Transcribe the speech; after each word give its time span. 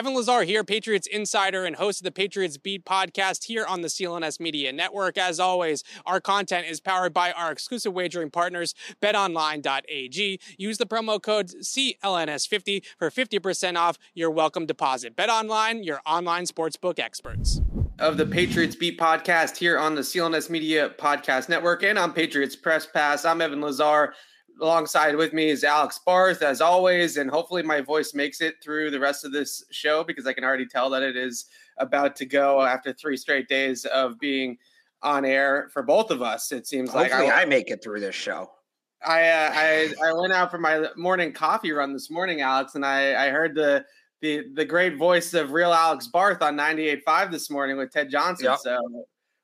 Evan 0.00 0.14
Lazar 0.14 0.44
here, 0.44 0.64
Patriots 0.64 1.06
insider 1.06 1.66
and 1.66 1.76
host 1.76 2.00
of 2.00 2.04
the 2.04 2.10
Patriots 2.10 2.56
Beat 2.56 2.86
podcast 2.86 3.44
here 3.44 3.66
on 3.66 3.82
the 3.82 3.88
CLNS 3.88 4.40
Media 4.40 4.72
Network. 4.72 5.18
As 5.18 5.38
always, 5.38 5.84
our 6.06 6.22
content 6.22 6.66
is 6.66 6.80
powered 6.80 7.12
by 7.12 7.32
our 7.32 7.52
exclusive 7.52 7.92
wagering 7.92 8.30
partners, 8.30 8.74
betonline.ag. 9.02 10.40
Use 10.56 10.78
the 10.78 10.86
promo 10.86 11.22
code 11.22 11.48
CLNS50 11.48 12.82
for 12.98 13.10
50% 13.10 13.76
off 13.76 13.98
your 14.14 14.30
welcome 14.30 14.64
deposit. 14.64 15.16
BetOnline, 15.16 15.84
your 15.84 16.00
online 16.06 16.46
sportsbook 16.46 16.98
experts. 16.98 17.60
Of 17.98 18.16
the 18.16 18.24
Patriots 18.24 18.76
Beat 18.76 18.98
podcast 18.98 19.58
here 19.58 19.78
on 19.78 19.96
the 19.96 20.00
CLNS 20.00 20.48
Media 20.48 20.88
Podcast 20.88 21.50
Network 21.50 21.82
and 21.82 21.98
on 21.98 22.14
Patriots 22.14 22.56
Press 22.56 22.86
Pass. 22.86 23.26
I'm 23.26 23.42
Evan 23.42 23.60
Lazar 23.60 24.14
alongside 24.60 25.16
with 25.16 25.32
me 25.32 25.48
is 25.48 25.64
Alex 25.64 26.00
Barth, 26.04 26.42
as 26.42 26.60
always, 26.60 27.16
and 27.16 27.30
hopefully 27.30 27.62
my 27.62 27.80
voice 27.80 28.14
makes 28.14 28.40
it 28.40 28.62
through 28.62 28.90
the 28.90 29.00
rest 29.00 29.24
of 29.24 29.32
this 29.32 29.64
show 29.70 30.04
because 30.04 30.26
I 30.26 30.32
can 30.32 30.44
already 30.44 30.66
tell 30.66 30.90
that 30.90 31.02
it 31.02 31.16
is 31.16 31.46
about 31.78 32.16
to 32.16 32.26
go 32.26 32.62
after 32.62 32.92
three 32.92 33.16
straight 33.16 33.48
days 33.48 33.84
of 33.86 34.18
being 34.18 34.58
on 35.02 35.24
air 35.24 35.68
for 35.72 35.82
both 35.82 36.10
of 36.10 36.22
us. 36.22 36.52
It 36.52 36.66
seems 36.66 36.90
hopefully 36.90 37.26
like 37.26 37.32
I, 37.32 37.42
I 37.42 37.44
make 37.46 37.70
it 37.70 37.82
through 37.82 38.00
this 38.00 38.14
show. 38.14 38.50
I, 39.04 39.28
uh, 39.28 39.52
I 39.54 39.94
I 40.04 40.12
went 40.12 40.32
out 40.32 40.50
for 40.50 40.58
my 40.58 40.88
morning 40.96 41.32
coffee 41.32 41.72
run 41.72 41.92
this 41.92 42.10
morning, 42.10 42.42
Alex, 42.42 42.74
and 42.74 42.84
I 42.84 43.26
I 43.26 43.30
heard 43.30 43.54
the 43.54 43.84
the 44.20 44.44
the 44.54 44.64
great 44.64 44.96
voice 44.96 45.32
of 45.32 45.52
real 45.52 45.72
Alex 45.72 46.06
Barth 46.06 46.42
on 46.42 46.56
98.5 46.56 47.30
this 47.30 47.50
morning 47.50 47.78
with 47.78 47.90
Ted 47.90 48.10
Johnson. 48.10 48.46
Yep. 48.46 48.58
So 48.58 48.78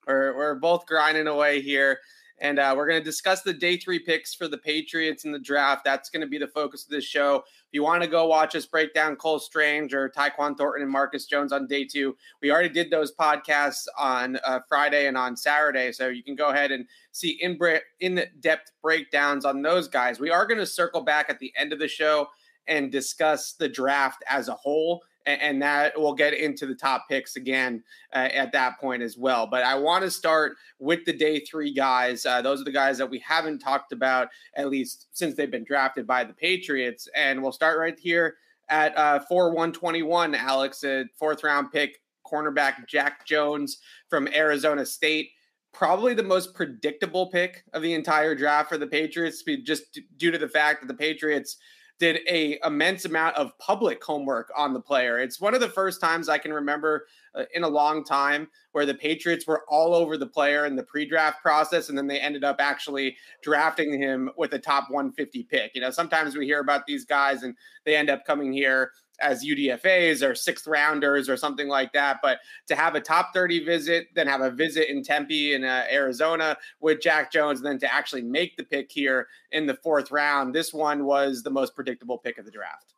we're 0.07 0.37
we're 0.37 0.55
both 0.57 0.87
grinding 0.87 1.27
away 1.27 1.63
here. 1.63 1.99
And 2.39 2.59
uh, 2.59 2.75
we're 2.77 2.87
going 2.87 3.01
to 3.01 3.05
discuss 3.05 3.43
the 3.43 3.53
day 3.53 3.79
three 3.79 3.99
picks 3.99 4.35
for 4.35 4.47
the 4.47 4.59
Patriots 4.59 5.25
in 5.25 5.33
the 5.33 5.39
draft. 5.39 5.85
That's 5.85 6.11
going 6.11 6.21
to 6.21 6.27
be 6.27 6.37
the 6.37 6.47
focus 6.47 6.85
of 6.85 6.91
this 6.91 7.05
show. 7.05 7.37
If 7.37 7.73
you 7.73 7.83
want 7.83 8.03
to 8.03 8.09
go 8.09 8.27
watch 8.27 8.55
us 8.55 8.67
break 8.67 8.93
down 8.93 9.17
Cole 9.17 9.39
Strange 9.39 9.95
or 9.95 10.11
Tyquan 10.11 10.57
Thornton 10.57 10.83
and 10.83 10.91
Marcus 10.91 11.25
Jones 11.25 11.51
on 11.51 11.67
day 11.67 11.85
two, 11.85 12.15
we 12.43 12.51
already 12.51 12.69
did 12.69 12.91
those 12.91 13.15
podcasts 13.15 13.87
on 13.99 14.39
uh, 14.45 14.61
Friday 14.69 15.07
and 15.07 15.17
on 15.17 15.35
Saturday. 15.37 15.93
So 15.93 16.09
you 16.09 16.23
can 16.23 16.35
go 16.35 16.51
ahead 16.51 16.73
and 16.73 16.87
see 17.13 17.39
in, 17.41 17.59
in 18.01 18.23
depth 18.41 18.73
breakdowns 18.83 19.47
on 19.47 19.63
those 19.63 19.89
guys. 19.89 20.21
We 20.21 20.31
are 20.31 20.47
going 20.47 20.61
to 20.61 20.67
circle 20.67 21.01
back 21.01 21.31
at 21.31 21.39
the 21.39 21.53
end 21.57 21.73
of 21.73 21.79
the 21.79 21.89
show 21.89 22.29
and 22.67 22.93
discuss 22.93 23.53
the 23.53 23.69
draft 23.69 24.23
as 24.29 24.49
a 24.49 24.55
whole 24.55 25.03
and 25.27 25.61
that 25.61 25.93
we'll 25.97 26.15
get 26.15 26.35
into 26.35 26.67
the 26.67 26.75
top 26.75 27.07
picks 27.09 27.37
again 27.37 27.83
uh, 28.15 28.29
at 28.33 28.53
that 28.53 28.79
point 28.79 29.03
as 29.03 29.19
well. 29.19 29.47
But 29.47 29.65
I 29.65 29.75
want 29.75 30.05
to 30.05 30.11
start 30.11 30.57
with 30.79 31.05
the 31.05 31.13
day 31.13 31.41
three 31.41 31.73
guys. 31.73 32.25
Uh, 32.25 32.41
those 32.41 32.61
are 32.61 32.65
the 32.65 32.73
guys 32.73 32.97
that 32.99 33.11
we 33.11 33.19
haven't 33.19 33.59
talked 33.59 33.93
about 33.93 34.29
at 34.55 34.71
least 34.71 35.09
since 35.13 35.35
they've 35.35 35.51
been 35.51 35.65
drafted 35.65 36.07
by 36.07 36.25
the 36.25 36.33
Patriots, 36.33 37.09
and 37.15 37.43
we'll 37.43 37.53
start 37.53 37.79
right 37.79 37.99
here 37.99 38.37
at 38.69 38.97
uh, 38.97 39.21
four 39.29 39.53
one 39.55 39.73
twenty 39.73 40.03
one. 40.03 40.35
Alex, 40.35 40.85
a 40.85 41.05
fourth 41.19 41.45
round 41.45 41.73
pick, 41.73 42.01
cornerback 42.25 42.87
Jack 42.87 43.27
Jones 43.27 43.79
from 44.09 44.29
Arizona 44.29 44.87
State. 44.87 45.31
Probably 45.73 46.15
the 46.15 46.23
most 46.23 46.55
predictable 46.55 47.27
pick 47.27 47.63
of 47.75 47.83
the 47.83 47.93
entire 47.93 48.35
draft 48.35 48.71
for 48.71 48.79
the 48.79 48.87
Patriots, 48.87 49.43
just 49.63 50.01
due 50.17 50.31
to 50.31 50.39
the 50.39 50.49
fact 50.49 50.81
that 50.81 50.87
the 50.89 50.95
Patriots 50.95 51.59
did 51.99 52.21
a 52.29 52.59
immense 52.65 53.05
amount 53.05 53.37
of 53.37 53.57
public 53.59 54.03
homework 54.05 54.51
on 54.57 54.75
the 54.75 54.81
player. 54.81 55.19
It's 55.19 55.41
one 55.41 55.55
of 55.55 55.61
the 55.61 55.69
first 55.69 56.01
times 56.01 56.29
I 56.29 56.39
can 56.39 56.53
remember 56.53 57.07
uh, 57.35 57.45
in 57.55 57.65
a 57.65 57.69
long 57.69 58.05
time 58.05 58.49
where 58.73 58.85
the 58.85 58.95
Patriots 58.95 59.47
were 59.47 59.65
all 59.69 59.95
over 59.95 60.19
the 60.19 60.27
player 60.27 60.67
in 60.67 60.77
the 60.77 60.83
pre-draft 60.83 61.41
process 61.43 61.89
and 61.89 61.97
then 61.97 62.07
they 62.07 62.21
ended 62.21 62.45
up 62.45 62.57
actually 62.59 63.17
drafting 63.43 64.01
him 64.01 64.31
with 64.37 64.53
a 64.53 64.59
top 64.59 64.91
150 64.91 65.45
pick. 65.45 65.75
You 65.75 65.81
know, 65.81 65.91
sometimes 65.91 66.37
we 66.37 66.45
hear 66.45 66.61
about 66.61 66.87
these 66.87 67.05
guys 67.05 67.43
and 67.43 67.55
they 67.85 67.97
end 67.97 68.11
up 68.11 68.25
coming 68.27 68.53
here 68.53 68.93
as 69.21 69.45
UDFAs 69.45 70.23
or 70.23 70.35
sixth 70.35 70.67
rounders 70.67 71.29
or 71.29 71.37
something 71.37 71.69
like 71.69 71.93
that. 71.93 72.19
But 72.23 72.39
to 72.69 72.77
have 72.77 72.95
a 72.95 73.01
top 73.01 73.33
30 73.33 73.65
visit, 73.65 74.09
then 74.15 74.27
have 74.27 74.41
a 74.41 74.51
visit 74.51 74.91
in 74.91 75.03
Tempe 75.03 75.55
in 75.55 75.65
uh, 75.65 75.85
Arizona 75.91 76.57
with 76.81 77.01
Jack 77.01 77.33
Jones, 77.33 77.61
and 77.61 77.67
then 77.67 77.79
to 77.81 77.93
actually 77.93 78.23
make 78.23 78.57
the 78.57 78.65
pick 78.65 78.91
here 78.91 79.29
in 79.53 79.67
the 79.67 79.75
fourth 79.75 80.11
round, 80.11 80.55
this 80.55 80.73
one 80.73 81.05
was 81.05 81.43
the 81.43 81.51
most 81.51 81.75
predictable 81.75 82.19
pick 82.19 82.39
of 82.39 82.45
the 82.45 82.51
draft. 82.51 82.95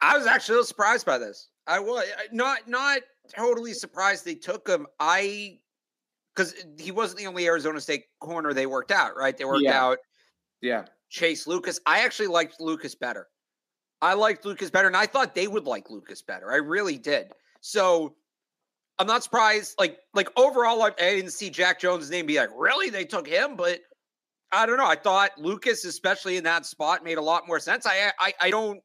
I 0.00 0.18
was 0.18 0.26
actually 0.26 0.54
a 0.54 0.56
little 0.56 0.66
surprised 0.66 1.06
by 1.06 1.18
this. 1.18 1.48
I 1.66 1.78
was 1.78 2.04
not 2.30 2.68
not 2.68 3.00
totally 3.34 3.72
surprised 3.72 4.24
they 4.24 4.34
took 4.34 4.68
him. 4.68 4.86
I 5.00 5.58
because 6.34 6.54
he 6.78 6.90
wasn't 6.90 7.20
the 7.20 7.26
only 7.26 7.46
Arizona 7.46 7.80
State 7.80 8.04
corner 8.20 8.52
they 8.52 8.66
worked 8.66 8.90
out, 8.90 9.16
right? 9.16 9.36
They 9.36 9.44
worked 9.44 9.62
yeah. 9.62 9.80
out, 9.80 9.98
yeah, 10.60 10.84
Chase 11.08 11.46
Lucas. 11.46 11.80
I 11.86 12.00
actually 12.00 12.26
liked 12.26 12.60
Lucas 12.60 12.94
better. 12.94 13.28
I 14.04 14.12
liked 14.14 14.44
Lucas 14.44 14.70
better, 14.70 14.86
and 14.86 14.96
I 14.96 15.06
thought 15.06 15.34
they 15.34 15.48
would 15.48 15.64
like 15.64 15.88
Lucas 15.88 16.20
better. 16.20 16.52
I 16.52 16.56
really 16.56 16.98
did. 16.98 17.32
So 17.60 18.14
I'm 18.98 19.06
not 19.06 19.24
surprised. 19.24 19.74
Like, 19.78 19.98
like 20.12 20.28
overall, 20.36 20.82
I, 20.82 20.88
I 20.88 21.14
didn't 21.16 21.30
see 21.30 21.48
Jack 21.48 21.80
Jones' 21.80 22.10
name 22.10 22.26
be 22.26 22.36
like, 22.36 22.50
really? 22.54 22.90
They 22.90 23.06
took 23.06 23.26
him, 23.26 23.56
but 23.56 23.80
I 24.52 24.66
don't 24.66 24.76
know. 24.76 24.86
I 24.86 24.96
thought 24.96 25.30
Lucas, 25.38 25.86
especially 25.86 26.36
in 26.36 26.44
that 26.44 26.66
spot, 26.66 27.02
made 27.02 27.16
a 27.16 27.22
lot 27.22 27.46
more 27.46 27.58
sense. 27.58 27.86
I 27.86 28.12
I, 28.20 28.34
I 28.40 28.50
don't 28.50 28.80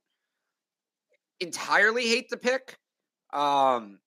entirely 1.41 2.07
hate 2.07 2.29
the 2.29 2.37
pick. 2.37 2.77
Um, 3.33 3.99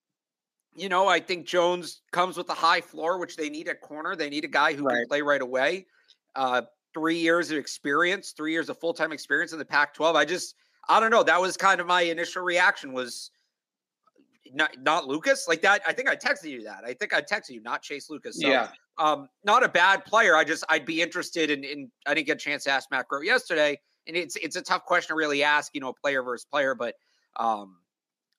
you 0.75 0.89
know, 0.89 1.09
I 1.09 1.21
think 1.21 1.47
Jones 1.47 2.01
comes 2.11 2.39
with 2.39 2.49
a 2.49 2.55
high 2.55 2.81
floor, 2.81 3.19
which 3.19 3.37
they 3.37 3.51
need 3.51 3.69
at 3.69 3.83
corner. 3.83 4.17
They 4.17 4.31
need 4.31 4.45
a 4.45 4.49
guy 4.49 4.73
who 4.73 4.85
right. 4.85 4.95
can 4.95 5.09
play 5.09 5.21
right 5.21 5.43
away. 5.43 5.87
Uh, 6.35 6.63
three 6.95 7.19
years 7.19 7.51
of 7.51 7.59
experience, 7.59 8.33
three 8.35 8.53
years 8.53 8.71
of 8.71 8.79
full 8.79 8.95
time 8.95 9.13
experience 9.13 9.53
in 9.53 9.59
the 9.59 9.65
Pac 9.65 9.93
12. 9.95 10.17
I 10.17 10.25
just, 10.25 10.55
I 10.89 11.01
don't 11.01 11.11
know. 11.11 11.23
That 11.23 11.41
was 11.41 11.57
kind 11.57 11.81
of 11.81 11.87
my 11.87 12.03
initial 12.03 12.43
reaction 12.43 12.93
was 12.93 13.31
not 14.53 14.71
not 14.81 15.07
Lucas 15.07 15.47
like 15.49 15.63
that. 15.63 15.83
I 15.87 15.93
think 15.93 16.09
I 16.09 16.17
texted 16.17 16.51
you 16.51 16.63
that. 16.65 16.85
I 16.85 16.93
think 16.95 17.15
I 17.15 17.21
texted 17.21 17.51
you, 17.51 17.63
not 17.63 17.83
Chase 17.83 18.11
Lucas. 18.11 18.41
So, 18.41 18.49
yeah. 18.49 18.69
Um, 18.99 19.29
not 19.45 19.65
a 19.65 19.69
bad 19.69 20.05
player. 20.05 20.37
I 20.37 20.45
just 20.45 20.65
I'd 20.69 20.85
be 20.85 21.01
interested 21.01 21.51
in. 21.51 21.65
in 21.65 21.91
I 22.07 22.15
didn't 22.15 22.27
get 22.27 22.37
a 22.37 22.41
chance 22.41 22.65
to 22.65 22.71
ask 22.71 22.91
Matt 22.91 23.07
Groh 23.11 23.25
yesterday, 23.25 23.79
and 24.07 24.17
it's 24.17 24.37
it's 24.37 24.57
a 24.57 24.63
tough 24.63 24.85
question 24.85 25.15
to 25.15 25.19
really 25.19 25.43
ask. 25.43 25.75
You 25.75 25.81
know, 25.81 25.93
player 25.93 26.23
versus 26.23 26.45
player, 26.45 26.75
but 26.75 26.95
um, 27.37 27.79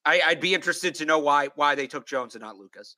I, 0.06 0.22
I'd 0.25 0.42
be 0.42 0.54
interested 0.54 0.94
to 0.96 1.06
know 1.06 1.20
why 1.20 1.50
why 1.56 1.75
they 1.75 1.88
took 1.88 2.06
Jones 2.06 2.36
and 2.36 2.44
not 2.44 2.58
Lucas. 2.58 2.98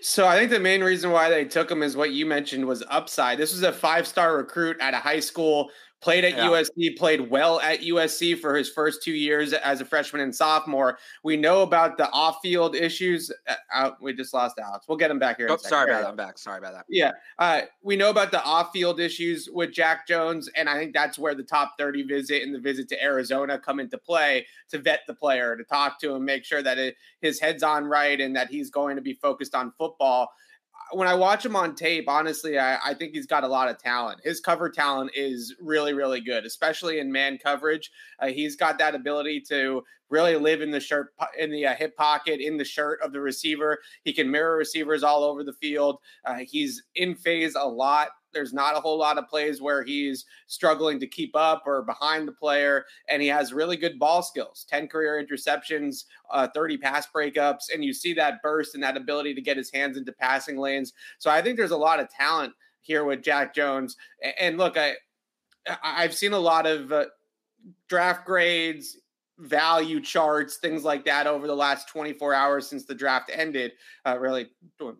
So 0.00 0.26
I 0.28 0.38
think 0.38 0.50
the 0.50 0.60
main 0.60 0.82
reason 0.82 1.10
why 1.10 1.28
they 1.28 1.44
took 1.44 1.70
him 1.70 1.82
is 1.82 1.96
what 1.96 2.12
you 2.12 2.24
mentioned 2.24 2.64
was 2.64 2.84
upside. 2.88 3.36
This 3.36 3.52
was 3.52 3.62
a 3.64 3.72
five 3.72 4.06
star 4.06 4.36
recruit 4.36 4.76
at 4.80 4.94
a 4.94 4.98
high 4.98 5.20
school 5.20 5.70
played 6.00 6.24
at 6.24 6.36
yeah. 6.36 6.46
USC, 6.48 6.96
played 6.96 7.28
well 7.30 7.60
at 7.60 7.80
USC 7.80 8.38
for 8.38 8.56
his 8.56 8.68
first 8.68 9.02
two 9.02 9.12
years 9.12 9.52
as 9.52 9.80
a 9.80 9.84
freshman 9.84 10.22
and 10.22 10.34
sophomore. 10.34 10.98
We 11.24 11.36
know 11.36 11.62
about 11.62 11.96
the 11.96 12.10
off-field 12.10 12.76
issues. 12.76 13.32
Uh, 13.74 13.90
we 14.00 14.12
just 14.12 14.32
lost 14.32 14.58
Alex. 14.58 14.86
We'll 14.88 14.98
get 14.98 15.10
him 15.10 15.18
back 15.18 15.38
here. 15.38 15.48
Oh, 15.50 15.56
sorry 15.56 15.90
about 15.90 16.02
that. 16.02 16.08
I'm 16.08 16.16
back. 16.16 16.38
Sorry 16.38 16.58
about 16.58 16.72
that. 16.74 16.84
Yeah, 16.88 17.12
uh, 17.38 17.62
we 17.82 17.96
know 17.96 18.10
about 18.10 18.30
the 18.30 18.42
off-field 18.44 19.00
issues 19.00 19.48
with 19.52 19.72
Jack 19.72 20.06
Jones, 20.06 20.48
and 20.56 20.68
I 20.68 20.78
think 20.78 20.94
that's 20.94 21.18
where 21.18 21.34
the 21.34 21.42
top 21.42 21.74
30 21.78 22.04
visit 22.04 22.42
and 22.42 22.54
the 22.54 22.60
visit 22.60 22.88
to 22.90 23.02
Arizona 23.02 23.58
come 23.58 23.80
into 23.80 23.98
play 23.98 24.46
to 24.70 24.78
vet 24.78 25.00
the 25.06 25.14
player, 25.14 25.56
to 25.56 25.64
talk 25.64 26.00
to 26.00 26.14
him, 26.14 26.24
make 26.24 26.44
sure 26.44 26.62
that 26.62 26.78
it, 26.78 26.96
his 27.20 27.40
head's 27.40 27.62
on 27.62 27.84
right, 27.84 28.20
and 28.20 28.36
that 28.36 28.48
he's 28.48 28.70
going 28.70 28.96
to 28.96 29.02
be 29.02 29.14
focused 29.14 29.54
on 29.54 29.72
football 29.76 30.30
when 30.92 31.08
I 31.08 31.14
watch 31.14 31.44
him 31.44 31.56
on 31.56 31.74
tape, 31.74 32.08
honestly, 32.08 32.58
I, 32.58 32.78
I, 32.84 32.94
think 32.94 33.12
he's 33.14 33.26
got 33.26 33.44
a 33.44 33.48
lot 33.48 33.68
of 33.68 33.78
talent. 33.78 34.20
His 34.24 34.40
cover 34.40 34.70
talent 34.70 35.10
is 35.14 35.54
really, 35.60 35.92
really 35.92 36.20
good, 36.20 36.44
especially 36.44 36.98
in 36.98 37.12
man 37.12 37.38
coverage. 37.38 37.90
Uh, 38.18 38.28
he's 38.28 38.56
got 38.56 38.78
that 38.78 38.94
ability 38.94 39.42
to 39.48 39.82
really 40.10 40.36
live 40.36 40.62
in 40.62 40.70
the 40.70 40.80
shirt, 40.80 41.12
in 41.38 41.50
the 41.50 41.66
uh, 41.66 41.74
hip 41.74 41.96
pocket, 41.96 42.40
in 42.40 42.56
the 42.56 42.64
shirt 42.64 43.00
of 43.02 43.12
the 43.12 43.20
receiver. 43.20 43.78
He 44.04 44.12
can 44.12 44.30
mirror 44.30 44.56
receivers 44.56 45.02
all 45.02 45.24
over 45.24 45.44
the 45.44 45.52
field. 45.52 45.98
Uh, 46.24 46.38
he's 46.46 46.82
in 46.94 47.14
phase 47.14 47.54
a 47.54 47.68
lot. 47.68 48.08
There's 48.32 48.52
not 48.52 48.76
a 48.76 48.80
whole 48.80 48.98
lot 48.98 49.18
of 49.18 49.28
plays 49.28 49.60
where 49.60 49.82
he's 49.82 50.24
struggling 50.46 51.00
to 51.00 51.06
keep 51.06 51.34
up 51.34 51.62
or 51.66 51.82
behind 51.82 52.28
the 52.28 52.32
player, 52.32 52.84
and 53.08 53.22
he 53.22 53.28
has 53.28 53.52
really 53.52 53.76
good 53.76 53.98
ball 53.98 54.22
skills 54.22 54.66
10 54.68 54.88
career 54.88 55.24
interceptions, 55.24 56.04
uh, 56.30 56.48
30 56.54 56.78
pass 56.78 57.06
breakups, 57.14 57.72
and 57.72 57.84
you 57.84 57.92
see 57.92 58.12
that 58.14 58.42
burst 58.42 58.74
and 58.74 58.82
that 58.82 58.96
ability 58.96 59.34
to 59.34 59.40
get 59.40 59.56
his 59.56 59.70
hands 59.70 59.96
into 59.96 60.12
passing 60.12 60.58
lanes. 60.58 60.92
So 61.18 61.30
I 61.30 61.42
think 61.42 61.56
there's 61.56 61.70
a 61.70 61.76
lot 61.76 62.00
of 62.00 62.10
talent 62.10 62.52
here 62.80 63.04
with 63.04 63.22
Jack 63.22 63.54
Jones. 63.54 63.96
And 64.40 64.58
look, 64.58 64.76
I, 64.76 64.94
I've 65.82 66.14
seen 66.14 66.32
a 66.32 66.38
lot 66.38 66.66
of 66.66 66.92
uh, 66.92 67.06
draft 67.88 68.26
grades, 68.26 68.96
value 69.38 70.00
charts, 70.00 70.56
things 70.56 70.84
like 70.84 71.04
that 71.04 71.26
over 71.26 71.46
the 71.46 71.54
last 71.54 71.88
24 71.88 72.34
hours 72.34 72.66
since 72.66 72.84
the 72.84 72.94
draft 72.94 73.30
ended. 73.32 73.72
Uh, 74.04 74.18
really, 74.18 74.50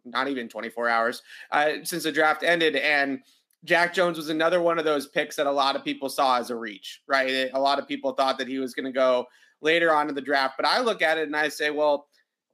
not 0.05 0.29
even 0.29 0.49
24 0.49 0.89
hours 0.89 1.23
uh, 1.51 1.71
since 1.83 2.05
the 2.05 2.13
draft 2.13 2.43
ended. 2.43 2.77
And 2.77 3.21
Jack 3.65 3.93
Jones 3.93 4.17
was 4.17 4.29
another 4.29 4.63
one 4.63 4.79
of 4.79 4.85
those 4.85 5.09
picks 5.09 5.37
that 5.37 5.47
a 5.47 5.53
lot 5.53 5.77
of 5.77 5.85
people 5.85 6.09
saw 6.09 6.39
as 6.39 6.51
a 6.51 6.57
reach, 6.57 7.03
right? 7.09 7.51
A 7.53 7.61
lot 7.61 7.79
of 7.79 7.89
people 7.89 8.13
thought 8.13 8.39
that 8.39 8.49
he 8.49 8.59
was 8.59 8.75
going 8.75 8.87
to 8.87 8.93
go 8.93 9.27
later 9.61 9.93
on 9.93 10.09
in 10.09 10.15
the 10.15 10.21
draft. 10.21 10.55
But 10.57 10.67
I 10.67 10.81
look 10.81 11.03
at 11.03 11.19
it 11.19 11.27
and 11.27 11.37
I 11.37 11.49
say, 11.49 11.71
well, 11.71 12.07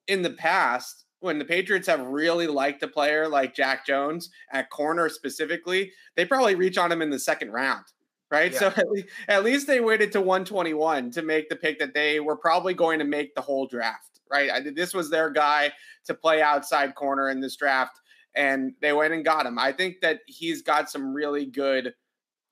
in 0.09 0.23
the 0.23 0.31
past, 0.31 1.05
when 1.21 1.39
the 1.39 1.45
Patriots 1.45 1.87
have 1.87 2.07
really 2.07 2.47
liked 2.47 2.83
a 2.83 2.89
player 2.89 3.29
like 3.29 3.55
Jack 3.55 3.87
Jones 3.87 4.31
at 4.53 4.71
corner 4.71 5.09
specifically, 5.09 5.93
they 6.17 6.25
probably 6.25 6.55
reach 6.55 6.79
on 6.79 6.91
him 6.91 7.03
in 7.03 7.11
the 7.11 7.19
second 7.19 7.51
round 7.51 7.85
right? 8.35 8.53
Yeah. 8.53 8.59
So 8.59 8.67
at 8.77 8.91
least, 8.91 9.09
at 9.29 9.45
least 9.45 9.67
they 9.67 9.81
waited 9.81 10.13
to 10.13 10.21
121 10.21 11.11
to 11.13 11.23
make 11.23 11.49
the 11.49 11.57
pick 11.57 11.79
that 11.79 11.95
they 11.95 12.21
were 12.21 12.37
probably 12.37 12.75
going 12.75 12.99
to 12.99 13.05
make 13.05 13.35
the 13.35 13.41
whole 13.41 13.67
draft. 13.67 14.21
right? 14.31 14.51
I, 14.51 14.61
this 14.61 14.93
was 14.93 15.11
their 15.11 15.31
guy 15.31 15.73
to 16.07 16.15
play 16.15 16.43
outside 16.43 16.95
corner 16.95 17.31
in 17.31 17.41
this 17.41 17.57
draft, 17.57 18.01
and 18.35 18.73
they 18.81 18.93
went 18.93 19.15
and 19.15 19.25
got 19.25 19.47
him. 19.47 19.59
I 19.59 19.73
think 19.73 20.01
that 20.03 20.21
he's 20.27 20.63
got 20.63 20.91
some 20.91 21.15
really 21.15 21.47
good 21.47 21.95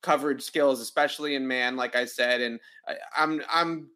coverage 0.02 0.42
skills, 0.42 0.80
especially 0.80 1.34
in 1.34 1.46
man, 1.46 1.76
like 1.76 1.96
I 1.96 2.04
said, 2.04 2.40
and 2.40 2.60
I, 2.88 2.94
I'm 3.16 3.42
I'm 3.52 3.88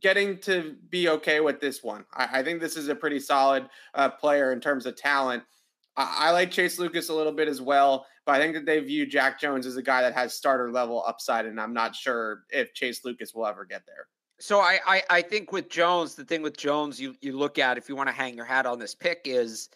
getting 0.00 0.38
to 0.38 0.76
be 0.88 1.08
okay 1.08 1.40
with 1.40 1.60
this 1.60 1.82
one. 1.82 2.04
I, 2.14 2.40
I 2.40 2.42
think 2.42 2.60
this 2.60 2.76
is 2.76 2.88
a 2.88 2.94
pretty 2.94 3.18
solid 3.18 3.68
uh, 3.94 4.08
player 4.08 4.52
in 4.52 4.60
terms 4.60 4.86
of 4.86 4.96
talent. 4.96 5.42
I, 5.96 6.16
I, 6.18 6.30
like 6.30 6.50
Chase 6.50 6.78
Lucas 6.78 7.08
a 7.08 7.14
little 7.14 7.32
bit 7.32 7.48
as 7.48 7.60
well, 7.60 8.06
but 8.24 8.34
I 8.34 8.38
think 8.38 8.54
that 8.54 8.66
they 8.66 8.80
view 8.80 9.06
Jack 9.06 9.40
Jones 9.40 9.66
as 9.66 9.76
a 9.76 9.82
guy 9.82 10.02
that 10.02 10.14
has 10.14 10.34
starter 10.34 10.70
level 10.70 11.02
upside, 11.06 11.46
and 11.46 11.60
I'm 11.60 11.74
not 11.74 11.94
sure 11.94 12.44
if 12.50 12.72
Chase 12.74 13.04
Lucas 13.04 13.34
will 13.34 13.46
ever 13.46 13.64
get 13.64 13.82
there. 13.86 14.06
So 14.40 14.60
I, 14.60 14.78
I, 14.86 15.02
I 15.10 15.22
think 15.22 15.52
with 15.52 15.68
Jones, 15.68 16.14
the 16.14 16.24
thing 16.24 16.40
with 16.40 16.56
Jones, 16.56 16.98
you 16.98 17.14
you 17.20 17.36
look 17.36 17.58
at 17.58 17.76
if 17.76 17.88
you 17.88 17.96
want 17.96 18.08
to 18.08 18.14
hang 18.14 18.34
your 18.34 18.46
hat 18.46 18.64
on 18.64 18.78
this 18.78 18.94
pick 18.94 19.22
is 19.26 19.68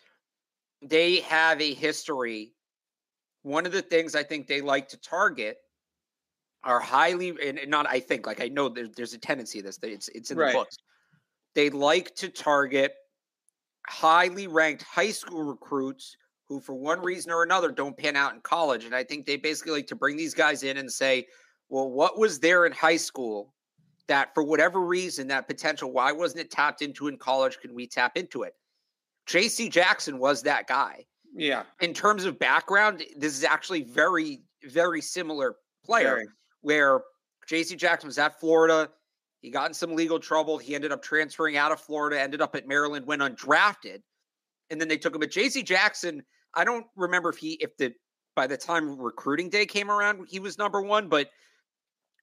they 0.81 1.17
have 1.21 1.61
a 1.61 1.75
history. 1.75 2.55
One 3.43 3.67
of 3.67 3.73
the 3.73 3.83
things 3.83 4.15
I 4.15 4.23
think 4.23 4.47
they 4.47 4.63
like 4.63 4.89
to 4.89 4.97
target 4.97 5.59
are 6.63 6.81
highly 6.81 7.35
and 7.47 7.61
not 7.69 7.87
I 7.87 8.01
think 8.01 8.27
like 8.27 8.41
I 8.41 8.49
know 8.49 8.71
there's 8.71 8.91
there's 8.97 9.13
a 9.13 9.19
tendency 9.19 9.59
of 9.59 9.67
this 9.67 9.77
that 9.79 9.91
it's 9.91 10.09
it's 10.09 10.31
in 10.31 10.39
right. 10.39 10.53
the 10.53 10.59
books. 10.59 10.79
They 11.55 11.69
like 11.69 12.15
to 12.17 12.31
target 12.31 12.95
highly 13.89 14.47
ranked 14.47 14.83
high 14.83 15.11
school 15.11 15.43
recruits 15.43 16.17
who 16.49 16.61
for 16.61 16.75
one 16.75 17.01
reason 17.01 17.33
or 17.33 17.43
another 17.43 17.71
don't 17.71 17.97
pan 17.97 18.17
out 18.17 18.35
in 18.35 18.41
college 18.41 18.85
and 18.85 18.95
I 18.95 19.05
think 19.05 19.27
they 19.27 19.37
basically 19.37 19.73
like 19.73 19.87
to 19.89 19.97
bring 19.97 20.17
these 20.17 20.35
guys 20.35 20.63
in 20.63 20.77
and 20.77 20.91
say, 20.91 21.27
"Well, 21.69 21.91
what 21.91 22.19
was 22.19 22.39
there 22.39 22.67
in 22.67 22.73
high 22.73 22.97
school 22.97 23.55
that 24.07 24.35
for 24.35 24.43
whatever 24.43 24.81
reason 24.81 25.27
that 25.29 25.49
potential 25.49 25.91
why 25.91 26.13
wasn't 26.13 26.41
it 26.41 26.51
tapped 26.51 26.83
into 26.83 27.09
in 27.09 27.17
college 27.17 27.59
can 27.61 27.75
we 27.75 27.87
tap 27.87 28.17
into 28.17 28.43
it?" 28.43 28.55
JC 29.27 29.71
Jackson 29.71 30.19
was 30.19 30.43
that 30.43 30.67
guy. 30.67 31.07
Yeah. 31.35 31.65
In 31.81 31.95
terms 31.95 32.25
of 32.25 32.39
background, 32.39 33.03
this 33.17 33.37
is 33.37 33.45
actually 33.45 33.83
very 33.83 34.43
very 34.65 35.01
similar 35.01 35.57
player. 35.85 36.15
Very 36.15 36.27
where 36.65 37.03
JC 37.49 37.77
Jackson 37.77 38.09
was 38.09 38.19
at 38.19 38.41
Florida. 38.41 38.91
He 39.45 39.51
got 39.51 39.69
in 39.69 39.75
some 39.75 39.95
legal 39.95 40.19
trouble. 40.19 40.57
He 40.57 40.75
ended 40.75 40.91
up 40.91 41.03
transferring 41.03 41.59
out 41.59 41.71
of 41.71 41.79
Florida, 41.79 42.19
ended 42.19 42.41
up 42.41 42.57
at 42.57 42.67
Maryland, 42.67 43.05
went 43.07 43.21
undrafted. 43.21 44.01
And 44.71 44.81
then 44.81 44.89
they 44.89 44.97
took 44.97 45.15
him. 45.15 45.21
But 45.21 45.31
JC 45.31 45.63
Jackson, 45.63 46.23
I 46.55 46.65
don't 46.65 46.87
remember 46.97 47.29
if 47.29 47.37
he, 47.37 47.53
if 47.61 47.77
the, 47.77 47.93
by 48.35 48.47
the 48.47 48.57
time 48.57 48.99
recruiting 48.99 49.51
day 49.51 49.67
came 49.67 49.91
around, 49.91 50.29
he 50.31 50.41
was 50.41 50.57
number 50.57 50.81
one, 50.81 51.11
but 51.11 51.29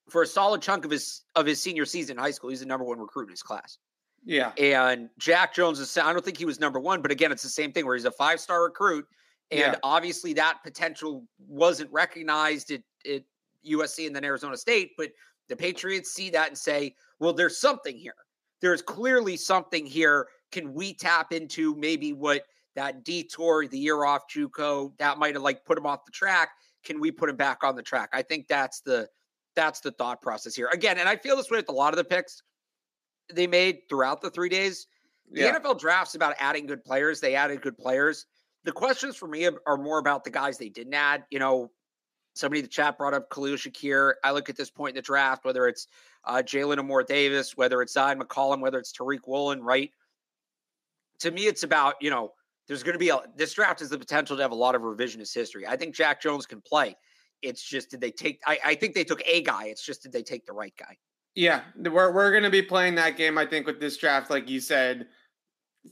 for 0.10 0.24
a 0.24 0.26
solid 0.26 0.64
chunk 0.64 0.84
of 0.84 0.90
his, 0.90 1.22
of 1.36 1.46
his 1.46 1.62
senior 1.62 1.86
season 1.86 2.18
in 2.18 2.24
high 2.24 2.32
school, 2.32 2.50
he's 2.50 2.62
the 2.62 2.66
number 2.66 2.86
one 2.86 2.98
recruit 2.98 3.26
in 3.26 3.30
his 3.30 3.44
class. 3.44 3.78
Yeah. 4.26 4.54
And 4.58 5.08
Jack 5.20 5.54
Jones 5.54 5.80
is, 5.80 5.96
I 6.00 6.12
don't 6.12 6.26
think 6.26 6.38
he 6.38 6.46
was 6.46 6.60
number 6.60 6.80
one, 6.80 7.04
but 7.04 7.12
again, 7.12 7.32
it's 7.32 7.44
the 7.44 7.50
same 7.50 7.72
thing 7.72 7.86
where 7.86 7.96
he's 7.96 8.06
a 8.06 8.12
five 8.12 8.40
star 8.40 8.64
recruit. 8.64 9.06
And 9.52 9.60
yeah. 9.60 9.76
obviously 9.84 10.34
that 10.34 10.58
potential 10.64 11.28
wasn't 11.38 11.92
recognized. 11.92 12.72
at, 12.72 12.82
it 13.06 13.26
USC 13.64 14.08
and 14.08 14.16
then 14.16 14.24
Arizona 14.24 14.58
State, 14.58 14.92
but 14.98 15.12
the 15.50 15.56
Patriots 15.56 16.14
see 16.14 16.30
that 16.30 16.48
and 16.48 16.58
say, 16.58 16.96
well, 17.20 17.34
there's 17.34 17.60
something 17.60 17.98
here. 17.98 18.16
There's 18.62 18.82
clearly 18.82 19.38
something 19.38 19.86
here. 19.86 20.28
Can 20.52 20.74
we 20.74 20.94
tap 20.94 21.34
into 21.34 21.76
maybe 21.76 22.14
what 22.14 22.44
that 22.76 23.04
detour, 23.04 23.68
the 23.68 23.78
year 23.80 24.06
off 24.06 24.24
JUCO, 24.34 24.94
that 24.98 25.18
might 25.18 25.36
have 25.36 25.44
like 25.44 25.66
put 25.66 25.78
him 25.78 25.86
off 25.86 26.06
the 26.06 26.12
track? 26.12 26.50
Can 26.84 27.00
we 27.00 27.12
put 27.12 27.30
him 27.30 27.36
back 27.36 27.64
on 27.64 27.76
the 27.76 27.84
track? 27.84 28.10
I 28.14 28.22
think 28.22 28.48
that's 28.48 28.82
the 28.82 29.08
that's 29.56 29.82
the 29.82 29.92
thought 29.92 30.22
process 30.22 30.56
here. 30.56 30.70
Again, 30.72 30.98
and 30.98 31.10
I 31.10 31.18
feel 31.18 31.36
this 31.36 31.52
way 31.52 31.58
with 31.58 31.70
a 31.70 31.74
lot 31.74 31.94
of 31.94 31.98
the 31.98 32.04
picks 32.04 32.42
they 33.34 33.48
made 33.48 33.80
throughout 33.90 34.22
the 34.22 34.30
three 34.30 34.50
days. 34.50 34.88
The 35.32 35.42
yeah. 35.42 35.60
NFL 35.60 35.80
draft's 35.80 36.16
about 36.16 36.36
adding 36.40 36.66
good 36.66 36.84
players. 36.84 37.20
They 37.20 37.36
added 37.36 37.62
good 37.62 37.78
players. 37.78 38.26
The 38.64 38.72
questions 38.72 39.16
for 39.16 39.28
me 39.28 39.50
are 39.66 39.78
more 39.78 40.00
about 40.00 40.24
the 40.24 40.30
guys 40.30 40.58
they 40.58 40.70
didn't 40.70 40.94
add. 40.94 41.24
You 41.30 41.40
know, 41.40 41.72
Somebody 42.34 42.60
in 42.60 42.66
the 42.66 42.70
chat 42.70 42.98
brought 42.98 43.14
up 43.14 43.30
Khalil 43.30 43.56
Shakir. 43.56 44.14
I 44.24 44.32
look 44.32 44.50
at 44.50 44.56
this 44.56 44.70
point 44.70 44.92
in 44.92 44.96
the 44.96 45.02
draft, 45.02 45.44
whether 45.44 45.68
it's 45.68 45.88
uh, 46.24 46.42
Jalyn 46.46 46.78
Armour 46.78 47.04
Davis, 47.04 47.58
whether 47.58 47.82
it's 47.82 47.96
Zyon 47.96 48.22
McCollum, 48.22 48.62
whether 48.62 48.80
it's 48.80 48.94
Tariq 48.94 49.28
Woolen, 49.28 49.62
right? 49.62 49.92
To 51.20 51.32
me, 51.32 51.48
it's 51.48 51.64
about, 51.64 51.96
you 52.00 52.10
know, 52.10 52.32
there's 52.68 52.84
going 52.84 52.94
to 52.94 53.00
be 53.00 53.10
a, 53.10 53.20
this 53.36 53.54
draft 53.54 53.82
has 53.82 53.90
the 53.90 53.98
potential 53.98 54.38
to 54.38 54.42
have 54.42 54.52
a 54.52 54.56
lot 54.56 54.76
of 54.76 54.82
revisionist 54.82 55.34
history. 55.34 55.68
I 55.68 55.76
think 55.76 55.94
Jack 55.94 56.22
Jones 56.22 56.46
can 56.46 56.62
play. 56.62 56.96
It's 57.42 57.62
just, 57.62 57.90
did 57.90 58.00
they 58.00 58.12
take, 58.12 58.40
I, 58.46 58.60
I 58.64 58.76
think 58.76 58.96
they 58.96 59.04
took 59.04 59.22
a 59.26 59.42
guy. 59.42 59.66
It's 59.66 59.86
just, 59.86 60.04
did 60.04 60.14
they 60.14 60.24
take 60.24 60.46
the 60.46 60.54
right 60.54 60.74
guy? 60.78 60.98
Yeah. 61.36 61.62
We're, 61.76 62.12
we're 62.12 62.32
going 62.32 62.44
to 62.44 62.50
be 62.50 62.62
playing 62.62 62.96
that 62.96 63.18
game, 63.18 63.38
I 63.38 63.46
think, 63.46 63.68
with 63.68 63.80
this 63.80 63.98
draft, 63.98 64.30
like 64.30 64.50
you 64.50 64.60
said, 64.60 65.08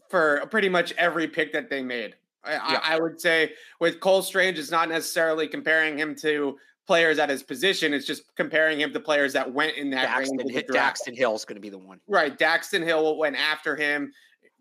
for 0.10 0.46
pretty 0.52 0.70
much 0.70 0.94
every 0.94 1.28
pick 1.28 1.52
that 1.54 1.70
they 1.70 1.82
made. 1.82 2.16
I, 2.44 2.54
yeah. 2.54 2.80
I, 2.84 3.00
would 3.00 3.20
say 3.20 3.52
with 3.80 4.00
Cole 4.00 4.22
Strange, 4.22 4.58
it's 4.58 4.72
not 4.72 4.90
necessarily 4.90 5.48
comparing 5.48 5.98
him 5.98 6.16
to 6.22 6.58
players 6.88 7.20
at 7.20 7.30
his 7.30 7.44
position. 7.44 7.94
It's 7.94 8.06
just 8.08 8.24
comparing 8.36 8.80
him 8.80 8.94
to 8.94 9.00
players 9.00 9.34
that 9.34 9.54
went 9.54 9.78
in 9.78 9.90
that 9.92 10.08
Daxton, 10.08 10.40
range. 10.40 10.66
Daxton 10.68 11.16
Hill 11.16 11.36
is 11.36 11.46
going 11.46 11.58
to 11.58 11.62
be 11.62 11.70
the 11.70 11.78
one. 11.78 12.00
Right. 12.08 12.38
Daxton 12.38 12.84
Hill 12.84 13.18
went 13.18 13.36
after 13.36 13.76
him. 13.76 14.12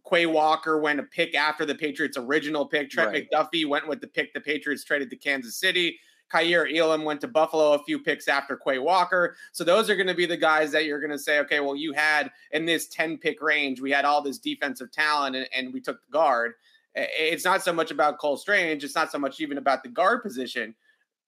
Quay 0.08 0.26
Walker 0.26 0.78
went 0.78 1.00
a 1.00 1.04
pick 1.04 1.34
after 1.34 1.64
the 1.64 1.74
Patriots' 1.74 2.16
original 2.16 2.66
pick. 2.66 2.90
Trent 2.90 3.12
right. 3.12 3.28
McDuffie 3.32 3.66
went 3.66 3.88
with 3.88 4.00
the 4.00 4.08
pick 4.08 4.34
the 4.34 4.40
Patriots 4.40 4.84
traded 4.84 5.10
to 5.10 5.16
Kansas 5.16 5.56
City. 5.56 5.98
Kaiir 6.32 6.66
Elam 6.76 7.04
went 7.04 7.20
to 7.22 7.28
Buffalo 7.28 7.72
a 7.72 7.82
few 7.84 7.98
picks 7.98 8.28
after 8.28 8.56
Quay 8.56 8.78
Walker. 8.78 9.36
So 9.52 9.64
those 9.64 9.88
are 9.88 9.96
going 9.96 10.08
to 10.08 10.14
be 10.14 10.26
the 10.26 10.36
guys 10.36 10.70
that 10.72 10.84
you're 10.84 11.00
going 11.00 11.10
to 11.10 11.18
say, 11.18 11.38
okay, 11.40 11.60
well, 11.60 11.76
you 11.76 11.92
had 11.92 12.30
in 12.50 12.66
this 12.66 12.88
10 12.88 13.18
pick 13.18 13.40
range, 13.40 13.80
we 13.80 13.90
had 13.90 14.04
all 14.04 14.20
this 14.20 14.38
defensive 14.38 14.92
talent 14.92 15.36
and, 15.36 15.48
and 15.56 15.72
we 15.72 15.80
took 15.80 16.04
the 16.04 16.12
guard. 16.12 16.52
It's 16.98 17.44
not 17.44 17.62
so 17.62 17.72
much 17.72 17.90
about 17.90 18.18
Cole 18.18 18.36
Strange. 18.36 18.84
It's 18.84 18.94
not 18.94 19.12
so 19.12 19.18
much 19.18 19.40
even 19.40 19.58
about 19.58 19.82
the 19.82 19.88
guard 19.88 20.22
position. 20.22 20.74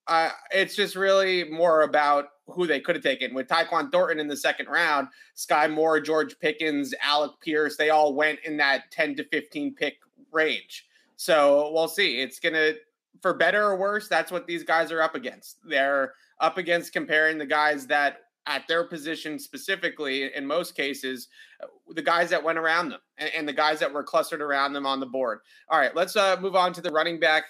Uh, 0.06 0.30
it's 0.50 0.74
just 0.74 0.96
really 0.96 1.44
more 1.44 1.82
about 1.82 2.26
who 2.46 2.66
they 2.66 2.80
could 2.80 2.96
have 2.96 3.04
taken. 3.04 3.32
With 3.34 3.48
Tyquan 3.48 3.92
Thornton 3.92 4.18
in 4.18 4.26
the 4.26 4.36
second 4.36 4.66
round, 4.66 5.08
Skyy 5.36 5.72
Moore, 5.72 6.00
George 6.00 6.38
Pickens, 6.40 6.94
Alec 7.02 7.32
Pierce, 7.40 7.76
they 7.76 7.90
all 7.90 8.14
went 8.14 8.40
in 8.44 8.56
that 8.56 8.90
10 8.90 9.14
to 9.16 9.24
15 9.24 9.74
pick 9.74 9.98
range. 10.32 10.86
So 11.16 11.70
we'll 11.72 11.88
see. 11.88 12.20
It's 12.20 12.40
going 12.40 12.54
to, 12.54 12.76
for 13.22 13.34
better 13.34 13.62
or 13.62 13.76
worse, 13.76 14.08
that's 14.08 14.32
what 14.32 14.46
these 14.46 14.64
guys 14.64 14.90
are 14.90 15.02
up 15.02 15.14
against. 15.14 15.58
They're 15.64 16.14
up 16.40 16.58
against 16.58 16.92
comparing 16.92 17.38
the 17.38 17.46
guys 17.46 17.86
that 17.88 18.22
at 18.46 18.66
their 18.66 18.84
position 18.84 19.38
specifically, 19.38 20.34
in 20.34 20.46
most 20.46 20.74
cases, 20.74 21.28
uh, 21.62 21.66
the 21.94 22.02
guys 22.02 22.30
that 22.30 22.42
went 22.42 22.58
around 22.58 22.90
them 22.90 23.00
and, 23.18 23.30
and, 23.36 23.48
the 23.48 23.52
guys 23.52 23.78
that 23.78 23.92
were 23.92 24.02
clustered 24.02 24.40
around 24.40 24.72
them 24.72 24.86
on 24.86 24.98
the 24.98 25.06
board. 25.06 25.40
All 25.68 25.78
right, 25.78 25.94
let's 25.94 26.16
uh, 26.16 26.36
move 26.40 26.56
on 26.56 26.72
to 26.72 26.80
the 26.80 26.90
running 26.90 27.20
back 27.20 27.44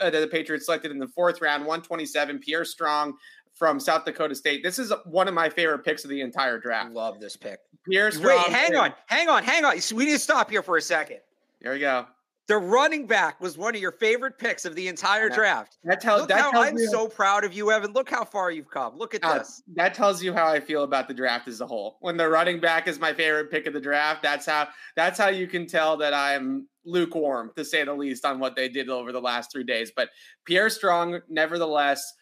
uh, 0.00 0.10
that 0.10 0.20
the 0.20 0.26
Patriots 0.26 0.66
selected 0.66 0.90
in 0.90 0.98
the 0.98 1.08
fourth 1.08 1.40
round, 1.40 1.62
127, 1.62 2.38
Pierre 2.38 2.64
Strong 2.64 3.14
from 3.54 3.78
South 3.78 4.04
Dakota 4.04 4.34
State. 4.34 4.62
This 4.62 4.78
is 4.78 4.92
one 5.04 5.28
of 5.28 5.34
my 5.34 5.48
favorite 5.48 5.84
picks 5.84 6.04
of 6.04 6.10
the 6.10 6.20
entire 6.20 6.58
draft. 6.58 6.92
Love 6.92 7.20
this 7.20 7.36
pick. 7.36 7.58
Pierre 7.88 8.10
Strong. 8.10 8.38
Wait, 8.38 8.46
hang 8.46 8.76
on, 8.76 8.94
hang 9.06 9.28
on, 9.28 9.42
hang 9.44 9.64
on. 9.64 9.76
We 9.94 10.06
need 10.06 10.12
to 10.12 10.18
stop 10.18 10.50
here 10.50 10.62
for 10.62 10.76
a 10.76 10.82
second. 10.82 11.18
Here 11.60 11.72
we 11.72 11.78
go. 11.78 12.06
The 12.48 12.56
running 12.56 13.06
back 13.06 13.40
was 13.40 13.56
one 13.56 13.74
of 13.74 13.80
your 13.80 13.92
favorite 13.92 14.36
picks 14.36 14.64
of 14.64 14.74
the 14.74 14.88
entire 14.88 15.28
draft. 15.28 15.78
That, 15.84 16.00
tells. 16.00 16.26
that 16.26 16.40
how, 16.40 16.50
tells 16.50 16.66
I'm 16.66 16.78
so 16.78 17.06
proud 17.06 17.44
of 17.44 17.52
you, 17.52 17.70
Evan. 17.70 17.92
Look 17.92 18.10
how 18.10 18.24
far 18.24 18.50
you've 18.50 18.68
come. 18.68 18.98
Look 18.98 19.14
at 19.14 19.22
uh, 19.22 19.38
this. 19.38 19.62
That 19.76 19.94
tells 19.94 20.22
you 20.22 20.32
how 20.32 20.48
I 20.48 20.58
feel 20.58 20.82
about 20.82 21.06
the 21.06 21.14
draft 21.14 21.46
as 21.46 21.60
a 21.60 21.66
whole. 21.66 21.98
When 22.00 22.16
the 22.16 22.28
running 22.28 22.60
back 22.60 22.88
is 22.88 22.98
my 22.98 23.12
favorite 23.12 23.50
pick 23.50 23.66
of 23.66 23.74
the 23.74 23.80
draft, 23.80 24.22
that's 24.24 24.44
how 24.44 24.68
that's 24.96 25.18
how 25.18 25.28
you 25.28 25.46
can 25.46 25.66
tell 25.66 25.96
that 25.98 26.12
I'm 26.12 26.66
lukewarm, 26.84 27.52
to 27.56 27.64
say 27.64 27.84
the 27.84 27.94
least, 27.94 28.24
on 28.24 28.40
what 28.40 28.56
they 28.56 28.68
did 28.68 28.88
over 28.88 29.12
the 29.12 29.20
last 29.20 29.52
three 29.52 29.64
days. 29.64 29.92
But 29.94 30.10
Pierre 30.44 30.68
Strong, 30.68 31.20
nevertheless, 31.28 32.12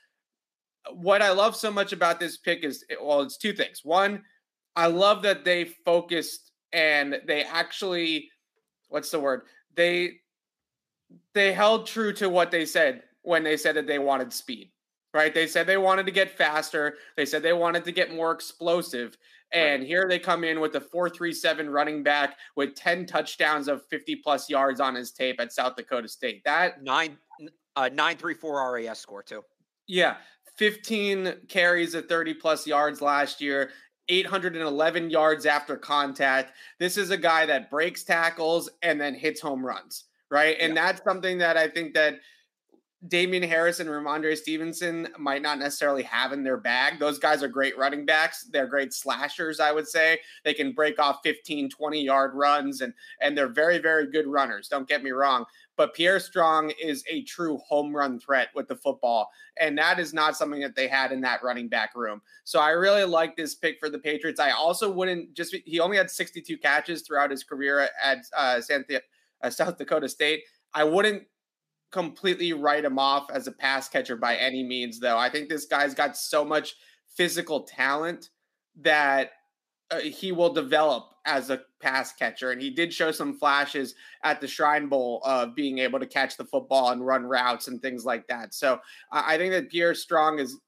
what 0.92 1.22
I 1.22 1.30
love 1.30 1.56
so 1.56 1.70
much 1.70 1.92
about 1.94 2.20
this 2.20 2.36
pick 2.36 2.62
is 2.62 2.84
well, 3.02 3.22
it's 3.22 3.38
two 3.38 3.54
things. 3.54 3.80
One, 3.84 4.22
I 4.76 4.86
love 4.86 5.22
that 5.22 5.44
they 5.44 5.64
focused 5.84 6.52
and 6.72 7.20
they 7.26 7.42
actually, 7.42 8.30
what's 8.88 9.10
the 9.10 9.20
word? 9.20 9.42
They 9.76 10.20
they 11.34 11.52
held 11.52 11.86
true 11.86 12.12
to 12.14 12.28
what 12.28 12.50
they 12.50 12.64
said 12.64 13.02
when 13.22 13.42
they 13.42 13.56
said 13.56 13.76
that 13.76 13.86
they 13.86 13.98
wanted 13.98 14.32
speed. 14.32 14.70
Right? 15.12 15.34
They 15.34 15.48
said 15.48 15.66
they 15.66 15.76
wanted 15.76 16.06
to 16.06 16.12
get 16.12 16.30
faster. 16.30 16.94
They 17.16 17.26
said 17.26 17.42
they 17.42 17.52
wanted 17.52 17.84
to 17.84 17.92
get 17.92 18.14
more 18.14 18.30
explosive. 18.30 19.16
And 19.52 19.82
here 19.82 20.06
they 20.08 20.20
come 20.20 20.44
in 20.44 20.60
with 20.60 20.76
a 20.76 20.80
437 20.80 21.68
running 21.68 22.04
back 22.04 22.36
with 22.54 22.76
10 22.76 23.06
touchdowns 23.06 23.66
of 23.66 23.84
50 23.86 24.16
plus 24.16 24.48
yards 24.48 24.78
on 24.78 24.94
his 24.94 25.10
tape 25.10 25.40
at 25.40 25.52
South 25.52 25.74
Dakota 25.74 26.06
State. 26.06 26.42
That 26.44 26.84
nine 26.84 27.18
uh 27.74 27.88
934 27.88 28.74
RAS 28.74 29.00
score 29.00 29.22
too. 29.24 29.42
Yeah. 29.88 30.16
15 30.56 31.34
carries 31.48 31.94
of 31.94 32.06
30 32.06 32.34
plus 32.34 32.66
yards 32.66 33.00
last 33.00 33.40
year. 33.40 33.70
811 34.10 35.08
yards 35.08 35.46
after 35.46 35.76
contact. 35.76 36.52
This 36.78 36.96
is 36.96 37.10
a 37.10 37.16
guy 37.16 37.46
that 37.46 37.70
breaks 37.70 38.04
tackles 38.04 38.68
and 38.82 39.00
then 39.00 39.14
hits 39.14 39.40
home 39.40 39.64
runs, 39.64 40.04
right? 40.30 40.56
And 40.60 40.74
yeah. 40.74 40.86
that's 40.86 41.04
something 41.04 41.38
that 41.38 41.56
I 41.56 41.68
think 41.68 41.94
that 41.94 42.16
Damien 43.08 43.42
Harris 43.42 43.80
and 43.80 43.88
Rhamondre 43.88 44.36
Stevenson 44.36 45.08
might 45.18 45.40
not 45.40 45.58
necessarily 45.58 46.02
have 46.02 46.32
in 46.32 46.42
their 46.42 46.58
bag. 46.58 46.98
Those 46.98 47.18
guys 47.18 47.42
are 47.42 47.48
great 47.48 47.78
running 47.78 48.04
backs. 48.04 48.44
They're 48.52 48.66
great 48.66 48.92
slashers, 48.92 49.58
I 49.58 49.72
would 49.72 49.88
say. 49.88 50.20
They 50.44 50.52
can 50.52 50.72
break 50.72 50.98
off 50.98 51.20
15, 51.22 51.70
20 51.70 52.02
yard 52.02 52.32
runs 52.34 52.82
and 52.82 52.92
and 53.22 53.38
they're 53.38 53.48
very, 53.48 53.78
very 53.78 54.10
good 54.10 54.26
runners. 54.26 54.68
Don't 54.68 54.88
get 54.88 55.02
me 55.02 55.12
wrong. 55.12 55.46
But 55.80 55.94
Pierre 55.94 56.20
Strong 56.20 56.72
is 56.78 57.02
a 57.08 57.22
true 57.22 57.56
home 57.66 57.96
run 57.96 58.20
threat 58.20 58.48
with 58.54 58.68
the 58.68 58.76
football. 58.76 59.30
And 59.58 59.78
that 59.78 59.98
is 59.98 60.12
not 60.12 60.36
something 60.36 60.60
that 60.60 60.76
they 60.76 60.86
had 60.86 61.10
in 61.10 61.22
that 61.22 61.42
running 61.42 61.68
back 61.68 61.94
room. 61.94 62.20
So 62.44 62.60
I 62.60 62.72
really 62.72 63.04
like 63.04 63.34
this 63.34 63.54
pick 63.54 63.80
for 63.80 63.88
the 63.88 63.98
Patriots. 63.98 64.38
I 64.38 64.50
also 64.50 64.90
wouldn't 64.90 65.32
just, 65.32 65.56
he 65.64 65.80
only 65.80 65.96
had 65.96 66.10
62 66.10 66.58
catches 66.58 67.00
throughout 67.00 67.30
his 67.30 67.42
career 67.42 67.88
at 68.04 68.18
uh, 68.36 68.60
uh, 69.42 69.48
South 69.48 69.78
Dakota 69.78 70.06
State. 70.06 70.42
I 70.74 70.84
wouldn't 70.84 71.22
completely 71.90 72.52
write 72.52 72.84
him 72.84 72.98
off 72.98 73.30
as 73.30 73.46
a 73.46 73.52
pass 73.52 73.88
catcher 73.88 74.16
by 74.16 74.36
any 74.36 74.62
means, 74.62 75.00
though. 75.00 75.16
I 75.16 75.30
think 75.30 75.48
this 75.48 75.64
guy's 75.64 75.94
got 75.94 76.14
so 76.14 76.44
much 76.44 76.74
physical 77.16 77.62
talent 77.62 78.28
that 78.82 79.30
uh, 79.90 80.00
he 80.00 80.30
will 80.30 80.52
develop 80.52 81.14
as 81.30 81.48
a 81.48 81.60
pass 81.80 82.12
catcher. 82.12 82.50
And 82.50 82.60
he 82.60 82.70
did 82.70 82.92
show 82.92 83.12
some 83.12 83.38
flashes 83.38 83.94
at 84.24 84.40
the 84.40 84.48
Shrine 84.48 84.88
Bowl 84.88 85.22
of 85.24 85.54
being 85.54 85.78
able 85.78 86.00
to 86.00 86.06
catch 86.06 86.36
the 86.36 86.44
football 86.44 86.90
and 86.90 87.06
run 87.06 87.24
routes 87.24 87.68
and 87.68 87.80
things 87.80 88.04
like 88.04 88.26
that. 88.26 88.52
So 88.52 88.74
uh, 89.12 89.22
I 89.24 89.38
think 89.38 89.52
that 89.52 89.70
Pierre 89.70 89.94
Strong 89.94 90.40
is, 90.40 90.58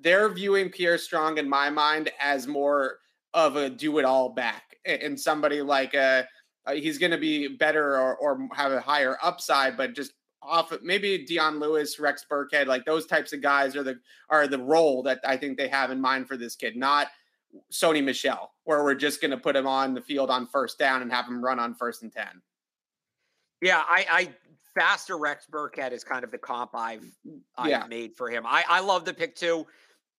they're 0.00 0.30
viewing 0.30 0.70
Pierre 0.70 0.96
Strong 0.96 1.36
in 1.36 1.48
my 1.48 1.68
mind 1.68 2.10
as 2.18 2.46
more 2.46 2.98
of 3.34 3.56
a 3.56 3.68
do 3.68 3.98
it 3.98 4.06
all 4.06 4.30
back 4.30 4.76
and 4.86 5.18
somebody 5.18 5.60
like 5.60 5.94
a, 5.94 6.26
uh, 6.66 6.72
he's 6.72 6.98
going 6.98 7.12
to 7.12 7.18
be 7.18 7.48
better 7.48 7.98
or, 7.98 8.16
or 8.16 8.48
have 8.54 8.72
a 8.72 8.80
higher 8.80 9.18
upside, 9.22 9.76
but 9.76 9.94
just 9.94 10.12
off 10.42 10.72
maybe 10.82 11.24
Dion 11.24 11.60
Lewis, 11.60 11.98
Rex 11.98 12.24
Burkhead, 12.30 12.66
like 12.66 12.84
those 12.84 13.06
types 13.06 13.32
of 13.32 13.42
guys 13.42 13.76
are 13.76 13.82
the 13.82 13.98
are 14.28 14.46
the 14.46 14.58
role 14.58 15.02
that 15.04 15.20
I 15.24 15.36
think 15.36 15.56
they 15.56 15.68
have 15.68 15.90
in 15.90 16.00
mind 16.00 16.26
for 16.26 16.36
this 16.36 16.56
kid, 16.56 16.76
not 16.76 17.08
Sony 17.72 18.02
Michel, 18.02 18.52
where 18.64 18.82
we're 18.82 18.94
just 18.94 19.20
going 19.20 19.30
to 19.30 19.36
put 19.36 19.56
him 19.56 19.66
on 19.66 19.94
the 19.94 20.00
field 20.00 20.30
on 20.30 20.46
first 20.46 20.78
down 20.78 21.02
and 21.02 21.12
have 21.12 21.26
him 21.26 21.44
run 21.44 21.58
on 21.58 21.74
first 21.74 22.02
and 22.02 22.12
ten. 22.12 22.42
Yeah, 23.60 23.82
I, 23.88 24.06
I 24.10 24.34
faster 24.74 25.18
Rex 25.18 25.46
Burkhead 25.50 25.92
is 25.92 26.02
kind 26.04 26.24
of 26.24 26.30
the 26.30 26.38
comp 26.38 26.70
I've 26.74 27.04
I've 27.56 27.70
yeah. 27.70 27.86
made 27.86 28.16
for 28.16 28.28
him. 28.28 28.44
I 28.46 28.64
I 28.68 28.80
love 28.80 29.04
the 29.04 29.14
pick 29.14 29.36
too 29.36 29.66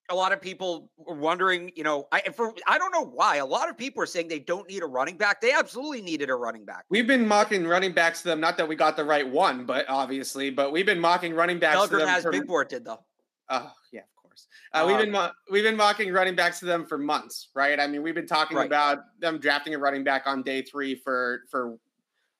a 0.10 0.16
lot 0.16 0.32
of 0.32 0.42
people 0.42 0.90
were 0.98 1.16
wondering, 1.16 1.72
you 1.76 1.84
know, 1.84 2.08
I 2.12 2.22
for 2.36 2.54
I 2.68 2.78
don't 2.78 2.92
know 2.92 3.06
why. 3.06 3.38
A 3.38 3.46
lot 3.46 3.70
of 3.70 3.78
people 3.78 4.04
are 4.04 4.06
saying 4.06 4.28
they 4.28 4.40
don't 4.40 4.68
need 4.68 4.84
a 4.84 4.86
running 4.86 5.18
back. 5.18 5.40
They 5.42 5.52
absolutely 5.52 6.02
needed 6.02 6.30
a 6.30 6.36
running 6.36 6.66
back. 6.66 6.86
We've 6.90 7.08
been 7.08 7.28
mocking 7.28 7.66
running 7.66 7.94
backs 7.94 8.22
to 8.24 8.30
them. 8.30 8.40
Not 8.40 8.58
that 8.58 8.68
we 8.68 8.76
got 8.76 8.98
the 8.98 9.06
right 9.06 9.28
one, 9.28 9.66
but 9.66 9.86
obviously, 9.88 10.50
but 10.50 10.72
we've 10.72 10.86
been 10.86 11.00
mocking 11.00 11.34
running 11.34 11.60
backs 11.60 11.88
them. 11.90 12.08
has 12.08 12.24
for, 12.24 12.32
Big 12.32 12.48
Board 12.48 12.68
did 12.68 12.86
though. 12.86 13.04
Oh 13.50 13.72
yeah, 13.92 14.02
Uh, 14.74 14.86
we've 14.88 14.98
been 14.98 15.12
mo- 15.12 15.32
we've 15.52 15.64
been 15.64 15.78
mocking 15.78 16.12
running 16.12 16.36
backs 16.36 16.60
to 16.60 16.66
them 16.66 16.86
for 16.86 16.98
months, 16.98 17.50
right? 17.56 17.80
I 17.80 17.88
mean, 17.88 18.04
we've 18.04 18.16
been 18.16 18.28
talking 18.28 18.58
right. 18.58 18.66
about 18.66 19.00
them 19.20 19.40
drafting 19.40 19.76
a 19.76 19.78
running 19.78 20.04
back 20.04 20.24
on 20.26 20.44
day 20.44 20.62
three 20.62 20.96
for 20.96 21.42
for 21.50 21.78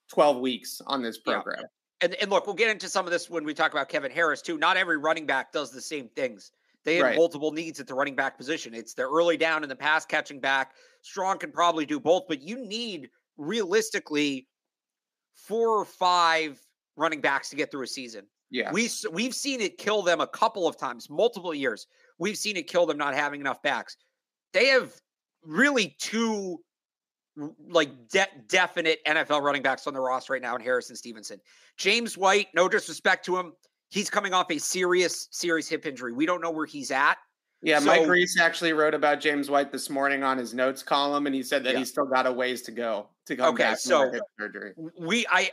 twelve 0.08 0.38
weeks 0.38 0.80
on 0.86 1.02
this 1.02 1.18
program. 1.18 1.60
Yeah. 1.60 1.66
And, 2.00 2.14
and 2.16 2.30
look, 2.30 2.46
we'll 2.46 2.56
get 2.56 2.70
into 2.70 2.88
some 2.88 3.06
of 3.06 3.12
this 3.12 3.30
when 3.30 3.44
we 3.44 3.54
talk 3.54 3.72
about 3.72 3.88
Kevin 3.88 4.10
Harris 4.10 4.42
too. 4.42 4.58
Not 4.58 4.76
every 4.76 4.98
running 4.98 5.26
back 5.26 5.52
does 5.52 5.70
the 5.70 5.80
same 5.80 6.08
things. 6.16 6.52
They 6.84 6.96
have 6.96 7.06
right. 7.06 7.16
multiple 7.16 7.50
needs 7.50 7.80
at 7.80 7.86
the 7.86 7.94
running 7.94 8.14
back 8.14 8.36
position. 8.36 8.74
It's 8.74 8.92
the 8.92 9.04
early 9.04 9.38
down 9.38 9.62
and 9.62 9.70
the 9.70 9.76
pass 9.76 10.04
catching 10.04 10.38
back. 10.38 10.72
Strong 11.00 11.38
can 11.38 11.50
probably 11.50 11.86
do 11.86 11.98
both, 11.98 12.24
but 12.28 12.42
you 12.42 12.56
need 12.66 13.08
realistically 13.38 14.48
four 15.32 15.78
or 15.78 15.84
five 15.84 16.60
running 16.96 17.20
backs 17.22 17.48
to 17.50 17.56
get 17.56 17.70
through 17.70 17.84
a 17.84 17.86
season. 17.86 18.26
Yeah. 18.54 18.70
We 18.70 18.88
we've 19.10 19.34
seen 19.34 19.60
it 19.60 19.78
kill 19.78 20.02
them 20.02 20.20
a 20.20 20.28
couple 20.28 20.68
of 20.68 20.76
times, 20.76 21.10
multiple 21.10 21.52
years. 21.52 21.88
We've 22.20 22.38
seen 22.38 22.56
it 22.56 22.68
kill 22.68 22.86
them 22.86 22.96
not 22.96 23.12
having 23.12 23.40
enough 23.40 23.60
backs. 23.62 23.96
They 24.52 24.66
have 24.66 24.92
really 25.42 25.96
two 25.98 26.60
like 27.68 27.90
de- 28.10 28.28
definite 28.46 29.00
NFL 29.08 29.42
running 29.42 29.62
backs 29.62 29.88
on 29.88 29.94
the 29.94 30.00
roster 30.00 30.34
right 30.34 30.42
now 30.42 30.54
in 30.54 30.62
Harris 30.62 30.88
and 30.88 30.96
Stevenson. 30.96 31.40
James 31.78 32.16
White, 32.16 32.46
no 32.54 32.68
disrespect 32.68 33.24
to 33.24 33.36
him, 33.36 33.54
he's 33.90 34.08
coming 34.08 34.32
off 34.32 34.48
a 34.52 34.58
serious, 34.58 35.26
serious 35.32 35.68
hip 35.68 35.84
injury. 35.84 36.12
We 36.12 36.24
don't 36.24 36.40
know 36.40 36.52
where 36.52 36.66
he's 36.66 36.92
at. 36.92 37.16
Yeah, 37.60 37.80
so, 37.80 37.86
Mike 37.86 38.06
Reiss 38.06 38.38
actually 38.38 38.72
wrote 38.72 38.94
about 38.94 39.18
James 39.18 39.50
White 39.50 39.72
this 39.72 39.90
morning 39.90 40.22
on 40.22 40.38
his 40.38 40.54
notes 40.54 40.80
column, 40.80 41.26
and 41.26 41.34
he 41.34 41.42
said 41.42 41.64
that 41.64 41.72
yeah. 41.72 41.80
he's 41.80 41.88
still 41.88 42.06
got 42.06 42.24
a 42.24 42.32
ways 42.32 42.62
to 42.62 42.70
go 42.70 43.08
to 43.26 43.34
come 43.34 43.54
okay, 43.54 43.64
back 43.64 43.78
so 43.78 44.12
hip 44.12 44.22
surgery. 44.38 44.74
We, 44.96 45.26
I, 45.28 45.50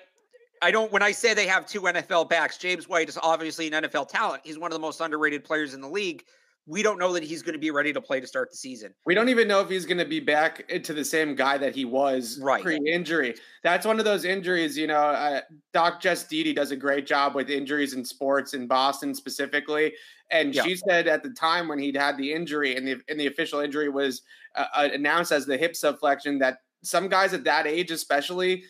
I 0.61 0.71
don't. 0.71 0.91
When 0.91 1.01
I 1.01 1.11
say 1.11 1.33
they 1.33 1.47
have 1.47 1.65
two 1.65 1.81
NFL 1.81 2.29
backs, 2.29 2.57
James 2.57 2.87
White 2.87 3.09
is 3.09 3.17
obviously 3.21 3.67
an 3.71 3.83
NFL 3.83 4.09
talent. 4.09 4.41
He's 4.43 4.59
one 4.59 4.71
of 4.71 4.75
the 4.75 4.81
most 4.81 5.01
underrated 5.01 5.43
players 5.43 5.73
in 5.73 5.81
the 5.81 5.89
league 5.89 6.23
we 6.67 6.83
don't 6.83 6.99
know 6.99 7.11
that 7.13 7.23
he's 7.23 7.41
going 7.41 7.53
to 7.53 7.59
be 7.59 7.71
ready 7.71 7.91
to 7.91 7.99
play 7.99 8.19
to 8.19 8.27
start 8.27 8.51
the 8.51 8.57
season. 8.57 8.93
We 9.05 9.15
don't 9.15 9.29
even 9.29 9.47
know 9.47 9.61
if 9.61 9.69
he's 9.69 9.85
going 9.85 9.97
to 9.97 10.05
be 10.05 10.19
back 10.19 10.67
to 10.83 10.93
the 10.93 11.03
same 11.03 11.33
guy 11.35 11.57
that 11.57 11.75
he 11.75 11.85
was 11.85 12.39
right. 12.41 12.61
pre-injury. 12.61 13.35
That's 13.63 13.85
one 13.85 13.97
of 13.97 14.05
those 14.05 14.25
injuries, 14.25 14.77
you 14.77 14.87
know. 14.87 14.99
Uh, 14.99 15.41
Doc 15.73 16.01
Jess 16.01 16.23
Deedy 16.25 16.53
does 16.53 16.71
a 16.71 16.75
great 16.75 17.07
job 17.07 17.33
with 17.33 17.49
injuries 17.49 17.93
in 17.93 18.05
sports 18.05 18.53
in 18.53 18.67
Boston 18.67 19.15
specifically, 19.15 19.93
and 20.29 20.53
yeah. 20.53 20.63
she 20.63 20.75
said 20.75 21.07
at 21.07 21.23
the 21.23 21.31
time 21.31 21.67
when 21.67 21.79
he'd 21.79 21.97
had 21.97 22.15
the 22.15 22.31
injury 22.31 22.75
and 22.75 22.87
the 22.87 23.01
and 23.09 23.19
the 23.19 23.27
official 23.27 23.59
injury 23.59 23.89
was 23.89 24.21
uh, 24.55 24.65
uh 24.75 24.89
announced 24.93 25.31
as 25.31 25.45
the 25.45 25.57
hip 25.57 25.73
subluxation 25.73 26.39
that 26.39 26.59
some 26.83 27.09
guys 27.09 27.33
at 27.33 27.43
that 27.43 27.65
age, 27.65 27.91
especially. 27.91 28.63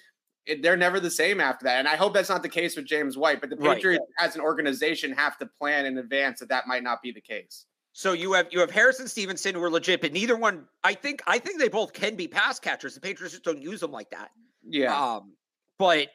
They're 0.62 0.78
never 0.78 1.00
the 1.00 1.12
same 1.12 1.40
after 1.40 1.66
that. 1.66 1.80
And 1.80 1.88
I 1.88 1.96
hope 1.96 2.14
that's 2.14 2.30
not 2.30 2.42
the 2.42 2.50
case 2.50 2.76
with 2.76 2.86
James 2.86 3.16
White, 3.18 3.42
but 3.42 3.50
the 3.50 3.58
Patriots 3.58 4.04
right. 4.20 4.28
as 4.28 4.36
an 4.36 4.42
organization 4.42 5.12
have 5.14 5.38
to 5.38 5.46
plan 5.46 5.86
in 5.86 5.98
advance 5.98 6.40
that 6.40 6.50
that 6.50 6.68
might 6.68 6.84
not 6.84 7.02
be 7.02 7.12
the 7.12 7.22
case. 7.22 7.66
So 7.94 8.14
you 8.14 8.34
have 8.34 8.48
you 8.52 8.60
have 8.60 8.72
Harris 8.72 9.00
and 9.00 9.10
Stevenson 9.10 9.54
who 9.54 9.64
are 9.64 9.70
legit, 9.70 10.02
but 10.02 10.14
neither 10.14 10.38
one. 10.38 10.66
I 10.84 10.94
think 10.94 11.22
I 11.28 11.38
think 11.38 11.60
they 11.60 11.68
both 11.68 11.94
can 11.94 12.16
be 12.16 12.28
pass 12.28 12.60
catchers. 12.60 12.96
The 12.96 13.02
Patriots 13.02 13.34
just 13.34 13.44
don't 13.44 13.62
use 13.62 13.82
them 13.82 13.92
like 13.92 14.10
that. 14.12 14.32
Yeah. 14.68 14.96
Um, 14.96 15.34
but 15.78 16.08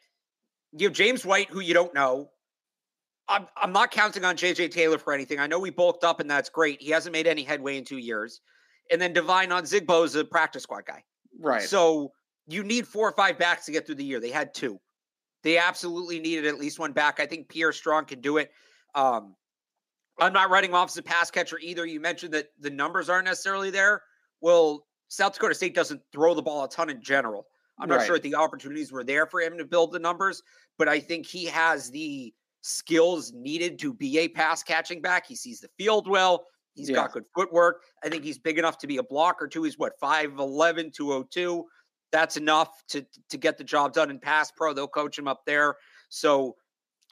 you 0.72 0.88
have 0.88 0.94
James 0.94 1.24
White, 1.24 1.50
who 1.50 1.60
you 1.60 1.74
don't 1.74 1.94
know. 1.94 2.30
I'm 3.28 3.46
I'm 3.56 3.72
not 3.72 3.90
counting 3.90 4.24
on 4.24 4.36
JJ 4.36 4.70
Taylor 4.70 4.98
for 4.98 5.12
anything. 5.12 5.38
I 5.38 5.46
know 5.46 5.58
we 5.58 5.70
bulked 5.70 6.02
up 6.02 6.18
and 6.20 6.30
that's 6.30 6.48
great. 6.48 6.80
He 6.80 6.90
hasn't 6.90 7.12
made 7.12 7.26
any 7.26 7.42
headway 7.42 7.76
in 7.76 7.84
two 7.84 7.98
years. 7.98 8.40
And 8.90 9.00
then 9.00 9.12
Devine 9.12 9.50
Ozigbo 9.50 10.04
is 10.04 10.14
a 10.14 10.24
practice 10.24 10.62
squad 10.62 10.86
guy. 10.86 11.02
Right. 11.38 11.62
So 11.62 12.12
you 12.46 12.62
need 12.62 12.86
four 12.86 13.08
or 13.08 13.12
five 13.12 13.38
backs 13.38 13.66
to 13.66 13.72
get 13.72 13.86
through 13.86 13.96
the 13.96 14.04
year. 14.04 14.20
They 14.20 14.30
had 14.30 14.54
two. 14.54 14.80
They 15.42 15.58
absolutely 15.58 16.18
needed 16.18 16.46
at 16.46 16.58
least 16.58 16.78
one 16.78 16.92
back. 16.92 17.20
I 17.20 17.26
think 17.26 17.48
Pierre 17.48 17.72
Strong 17.72 18.06
can 18.06 18.20
do 18.20 18.38
it. 18.38 18.50
Um, 18.94 19.34
I'm 20.18 20.32
not 20.32 20.50
writing 20.50 20.74
off 20.74 20.90
as 20.90 20.96
a 20.96 21.02
pass 21.02 21.30
catcher 21.30 21.58
either. 21.60 21.86
You 21.86 22.00
mentioned 22.00 22.32
that 22.34 22.48
the 22.58 22.70
numbers 22.70 23.08
aren't 23.08 23.26
necessarily 23.26 23.70
there. 23.70 24.02
Well, 24.40 24.86
South 25.08 25.34
Dakota 25.34 25.54
State 25.54 25.74
doesn't 25.74 26.00
throw 26.12 26.34
the 26.34 26.42
ball 26.42 26.64
a 26.64 26.68
ton 26.68 26.90
in 26.90 27.02
general. 27.02 27.46
I'm 27.78 27.88
not 27.88 27.98
right. 27.98 28.06
sure 28.06 28.16
if 28.16 28.22
the 28.22 28.34
opportunities 28.34 28.90
were 28.90 29.04
there 29.04 29.26
for 29.26 29.40
him 29.40 29.58
to 29.58 29.64
build 29.64 29.92
the 29.92 29.98
numbers, 29.98 30.42
but 30.78 30.88
I 30.88 30.98
think 30.98 31.26
he 31.26 31.44
has 31.44 31.90
the 31.90 32.32
skills 32.62 33.32
needed 33.34 33.78
to 33.80 33.92
be 33.92 34.18
a 34.18 34.28
pass 34.28 34.62
catching 34.62 35.02
back. 35.02 35.26
He 35.26 35.36
sees 35.36 35.60
the 35.60 35.68
field 35.76 36.08
well. 36.08 36.46
He's 36.74 36.88
yeah. 36.88 36.96
got 36.96 37.12
good 37.12 37.24
footwork. 37.34 37.82
I 38.02 38.08
think 38.08 38.24
he's 38.24 38.38
big 38.38 38.58
enough 38.58 38.78
to 38.78 38.86
be 38.86 38.96
a 38.96 39.02
blocker 39.02 39.46
too. 39.46 39.62
He's 39.62 39.78
what 39.78 39.98
5'11, 40.00 40.92
202. 40.92 41.64
That's 42.16 42.38
enough 42.38 42.82
to 42.88 43.04
to 43.28 43.36
get 43.36 43.58
the 43.58 43.64
job 43.64 43.92
done 43.92 44.08
in 44.08 44.18
pass 44.18 44.50
pro. 44.50 44.72
They'll 44.72 44.88
coach 44.88 45.18
him 45.18 45.28
up 45.28 45.42
there. 45.44 45.76
So 46.08 46.56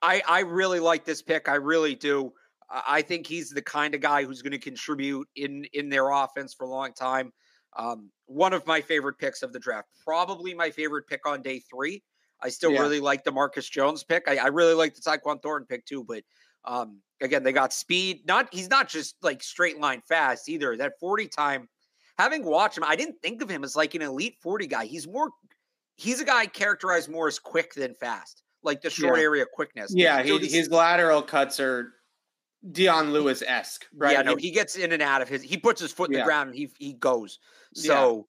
I 0.01 0.23
I 0.27 0.41
really 0.41 0.81
like 0.81 1.05
this 1.05 1.21
pick. 1.21 1.47
I 1.47 1.57
really 1.57 1.95
do. 1.95 2.33
I 2.71 3.03
think 3.03 3.27
he's 3.27 3.51
the 3.51 3.61
kind 3.61 3.95
of 3.95 4.01
guy 4.01 4.25
who's 4.25 4.41
going 4.41 4.53
to 4.53 4.59
contribute 4.59 5.29
in 5.37 5.67
in 5.75 5.91
their 5.91 6.09
offense 6.09 6.55
for 6.55 6.65
a 6.65 6.71
long 6.71 6.95
time. 6.95 7.35
Um, 7.77 8.11
one 8.25 8.55
of 8.55 8.67
my 8.67 8.81
favorite 8.81 9.19
picks 9.19 9.43
of 9.43 9.53
the 9.53 9.59
draft, 9.59 9.89
probably 10.03 10.55
my 10.55 10.71
favorite 10.71 11.07
pick 11.07 11.27
on 11.27 11.43
day 11.43 11.61
three. 11.71 12.03
I 12.41 12.49
still 12.49 12.73
yeah. 12.73 12.81
really 12.81 13.01
like 13.01 13.25
the 13.25 13.33
Marcus 13.33 13.69
Jones 13.69 14.05
pick. 14.05 14.25
I, 14.27 14.39
I 14.39 14.47
really 14.47 14.73
like 14.73 14.95
the 14.95 15.03
Tyquan 15.03 15.43
Thornton 15.43 15.67
pick 15.67 15.85
too, 15.85 16.03
but 16.03 16.23
um, 16.65 17.03
again, 17.21 17.43
they 17.43 17.53
got 17.53 17.75
speed. 17.75 18.23
Not 18.27 18.49
he's 18.55 18.71
not 18.71 18.89
just 18.89 19.17
like 19.21 19.43
straight 19.43 19.79
line 19.79 20.01
fast 20.09 20.49
either. 20.49 20.79
That 20.79 20.95
40 20.99 21.29
time, 21.29 21.69
having 22.19 22.45
watched 22.45 22.79
him, 22.79 22.85
I 22.85 22.97
didn't 22.97 23.21
think 23.23 23.43
of 23.43 23.49
him 23.49 23.65
as 23.65 23.77
like 23.77 23.95
an 23.95 24.03
elite 24.03 24.37
40 24.41 24.67
guy. 24.67 24.87
He's 24.87 25.07
more 25.07 25.31
he's 25.97 26.21
a 26.21 26.25
guy 26.25 26.47
characterized 26.47 27.09
more 27.09 27.29
as 27.29 27.39
quick 27.39 27.75
than 27.75 27.95
fast, 27.95 28.43
like 28.63 28.81
the 28.81 28.91
short 28.91 29.19
yeah. 29.19 29.25
area 29.25 29.47
quickness. 29.53 29.93
Yeah, 29.95 30.23
he, 30.23 30.39
his 30.39 30.71
lateral 30.71 31.23
cuts 31.23 31.61
are 31.61 31.93
Dion 32.73 33.13
Lewis 33.13 33.43
esque, 33.47 33.87
right? 33.97 34.13
Yeah, 34.13 34.23
no, 34.23 34.37
he 34.37 34.51
gets 34.51 34.77
in 34.77 34.93
and 34.93 35.03
out 35.03 35.23
of 35.23 35.29
his. 35.29 35.43
He 35.43 35.57
puts 35.57 35.81
his 35.81 35.93
foot 35.93 36.11
in 36.11 36.15
yeah. 36.15 36.21
the 36.21 36.25
ground 36.25 36.51
and 36.51 36.59
he 36.59 36.71
he 36.79 36.95
goes. 36.95 37.39
So, 37.75 38.27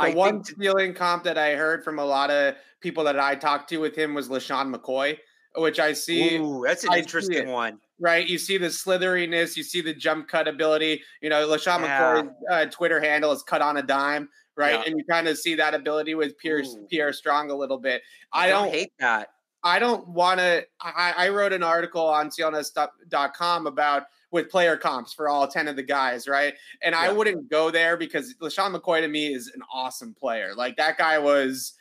yeah. 0.00 0.06
the 0.08 0.12
I 0.12 0.16
one 0.16 0.44
stealing 0.44 0.94
comp 0.94 1.24
that 1.24 1.38
I 1.38 1.54
heard 1.54 1.84
from 1.84 1.98
a 1.98 2.04
lot 2.04 2.30
of 2.30 2.54
people 2.80 3.04
that 3.04 3.18
I 3.18 3.34
talked 3.34 3.68
to 3.70 3.78
with 3.78 3.96
him 3.96 4.14
was 4.14 4.28
LeSean 4.28 4.74
McCoy, 4.74 5.18
which 5.56 5.80
I 5.80 5.92
see. 5.92 6.36
Ooh, 6.36 6.62
that's 6.66 6.84
an 6.84 6.90
I 6.92 6.98
interesting 6.98 7.48
one. 7.48 7.78
Right, 8.02 8.26
you 8.26 8.36
see 8.36 8.58
the 8.58 8.68
slitheriness, 8.68 9.56
you 9.56 9.62
see 9.62 9.80
the 9.80 9.94
jump 9.94 10.26
cut 10.26 10.48
ability. 10.48 11.02
You 11.20 11.30
know, 11.30 11.46
LeSean 11.46 11.82
yeah. 11.82 12.22
McCoy's 12.22 12.30
uh, 12.50 12.66
Twitter 12.66 13.00
handle 13.00 13.30
is 13.30 13.44
cut 13.44 13.62
on 13.62 13.76
a 13.76 13.82
dime, 13.82 14.28
right? 14.56 14.72
Yeah. 14.72 14.82
And 14.86 14.98
you 14.98 15.04
kind 15.08 15.28
of 15.28 15.38
see 15.38 15.54
that 15.54 15.72
ability 15.72 16.16
with 16.16 16.36
Pierre 16.38 16.62
Ooh. 16.62 16.86
Pierre 16.90 17.12
Strong 17.12 17.52
a 17.52 17.54
little 17.54 17.78
bit. 17.78 18.02
I, 18.32 18.46
I 18.46 18.48
don't, 18.48 18.64
don't 18.64 18.74
hate 18.74 18.92
that. 18.98 19.28
I 19.62 19.78
don't 19.78 20.08
want 20.08 20.40
to. 20.40 20.66
I, 20.80 21.14
I, 21.16 21.28
wrote 21.28 21.52
an 21.52 21.62
article 21.62 22.04
on 22.04 22.30
CLNS.com 22.30 23.68
about 23.68 24.04
with 24.32 24.50
player 24.50 24.76
comps 24.76 25.12
for 25.12 25.28
all 25.28 25.46
10 25.46 25.68
of 25.68 25.76
the 25.76 25.82
guys, 25.82 26.26
right? 26.26 26.54
And 26.82 26.94
yeah. 26.94 27.02
I 27.02 27.12
wouldn't 27.12 27.48
go 27.48 27.70
there 27.70 27.96
because 27.96 28.34
LeSean 28.42 28.74
McCoy 28.74 29.02
to 29.02 29.08
me 29.08 29.32
is 29.32 29.52
an 29.54 29.62
awesome 29.72 30.14
player. 30.14 30.54
Like 30.56 30.76
that 30.78 30.98
guy 30.98 31.18
was 31.18 31.74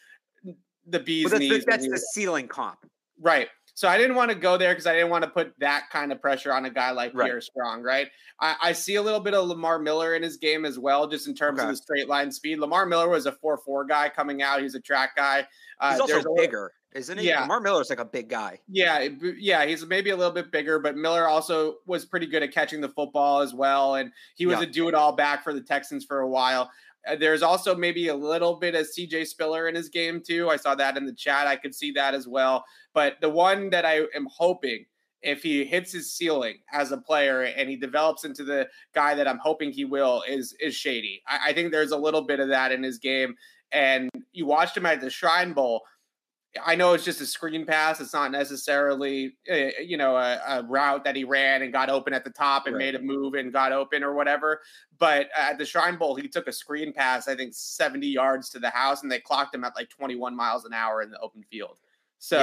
the 0.86 1.00
bee's 1.00 1.32
that's, 1.32 1.40
knees. 1.40 1.66
That's 1.66 1.88
the 1.88 1.98
ceiling 1.98 2.48
comp. 2.48 2.78
Right. 3.20 3.48
So 3.74 3.88
I 3.88 3.98
didn't 3.98 4.16
want 4.16 4.30
to 4.30 4.36
go 4.36 4.58
there 4.58 4.72
because 4.72 4.86
I 4.86 4.94
didn't 4.94 5.10
want 5.10 5.24
to 5.24 5.30
put 5.30 5.54
that 5.60 5.90
kind 5.92 6.12
of 6.12 6.22
pressure 6.22 6.54
on 6.54 6.66
a 6.66 6.70
guy 6.70 6.92
like 6.92 7.14
right. 7.14 7.26
Pierre 7.26 7.42
Strong, 7.42 7.82
right? 7.82 8.08
I, 8.40 8.56
I, 8.62 8.72
see 8.74 8.96
a 8.96 9.02
little 9.02 9.20
bit 9.20 9.34
of 9.34 9.48
Lamar 9.48 9.80
Miller 9.80 10.16
in 10.16 10.24
his 10.24 10.38
game 10.38 10.66
as 10.66 10.78
well, 10.78 11.08
just 11.08 11.28
in 11.28 11.36
terms 11.36 11.60
okay. 11.60 11.70
of 11.70 11.76
the 11.76 11.78
straight 11.78 12.10
line 12.10 12.32
speed. 12.32 12.60
Lamar 12.60 12.86
Miller 12.86 13.10
was 13.10 13.26
a 13.26 13.32
4 13.32 13.60
4 13.66 13.86
guy 13.86 14.10
coming 14.10 14.42
out. 14.42 14.62
He's 14.62 14.76
a 14.76 14.80
track 14.80 15.16
guy. 15.16 15.48
Uh, 15.80 15.92
He's 15.92 16.02
also 16.02 16.36
bigger, 16.36 16.74
isn't 16.94 17.18
he? 17.18 17.28
Yeah. 17.28 17.42
Lamar 17.42 17.62
Miller's 17.62 17.90
like 17.90 18.00
a 18.00 18.06
big 18.06 18.30
guy. 18.30 18.60
Yeah. 18.68 19.08
Yeah. 19.38 19.66
He's 19.66 19.86
maybe 19.86 20.10
a 20.10 20.16
little 20.16 20.34
bit 20.34 20.52
bigger, 20.52 20.80
but 20.80 20.98
Miller 20.98 21.28
also 21.28 21.76
was 21.86 22.06
pretty 22.06 22.28
good 22.28 22.44
at 22.44 22.52
catching 22.52 22.82
the 22.82 22.90
football 22.90 23.42
as 23.42 23.54
well. 23.54 23.96
And 23.96 24.12
he 24.36 24.46
was 24.46 24.60
yeah. 24.60 24.64
a 24.64 24.68
do 24.68 24.90
it 24.90 24.94
all 24.94 25.14
back 25.14 25.44
for 25.44 25.54
the 25.54 25.62
Texans 25.62 26.06
for 26.06 26.20
a 26.20 26.28
while. 26.28 26.70
Uh, 27.08 27.16
there's 27.16 27.42
also 27.42 27.76
maybe 27.76 28.08
a 28.10 28.16
little 28.16 28.56
bit 28.56 28.76
of 28.76 28.88
CJ 28.88 29.28
Spiller 29.28 29.68
in 29.68 29.76
his 29.76 29.90
game 29.90 30.22
too. 30.26 30.50
I 30.50 30.58
saw 30.58 30.76
that 30.76 30.98
in 30.98 31.06
the 31.06 31.14
chat. 31.14 31.48
I 31.48 31.56
could 31.56 31.74
see 31.74 31.92
that 31.94 32.14
as 32.14 32.28
well. 32.28 32.64
But 32.94 33.18
the 33.22 33.30
one 33.30 33.70
that 33.72 33.86
I 33.86 34.02
am 34.16 34.28
hoping 34.30 34.86
if 35.22 35.44
he 35.44 35.64
hits 35.64 35.92
his 35.92 36.12
ceiling 36.12 36.58
as 36.74 36.92
a 36.92 36.98
player 36.98 37.44
and 37.44 37.70
he 37.70 37.76
develops 37.76 38.26
into 38.26 38.44
the 38.44 38.68
guy 38.94 39.14
that 39.16 39.28
I'm 39.28 39.38
hoping 39.38 39.72
he 39.72 39.86
will 39.86 40.24
is 40.28 40.56
is 40.60 40.76
Shady. 40.76 41.22
I, 41.28 41.50
I 41.50 41.54
think 41.54 41.72
there's 41.72 41.92
a 41.92 41.98
little 41.98 42.24
bit 42.24 42.40
of 42.40 42.50
that 42.50 42.72
in 42.72 42.84
his 42.84 42.98
game. 42.98 43.36
And 43.72 44.10
you 44.34 44.46
watched 44.46 44.76
him 44.76 44.86
at 44.86 45.00
the 45.00 45.10
Shrine 45.10 45.54
Bowl 45.54 45.82
I 46.64 46.76
know 46.76 46.94
it's 46.94 47.06
just 47.06 47.22
a 47.22 47.26
screen 47.26 47.66
pass. 47.66 48.02
It's 48.02 48.14
not 48.14 48.32
necessarily, 48.32 49.38
uh, 49.50 49.70
you 49.82 49.96
know, 49.96 50.18
a, 50.18 50.40
a, 50.48 50.64
route 50.64 51.04
that 51.06 51.16
he 51.16 51.24
ran 51.24 51.62
and 51.62 51.72
got 51.72 51.90
open 51.90 52.14
at 52.14 52.26
the 52.26 52.30
top 52.30 52.68
and 52.68 52.76
right. 52.76 52.86
made 52.86 52.96
a 52.96 53.02
move 53.02 53.36
and 53.36 53.54
got 53.54 53.72
open 53.72 54.04
or 54.04 54.14
whatever. 54.14 54.62
But 54.98 55.30
at 55.38 55.58
the 55.58 55.66
Shrine 55.66 55.98
Bowl, 55.98 56.16
he 56.16 56.28
took 56.28 56.48
a 56.48 56.52
screen 56.52 56.92
pass, 56.92 57.30
I 57.30 57.36
think 57.36 57.54
70 57.54 58.06
yards 58.06 58.50
to 58.50 58.60
the 58.60 58.70
house, 58.70 59.02
and 59.02 59.12
they 59.12 59.20
clocked 59.20 59.56
him 59.56 59.64
at 59.64 59.76
like 59.78 59.90
21 59.90 60.36
miles 60.36 60.66
an 60.66 60.74
hour 60.74 61.02
in 61.02 61.10
the 61.10 61.20
open 61.20 61.44
field. 61.50 61.78
So 62.20 62.38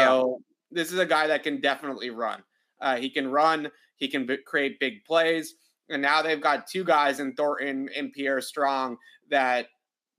yeah. 0.71 0.81
this 0.83 0.91
is 0.91 0.99
a 0.99 1.07
guy 1.07 1.27
that 1.27 1.43
can 1.43 1.61
definitely 1.61 2.09
run. 2.09 2.43
Uh, 2.81 2.97
he 2.97 3.11
can 3.11 3.31
run. 3.31 3.71
He 3.97 4.09
can 4.09 4.25
b- 4.25 4.39
create 4.39 4.81
big 4.81 5.05
plays. 5.05 5.55
And 5.91 6.01
now 6.01 6.23
they've 6.23 6.41
got 6.41 6.67
two 6.67 6.85
guys 6.85 7.21
in 7.21 7.35
Thornton 7.35 7.91
and 7.95 8.13
Pierre 8.13 8.41
Strong 8.41 8.97
that 9.31 9.67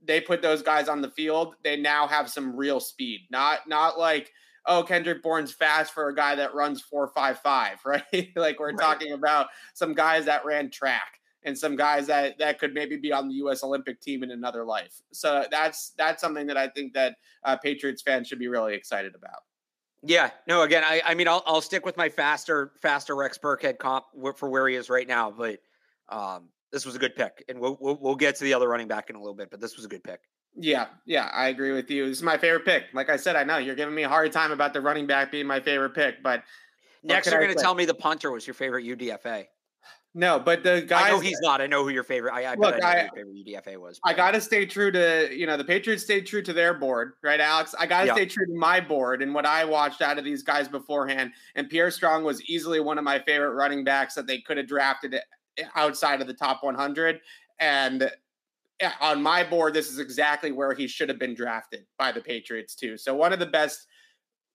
they 0.04 0.22
put 0.22 0.42
those 0.42 0.62
guys 0.62 0.88
on 0.88 1.02
the 1.02 1.12
field, 1.12 1.56
they 1.64 1.76
now 1.76 2.08
have 2.08 2.30
some 2.30 2.56
real 2.56 2.80
speed. 2.80 3.22
Not 3.30 3.68
not 3.68 4.00
like 4.00 4.32
oh 4.66 4.84
Kendrick 4.84 5.24
Bourne's 5.24 5.52
fast 5.52 5.94
for 5.94 6.10
a 6.10 6.16
guy 6.16 6.36
that 6.36 6.54
runs 6.54 6.82
four 6.82 7.08
five 7.08 7.40
five, 7.40 7.80
right? 7.86 8.30
like 8.36 8.60
we're 8.60 8.72
right. 8.72 8.80
talking 8.80 9.14
about 9.14 9.48
some 9.74 9.94
guys 9.94 10.26
that 10.26 10.46
ran 10.46 10.70
track 10.70 11.20
and 11.44 11.58
some 11.58 11.76
guys 11.76 12.08
that 12.08 12.38
that 12.40 12.60
could 12.60 12.74
maybe 12.74 12.98
be 12.98 13.12
on 13.12 13.28
the 13.28 13.36
U.S. 13.36 13.64
Olympic 13.64 14.02
team 14.02 14.24
in 14.24 14.32
another 14.32 14.64
life. 14.64 15.02
So 15.12 15.46
that's 15.52 15.92
that's 15.98 16.22
something 16.22 16.48
that 16.48 16.58
I 16.58 16.68
think 16.68 16.94
that 16.94 17.16
uh, 17.44 17.58
Patriots 17.58 18.02
fans 18.02 18.28
should 18.28 18.40
be 18.40 18.48
really 18.48 18.76
excited 18.76 19.16
about. 19.16 19.44
Yeah, 20.04 20.30
no. 20.48 20.62
Again, 20.62 20.84
I 20.86 21.02
I 21.06 21.14
mean 21.16 21.28
I'll 21.28 21.44
I'll 21.46 21.62
stick 21.62 21.86
with 21.86 21.98
my 21.98 22.10
faster 22.10 22.72
faster 22.82 23.16
Rex 23.16 23.38
Burkhead 23.38 23.78
comp 23.80 24.06
for 24.36 24.50
where 24.50 24.68
he 24.68 24.76
is 24.76 24.90
right 24.90 25.08
now, 25.08 25.32
but 25.32 25.60
um, 26.10 26.50
this 26.72 26.86
was 26.86 26.96
a 26.96 27.00
good 27.00 27.16
pick, 27.16 27.44
and 27.50 27.60
we'll, 27.60 27.78
we'll, 27.80 27.98
we'll 28.00 28.16
get 28.16 28.36
to 28.38 28.44
the 28.44 28.54
other 28.54 28.68
running 28.68 28.88
back 28.88 29.10
in 29.10 29.16
a 29.16 29.20
little 29.20 29.36
bit. 29.36 29.50
But 29.50 29.60
this 29.60 29.76
was 29.76 29.86
a 29.86 29.88
good 29.88 30.04
pick. 30.04 30.22
Yeah, 30.56 30.88
yeah, 31.06 31.30
I 31.34 31.48
agree 31.48 31.72
with 31.72 31.90
you. 31.90 32.08
This 32.08 32.18
is 32.18 32.24
my 32.24 32.38
favorite 32.38 32.66
pick. 32.66 32.86
Like 32.94 33.10
I 33.10 33.18
said, 33.18 33.36
I 33.36 33.44
know 33.44 33.58
you're 33.58 33.76
giving 33.76 33.96
me 33.96 34.04
a 34.04 34.10
hard 34.10 34.32
time 34.32 34.52
about 34.52 34.74
the 34.74 34.82
running 34.82 35.08
back 35.08 35.32
being 35.32 35.48
my 35.48 35.60
favorite 35.60 35.94
pick, 35.94 36.22
but 36.24 36.44
next 37.04 37.32
you're 37.32 37.40
going 37.40 37.56
to 37.56 37.62
tell 37.62 37.76
me 37.76 37.86
the 37.86 37.94
punter 37.94 38.32
was 38.32 38.46
your 38.46 38.54
favorite 38.54 38.84
UDFA. 38.84 39.46
No, 40.16 40.40
but 40.40 40.64
the 40.64 40.82
guy. 40.82 41.08
I 41.08 41.10
know 41.12 41.20
he's 41.20 41.40
not. 41.42 41.62
I 41.62 41.68
know 41.68 41.84
who 41.84 41.90
your 41.90 42.04
favorite. 42.04 42.34
I, 42.34 42.44
I 42.44 42.56
look, 42.56 42.84
I, 42.84 43.04
your 43.04 43.10
favorite 43.14 43.36
UDFA 43.46 43.78
was. 43.78 44.00
But. 44.04 44.10
I 44.12 44.14
got 44.16 44.32
to 44.32 44.42
stay 44.42 44.66
true 44.66 44.92
to 44.92 45.30
you 45.32 45.46
know 45.46 45.56
the 45.56 45.64
Patriots 45.64 46.04
stayed 46.04 46.26
true 46.26 46.42
to 46.42 46.52
their 46.52 46.74
board, 46.74 47.14
right, 47.24 47.40
Alex? 47.40 47.76
I 47.80 47.86
got 47.86 48.06
to 48.06 48.14
stay 48.14 48.26
true 48.26 48.48
to 48.48 48.54
my 48.54 48.80
board 48.80 49.22
and 49.22 49.36
what 49.36 49.46
I 49.46 49.66
watched 49.66 50.02
out 50.02 50.18
of 50.18 50.24
these 50.24 50.42
guys 50.42 50.68
beforehand. 50.68 51.32
And 51.56 51.70
Pierre 51.70 51.92
Strong 51.92 52.24
was 52.24 52.42
easily 52.50 52.80
one 52.80 52.98
of 52.98 53.04
my 53.04 53.20
favorite 53.20 53.54
running 53.54 53.84
backs 53.84 54.16
that 54.16 54.26
they 54.26 54.40
could 54.40 54.58
have 54.58 54.68
drafted 54.68 55.14
outside 55.76 56.22
of 56.22 56.28
the 56.28 56.34
top 56.34 56.64
100. 56.64 57.20
And 57.60 58.12
on 59.02 59.22
my 59.22 59.44
board, 59.44 59.74
this 59.74 59.90
is 59.90 60.00
exactly 60.00 60.52
where 60.52 60.74
he 60.74 60.88
should 60.88 61.10
have 61.10 61.20
been 61.20 61.36
drafted 61.36 61.86
by 61.98 62.12
the 62.12 62.22
Patriots, 62.22 62.76
too. 62.76 62.98
So, 62.98 63.14
one 63.14 63.34
of 63.34 63.40
the 63.40 63.46
best 63.46 63.88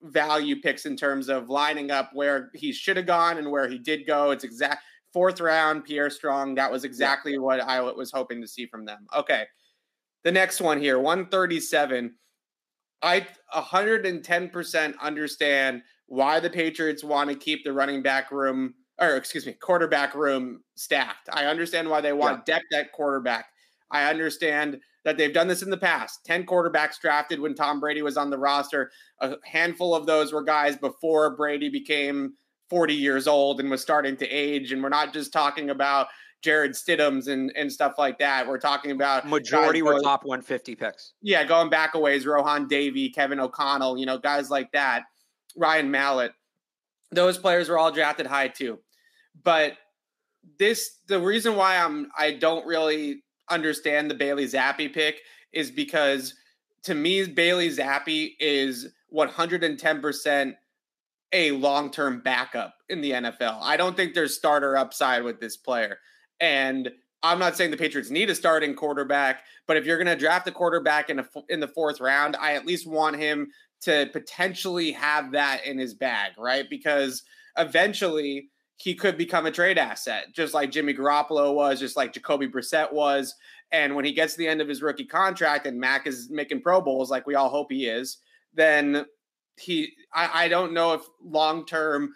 value 0.03 0.61
picks 0.61 0.87
in 0.87 0.97
terms 0.97 1.29
of 1.29 1.49
lining 1.49 1.91
up 1.91 2.11
where 2.13 2.51
he 2.55 2.73
should 2.73 2.97
have 2.97 3.07
gone 3.07 3.39
and 3.39 3.51
where 3.51 3.69
he 3.69 3.79
did 3.79 4.07
go. 4.07 4.31
It's 4.31 4.45
exact 4.45 4.83
fourth 5.13 5.41
round, 5.41 5.85
Pierre 5.85 6.11
Strong. 6.11 6.55
That 6.57 6.71
was 6.71 6.85
exactly 6.85 7.33
yeah. 7.33 7.39
what 7.39 7.61
I 7.61 7.81
was 7.81 8.11
hoping 8.11 8.41
to 8.43 8.49
see 8.49 8.67
from 8.67 8.85
them. 8.85 9.07
Okay. 9.17 9.45
The 10.23 10.33
next 10.33 10.61
one 10.61 10.81
here, 10.81 10.99
137. 10.99 12.15
I 13.03 13.27
110% 13.55 14.99
understand 15.01 15.83
why 16.07 16.41
the 16.41 16.51
Patriots 16.51 17.05
want 17.05 17.31
to 17.31 17.37
keep 17.37 17.65
the 17.65 17.73
running 17.73 18.03
back 18.03 18.31
room 18.31 18.75
or 19.01 19.17
excuse 19.17 19.47
me, 19.47 19.53
quarterback 19.53 20.15
room 20.15 20.63
stacked. 20.75 21.29
I 21.33 21.47
understand 21.47 21.89
why 21.89 22.01
they 22.01 22.13
want 22.13 22.43
yeah. 22.47 22.55
depth 22.55 22.73
at 22.73 22.93
quarterback. 22.93 23.47
I 23.91 24.11
understand 24.11 24.81
that 25.05 25.19
they've 25.19 25.33
done 25.33 25.49
this 25.49 25.63
in 25.63 25.71
the 25.71 25.77
past. 25.77 26.25
10 26.25 26.47
quarterbacks 26.47 26.99
drafted 27.01 27.39
when 27.41 27.55
Tom 27.55 27.79
Brady 27.79 28.03
was 28.03 28.17
on 28.17 28.31
the 28.31 28.39
roster. 28.39 28.91
A 29.21 29.37
handful 29.45 29.95
of 29.95 30.07
those 30.07 30.33
were 30.33 30.43
guys 30.43 30.77
before 30.77 31.37
Brady 31.37 31.69
became 31.69 32.35
40 32.71 32.95
years 32.95 33.29
old 33.29 33.61
and 33.61 33.71
was 33.71 33.83
starting 33.83 34.17
to 34.17 34.29
age. 34.29 34.73
And 34.73 34.83
we're 34.83 34.89
not 34.89 35.13
just 35.13 35.33
talking 35.33 35.71
about 35.71 36.09
Jarrett 36.43 36.73
Stidhams 36.73 37.29
and, 37.29 37.53
and 37.57 37.71
stuff 37.71 37.95
like 37.99 38.19
that. 38.19 38.47
We're 38.47 38.59
talking 38.59 38.91
about 38.91 39.29
majority 39.29 39.83
were 39.83 40.01
top 40.01 40.25
150 40.25 40.75
picks. 40.75 41.13
Yeah, 41.23 41.45
going 41.45 41.71
back 41.71 41.95
a 41.95 41.99
ways, 41.99 42.27
Rohan 42.27 42.67
Davey, 42.67 43.11
Kevin 43.11 43.41
O'Connell, 43.41 43.99
you 43.99 44.07
know, 44.07 44.19
guys 44.19 44.51
like 44.51 44.73
that, 44.73 45.05
Ryan 45.57 45.91
Mallett. 45.91 46.33
Those 47.11 47.39
players 47.39 47.69
were 47.69 47.79
all 47.79 47.93
drafted 47.93 48.27
high 48.27 48.49
too. 48.49 48.79
But 49.43 49.75
this 50.59 50.99
the 51.09 51.21
reason 51.21 51.57
why 51.57 51.79
I'm 51.79 52.11
I 52.17 52.33
don't 52.33 52.67
really 52.67 53.23
understand 53.51 54.11
the 54.11 54.15
Bailey 54.15 54.47
Zappe 54.47 54.93
pick 54.93 55.21
is 55.53 55.71
because 55.71 56.35
to 56.85 56.95
me 56.95 57.27
Bailey 57.27 57.71
Zappe 57.71 58.33
is 58.39 58.89
110% 59.15 60.55
a 61.33 61.51
long-term 61.51 62.21
backup 62.21 62.75
in 62.89 63.01
the 63.01 63.11
NFL. 63.13 63.59
I 63.63 63.77
don't 63.77 63.97
think 63.97 64.15
there's 64.15 64.37
starter 64.37 64.77
upside 64.77 65.25
with 65.25 65.41
this 65.41 65.57
player. 65.57 65.99
And 66.41 66.91
I'm 67.23 67.39
not 67.39 67.57
saying 67.57 67.71
the 67.71 67.77
Patriots 67.77 68.11
need 68.11 68.31
a 68.31 68.35
starting 68.35 68.75
quarterback, 68.75 69.43
but 69.67 69.77
if 69.77 69.85
you're 69.85 69.97
going 69.97 70.07
to 70.07 70.17
draft 70.17 70.47
a 70.47 70.53
quarterback 70.53 71.11
in 71.11 71.19
a, 71.19 71.27
in 71.49 71.59
the 71.59 71.69
fourth 71.69 72.01
round, 72.01 72.37
I 72.37 72.55
at 72.55 72.67
least 72.67 72.87
want 72.87 73.17
him 73.17 73.51
to 73.83 74.09
potentially 74.13 74.93
have 74.93 75.33
that 75.33 75.65
in 75.67 75.79
his 75.79 75.95
bag, 75.95 76.33
right? 76.39 76.69
Because 76.69 77.23
eventually 77.57 78.51
he 78.77 78.95
could 78.95 79.17
become 79.17 79.47
a 79.47 79.51
trade 79.51 79.79
asset, 79.79 80.27
just 80.33 80.55
like 80.55 80.71
Jimmy 80.71 80.95
Garoppolo 80.95 81.55
was, 81.55 81.81
just 81.81 81.97
like 81.97 82.13
Jacoby 82.13 82.49
Brissett 82.49 82.93
was. 82.93 83.35
And 83.73 83.95
when 83.95 84.05
he 84.05 84.13
gets 84.13 84.35
to 84.35 84.39
the 84.39 84.49
end 84.49 84.61
of 84.61 84.69
his 84.69 84.83
rookie 84.83 85.05
contract 85.05 85.67
and 85.67 85.79
Mac 85.79 86.07
is 86.07 86.29
making 86.31 86.63
Pro 86.63 86.81
Bowls, 86.81 87.11
like 87.11 87.27
we 87.27 87.35
all 87.35 87.49
hope 87.49 87.71
he 87.71 87.87
is, 87.87 88.19
then 88.53 89.07
he, 89.57 89.93
I, 90.13 90.45
I 90.45 90.49
don't 90.49 90.73
know 90.73 90.95
if 90.95 91.03
long 91.23 91.67
term 91.67 92.13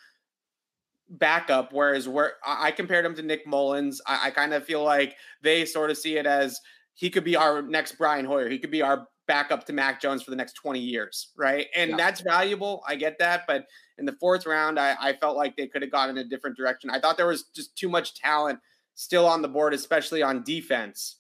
backup, 1.10 1.72
whereas 1.72 2.08
where 2.08 2.34
I, 2.44 2.70
compared 2.70 3.04
him 3.04 3.14
to 3.14 3.22
Nick 3.22 3.46
Mullens, 3.46 4.00
I, 4.06 4.26
I 4.26 4.30
kind 4.30 4.52
of 4.52 4.64
feel 4.64 4.84
like 4.84 5.16
they 5.42 5.64
sort 5.64 5.90
of 5.90 5.96
see 5.96 6.16
it 6.16 6.26
as 6.26 6.60
he 6.94 7.08
could 7.08 7.24
be 7.24 7.36
our 7.36 7.62
next 7.62 7.92
Brian 7.92 8.24
Hoyer. 8.24 8.48
He 8.48 8.58
could 8.58 8.70
be 8.70 8.82
our 8.82 9.06
backup 9.28 9.64
to 9.66 9.72
Mac 9.72 10.00
Jones 10.00 10.22
for 10.22 10.30
the 10.30 10.36
next 10.36 10.54
20 10.54 10.80
years, 10.80 11.28
right? 11.36 11.68
And 11.76 11.90
yeah. 11.90 11.96
that's 11.96 12.20
valuable. 12.22 12.82
I 12.88 12.96
get 12.96 13.18
that. 13.20 13.44
But 13.46 13.66
in 13.98 14.06
the 14.06 14.16
fourth 14.18 14.46
round, 14.46 14.80
I, 14.80 14.96
I 14.98 15.12
felt 15.12 15.36
like 15.36 15.56
they 15.56 15.68
could 15.68 15.82
have 15.82 15.92
gone 15.92 16.10
in 16.10 16.18
a 16.18 16.24
different 16.24 16.56
direction. 16.56 16.90
I 16.90 16.98
thought 16.98 17.16
there 17.16 17.26
was 17.26 17.44
just 17.54 17.76
too 17.76 17.88
much 17.88 18.14
talent 18.14 18.58
still 18.96 19.26
on 19.26 19.42
the 19.42 19.48
board, 19.48 19.74
especially 19.74 20.22
on 20.22 20.42
defense, 20.42 21.18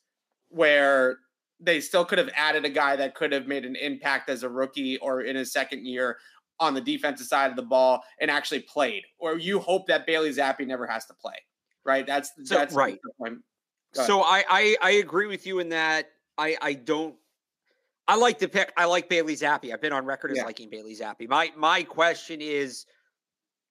where 0.48 1.18
they 1.60 1.80
still 1.80 2.04
could 2.04 2.18
have 2.18 2.30
added 2.34 2.64
a 2.64 2.70
guy 2.70 2.96
that 2.96 3.14
could 3.14 3.30
have 3.30 3.46
made 3.46 3.64
an 3.64 3.76
impact 3.76 4.28
as 4.30 4.42
a 4.42 4.48
rookie 4.48 4.96
or 4.98 5.20
in 5.20 5.36
his 5.36 5.52
second 5.52 5.86
year 5.86 6.18
on 6.60 6.74
the 6.74 6.80
defensive 6.80 7.26
side 7.26 7.50
of 7.50 7.56
the 7.56 7.62
ball 7.62 8.02
and 8.20 8.30
actually 8.30 8.60
played. 8.60 9.04
Or 9.18 9.38
you 9.38 9.60
hope 9.60 9.86
that 9.88 10.06
Bailey 10.06 10.30
Zappe 10.30 10.66
never 10.66 10.86
has 10.86 11.06
to 11.06 11.14
play, 11.14 11.34
right? 11.84 12.06
That's 12.06 12.32
so, 12.44 12.54
that's 12.54 12.74
right. 12.74 12.98
So 13.92 14.22
I, 14.22 14.44
I 14.48 14.76
I 14.82 14.90
agree 14.92 15.26
with 15.26 15.46
you 15.46 15.60
in 15.60 15.70
that 15.70 16.10
I 16.36 16.56
I 16.60 16.74
don't 16.74 17.14
I 18.08 18.16
like 18.16 18.38
the 18.38 18.48
pick. 18.48 18.72
I 18.76 18.86
like 18.86 19.08
Bailey 19.08 19.36
Zappe. 19.36 19.70
I've 19.72 19.82
been 19.82 19.92
on 19.92 20.06
record 20.06 20.30
as 20.30 20.38
yeah. 20.38 20.44
liking 20.44 20.70
Bailey 20.70 20.96
Zappe. 20.96 21.28
My 21.28 21.52
my 21.56 21.82
question 21.82 22.40
is 22.40 22.86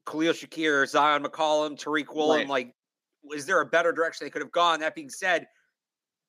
Khalil 0.06 0.34
Shakir, 0.34 0.84
Zyon 0.84 1.26
McCollum, 1.26 1.78
Tariq 1.78 2.13
Woolen. 2.13 2.41
Right. 2.41 2.47
Like, 2.47 2.76
is 3.34 3.47
there 3.47 3.60
a 3.62 3.65
better 3.65 3.91
direction 3.91 4.26
they 4.26 4.30
could 4.30 4.43
have 4.43 4.52
gone? 4.52 4.80
That 4.80 4.93
being 4.93 5.10
said, 5.10 5.47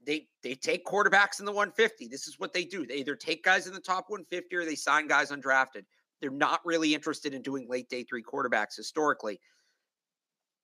they 0.07 0.27
they 0.43 0.55
take 0.55 0.87
quarterbacks 0.87 1.39
in 1.39 1.45
the 1.45 1.53
150. 1.53 2.09
This 2.09 2.27
is 2.27 2.39
what 2.39 2.55
they 2.55 2.65
do. 2.65 2.87
They 2.87 2.97
either 2.97 3.15
take 3.15 3.45
guys 3.45 3.67
in 3.67 3.75
the 3.75 3.81
top 3.81 4.07
150 4.09 4.57
or 4.57 4.65
they 4.65 4.75
sign 4.75 5.07
guys 5.07 5.31
undrafted. 5.31 5.85
They're 6.23 6.31
not 6.31 6.61
really 6.65 6.95
interested 6.95 7.35
in 7.35 7.43
doing 7.43 7.69
late 7.69 7.91
day 7.91 8.05
three 8.05 8.23
quarterbacks 8.23 8.75
historically. 8.75 9.39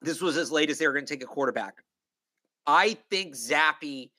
This 0.00 0.22
was 0.22 0.38
as 0.38 0.50
late 0.50 0.70
as 0.70 0.78
they 0.78 0.86
were 0.86 0.94
going 0.94 1.06
to 1.06 1.14
take 1.14 1.22
a 1.22 1.26
quarterback. 1.26 1.74
I 2.66 2.96
think 3.10 3.34
Zappe 3.34 4.10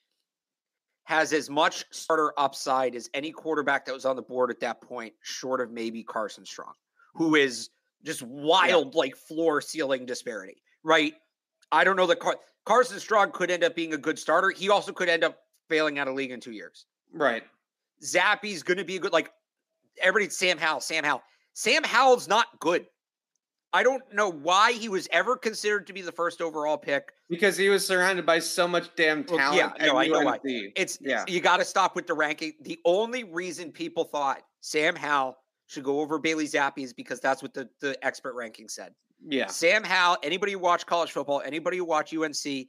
has 1.06 1.34
as 1.34 1.50
much 1.50 1.86
starter 1.92 2.34
upside 2.38 2.96
as 2.96 3.10
any 3.14 3.32
quarterback 3.32 3.86
that 3.86 3.94
was 3.94 4.06
on 4.06 4.16
the 4.16 4.22
board 4.22 4.50
at 4.50 4.60
that 4.60 4.82
point, 4.82 5.14
short 5.22 5.62
of 5.62 5.72
maybe 5.72 6.04
Carson 6.04 6.46
Strong, 6.46 6.74
who 7.14 7.36
is 7.36 7.70
just 8.04 8.22
wild, 8.24 8.94
yeah. 8.94 9.00
like 9.00 9.16
floor 9.16 9.62
ceiling 9.62 10.06
disparity, 10.06 10.62
right? 10.84 11.14
I 11.72 11.84
don't 11.84 11.96
know 11.96 12.08
that 12.08 12.20
Car- 12.20 12.40
Carson 12.66 13.00
Strong 13.00 13.32
could 13.32 13.52
end 13.52 13.64
up 13.64 13.76
being 13.76 13.94
a 13.94 13.98
good 13.98 14.18
starter. 14.18 14.50
He 14.50 14.70
also 14.70 14.92
could 14.92 15.10
end 15.10 15.24
up 15.24 15.38
failing 15.70 16.00
out 16.00 16.08
of 16.08 16.16
league 16.16 16.32
in 16.32 16.40
two 16.40 16.52
years. 16.52 16.86
Right. 17.14 17.44
Zappe's 18.04 18.64
going 18.64 18.78
to 18.78 18.84
be 18.84 18.98
a 18.98 19.00
good. 19.00 19.14
Like 19.14 19.32
everybody, 20.02 20.30
Sam 20.30 20.58
Howell, 20.58 20.82
Sam 20.82 21.04
Howell. 21.04 21.24
Sam 21.54 21.84
Howell's 21.84 22.28
not 22.28 22.48
good. 22.60 22.86
I 23.76 23.84
don't 23.84 24.04
know 24.14 24.32
why 24.32 24.72
he 24.72 24.88
was 24.88 25.10
ever 25.12 25.36
considered 25.36 25.86
to 25.88 25.94
be 25.94 26.02
the 26.02 26.12
first 26.12 26.42
overall 26.42 26.78
pick. 26.78 27.12
Because 27.30 27.58
he 27.58 27.68
was 27.68 27.86
surrounded 27.86 28.26
by 28.26 28.40
so 28.40 28.70
much 28.70 28.88
damn 28.96 29.26
talent. 29.26 29.58
Well, 29.58 29.74
yeah, 29.78 29.86
no, 29.86 29.98
I 29.98 30.08
know 30.08 30.22
why. 30.22 30.40
It's 30.44 30.98
yeah. 31.02 31.26
You 31.28 31.42
got 31.42 31.58
to 31.58 31.66
stop 31.66 31.94
with 31.94 32.08
the 32.08 32.14
ranking. 32.14 32.54
The 32.62 32.80
only 32.86 33.26
reason 33.26 33.74
people 33.74 34.06
thought 34.06 34.44
Sam 34.62 34.96
Howell 34.96 35.36
should 35.68 35.84
go 35.84 36.00
over 36.00 36.18
Bailey 36.18 36.46
Zappe 36.46 36.78
is 36.78 36.94
because 36.94 37.20
that's 37.20 37.42
what 37.42 37.54
the, 37.54 37.68
the 37.82 37.98
expert 38.02 38.34
ranking 38.34 38.70
said. 38.70 38.94
Yeah. 39.28 39.48
Sam 39.48 39.84
Howell, 39.84 40.20
anybody 40.24 40.54
who 40.54 40.60
watched 40.60 40.86
college 40.86 41.12
football, 41.12 41.42
anybody 41.46 41.76
who 41.76 41.84
watched 41.84 42.16
UNC, 42.16 42.68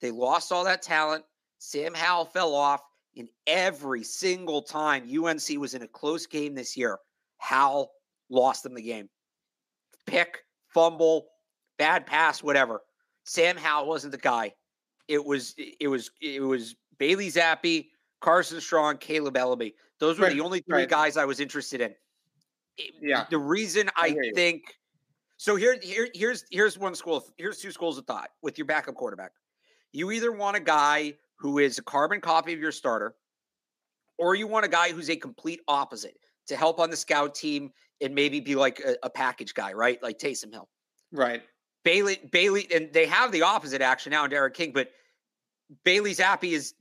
they 0.00 0.10
lost 0.10 0.50
all 0.50 0.64
that 0.64 0.82
talent. 0.82 1.24
Sam 1.58 1.94
Howell 1.94 2.24
fell 2.24 2.52
off 2.52 2.80
in 3.14 3.28
every 3.46 4.02
single 4.02 4.62
time 4.62 5.04
UNC 5.04 5.56
was 5.60 5.74
in 5.74 5.82
a 5.82 5.88
close 5.88 6.26
game 6.26 6.56
this 6.56 6.76
year. 6.76 6.98
Howell 7.38 7.92
lost 8.28 8.64
them 8.64 8.74
the 8.74 8.82
game. 8.82 9.08
Pick, 10.06 10.44
fumble, 10.68 11.26
bad 11.78 12.06
pass, 12.06 12.42
whatever. 12.42 12.82
Sam 13.24 13.56
Howell 13.56 13.86
wasn't 13.86 14.12
the 14.12 14.18
guy. 14.18 14.52
It 15.08 15.24
was 15.24 15.54
it 15.58 15.88
was 15.88 16.10
it 16.20 16.42
was 16.42 16.74
Bailey 16.98 17.28
Zappe, 17.28 17.88
Carson 18.20 18.60
Strong, 18.60 18.98
Kaleb 18.98 19.34
Eleby. 19.34 19.74
Those 19.98 20.18
were 20.18 20.26
right, 20.26 20.34
the 20.34 20.40
only 20.40 20.60
three 20.60 20.80
right. 20.80 20.88
guys 20.88 21.16
I 21.16 21.24
was 21.24 21.40
interested 21.40 21.80
in. 21.80 21.94
Yeah. 23.00 23.26
The 23.30 23.38
reason 23.38 23.90
I, 23.96 24.16
I 24.20 24.32
think 24.34 24.62
so 25.36 25.56
here, 25.56 25.76
here 25.82 26.08
here's 26.14 26.44
here's 26.50 26.78
one 26.78 26.94
school 26.94 27.24
here's 27.36 27.58
two 27.58 27.70
schools 27.70 27.98
of 27.98 28.06
thought 28.06 28.30
with 28.42 28.58
your 28.58 28.66
backup 28.66 28.94
quarterback. 28.94 29.32
You 29.92 30.10
either 30.10 30.32
want 30.32 30.56
a 30.56 30.60
guy 30.60 31.14
who 31.36 31.58
is 31.58 31.78
a 31.78 31.82
carbon 31.82 32.20
copy 32.20 32.52
of 32.52 32.60
your 32.60 32.72
starter, 32.72 33.16
or 34.18 34.34
you 34.34 34.46
want 34.46 34.64
a 34.64 34.68
guy 34.68 34.92
who's 34.92 35.10
a 35.10 35.16
complete 35.16 35.60
opposite 35.68 36.16
to 36.46 36.56
help 36.56 36.78
on 36.78 36.90
the 36.90 36.96
scout 36.96 37.34
team 37.34 37.72
and 38.02 38.14
maybe 38.14 38.40
be 38.40 38.54
like 38.54 38.80
a, 38.80 38.96
a 39.02 39.10
package 39.10 39.54
guy, 39.54 39.72
right? 39.72 40.02
Like 40.02 40.18
Taysom 40.18 40.52
Hill. 40.52 40.68
Right. 41.12 41.42
Bailey, 41.84 42.18
Bailey, 42.30 42.68
and 42.72 42.92
they 42.92 43.06
have 43.06 43.32
the 43.32 43.42
opposite 43.42 43.82
action 43.82 44.10
now 44.10 44.24
in 44.24 44.30
D'Eriq 44.30 44.54
King, 44.54 44.72
but 44.72 44.90
Bailey 45.84 46.12
Zappe 46.12 46.52
is, 46.52 46.74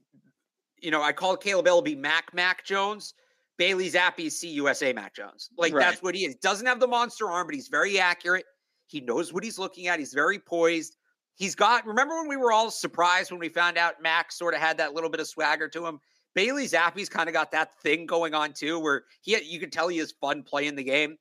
you 0.79 0.91
know, 0.91 1.01
I 1.01 1.11
call 1.11 1.37
Kaleb 1.37 1.65
Eleby 1.65 1.97
Mac 1.97 2.33
Mac 2.33 2.65
Jones. 2.65 3.13
Bailey 3.57 3.89
Zappe 3.89 4.25
is 4.25 4.43
CUSA 4.43 4.93
Mac 4.95 5.15
Jones. 5.15 5.49
Like 5.57 5.73
right. 5.73 5.81
that's 5.81 6.01
what 6.01 6.15
he 6.15 6.25
is. 6.25 6.35
Doesn't 6.35 6.65
have 6.65 6.79
the 6.79 6.87
monster 6.87 7.29
arm, 7.29 7.47
but 7.47 7.55
he's 7.55 7.67
very 7.67 7.99
accurate. 7.99 8.45
He 8.87 9.01
knows 9.01 9.31
what 9.31 9.43
he's 9.43 9.59
looking 9.59 9.87
at. 9.87 9.99
He's 9.99 10.13
very 10.13 10.39
poised. 10.39 10.97
He's 11.35 11.55
got, 11.55 11.85
remember 11.85 12.17
when 12.17 12.27
we 12.27 12.37
were 12.37 12.51
all 12.51 12.69
surprised 12.69 13.31
when 13.31 13.39
we 13.39 13.49
found 13.49 13.77
out 13.77 14.01
Mac 14.01 14.31
sort 14.31 14.53
of 14.53 14.59
had 14.59 14.77
that 14.77 14.93
little 14.93 15.09
bit 15.09 15.19
of 15.19 15.27
swagger 15.27 15.67
to 15.69 15.85
him? 15.85 15.99
Bailey 16.33 16.65
Zappe's 16.65 17.09
kind 17.09 17.27
of 17.27 17.33
got 17.33 17.51
that 17.51 17.77
thing 17.81 18.05
going 18.05 18.33
on 18.33 18.53
too, 18.53 18.79
where 18.79 19.03
he 19.21 19.41
you 19.43 19.59
can 19.59 19.69
tell 19.69 19.87
he 19.87 19.97
has 19.97 20.13
fun 20.13 20.43
playing 20.43 20.75
the 20.75 20.83
game. 20.83 21.17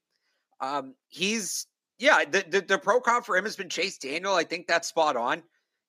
Um, 0.61 0.95
he's 1.09 1.67
yeah, 1.99 2.25
the, 2.25 2.45
the, 2.49 2.61
the 2.63 2.79
pro 2.79 3.01
comp 3.01 3.27
for 3.27 3.37
him 3.37 3.45
has 3.45 3.57
been 3.57 3.69
Chase 3.69 3.99
Daniel. 3.99 4.35
I 4.35 4.45
think 4.45 4.67
that's 4.67 4.89
spot 4.89 5.17
on. 5.17 5.43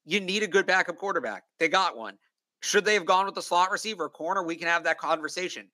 You 0.06 0.20
need 0.20 0.44
a 0.44 0.48
good 0.48 0.66
backup 0.66 0.98
quarterback. 0.98 1.44
They 1.60 1.70
got 1.70 1.98
one. 1.98 2.18
Should 2.62 2.86
they 2.86 2.94
have 2.96 3.06
gone 3.06 3.26
with 3.26 3.36
the 3.36 3.42
slot 3.42 3.72
receiver 3.72 4.10
corner? 4.10 4.44
We 4.44 4.56
can 4.56 4.68
have 4.68 4.84
that 4.84 4.98
conversation. 4.98 5.68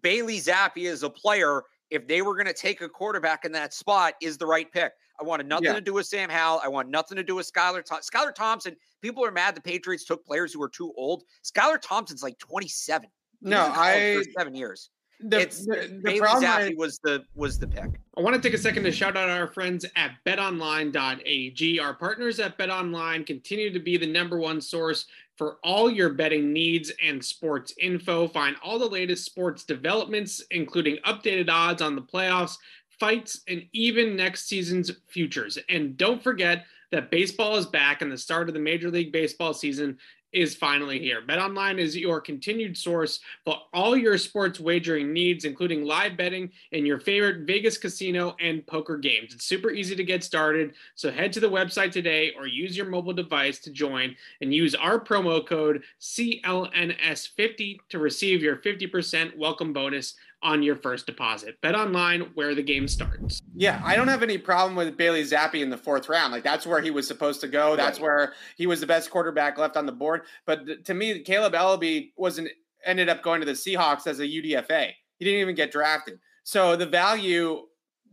Bailey 0.00 0.38
Zappe 0.38 0.76
is 0.76 1.02
a 1.02 1.10
player. 1.10 1.62
If 1.92 2.08
they 2.08 2.22
were 2.22 2.34
going 2.34 2.46
to 2.46 2.54
take 2.54 2.80
a 2.80 2.88
quarterback 2.88 3.44
in 3.44 3.52
that 3.52 3.74
spot, 3.74 4.14
is 4.22 4.38
the 4.38 4.46
right 4.46 4.70
pick. 4.72 4.92
I 5.20 5.24
wanted 5.24 5.46
nothing 5.46 5.66
yeah. 5.66 5.74
to 5.74 5.80
do 5.80 5.92
with 5.92 6.06
Sam 6.06 6.30
Howell. 6.30 6.62
I 6.64 6.68
want 6.68 6.88
nothing 6.88 7.16
to 7.16 7.22
do 7.22 7.34
with 7.34 7.50
Skylar. 7.52 7.84
Th- 7.84 8.00
Skylar 8.00 8.34
Thompson. 8.34 8.74
People 9.02 9.24
are 9.24 9.30
mad 9.30 9.54
the 9.54 9.60
Patriots 9.60 10.04
took 10.04 10.24
players 10.24 10.54
who 10.54 10.58
were 10.58 10.70
too 10.70 10.92
old. 10.96 11.24
Skylar 11.44 11.78
Thompson's 11.80 12.22
like 12.22 12.38
27. 12.38 13.08
He 13.42 13.48
no, 13.48 13.70
I 13.74 14.22
seven 14.38 14.54
years. 14.54 14.90
The, 15.24 15.40
it's 15.40 15.64
the, 15.64 16.00
the 16.02 16.18
problem 16.18 16.44
I, 16.50 16.74
was 16.76 16.98
the 17.04 17.24
was 17.34 17.58
the 17.58 17.68
pick. 17.68 17.90
I 18.16 18.20
want 18.20 18.34
to 18.34 18.42
take 18.42 18.54
a 18.54 18.58
second 18.58 18.82
to 18.84 18.90
shout 18.90 19.16
out 19.16 19.28
our 19.28 19.46
friends 19.46 19.84
at 19.94 20.12
betonline.ag. 20.26 21.78
Our 21.78 21.94
partners 21.94 22.40
at 22.40 22.58
betonline 22.58 23.24
continue 23.24 23.72
to 23.72 23.78
be 23.78 23.96
the 23.96 24.06
number 24.06 24.38
one 24.38 24.60
source 24.60 25.06
for 25.42 25.58
all 25.64 25.90
your 25.90 26.10
betting 26.10 26.52
needs 26.52 26.92
and 27.02 27.24
sports 27.24 27.74
info. 27.80 28.28
Find 28.28 28.54
all 28.62 28.78
the 28.78 28.86
latest 28.86 29.24
sports 29.24 29.64
developments, 29.64 30.40
including 30.52 30.98
updated 31.04 31.50
odds 31.50 31.82
on 31.82 31.96
the 31.96 32.02
playoffs, 32.02 32.58
fights, 33.00 33.40
and 33.48 33.64
even 33.72 34.14
next 34.14 34.46
season's 34.46 34.92
futures. 35.08 35.58
And 35.68 35.96
don't 35.96 36.22
forget 36.22 36.66
that 36.92 37.10
baseball 37.10 37.56
is 37.56 37.66
back 37.66 38.02
and 38.02 38.12
the 38.12 38.16
start 38.16 38.46
of 38.46 38.54
the 38.54 38.60
Major 38.60 38.88
League 38.88 39.10
Baseball 39.10 39.52
season 39.52 39.98
is 40.32 40.54
finally 40.54 40.98
here. 40.98 41.20
BetOnline 41.22 41.78
is 41.78 41.96
your 41.96 42.20
continued 42.20 42.76
source 42.76 43.20
for 43.44 43.56
all 43.72 43.96
your 43.96 44.16
sports 44.18 44.58
wagering 44.58 45.12
needs, 45.12 45.44
including 45.44 45.84
live 45.84 46.16
betting 46.16 46.50
and 46.72 46.86
your 46.86 46.98
favorite 46.98 47.46
Vegas 47.46 47.76
casino 47.76 48.34
and 48.40 48.66
poker 48.66 48.96
games. 48.96 49.34
It's 49.34 49.44
super 49.44 49.70
easy 49.70 49.94
to 49.94 50.04
get 50.04 50.24
started, 50.24 50.74
so 50.94 51.10
head 51.10 51.32
to 51.34 51.40
the 51.40 51.50
website 51.50 51.92
today 51.92 52.32
or 52.36 52.46
use 52.46 52.76
your 52.76 52.86
mobile 52.86 53.12
device 53.12 53.58
to 53.60 53.70
join 53.70 54.16
and 54.40 54.54
use 54.54 54.74
our 54.74 54.98
promo 54.98 55.46
code 55.46 55.82
CLNS50 56.00 57.78
to 57.90 57.98
receive 57.98 58.42
your 58.42 58.56
50% 58.56 59.36
welcome 59.36 59.72
bonus 59.72 60.14
on 60.42 60.62
your 60.62 60.76
first 60.76 61.06
deposit. 61.06 61.60
Bet 61.60 61.74
online 61.74 62.22
where 62.34 62.54
the 62.54 62.62
game 62.62 62.88
starts. 62.88 63.42
Yeah, 63.54 63.80
I 63.84 63.94
don't 63.94 64.08
have 64.08 64.22
any 64.22 64.38
problem 64.38 64.74
with 64.74 64.96
Bailey 64.96 65.22
Zappe 65.22 65.60
in 65.60 65.70
the 65.70 65.76
fourth 65.76 66.08
round. 66.08 66.32
Like 66.32 66.42
that's 66.42 66.66
where 66.66 66.80
he 66.80 66.90
was 66.90 67.06
supposed 67.06 67.40
to 67.42 67.48
go. 67.48 67.76
That's 67.76 67.98
right. 67.98 68.04
where 68.04 68.32
he 68.56 68.66
was 68.66 68.80
the 68.80 68.86
best 68.86 69.10
quarterback 69.10 69.58
left 69.58 69.76
on 69.76 69.86
the 69.86 69.92
board. 69.92 70.22
But 70.44 70.84
to 70.86 70.94
me, 70.94 71.22
Kaleb 71.22 71.52
Eleby 71.52 72.12
wasn't 72.16 72.48
ended 72.84 73.08
up 73.08 73.22
going 73.22 73.40
to 73.40 73.46
the 73.46 73.52
Seahawks 73.52 74.06
as 74.06 74.18
a 74.18 74.26
UDFA. 74.26 74.90
He 75.18 75.24
didn't 75.24 75.40
even 75.40 75.54
get 75.54 75.70
drafted. 75.70 76.18
So 76.42 76.74
the 76.74 76.86
value 76.86 77.62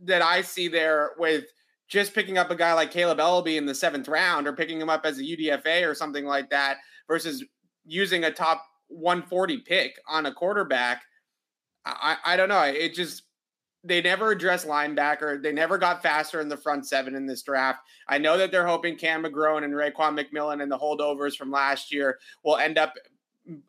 that 0.02 0.22
I 0.22 0.42
see 0.42 0.68
there 0.68 1.10
with 1.18 1.46
just 1.88 2.14
picking 2.14 2.38
up 2.38 2.50
a 2.50 2.56
guy 2.56 2.72
like 2.72 2.92
Kaleb 2.92 3.18
Eleby 3.18 3.56
in 3.56 3.66
the 3.66 3.74
seventh 3.74 4.06
round 4.06 4.46
or 4.46 4.52
picking 4.52 4.80
him 4.80 4.88
up 4.88 5.04
as 5.04 5.18
a 5.18 5.22
UDFA 5.22 5.88
or 5.88 5.94
something 5.94 6.24
like 6.24 6.48
that 6.50 6.78
versus 7.08 7.44
using 7.84 8.24
a 8.24 8.30
top 8.30 8.64
140 8.88 9.58
pick 9.58 9.96
on 10.08 10.26
a 10.26 10.32
quarterback 10.32 11.02
I, 11.84 12.16
I 12.24 12.36
don't 12.36 12.48
know. 12.48 12.62
It 12.62 12.94
just 12.94 13.22
they 13.82 14.02
never 14.02 14.30
addressed 14.30 14.66
linebacker. 14.66 15.42
They 15.42 15.52
never 15.52 15.78
got 15.78 16.02
faster 16.02 16.40
in 16.40 16.48
the 16.48 16.56
front 16.56 16.86
seven 16.86 17.14
in 17.14 17.26
this 17.26 17.42
draft. 17.42 17.80
I 18.08 18.18
know 18.18 18.36
that 18.36 18.50
they're 18.50 18.66
hoping 18.66 18.96
Cam 18.96 19.24
McGrone 19.24 19.64
and 19.64 19.72
Raekwon 19.72 20.18
McMillan 20.18 20.62
and 20.62 20.70
the 20.70 20.78
holdovers 20.78 21.36
from 21.36 21.50
last 21.50 21.92
year 21.92 22.18
will 22.44 22.56
end 22.56 22.76
up 22.76 22.94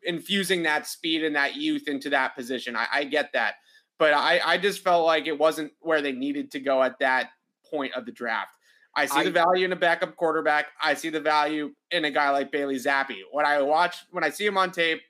infusing 0.02 0.62
that 0.64 0.86
speed 0.86 1.24
and 1.24 1.34
that 1.34 1.56
youth 1.56 1.88
into 1.88 2.10
that 2.10 2.36
position. 2.36 2.76
I, 2.76 2.86
I 2.92 3.04
get 3.04 3.32
that. 3.32 3.54
But 3.98 4.12
I, 4.12 4.40
I 4.44 4.58
just 4.58 4.82
felt 4.82 5.06
like 5.06 5.26
it 5.26 5.38
wasn't 5.38 5.72
where 5.80 6.02
they 6.02 6.12
needed 6.12 6.50
to 6.52 6.60
go 6.60 6.82
at 6.82 6.98
that 6.98 7.30
point 7.70 7.94
of 7.94 8.04
the 8.04 8.12
draft. 8.12 8.56
I 8.94 9.06
see 9.06 9.20
I, 9.20 9.24
the 9.24 9.30
value 9.30 9.64
in 9.64 9.72
a 9.72 9.76
backup 9.76 10.16
quarterback. 10.16 10.66
I 10.82 10.92
see 10.94 11.08
the 11.08 11.20
value 11.20 11.72
in 11.90 12.04
a 12.04 12.10
guy 12.10 12.28
like 12.30 12.52
Bailey 12.52 12.76
Zappe. 12.76 13.16
When 13.30 13.46
I 13.46 13.62
watch, 13.62 14.04
when 14.10 14.24
I 14.24 14.28
see 14.28 14.44
him 14.44 14.58
on 14.58 14.70
tape, 14.70 15.00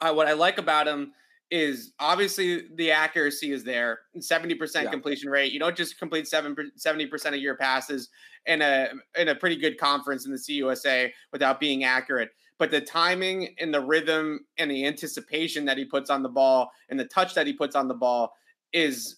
uh, 0.00 0.12
what 0.12 0.26
I 0.26 0.32
like 0.32 0.58
about 0.58 0.88
him 0.88 1.12
is 1.50 1.92
obviously 2.00 2.62
the 2.76 2.90
accuracy 2.90 3.52
is 3.52 3.64
there 3.64 4.00
70% 4.16 4.58
yeah. 4.74 4.90
completion 4.90 5.30
rate 5.30 5.52
you 5.52 5.60
don't 5.60 5.76
just 5.76 5.98
complete 5.98 6.26
7 6.26 6.56
70% 6.78 7.26
of 7.26 7.36
your 7.36 7.56
passes 7.56 8.08
in 8.46 8.62
a 8.62 8.88
in 9.16 9.28
a 9.28 9.34
pretty 9.34 9.56
good 9.56 9.78
conference 9.78 10.26
in 10.26 10.32
the 10.32 10.38
CUSA 10.38 11.10
without 11.32 11.60
being 11.60 11.84
accurate 11.84 12.30
but 12.58 12.70
the 12.70 12.80
timing 12.80 13.54
and 13.60 13.74
the 13.74 13.80
rhythm 13.80 14.40
and 14.58 14.70
the 14.70 14.86
anticipation 14.86 15.64
that 15.66 15.76
he 15.76 15.84
puts 15.84 16.10
on 16.10 16.22
the 16.22 16.28
ball 16.28 16.70
and 16.88 16.98
the 16.98 17.04
touch 17.04 17.34
that 17.34 17.46
he 17.46 17.52
puts 17.52 17.76
on 17.76 17.88
the 17.88 17.94
ball 17.94 18.32
is 18.72 19.16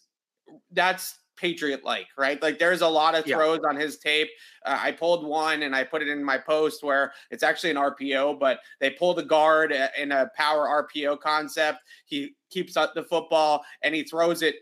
that's 0.72 1.18
Patriot 1.36 1.84
like, 1.84 2.06
right? 2.16 2.40
Like 2.40 2.58
there's 2.58 2.80
a 2.80 2.88
lot 2.88 3.14
of 3.14 3.24
throws 3.24 3.60
yeah. 3.62 3.68
on 3.68 3.76
his 3.76 3.98
tape. 3.98 4.28
Uh, 4.64 4.78
I 4.80 4.92
pulled 4.92 5.26
one 5.26 5.62
and 5.62 5.74
I 5.74 5.84
put 5.84 6.02
it 6.02 6.08
in 6.08 6.22
my 6.22 6.38
post 6.38 6.82
where 6.82 7.12
it's 7.30 7.42
actually 7.42 7.70
an 7.70 7.76
RPO, 7.76 8.38
but 8.38 8.60
they 8.80 8.90
pull 8.90 9.14
the 9.14 9.22
guard 9.22 9.72
uh, 9.72 9.88
in 9.98 10.12
a 10.12 10.30
power 10.36 10.88
RPO 10.94 11.20
concept. 11.20 11.80
He 12.06 12.34
keeps 12.50 12.76
up 12.76 12.94
the 12.94 13.04
football 13.04 13.64
and 13.82 13.94
he 13.94 14.02
throws 14.02 14.42
it 14.42 14.56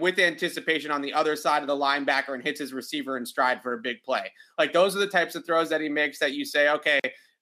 with 0.00 0.18
anticipation 0.18 0.90
on 0.90 1.00
the 1.00 1.12
other 1.12 1.36
side 1.36 1.62
of 1.62 1.68
the 1.68 1.76
linebacker 1.76 2.34
and 2.34 2.42
hits 2.42 2.58
his 2.58 2.72
receiver 2.72 3.16
in 3.16 3.24
stride 3.24 3.62
for 3.62 3.74
a 3.74 3.78
big 3.78 4.02
play. 4.02 4.32
Like 4.58 4.72
those 4.72 4.96
are 4.96 4.98
the 4.98 5.06
types 5.06 5.34
of 5.34 5.46
throws 5.46 5.68
that 5.68 5.80
he 5.80 5.88
makes 5.88 6.18
that 6.18 6.32
you 6.32 6.44
say, 6.44 6.70
okay, 6.70 6.98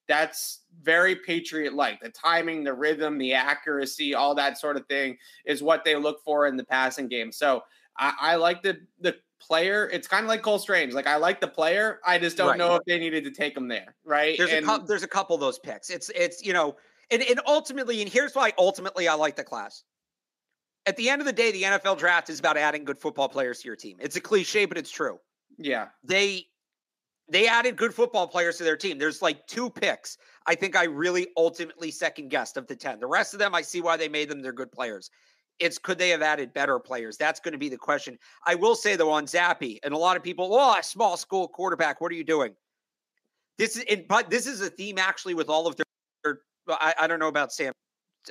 that's 0.07 0.61
very 0.83 1.17
Patriot 1.17 1.75
like. 1.75 2.01
The 2.01 2.11
timing, 2.11 2.65
the 2.65 2.75
rhythm, 2.75 3.17
the 3.17 3.33
accuracy, 3.33 4.15
all 4.15 4.35
that 4.35 4.59
sort 4.59 4.77
of 4.77 4.87
thing 4.87 5.17
is 5.47 5.63
what 5.63 5.85
they 5.85 5.97
look 5.97 6.23
for 6.23 6.47
in 6.47 6.57
the 6.57 6.65
passing 6.65 7.09
game. 7.09 7.33
So 7.33 7.63
I, 7.99 8.15
I 8.21 8.37
like 8.37 8.63
the 8.63 8.79
the 9.01 9.17
player. 9.41 9.89
It's 9.93 10.09
kind 10.09 10.25
of 10.25 10.29
like 10.29 10.43
Cole 10.43 10.59
Strange. 10.59 10.95
Like 10.95 11.07
I 11.07 11.17
like 11.17 11.41
the 11.41 11.49
player. 11.49 12.01
I 12.05 12.19
just 12.19 12.37
don't 12.37 12.49
right. 12.49 12.59
know 12.59 12.77
if 12.77 12.85
they 12.87 12.99
needed 12.99 13.25
to 13.25 13.31
take 13.31 13.57
him 13.57 13.69
there. 13.69 13.95
Right. 14.05 14.37
There's 14.39 14.53
and, 14.53 14.65
a 14.65 14.67
couple, 14.67 14.87
there's 14.87 15.03
a 15.03 15.09
couple 15.09 15.35
of 15.35 15.41
those 15.41 15.59
picks. 15.59 15.91
It's 15.91 16.11
it's 16.11 16.45
you 16.45 16.53
know, 16.53 16.77
and, 17.11 17.23
and 17.23 17.41
ultimately, 17.47 18.01
and 18.03 18.11
here's 18.11 18.35
why 18.35 18.53
ultimately 18.59 19.09
I 19.09 19.15
like 19.15 19.37
the 19.37 19.45
class. 19.45 19.85
At 20.87 20.97
the 20.97 21.09
end 21.09 21.23
of 21.23 21.27
the 21.27 21.33
day, 21.33 21.51
the 21.51 21.63
NFL 21.63 21.99
draft 21.99 22.29
is 22.29 22.39
about 22.39 22.57
adding 22.57 22.85
good 22.85 22.99
football 22.99 23.29
players 23.29 23.61
to 23.61 23.69
your 23.69 23.77
team. 23.77 23.97
It's 24.01 24.17
a 24.17 24.21
cliche, 24.21 24.67
but 24.67 24.77
it's 24.77 24.91
true. 24.91 25.19
Yeah. 25.57 25.89
They 26.03 26.47
they 27.29 27.49
added 27.49 27.77
good 27.77 27.95
football 27.95 28.29
players 28.29 28.59
to 28.59 28.65
their 28.65 28.77
team. 28.77 28.99
There's 28.99 29.23
like 29.23 29.47
two 29.47 29.71
picks. 29.71 30.19
I 30.47 30.55
think 30.55 30.77
I 30.77 30.85
really 30.85 31.29
ultimately 31.39 31.91
second 31.91 32.29
guessed 32.29 32.59
of 32.59 32.67
the 32.67 32.77
10. 32.77 33.01
The 33.01 33.07
rest 33.07 33.33
of 33.33 33.39
them, 33.39 33.55
I 33.55 33.63
see 33.63 33.81
why 33.81 33.97
they 33.97 34.09
made 34.09 34.29
them. 34.29 34.43
They're 34.43 34.53
good 34.53 34.71
players. 34.71 35.11
It's 35.61 35.79
could 35.79 35.99
they 35.99 36.11
have 36.11 36.23
added 36.23 36.53
better 36.53 36.79
players? 36.79 37.17
That's 37.17 37.41
going 37.41 37.53
to 37.53 37.59
be 37.59 37.69
the 37.69 37.77
question. 37.77 38.19
I 38.47 38.55
will 38.55 38.75
say 38.75 38.97
though 38.97 39.11
on 39.11 39.27
Zappe, 39.27 39.79
and 39.85 39.95
a 39.95 39.99
lot 39.99 40.17
of 40.17 40.23
people, 40.23 40.49
oh, 40.53 40.77
a 40.79 40.83
small 40.83 41.17
school 41.17 41.49
quarterback. 41.49 42.01
What 42.01 42.11
are 42.11 42.17
you 42.17 42.25
doing? 42.25 42.55
This 43.57 43.77
is, 43.77 43.85
but 44.09 44.31
this 44.31 44.47
is 44.47 44.61
a 44.61 44.71
theme 44.71 44.99
actually 44.99 45.35
with 45.35 45.49
all 45.49 45.67
of 45.67 45.77
their. 45.77 45.85
their 46.25 46.39
I, 46.69 46.95
I 47.01 47.07
don't 47.07 47.21
know 47.21 47.29
about 47.29 47.53
Sam 47.53 47.73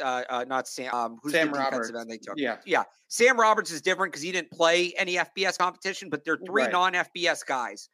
uh, 0.02 0.24
uh, 0.30 0.46
not 0.48 0.68
Sam. 0.68 0.94
Um, 0.94 1.20
who's 1.22 1.34
Sam 1.34 1.52
the 1.52 1.60
Roberts. 1.60 1.92
end 1.96 2.10
they 2.10 2.18
took? 2.18 2.36
Yeah, 2.38 2.58
yeah. 2.66 2.84
Sam 3.08 3.40
Roberts 3.40 3.72
is 3.72 3.82
different 3.82 4.12
because 4.12 4.24
he 4.24 4.32
didn't 4.32 4.52
play 4.52 4.94
any 4.98 5.16
FBS 5.16 5.58
competition, 5.58 6.10
but 6.10 6.24
they're 6.24 6.40
three 6.46 6.64
right. 6.64 6.72
non-FBS 6.72 7.46
guys. 7.46 7.90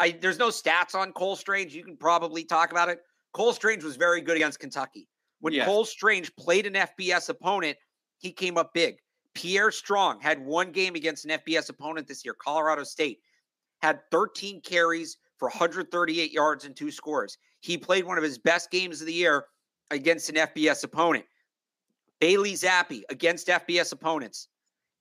I 0.00 0.16
there's 0.20 0.38
no 0.38 0.48
stats 0.48 0.94
on 0.94 1.12
Cole 1.12 1.36
Strange. 1.36 1.74
You 1.74 1.84
can 1.84 1.96
probably 1.96 2.44
talk 2.44 2.72
about 2.72 2.88
it. 2.88 3.00
Cole 3.32 3.52
Strange 3.52 3.84
was 3.84 3.96
very 3.96 4.20
good 4.20 4.36
against 4.36 4.58
Kentucky. 4.58 5.08
When 5.40 5.52
yeah. 5.52 5.64
Cole 5.64 5.84
Strange 5.84 6.34
played 6.36 6.66
an 6.66 6.74
FBS 6.74 7.28
opponent, 7.28 7.76
he 8.18 8.32
came 8.32 8.56
up 8.56 8.72
big. 8.74 8.96
Pierre 9.34 9.70
Strong 9.70 10.20
had 10.20 10.44
one 10.44 10.70
game 10.70 10.94
against 10.94 11.24
an 11.24 11.32
FBS 11.32 11.68
opponent 11.68 12.06
this 12.06 12.24
year, 12.24 12.34
Colorado 12.34 12.84
State, 12.84 13.18
had 13.82 14.00
13 14.10 14.60
carries 14.60 15.18
for 15.38 15.48
138 15.48 16.32
yards 16.32 16.64
and 16.64 16.76
two 16.76 16.90
scores. 16.90 17.36
He 17.60 17.76
played 17.76 18.04
one 18.04 18.16
of 18.16 18.24
his 18.24 18.38
best 18.38 18.70
games 18.70 19.00
of 19.00 19.06
the 19.06 19.12
year 19.12 19.46
against 19.90 20.28
an 20.28 20.36
FBS 20.36 20.84
opponent. 20.84 21.24
Bailey 22.20 22.52
Zappe 22.52 23.02
against 23.10 23.48
FBS 23.48 23.92
opponents 23.92 24.48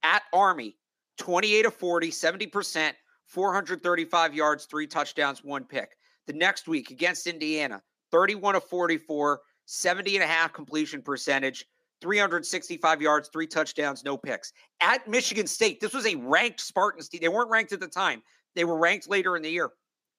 at 0.02 0.24
Army, 0.34 0.78
28 1.18 1.68
of 1.68 1.74
40, 1.74 2.10
70%, 2.10 2.92
435 3.28 4.34
yards, 4.34 4.66
three 4.66 4.88
touchdowns, 4.88 5.44
one 5.44 5.64
pick. 5.64 5.92
The 6.28 6.34
next 6.34 6.68
week 6.68 6.90
against 6.92 7.28
Indiana, 7.28 7.82
31 8.12 8.56
of 8.56 8.64
44, 8.66 9.40
70 9.66 10.16
and 10.16 10.24
a 10.24 10.28
half 10.28 10.54
completion 10.54 11.02
percentage, 11.02 11.66
365 12.04 13.02
yards, 13.02 13.30
three 13.30 13.48
touchdowns, 13.48 14.04
no 14.04 14.18
picks. 14.18 14.52
At 14.82 15.08
Michigan 15.08 15.48
State, 15.48 15.80
this 15.80 15.94
was 15.94 16.06
a 16.06 16.16
ranked 16.16 16.60
Spartans 16.60 17.08
team. 17.08 17.22
They 17.22 17.30
weren't 17.30 17.50
ranked 17.50 17.72
at 17.72 17.80
the 17.80 17.88
time, 17.88 18.22
they 18.56 18.66
were 18.66 18.78
ranked 18.78 19.10
later 19.10 19.38
in 19.38 19.42
the 19.42 19.50
year. 19.50 19.72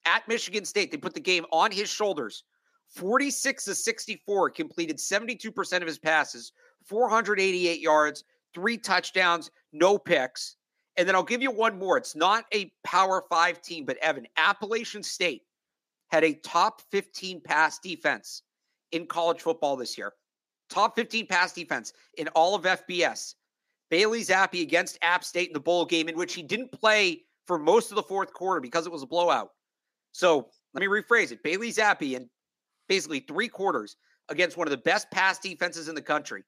At 0.06 0.26
Michigan 0.26 0.64
State, 0.64 0.90
they 0.90 0.96
put 0.96 1.12
the 1.12 1.20
game 1.20 1.44
on 1.52 1.70
his 1.70 1.90
shoulders. 1.90 2.44
46 2.88 3.64
to 3.64 3.74
64, 3.74 4.50
completed 4.50 4.96
72% 4.96 5.76
of 5.80 5.86
his 5.86 5.98
passes, 5.98 6.52
488 6.86 7.80
yards, 7.80 8.24
three 8.54 8.78
touchdowns, 8.78 9.50
no 9.72 9.98
picks. 9.98 10.56
And 10.96 11.06
then 11.06 11.14
I'll 11.14 11.22
give 11.22 11.42
you 11.42 11.50
one 11.50 11.78
more. 11.78 11.98
It's 11.98 12.16
not 12.16 12.44
a 12.54 12.72
Power 12.82 13.24
Five 13.28 13.60
team, 13.60 13.84
but 13.84 13.98
Evan, 13.98 14.26
Appalachian 14.38 15.02
State 15.02 15.42
had 16.08 16.24
a 16.24 16.34
top 16.34 16.80
15 16.90 17.42
pass 17.42 17.78
defense 17.78 18.42
in 18.92 19.06
college 19.06 19.42
football 19.42 19.76
this 19.76 19.98
year. 19.98 20.12
Top 20.70 20.96
15 20.96 21.26
pass 21.26 21.52
defense 21.52 21.92
in 22.16 22.28
all 22.28 22.54
of 22.54 22.62
FBS. 22.62 23.34
Bailey 23.90 24.22
Zappe 24.22 24.62
against 24.62 24.98
App 25.02 25.24
State 25.24 25.48
in 25.48 25.52
the 25.52 25.60
bowl 25.60 25.84
game, 25.84 26.08
in 26.08 26.16
which 26.16 26.34
he 26.34 26.42
didn't 26.42 26.72
play 26.72 27.22
for 27.46 27.58
most 27.58 27.90
of 27.90 27.96
the 27.96 28.02
fourth 28.02 28.32
quarter 28.32 28.60
because 28.60 28.86
it 28.86 28.92
was 28.92 29.02
a 29.02 29.06
blowout. 29.06 29.50
So 30.12 30.48
let 30.72 30.80
me 30.80 30.86
rephrase 30.86 31.32
it. 31.32 31.42
Bailey 31.42 31.70
Zappe 31.70 32.14
in 32.14 32.28
basically 32.88 33.20
three 33.20 33.48
quarters 33.48 33.96
against 34.28 34.56
one 34.56 34.66
of 34.66 34.70
the 34.70 34.78
best 34.78 35.10
pass 35.10 35.38
defenses 35.38 35.88
in 35.88 35.94
the 35.94 36.02
country. 36.02 36.42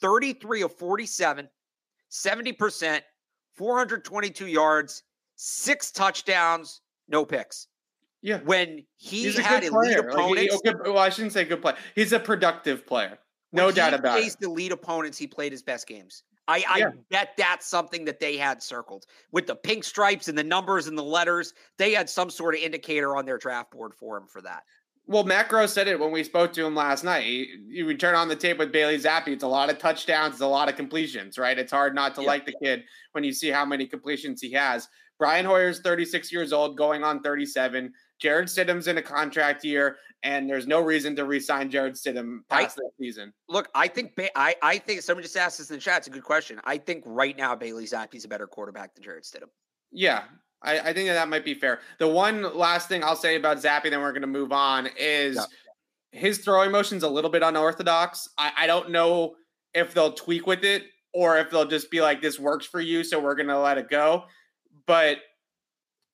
33 0.00 0.62
of 0.62 0.72
47, 0.74 1.48
70%, 2.10 3.00
422 3.54 4.46
yards, 4.46 5.02
six 5.36 5.90
touchdowns, 5.90 6.80
no 7.08 7.24
picks. 7.24 7.68
Yeah. 8.22 8.38
When 8.44 8.84
he 8.96 9.24
He's 9.24 9.38
had 9.38 9.64
elite 9.64 9.98
opponents. 9.98 10.60
Like 10.64 10.76
he, 10.76 10.90
well, 10.90 10.98
I 10.98 11.08
shouldn't 11.08 11.32
say 11.32 11.44
good 11.44 11.62
player. 11.62 11.76
He's 11.94 12.12
a 12.12 12.20
productive 12.20 12.86
player. 12.86 13.18
No 13.52 13.70
doubt 13.70 13.94
about 13.94 14.18
it. 14.18 14.24
He 14.24 14.30
the 14.40 14.46
elite 14.46 14.72
opponents, 14.72 15.18
he 15.18 15.26
played 15.26 15.52
his 15.52 15.62
best 15.62 15.86
games. 15.86 16.22
I, 16.48 16.64
I 16.66 16.84
bet 17.10 17.34
that's 17.36 17.66
something 17.66 18.06
that 18.06 18.20
they 18.20 18.38
had 18.38 18.62
circled 18.62 19.04
with 19.32 19.46
the 19.46 19.54
pink 19.54 19.84
stripes 19.84 20.28
and 20.28 20.38
the 20.38 20.44
numbers 20.44 20.86
and 20.86 20.96
the 20.96 21.02
letters. 21.02 21.52
They 21.76 21.92
had 21.92 22.08
some 22.08 22.30
sort 22.30 22.54
of 22.54 22.62
indicator 22.62 23.16
on 23.16 23.26
their 23.26 23.36
draft 23.36 23.70
board 23.70 23.94
for 23.94 24.16
him 24.16 24.26
for 24.26 24.40
that. 24.40 24.62
Well, 25.06 25.24
Gross 25.48 25.72
said 25.72 25.88
it 25.88 25.98
when 25.98 26.10
we 26.10 26.22
spoke 26.22 26.52
to 26.54 26.66
him 26.66 26.74
last 26.74 27.02
night. 27.02 27.48
You 27.66 27.86
would 27.86 27.98
turn 27.98 28.14
on 28.14 28.28
the 28.28 28.36
tape 28.36 28.58
with 28.58 28.72
Bailey 28.72 28.98
Zappe. 28.98 29.28
It's 29.28 29.42
a 29.42 29.48
lot 29.48 29.70
of 29.70 29.78
touchdowns, 29.78 30.34
it's 30.34 30.42
a 30.42 30.46
lot 30.46 30.68
of 30.68 30.76
completions, 30.76 31.38
right? 31.38 31.58
It's 31.58 31.72
hard 31.72 31.94
not 31.94 32.14
to 32.16 32.22
yeah. 32.22 32.26
like 32.26 32.44
the 32.44 32.54
kid 32.62 32.84
when 33.12 33.24
you 33.24 33.32
see 33.32 33.48
how 33.48 33.64
many 33.64 33.86
completions 33.86 34.42
he 34.42 34.52
has. 34.52 34.88
Brian 35.18 35.46
Hoyer's 35.46 35.80
36 35.80 36.30
years 36.30 36.52
old, 36.52 36.76
going 36.76 37.04
on 37.04 37.22
37. 37.22 37.92
Jarrett 38.20 38.48
Stidham's 38.48 38.88
in 38.88 38.98
a 38.98 39.02
contract 39.02 39.64
year, 39.64 39.96
and 40.22 40.48
there's 40.48 40.66
no 40.66 40.80
reason 40.80 41.14
to 41.16 41.24
re-sign 41.24 41.70
Jarrett 41.70 41.94
Stidham 41.94 42.40
past 42.48 42.78
I, 42.78 42.82
this 42.82 42.92
season. 43.00 43.32
Look, 43.48 43.68
I 43.74 43.88
think 43.88 44.18
I 44.34 44.54
I 44.62 44.78
think 44.78 45.02
someone 45.02 45.22
just 45.22 45.36
asked 45.36 45.58
this 45.58 45.70
in 45.70 45.76
the 45.76 45.80
chat. 45.80 45.98
It's 45.98 46.08
a 46.08 46.10
good 46.10 46.24
question. 46.24 46.60
I 46.64 46.78
think 46.78 47.04
right 47.06 47.36
now 47.36 47.54
Bailey 47.54 47.84
Zappe's 47.84 48.24
a 48.24 48.28
better 48.28 48.46
quarterback 48.46 48.94
than 48.94 49.04
Jarrett 49.04 49.24
Stidham. 49.24 49.48
Yeah, 49.92 50.24
I, 50.62 50.80
I, 50.80 50.92
think 50.92 51.08
that 51.08 51.14
that 51.14 51.28
might 51.28 51.44
be 51.44 51.54
fair. 51.54 51.80
The 51.98 52.08
one 52.08 52.56
last 52.56 52.88
thing 52.88 53.04
I'll 53.04 53.16
say 53.16 53.36
about 53.36 53.58
Zappe, 53.58 53.88
then 53.88 54.00
we're 54.00 54.12
going 54.12 54.22
to 54.22 54.26
move 54.26 54.52
on, 54.52 54.88
is 54.98 55.36
yeah. 55.36 55.44
his 56.12 56.38
throwing 56.38 56.70
motion's 56.70 57.04
a 57.04 57.08
little 57.08 57.30
bit 57.30 57.42
unorthodox. 57.42 58.28
I, 58.36 58.52
I 58.58 58.66
don't 58.66 58.90
know 58.90 59.36
if 59.74 59.94
they'll 59.94 60.12
tweak 60.12 60.46
with 60.46 60.64
it 60.64 60.84
or 61.14 61.38
if 61.38 61.50
they'll 61.50 61.66
just 61.66 61.90
be 61.90 62.00
like, 62.00 62.20
this 62.20 62.38
works 62.38 62.66
for 62.66 62.80
you, 62.80 63.04
so 63.04 63.18
we're 63.20 63.34
going 63.34 63.48
to 63.48 63.58
let 63.58 63.78
it 63.78 63.88
go. 63.88 64.24
But 64.86 65.18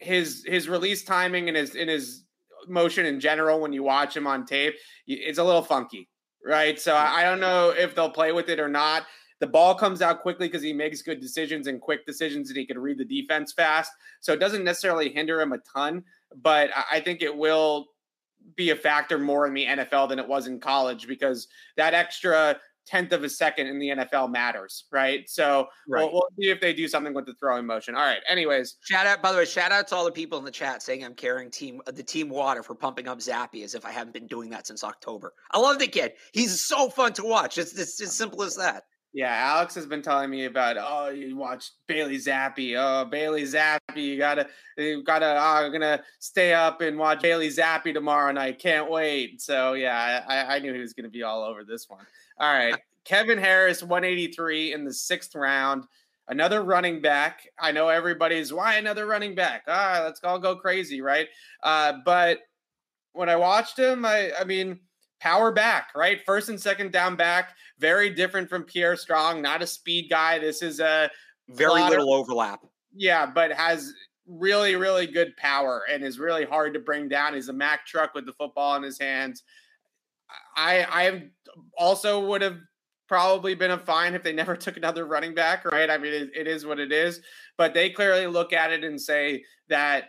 his 0.05 0.45
his 0.47 0.69
release 0.69 1.05
timing 1.05 1.49
and 1.49 1.57
his 1.57 1.75
in 1.75 1.89
his 1.89 2.25
motion 2.69 3.07
in 3.07 3.21
general, 3.21 3.61
when 3.61 3.73
you 3.73 3.83
watch 3.83 4.17
him 4.17 4.27
on 4.27 4.47
tape, 4.47 4.75
it's 5.07 5.39
a 5.39 5.45
little 5.45 5.63
funky, 5.63 6.09
right? 6.45 6.81
So 6.81 6.95
I 6.95 7.23
don't 7.25 7.41
know 7.41 7.71
if 7.71 7.95
they'll 7.95 8.11
play 8.11 8.33
with 8.33 8.49
it 8.49 8.61
or 8.61 8.69
not. 8.69 9.07
The 9.41 9.47
ball 9.47 9.75
comes 9.75 10.01
out 10.01 10.23
quickly 10.23 10.49
because 10.49 10.63
he 10.63 10.73
makes 10.73 11.03
good 11.03 11.21
decisions 11.21 11.67
and 11.67 11.81
quick 11.81 12.07
decisions, 12.07 12.49
and 12.49 12.57
he 12.57 12.67
can 12.67 12.79
read 12.79 12.99
the 12.99 13.05
defense 13.05 13.53
fast. 13.53 13.93
So 14.21 14.33
it 14.33 14.41
doesn't 14.41 14.65
necessarily 14.65 15.11
hinder 15.11 15.41
him 15.41 15.53
a 15.53 15.59
ton, 15.59 16.05
but 16.37 16.71
I 16.91 17.01
think 17.01 17.21
it 17.21 17.37
will 17.37 17.87
be 18.57 18.71
a 18.71 18.77
factor 18.77 19.19
more 19.19 19.47
in 19.47 19.55
the 19.55 19.67
NFL 19.67 20.09
than 20.09 20.19
it 20.19 20.29
was 20.29 20.47
in 20.47 20.61
college 20.61 21.09
because 21.09 21.49
that 21.77 21.95
extra 21.95 22.59
tenth 22.87 23.13
of 23.13 23.25
a 23.25 23.29
second 23.29 23.67
in 23.67 23.79
the 23.79 23.89
NFL 23.89 24.31
matters, 24.31 24.85
right? 24.93 25.29
So 25.29 25.69
right. 25.89 26.03
We'll, 26.03 26.13
we'll, 26.13 26.29
see 26.39 26.51
if 26.51 26.61
they 26.61 26.73
do 26.73 26.89
something 26.89 27.15
with 27.15 27.27
the 27.27 27.35
throwing 27.35 27.67
motion. 27.67 27.95
All 27.95 28.03
right. 28.03 28.21
Anyways, 28.29 28.77
shout 28.83 29.07
out. 29.07 29.23
By 29.23 29.33
the 29.33 29.39
way, 29.39 29.45
shout 29.45 29.73
out 29.73 29.89
to 29.89 29.97
all 29.97 30.05
the 30.05 30.13
people 30.13 30.39
in 30.39 30.45
the 30.45 30.51
chat 30.51 30.83
saying 30.83 31.05
I'm 31.05 31.15
carrying 31.15 31.51
team 31.51 31.81
uh, 31.87 31.93
the 31.93 32.03
team 32.03 32.29
water 32.29 32.63
for 32.63 32.75
pumping 32.75 33.09
up 33.09 33.19
Zappe 33.19 33.63
as 33.63 33.75
if 33.75 33.85
I 33.85 33.91
haven't 33.91 34.13
been 34.13 34.27
doing 34.27 34.51
that 34.51 34.67
since 34.67 34.85
October. 34.85 35.33
I 35.51 35.59
love 35.59 35.79
the 35.79 35.87
kid. 35.87 36.13
He's 36.33 36.67
so 36.67 36.89
fun 36.89 37.13
to 37.15 37.25
watch. 37.25 37.59
It's, 37.59 37.79
it's 37.79 38.01
as 38.01 38.15
simple 38.15 38.43
as 38.43 38.57
that. 38.57 38.85
Yeah, 39.15 39.33
Alex 39.33 39.77
has 39.77 39.87
been 39.87 40.03
telling 40.03 40.29
me 40.29 40.47
about 40.47 40.77
oh 40.77 41.11
you 41.11 41.37
watch 41.37 41.71
Bailey 41.87 42.17
Zappe. 42.17 42.75
Oh 42.77 43.05
Bailey 43.05 43.45
Zappe, 43.45 43.79
you 43.95 44.19
gotta 44.19 44.49
you 44.77 45.05
gotta 45.05 45.37
oh, 45.37 45.65
I'm 45.65 45.71
gonna 45.71 46.03
stay 46.19 46.53
up 46.53 46.81
and 46.81 46.99
watch 46.99 47.23
Bailey 47.23 47.49
Zappe 47.49 47.95
tomorrow 47.95 48.33
night. 48.33 48.55
I 48.55 48.59
can't 48.59 48.91
wait. 48.91 49.41
So 49.41 49.75
yeah, 49.75 50.25
I, 50.27 50.57
I 50.57 50.59
knew 50.59 50.75
he 50.75 50.81
was 50.81 50.95
gonna 50.95 51.11
be 51.11 51.23
all 51.23 51.45
over 51.45 51.63
this 51.63 51.89
one. 51.89 52.05
All 52.39 52.53
right. 52.53 52.77
Kevin 53.05 53.39
Harris, 53.39 53.83
183 53.83 54.73
in 54.73 54.85
the 54.85 54.93
sixth 54.93 55.35
round. 55.35 55.85
Another 56.29 56.63
running 56.63 57.03
back. 57.03 57.47
I 57.59 57.71
know 57.71 57.89
everybody's 57.89 58.53
why 58.53 58.77
another 58.77 59.07
running 59.07 59.35
back. 59.35 59.65
Ah, 59.69 60.01
let's 60.05 60.25
all 60.25 60.39
go 60.39 60.57
crazy, 60.57 61.03
right? 61.03 61.29
Uh, 61.63 61.95
but 62.05 62.41
when 63.13 63.29
I 63.29 63.37
watched 63.37 63.79
him, 63.79 64.07
I 64.07 64.33
I 64.39 64.45
mean 64.45 64.81
power 65.21 65.53
back, 65.53 65.89
right? 65.95 66.25
First 66.25 66.49
and 66.49 66.61
second 66.61 66.93
down 66.93 67.17
back. 67.17 67.55
Very 67.79 68.09
different 68.09 68.49
from 68.49 68.63
Pierre 68.63 68.97
Strong. 68.97 69.43
Not 69.43 69.63
a 69.63 69.67
speed 69.67 70.09
guy. 70.09 70.39
This 70.39 70.63
is 70.63 70.81
a 70.81 71.11
very 71.51 71.83
little 71.83 72.15
overlap. 72.15 72.61
Yeah, 72.95 73.27
but 73.27 73.53
has 73.53 73.93
really, 74.27 74.77
really 74.77 75.07
good 75.07 75.37
power 75.37 75.85
and 75.91 76.03
is 76.03 76.19
really 76.19 76.45
hard 76.45 76.73
to 76.75 76.81
bring 76.81 77.09
down. 77.09 77.35
He's 77.35 77.49
a 77.49 77.53
Mack 77.53 77.87
truck 77.87 78.15
with 78.15 78.27
the 78.27 78.33
football 78.33 78.77
in 78.77 78.83
his 78.83 78.99
hands. 78.99 79.43
I 80.57 80.85
I 80.85 81.23
also 81.77 82.27
would 82.27 82.43
have 82.43 82.59
probably 83.09 83.55
been 83.55 83.71
a 83.71 83.79
fine 83.79 84.15
if 84.15 84.23
they 84.23 84.33
never 84.33 84.57
took 84.57 84.77
another 84.77 85.07
running 85.07 85.35
back, 85.35 85.65
right? 85.65 85.91
I 85.91 85.99
mean, 85.99 86.13
it, 86.13 86.31
it 86.35 86.47
is 86.47 86.67
what 86.67 86.81
it 86.81 86.93
is. 86.93 87.21
But 87.57 87.75
they 87.75 87.91
clearly 87.91 88.27
look 88.27 88.53
at 88.53 88.73
it 88.73 88.85
and 88.85 89.01
say 89.01 89.45
that 89.69 90.05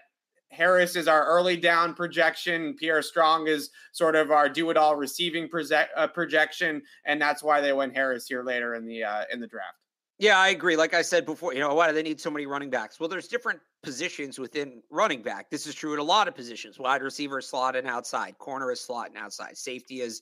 Harris 0.52 0.96
is 0.96 1.08
our 1.08 1.26
early 1.26 1.58
down 1.58 1.94
projection. 1.94 2.76
Pierre 2.80 3.02
Strong 3.02 3.48
is 3.48 3.70
sort 3.92 4.16
of 4.16 4.32
our 4.32 4.48
do 4.48 4.70
it 4.70 4.78
all 4.78 4.96
receiving 4.96 5.50
proje- 5.50 5.88
uh, 5.96 6.08
projection, 6.08 6.82
and 7.06 7.22
that's 7.22 7.44
why 7.44 7.62
they 7.62 7.74
went 7.74 7.96
Harris 7.96 8.28
here 8.28 8.44
later 8.44 8.76
in 8.76 8.86
the 8.86 9.04
uh, 9.04 9.24
in 9.32 9.40
the 9.40 9.48
draft. 9.48 9.85
Yeah, 10.18 10.40
I 10.40 10.50
agree. 10.50 10.78
Like 10.78 10.94
I 10.94 11.02
said 11.02 11.26
before, 11.26 11.54
you 11.54 11.60
know, 11.60 11.74
why 11.74 11.88
do 11.88 11.94
they 11.94 12.04
need 12.04 12.22
so 12.22 12.32
many 12.32 12.46
running 12.46 12.70
backs? 12.70 13.00
Well, 13.00 13.10
there's 13.10 13.28
different 13.28 13.60
positions 13.84 14.40
within 14.40 14.82
running 14.90 15.22
back. 15.22 15.50
This 15.50 15.68
is 15.68 15.76
true 15.76 15.94
in 15.94 16.00
a 16.00 16.04
lot 16.04 16.30
of 16.30 16.36
positions. 16.36 16.80
Wide 16.80 17.02
receiver 17.02 17.40
is 17.40 17.48
slot 17.48 17.76
and 17.76 17.86
outside, 17.86 18.38
corner 18.38 18.72
is 18.72 18.80
slot 18.80 19.10
and 19.10 19.18
outside, 19.18 19.58
safety 19.58 20.00
is 20.00 20.22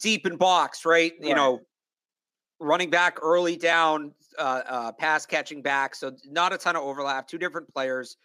deep 0.00 0.26
in 0.26 0.36
box, 0.36 0.84
right? 0.84 1.12
right. 1.20 1.28
You 1.28 1.36
know, 1.36 1.60
running 2.58 2.90
back 2.90 3.18
early 3.22 3.56
down, 3.56 4.12
uh, 4.38 4.62
uh, 4.66 4.92
pass 4.92 5.24
catching 5.24 5.62
back. 5.62 5.94
So 5.94 6.16
not 6.26 6.52
a 6.52 6.58
ton 6.58 6.74
of 6.74 6.82
overlap. 6.82 7.28
Two 7.28 7.38
different 7.38 7.72
players. 7.72 8.16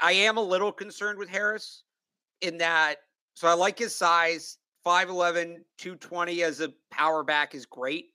I 0.00 0.12
am 0.12 0.36
a 0.36 0.42
little 0.42 0.70
concerned 0.70 1.18
with 1.18 1.28
Harris 1.28 1.82
in 2.40 2.58
that. 2.58 2.96
So 3.34 3.48
I 3.48 3.54
like 3.54 3.78
his 3.78 3.94
size. 3.94 4.58
5'11, 4.84 5.58
220 5.78 6.42
as 6.42 6.60
a 6.60 6.68
power 6.90 7.22
back 7.22 7.54
is 7.54 7.66
great 7.66 8.11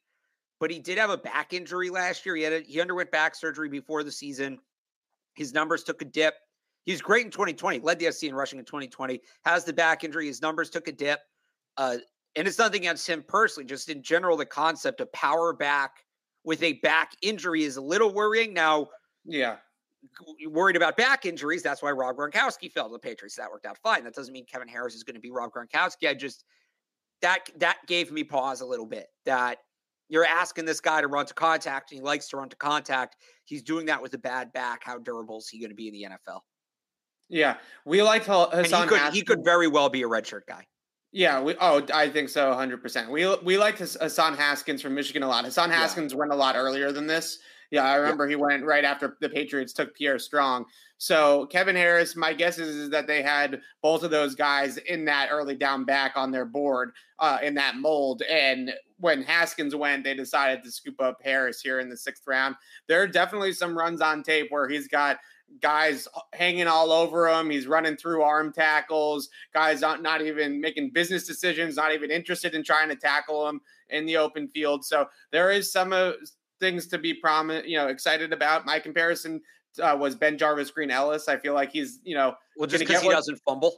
but 0.60 0.72
he 0.72 0.80
did 0.80 0.98
have 0.98 1.10
a 1.10 1.18
back 1.18 1.54
injury 1.54 1.90
last 1.90 2.26
year. 2.26 2.36
He 2.36 2.44
had 2.44 2.54
a, 2.54 2.60
he 2.62 2.82
underwent 2.82 3.12
back 3.12 3.36
surgery 3.36 3.70
before 3.70 4.04
the 4.04 4.12
season. 4.12 4.60
His 5.36 5.54
numbers 5.54 5.84
took 5.84 6.02
a 6.02 6.06
dip. 6.06 6.36
He 6.86 6.92
was 6.94 7.02
great 7.02 7.26
in 7.26 7.32
2020, 7.32 7.80
led 7.80 8.00
the 8.00 8.12
SEC 8.12 8.30
in 8.30 8.36
rushing 8.36 8.60
in 8.60 8.66
2020. 8.66 9.22
Has 9.46 9.66
the 9.66 9.74
back 9.74 10.04
injury. 10.04 10.28
His 10.28 10.42
numbers 10.42 10.70
took 10.70 10.88
a 10.88 10.92
dip. 10.92 11.20
Uh, 11.76 11.98
and 12.36 12.48
it's 12.48 12.58
nothing 12.58 12.82
against 12.82 13.08
him 13.08 13.24
personally. 13.28 13.68
Just 13.68 13.90
in 13.90 14.02
general, 14.02 14.38
the 14.38 14.46
concept 14.46 15.02
of 15.02 15.12
power 15.12 15.54
back 15.54 16.06
with 16.44 16.64
a 16.64 16.74
back 16.74 17.12
injury 17.22 17.64
is 17.64 17.78
a 17.78 17.82
little 17.82 18.14
worrying. 18.14 18.54
Now, 18.54 18.88
yeah, 19.26 19.58
worried 20.48 20.76
about 20.76 20.98
back 20.98 21.26
injuries. 21.26 21.64
That's 21.64 21.82
why 21.82 21.92
Rob 21.92 22.16
Gronkowski 22.16 22.72
fell 22.72 22.88
to 22.88 22.94
the 22.94 23.00
Patriots. 23.00 23.36
That 23.36 23.52
worked 23.52 23.66
out 23.66 23.78
fine. 23.80 24.04
That 24.04 24.14
doesn't 24.14 24.34
mean 24.34 24.46
Kevin 24.46 24.68
Harris 24.68 24.96
is 24.96 25.04
going 25.04 25.16
to 25.16 25.20
be 25.20 25.32
Rob 25.32 25.52
Gronkowski. 25.52 26.08
I 26.08 26.14
just 26.14 26.46
that 27.22 27.50
that 27.58 27.78
gave 27.88 28.12
me 28.12 28.24
pause 28.24 28.62
a 28.62 28.66
little 28.66 28.86
bit. 28.86 29.08
That 29.26 29.58
you're 30.10 30.26
asking 30.26 30.66
this 30.66 30.80
guy 30.80 31.02
to 31.02 31.08
run 31.08 31.26
to 31.26 31.34
contact, 31.34 31.92
and 31.92 32.00
he 32.00 32.04
likes 32.04 32.28
to 32.30 32.38
run 32.38 32.50
to 32.50 32.56
contact. 32.56 33.18
He's 33.46 33.64
doing 33.64 33.86
that 33.88 34.02
with 34.02 34.14
a 34.14 34.18
bad 34.18 34.52
back. 34.54 34.84
How 34.84 34.98
durable 34.98 35.38
is 35.38 35.48
he 35.50 35.60
going 35.60 35.70
to 35.70 35.76
be 35.76 35.88
in 35.88 35.94
the 35.94 36.04
NFL? 36.04 36.42
Yeah, 37.30 37.58
we 37.86 38.02
like 38.04 38.24
Hassan. 38.24 38.84
He 38.84 38.88
could, 38.88 39.14
he 39.14 39.22
could, 39.22 39.44
very 39.44 39.68
well 39.68 39.90
be 39.90 40.04
a 40.04 40.08
redshirt 40.08 40.42
guy. 40.48 40.66
Yeah, 41.12 41.42
we 41.42 41.56
oh 41.60 41.86
I 41.94 42.10
think 42.10 42.30
so, 42.30 42.54
hundred 42.54 42.82
percent. 42.82 43.12
We 43.12 43.34
we 43.38 43.58
liked 43.58 43.80
Hassan 43.80 44.36
Haskins 44.36 44.82
from 44.82 44.94
Michigan 44.94 45.24
a 45.24 45.28
lot. 45.28 45.46
Hassan 45.46 45.70
Haskins 45.70 46.14
yeah. 46.14 46.20
went 46.20 46.32
a 46.32 46.36
lot 46.36 46.56
earlier 46.56 46.92
than 46.92 47.08
this. 47.08 47.40
Yeah, 47.72 47.84
I 47.84 47.96
remember 47.96 48.26
yeah. 48.26 48.30
he 48.30 48.36
went 48.36 48.66
right 48.66 48.84
after 48.84 49.18
the 49.20 49.30
Patriots 49.30 49.74
took 49.74 49.96
Pierre 49.96 50.20
Strong. 50.20 50.66
So 50.98 51.46
Kevin 51.48 51.76
Harris, 51.76 52.16
my 52.16 52.34
guess 52.34 52.58
is, 52.58 52.76
is, 52.76 52.90
that 52.90 53.08
they 53.08 53.22
had 53.22 53.62
both 53.82 54.04
of 54.04 54.12
those 54.12 54.34
guys 54.34 54.78
in 54.78 55.06
that 55.06 55.30
early 55.32 55.56
down 55.56 55.86
back 55.86 56.14
on 56.16 56.32
their 56.32 56.46
board 56.46 56.92
uh, 57.20 57.38
in 57.44 57.54
that 57.56 57.76
mold. 57.76 58.24
And 58.24 58.74
when 59.00 59.22
Haskins 59.22 59.76
went, 59.76 60.04
they 60.04 60.16
decided 60.16 60.64
to 60.64 60.72
scoop 60.72 61.00
up 61.00 61.18
Harris 61.24 61.62
here 61.62 61.80
in 61.80 61.90
the 61.90 61.98
sixth 61.98 62.24
round. 62.26 62.56
There 62.88 63.02
are 63.02 63.08
definitely 63.08 63.54
some 63.54 63.78
runs 63.78 64.02
on 64.02 64.24
tape 64.24 64.48
where 64.50 64.68
he's 64.68 64.88
got 64.88 65.18
guys 65.62 66.08
hanging 66.34 66.68
all 66.68 66.92
over 66.92 67.28
him. 67.28 67.50
He's 67.50 67.68
running 67.68 67.96
through 67.96 68.22
arm 68.22 68.52
tackles. 68.52 69.30
Guys 69.54 69.82
not, 69.82 70.02
not 70.02 70.22
even 70.22 70.60
making 70.60 70.92
business 70.92 71.26
decisions, 71.26 71.76
not 71.76 71.94
even 71.94 72.12
interested 72.12 72.54
in 72.54 72.64
trying 72.64 72.90
to 72.90 72.96
tackle 72.96 73.48
him 73.48 73.62
in 73.90 74.06
the 74.06 74.18
open 74.18 74.48
field. 74.50 74.84
So 74.84 75.08
there 75.32 75.52
is 75.52 75.72
some 75.72 75.94
of 75.94 76.16
things 76.60 76.88
to 76.88 76.98
be 76.98 77.14
prominent, 77.14 77.68
you 77.68 77.78
know, 77.78 77.88
excited 77.88 78.34
about. 78.34 78.66
My 78.66 78.80
comparison 78.80 79.42
uh, 79.82 79.96
was 80.00 80.16
BenJarvus 80.16 80.74
Green-Ellis. 80.74 81.28
I 81.28 81.38
feel 81.38 81.54
like 81.54 81.72
he's, 81.72 82.00
you 82.04 82.16
know, 82.16 82.36
well, 82.58 82.68
just 82.68 82.86
because 82.86 83.02
he 83.02 83.10
doesn't 83.10 83.40
fumble. 83.48 83.76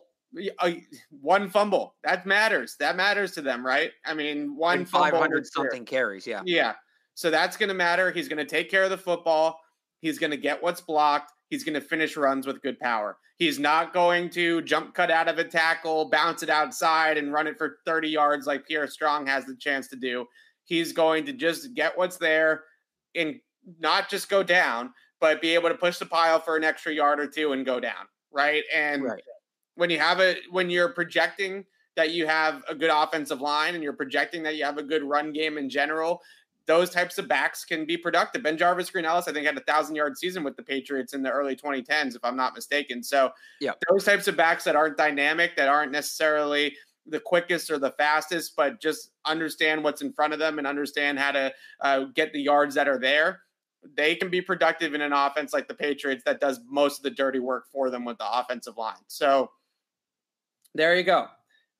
Uh, 0.59 0.71
one 1.09 1.49
fumble 1.49 1.95
that 2.03 2.25
matters. 2.27 2.75
That 2.79 2.95
matters 2.95 3.31
to 3.31 3.41
them, 3.41 3.65
right? 3.65 3.91
I 4.05 4.13
mean, 4.13 4.55
one 4.55 4.85
five 4.85 5.13
hundred 5.13 5.47
something 5.47 5.85
carries. 5.85 6.27
Yeah, 6.27 6.41
yeah. 6.45 6.73
So 7.15 7.31
that's 7.31 7.57
going 7.57 7.69
to 7.69 7.75
matter. 7.75 8.11
He's 8.11 8.27
going 8.27 8.37
to 8.37 8.45
take 8.45 8.69
care 8.69 8.83
of 8.83 8.91
the 8.91 8.97
football. 8.97 9.59
He's 10.01 10.19
going 10.19 10.31
to 10.31 10.37
get 10.37 10.61
what's 10.61 10.81
blocked. 10.81 11.33
He's 11.49 11.63
going 11.63 11.73
to 11.73 11.81
finish 11.81 12.15
runs 12.15 12.45
with 12.45 12.61
good 12.61 12.79
power. 12.79 13.17
He's 13.37 13.57
not 13.57 13.93
going 13.93 14.29
to 14.31 14.61
jump 14.61 14.93
cut 14.93 15.09
out 15.09 15.27
of 15.27 15.39
a 15.39 15.43
tackle, 15.43 16.09
bounce 16.09 16.43
it 16.43 16.49
outside, 16.49 17.17
and 17.17 17.33
run 17.33 17.47
it 17.47 17.57
for 17.57 17.77
30 17.85 18.09
yards 18.09 18.45
like 18.45 18.67
Pierre 18.67 18.87
Strong 18.87 19.27
has 19.27 19.45
the 19.45 19.55
chance 19.55 19.87
to 19.87 19.95
do. 19.95 20.25
He's 20.65 20.93
going 20.93 21.25
to 21.25 21.33
just 21.33 21.73
get 21.73 21.97
what's 21.97 22.17
there 22.17 22.63
and 23.15 23.39
not 23.79 24.09
just 24.09 24.29
go 24.29 24.43
down, 24.43 24.93
but 25.19 25.41
be 25.41 25.53
able 25.53 25.69
to 25.69 25.75
push 25.75 25.97
the 25.97 26.05
pile 26.05 26.39
for 26.39 26.55
an 26.55 26.63
extra 26.63 26.93
yard 26.93 27.19
or 27.19 27.27
two 27.27 27.51
and 27.53 27.65
go 27.65 27.79
down, 27.79 28.07
right? 28.31 28.63
And 28.73 29.03
right. 29.03 29.21
when 29.75 29.89
you 29.89 29.99
have 29.99 30.19
a 30.19 30.37
when 30.49 30.69
you're 30.69 30.89
projecting 30.89 31.65
that 31.95 32.11
you 32.11 32.25
have 32.27 32.63
a 32.69 32.75
good 32.75 32.91
offensive 32.93 33.41
line 33.41 33.75
and 33.75 33.83
you're 33.83 33.93
projecting 33.93 34.43
that 34.43 34.55
you 34.55 34.63
have 34.63 34.77
a 34.77 34.83
good 34.83 35.03
run 35.03 35.33
game 35.33 35.57
in 35.57 35.69
general, 35.69 36.21
those 36.65 36.91
types 36.91 37.17
of 37.17 37.27
backs 37.27 37.65
can 37.65 37.83
be 37.83 37.97
productive. 37.97 38.43
BenJarvus 38.43 38.91
Green-Ellis, 38.91 39.27
I 39.27 39.33
think, 39.33 39.45
had 39.45 39.57
a 39.57 39.61
thousand 39.61 39.95
yard 39.95 40.17
season 40.17 40.43
with 40.43 40.55
the 40.55 40.61
Patriots 40.61 41.13
in 41.13 41.23
the 41.23 41.31
early 41.31 41.55
2010s, 41.55 42.15
if 42.15 42.23
I'm 42.23 42.37
not 42.37 42.53
mistaken. 42.53 43.01
So, 43.01 43.31
yeah, 43.59 43.71
those 43.89 44.05
types 44.05 44.27
of 44.27 44.37
backs 44.37 44.63
that 44.65 44.75
aren't 44.75 44.95
dynamic, 44.95 45.57
that 45.57 45.67
aren't 45.67 45.91
necessarily 45.91 46.75
the 47.05 47.19
quickest 47.19 47.71
or 47.71 47.79
the 47.79 47.91
fastest, 47.91 48.55
but 48.55 48.81
just 48.81 49.11
understand 49.25 49.83
what's 49.83 50.01
in 50.01 50.13
front 50.13 50.33
of 50.33 50.39
them 50.39 50.57
and 50.57 50.67
understand 50.67 51.17
how 51.19 51.31
to 51.31 51.53
uh, 51.81 52.05
get 52.15 52.33
the 52.33 52.41
yards 52.41 52.75
that 52.75 52.87
are 52.87 52.99
there 52.99 53.41
they 53.95 54.15
can 54.15 54.29
be 54.29 54.41
productive 54.41 54.93
in 54.93 55.01
an 55.01 55.13
offense 55.13 55.53
like 55.53 55.67
the 55.67 55.73
Patriots 55.73 56.23
that 56.25 56.39
does 56.39 56.59
most 56.69 56.99
of 56.99 57.03
the 57.03 57.11
dirty 57.11 57.39
work 57.39 57.65
for 57.71 57.89
them 57.89 58.05
with 58.05 58.17
the 58.17 58.39
offensive 58.39 58.77
line. 58.77 58.95
So 59.07 59.51
there 60.75 60.95
you 60.95 61.03
go. 61.03 61.27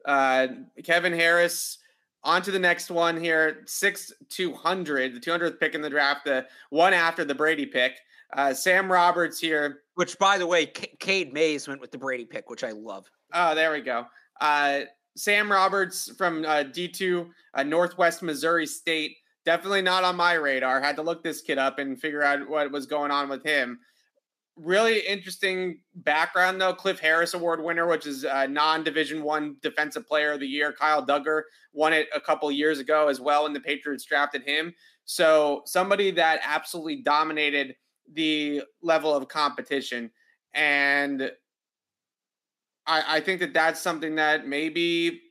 Uh, 0.05 0.47
Kevin 0.83 1.13
Harris. 1.13 1.77
On 2.25 2.41
to 2.41 2.51
the 2.51 2.59
next 2.59 2.91
one 2.91 3.15
here. 3.15 3.63
Six 3.65 4.11
two 4.27 4.53
hundred, 4.53 5.15
the 5.15 5.21
200th 5.21 5.57
pick 5.57 5.73
in 5.73 5.81
the 5.81 5.89
draft, 5.89 6.25
the 6.25 6.45
one 6.69 6.93
after 6.93 7.23
the 7.23 7.33
Brady 7.33 7.65
pick. 7.65 7.97
Uh, 8.33 8.53
Sam 8.53 8.91
Roberts 8.91 9.39
here. 9.39 9.83
Which, 9.95 10.19
by 10.19 10.37
the 10.37 10.45
way, 10.45 10.65
C- 10.65 10.91
Cade 10.99 11.31
Mays 11.31 11.65
went 11.65 11.79
with 11.79 11.91
the 11.91 11.97
Brady 11.97 12.25
pick, 12.25 12.49
which 12.49 12.65
I 12.65 12.71
love. 12.71 13.09
Oh, 13.33 13.55
there 13.55 13.71
we 13.71 13.79
go. 13.79 14.05
Uh, 14.41 14.81
Sam 15.15 15.51
Roberts 15.51 16.11
from 16.17 16.45
uh, 16.45 16.63
D2, 16.63 17.29
uh, 17.53 17.63
Northwest 17.63 18.21
Missouri 18.21 18.65
State 18.65 19.15
definitely 19.45 19.81
not 19.81 20.03
on 20.03 20.15
my 20.15 20.33
radar. 20.33 20.79
Had 20.79 20.95
to 20.97 21.01
look 21.01 21.23
this 21.23 21.41
kid 21.41 21.57
up 21.57 21.79
and 21.79 21.99
figure 21.99 22.21
out 22.21 22.47
what 22.47 22.71
was 22.71 22.85
going 22.85 23.11
on 23.11 23.29
with 23.29 23.43
him. 23.43 23.79
Really 24.55 24.99
interesting 24.99 25.79
background 25.95 26.59
though. 26.59 26.73
Cliff 26.73 26.99
Harris 26.99 27.33
Award 27.33 27.63
winner, 27.63 27.87
which 27.87 28.05
is 28.05 28.25
a 28.25 28.47
non-division 28.47 29.23
one 29.23 29.55
defensive 29.63 30.07
player 30.07 30.33
of 30.33 30.39
the 30.39 30.47
year. 30.47 30.71
Kyle 30.71 31.05
Dugger 31.05 31.43
won 31.73 31.93
it 31.93 32.07
a 32.13 32.21
couple 32.21 32.51
years 32.51 32.77
ago 32.77 33.07
as 33.07 33.19
well, 33.19 33.45
and 33.45 33.55
the 33.55 33.59
Patriots 33.59 34.05
drafted 34.05 34.43
him. 34.43 34.73
So 35.05 35.63
somebody 35.65 36.11
that 36.11 36.41
absolutely 36.43 36.97
dominated 36.97 37.75
the 38.13 38.61
level 38.83 39.15
of 39.15 39.27
competition, 39.29 40.11
and 40.53 41.31
I, 42.89 43.17
I 43.17 43.19
think 43.21 43.39
that 43.39 43.53
that's 43.53 43.79
something 43.79 44.15
that 44.15 44.47
maybe 44.47 45.21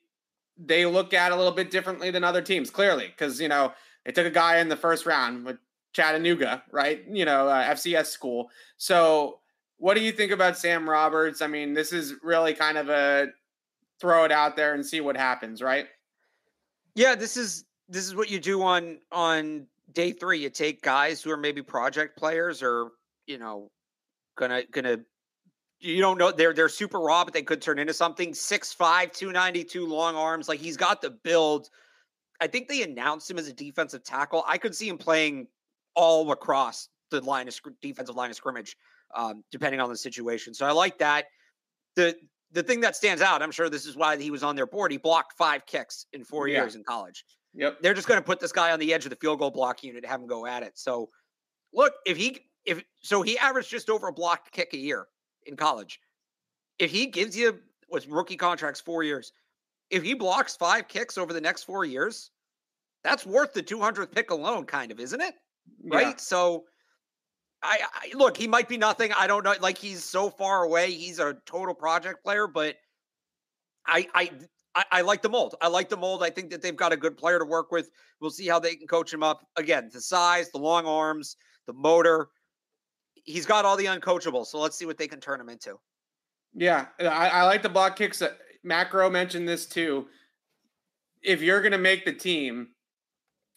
they 0.57 0.87
look 0.87 1.13
at 1.13 1.33
a 1.33 1.37
little 1.37 1.53
bit 1.53 1.71
differently 1.71 2.11
than 2.11 2.25
other 2.25 2.41
teams. 2.41 2.71
Clearly, 2.71 3.09
because 3.09 3.41
you 3.41 3.49
know 3.49 3.73
they 4.05 4.13
took 4.13 4.27
a 4.27 4.31
guy 4.31 4.59
in 4.59 4.69
the 4.69 4.77
first 4.77 5.05
round 5.05 5.45
with 5.45 5.59
Chattanooga, 5.93 6.63
right? 6.71 7.05
You 7.11 7.25
know, 7.25 7.49
uh, 7.49 7.65
FCS 7.75 8.07
school. 8.07 8.51
So, 8.77 9.41
what 9.79 9.95
do 9.95 10.01
you 10.01 10.13
think 10.13 10.33
about 10.33 10.57
Sam 10.57 10.89
Roberts? 10.89 11.43
I 11.43 11.49
mean, 11.49 11.75
this 11.75 11.93
is 11.93 12.15
really 12.23 12.55
kind 12.55 12.79
of 12.79 12.89
a 12.89 13.29
throw 14.01 14.25
it 14.25 14.33
out 14.33 14.57
there 14.57 14.75
and 14.75 14.87
see 14.87 15.01
what 15.01 15.17
happens, 15.17 15.61
right? 15.61 15.87
Yeah, 16.95 17.15
this 17.15 17.37
is 17.37 17.65
this 17.89 18.07
is 18.07 18.15
what 18.15 18.31
you 18.31 18.39
do 18.39 18.63
on 18.63 18.99
on 19.11 19.67
day 19.93 20.13
3. 20.13 20.39
You 20.39 20.51
take 20.51 20.83
guys 20.83 21.23
who 21.23 21.31
are 21.31 21.37
maybe 21.37 21.63
project 21.63 22.17
players 22.17 22.63
or, 22.63 22.91
you 23.27 23.39
know, 23.39 23.71
gonna 24.37 24.63
gonna 24.71 24.99
you 25.81 26.01
don't 26.01 26.19
know 26.19 26.33
they're 26.33 26.55
they're 26.55 26.69
super 26.69 27.01
raw, 27.01 27.25
but 27.25 27.35
they 27.35 27.43
could 27.43 27.63
turn 27.63 27.79
into 27.79 27.95
something. 27.95 28.33
6'5, 28.33 29.13
292 29.13 29.87
long 29.87 30.17
arms. 30.17 30.49
Like 30.49 30.61
he's 30.61 30.77
got 30.77 31.01
the 31.01 31.11
build 31.11 31.71
I 32.41 32.47
think 32.47 32.69
they 32.69 32.83
announced 32.83 33.31
him 33.31 33.39
as 33.39 33.49
a 33.49 33.53
defensive 33.53 34.05
tackle. 34.05 34.45
I 34.47 34.59
could 34.59 34.75
see 34.75 34.89
him 34.89 34.99
playing 34.99 35.49
all 35.95 36.31
across 36.31 36.89
the 37.11 37.21
line 37.21 37.49
of 37.49 37.59
defensive 37.83 38.15
line 38.15 38.31
of 38.31 38.37
scrimmage, 38.37 38.77
um, 39.15 39.43
depending 39.51 39.81
on 39.81 39.89
the 39.89 39.97
situation. 39.97 40.55
So 40.55 40.67
I 40.67 40.73
like 40.73 40.99
that. 40.99 41.27
The 41.97 42.15
the 42.53 42.63
thing 42.63 42.81
that 42.81 42.97
stands 42.97 43.21
out, 43.21 43.43
I'm 43.43 43.51
sure 43.51 43.69
this 43.69 43.87
is 43.87 43.97
why 43.97 44.17
he 44.17 44.31
was 44.31 44.43
on 44.43 44.57
their 44.57 44.67
board. 44.67 44.91
He 44.91 44.99
blocked 44.99 45.35
five 45.37 45.67
kicks 45.67 46.07
in 46.13 46.25
four 46.25 46.49
yeah. 46.49 46.61
years 46.61 46.77
in 46.77 46.85
college. 46.85 47.25
Yep. 47.55 47.79
They're 47.83 47.93
just 47.93 48.09
going 48.09 48.21
to 48.21 48.25
put 48.25 48.41
this 48.41 48.53
guy 48.53 48.73
on 48.73 48.79
the 48.79 48.95
edge 48.95 49.05
of 49.05 49.11
the 49.11 49.17
field 49.17 49.41
goal 49.41 49.51
block 49.51 49.83
unit, 49.83 50.05
and 50.05 50.11
have 50.11 50.21
him 50.21 50.27
go 50.27 50.47
at 50.47 50.63
it. 50.63 50.79
So 50.79 51.11
look, 51.73 51.95
if 52.07 52.17
he 52.17 52.39
if 52.65 52.83
so 53.03 53.23
he 53.23 53.37
averaged 53.39 53.71
just 53.71 53.91
over 53.91 54.09
a 54.09 54.13
block 54.13 54.53
kick 54.53 54.73
a 54.75 54.79
year 54.79 55.07
in 55.49 55.57
college. 55.57 56.01
If 56.79 56.91
he 56.91 57.07
gives 57.07 57.37
you 57.37 57.59
with 57.91 58.07
rookie 58.07 58.37
contracts 58.37 58.81
four 58.81 59.03
years, 59.03 59.33
if 59.91 60.03
he 60.03 60.15
blocks 60.15 60.57
five 60.57 60.89
kicks 60.89 61.19
over 61.19 61.33
the 61.33 61.41
next 61.41 61.65
four 61.65 61.85
years, 61.85 62.31
that's 63.03 63.27
worth 63.27 63.53
the 63.53 63.63
200th 63.63 64.13
pick 64.13 64.31
alone, 64.31 64.65
kind 64.65 64.93
of, 64.93 65.01
isn't 65.01 65.21
it? 65.21 65.35
Right. 65.85 66.09
Yeah. 66.09 66.17
So 66.17 66.65
I, 67.63 67.81
I, 67.93 68.17
look, 68.17 68.37
he 68.37 68.47
might 68.47 68.69
be 68.69 68.77
nothing. 68.77 69.13
I 69.19 69.27
don't 69.27 69.45
know. 69.45 69.55
Like 69.61 69.79
he's 69.79 70.05
so 70.05 70.31
far 70.31 70.65
away. 70.65 70.93
He's 70.93 71.19
a 71.19 71.37
total 71.47 71.75
project 71.75 72.23
player, 72.23 72.47
but 72.47 72.77
I, 73.87 74.07
I, 74.15 74.31
I, 74.75 74.85
I, 74.93 75.01
like 75.01 75.23
the 75.23 75.29
mold. 75.29 75.55
I 75.61 75.69
like 75.69 75.89
the 75.89 75.97
mold. 75.97 76.23
I 76.23 76.31
think 76.31 76.51
that 76.51 76.63
they've 76.63 76.77
got 76.77 76.93
a 76.93 76.97
good 76.97 77.17
player 77.17 77.39
to 77.39 77.45
work 77.45 77.73
with. 77.73 77.91
We'll 78.21 78.31
see 78.31 78.47
how 78.47 78.59
they 78.59 78.77
can 78.77 78.87
coach 78.87 79.13
him 79.13 79.23
up. 79.23 79.47
Again, 79.57 79.91
the 79.93 80.01
size, 80.01 80.51
the 80.51 80.59
long 80.59 80.87
arms, 80.87 81.37
the 81.67 81.73
motor. 81.73 82.29
He's 83.29 83.45
got 83.45 83.67
all 83.67 83.77
the 83.77 83.85
uncoachable. 83.85 84.47
So 84.47 84.59
let's 84.59 84.77
see 84.77 84.87
what 84.87 84.97
they 84.97 85.07
can 85.07 85.21
turn 85.21 85.39
him 85.39 85.51
into. 85.51 85.79
Yeah, 86.55 86.87
uh, 86.99 87.05
I, 87.05 87.29
I 87.29 87.43
like 87.43 87.63
the 87.63 87.69
block 87.69 87.95
kicks. 87.95 88.23
Uh, 88.23 88.31
Macro 88.65 89.11
mentioned 89.11 89.47
this 89.47 89.67
too. 89.67 90.07
If 91.23 91.43
you're 91.43 91.61
going 91.61 91.73
to 91.73 91.79
make 91.79 92.07
the 92.07 92.13
team 92.13 92.69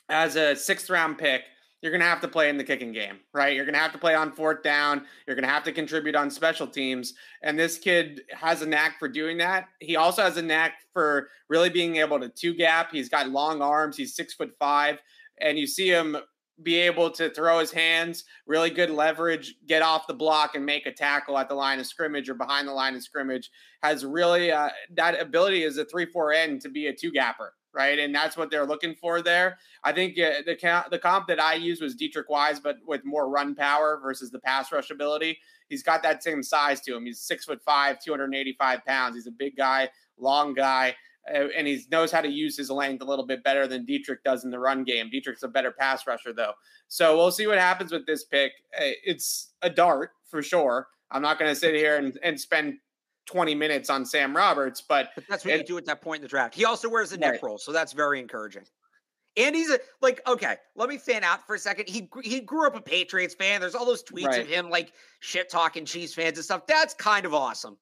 as 0.10 0.36
a 0.36 0.56
sixth 0.58 0.90
round 0.90 1.18
pick, 1.18 1.44
you're 1.82 1.92
going 1.92 2.02
to 2.02 2.08
have 2.08 2.20
to 2.22 2.28
play 2.28 2.50
in 2.50 2.58
the 2.58 2.66
kicking 2.66 2.92
game, 2.92 3.20
right? 3.34 3.56
You're 3.56 3.66
going 3.66 3.74
to 3.74 3.80
have 3.80 3.94
to 3.94 3.98
play 3.98 4.14
on 4.14 4.34
fourth 4.34 4.62
down. 4.62 5.06
You're 5.26 5.36
going 5.36 5.48
to 5.48 5.52
have 5.52 5.64
to 5.64 5.72
contribute 5.72 6.16
on 6.16 6.30
special 6.30 6.68
teams. 6.68 7.14
And 7.42 7.58
this 7.58 7.78
kid 7.80 8.22
has 8.32 8.62
a 8.62 8.68
knack 8.68 9.00
for 9.00 9.08
doing 9.08 9.38
that. 9.38 9.70
He 9.80 9.96
also 9.96 10.22
has 10.22 10.36
a 10.36 10.42
knack 10.42 10.74
for 10.94 11.30
really 11.50 11.70
being 11.70 11.96
able 11.96 12.20
to 12.20 12.30
two 12.30 12.54
gap. 12.54 12.92
He's 12.92 13.10
got 13.10 13.30
long 13.30 13.62
arms. 13.62 13.96
He's 13.96 14.16
six 14.16 14.34
foot 14.34 14.52
five. 14.60 15.00
And 15.40 15.58
you 15.58 15.66
see 15.66 15.88
him 15.88 16.18
be 16.64 16.76
able 16.78 17.10
to 17.12 17.30
throw 17.30 17.60
his 17.60 17.72
hands, 17.72 18.26
really 18.46 18.70
good 18.70 18.90
leverage, 18.90 19.56
get 19.68 19.82
off 19.82 20.08
the 20.08 20.14
block 20.14 20.56
and 20.56 20.66
make 20.66 20.86
a 20.86 20.92
tackle 20.92 21.38
at 21.38 21.50
the 21.50 21.56
line 21.56 21.80
of 21.80 21.86
scrimmage 21.88 22.30
or 22.30 22.34
behind 22.34 22.68
the 22.68 22.74
line 22.74 22.96
of 22.96 23.04
scrimmage. 23.04 23.50
Has 23.84 24.06
really 24.06 24.52
uh, 24.52 24.70
that 24.96 25.20
ability 25.20 25.64
as 25.64 25.78
a 25.78 25.86
3 25.86 26.06
4 26.06 26.34
end 26.34 26.62
to 26.62 26.70
be 26.70 26.88
a 26.88 26.94
two 26.94 27.12
gapper 27.12 27.54
right? 27.74 28.00
And 28.00 28.14
that's 28.14 28.36
what 28.36 28.52
they're 28.52 28.66
looking 28.66 28.96
for 28.96 29.22
there. 29.22 29.58
I 29.84 29.92
think 29.92 30.20
uh, 30.20 30.42
the 30.46 30.86
the 30.90 31.00
comp 31.00 31.28
that 31.28 31.42
I 31.42 31.54
used 31.54 31.82
was 31.82 31.96
Deatrich 31.96 32.30
Wise, 32.30 32.60
but 32.60 32.78
with 32.86 33.06
more 33.06 33.30
run 33.30 33.56
power 33.56 34.00
versus 34.02 34.32
the 34.32 34.40
pass 34.40 34.72
rush 34.72 34.92
ability. 34.92 35.40
He's 35.70 35.84
got 35.84 36.04
that 36.04 36.22
same 36.22 36.44
size 36.44 36.82
to 36.82 36.96
him. 36.96 37.06
He's 37.06 37.22
six 37.22 37.46
foot 37.46 37.62
five, 37.64 37.98
285 38.04 38.86
pounds. 38.86 39.16
He's 39.16 39.28
a 39.28 39.32
big 39.32 39.56
guy, 39.56 39.90
long 40.18 40.54
guy. 40.54 40.96
Uh, 41.30 41.48
and 41.56 41.68
he 41.68 41.82
knows 41.92 42.12
how 42.12 42.22
to 42.22 42.28
use 42.28 42.58
his 42.58 42.72
length 42.72 43.02
a 43.02 43.06
little 43.06 43.26
bit 43.26 43.44
better 43.44 43.68
than 43.68 43.86
Deatrich 43.86 44.24
does 44.24 44.44
in 44.44 44.50
the 44.50 44.60
run 44.60 44.84
game. 44.84 45.10
Deatrich's 45.14 45.44
a 45.44 45.48
better 45.48 45.72
pass 45.72 46.08
rusher, 46.08 46.34
though. 46.34 46.54
So 46.88 47.16
we'll 47.16 47.32
see 47.32 47.48
what 47.48 47.58
happens 47.58 47.92
with 47.92 48.06
this 48.08 48.24
pick. 48.24 48.52
Uh, 48.76 48.98
it's 49.06 49.52
a 49.62 49.70
dart 49.70 50.12
for 50.30 50.42
sure. 50.42 50.88
I'm 51.12 51.22
not 51.22 51.38
going 51.38 51.52
to 51.52 51.56
sit 51.56 51.76
here 51.76 51.98
and, 51.98 52.18
and 52.24 52.40
spend 52.40 52.78
20 53.28 53.54
minutes 53.56 53.90
on 53.90 54.06
Sam 54.06 54.36
Roberts, 54.36 54.82
but, 54.82 55.12
but 55.16 55.26
that's 55.30 55.46
what 55.46 55.54
it, 55.54 55.60
you 55.60 55.66
do 55.66 55.78
at 55.78 55.86
that 55.86 56.02
point 56.02 56.18
in 56.20 56.22
the 56.24 56.28
draft. 56.28 56.56
He 56.56 56.66
also 56.66 56.90
wears 56.90 57.12
a 57.12 57.18
neck 57.18 57.34
right. 57.34 57.44
roll, 57.44 57.58
so 57.58 57.72
that's 57.72 57.94
very 57.94 58.20
encouraging. 58.20 58.64
And 59.38 59.56
he's 59.56 59.70
a, 59.70 59.80
like, 60.02 60.22
okay, 60.28 60.58
let 60.76 60.90
me 60.90 60.98
fan 60.98 61.24
out 61.24 61.46
for 61.46 61.56
a 61.56 61.60
second. 61.60 61.88
He 61.88 62.10
he 62.22 62.42
grew 62.42 62.68
up 62.68 62.76
a 62.76 62.82
Patriots 62.82 63.34
fan. 63.34 63.62
There's 63.62 63.76
all 63.76 63.86
those 63.86 64.04
tweets 64.04 64.26
right. 64.26 64.42
of 64.42 64.48
him 64.48 64.70
like 64.70 64.92
shit 65.22 65.50
talking 65.50 65.86
Chiefs 65.86 66.14
fans 66.14 66.38
and 66.38 66.44
stuff. 66.44 66.68
That's 66.68 66.94
kind 66.94 67.26
of 67.26 67.34
awesome. 67.34 67.78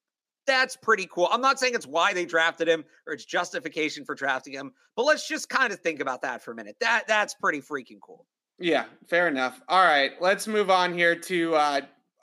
That's 0.50 0.76
pretty 0.76 1.08
cool. 1.12 1.30
I'm 1.32 1.42
not 1.42 1.60
saying 1.60 1.76
it's 1.76 1.86
why 1.86 2.12
they 2.12 2.26
drafted 2.26 2.68
him 2.68 2.84
or 3.06 3.14
it's 3.14 3.24
justification 3.24 4.04
for 4.04 4.16
drafting 4.16 4.54
him, 4.54 4.72
but 4.96 5.04
let's 5.04 5.28
just 5.28 5.48
kind 5.48 5.72
of 5.72 5.80
think 5.80 6.00
about 6.00 6.24
that 6.24 6.42
for 6.42 6.54
a 6.54 6.56
minute. 6.56 6.76
That 6.82 7.04
that's 7.08 7.36
pretty 7.36 7.62
freaking 7.62 8.00
cool. 8.02 8.26
Yeah, 8.58 8.86
fair 9.08 9.28
enough. 9.28 9.62
All 9.70 9.86
right, 9.86 10.14
let's 10.20 10.48
move 10.48 10.72
on 10.72 10.92
here 10.92 11.16
to 11.16 11.54
uh, 11.54 11.82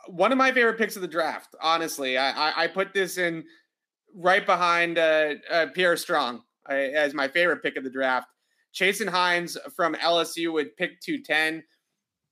one 0.08 0.32
of 0.32 0.38
my 0.38 0.50
favorite 0.50 0.76
picks 0.76 0.96
of 0.96 1.02
the 1.02 1.08
draft. 1.08 1.54
Honestly, 1.62 2.18
I 2.18 2.50
I, 2.50 2.64
I 2.64 2.66
put 2.66 2.92
this 2.92 3.16
in 3.16 3.44
right 4.12 4.44
behind 4.44 4.98
uh, 4.98 5.34
uh, 5.48 5.66
Pierre 5.72 5.96
Strong 5.96 6.42
as 6.68 7.14
my 7.14 7.28
favorite 7.28 7.62
pick 7.62 7.76
of 7.76 7.84
the 7.84 7.90
draft. 7.90 8.26
Chasen 8.74 9.08
Hines 9.08 9.56
from 9.76 9.94
LSU 9.94 10.52
with 10.52 10.76
pick 10.76 11.00
210. 11.00 11.62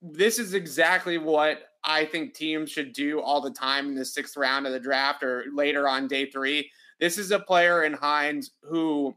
This 0.01 0.39
is 0.39 0.55
exactly 0.55 1.17
what 1.17 1.61
I 1.85 2.05
think 2.05 2.33
teams 2.33 2.71
should 2.71 2.93
do 2.93 3.21
all 3.21 3.41
the 3.41 3.51
time 3.51 3.87
in 3.87 3.95
the 3.95 4.05
sixth 4.05 4.35
round 4.37 4.65
of 4.65 4.73
the 4.73 4.79
draft 4.79 5.23
or 5.23 5.45
later 5.53 5.87
on 5.87 6.07
day 6.07 6.29
three. 6.29 6.69
This 6.99 7.17
is 7.17 7.31
a 7.31 7.39
player 7.39 7.83
in 7.83 7.93
Hines 7.93 8.51
who 8.63 9.15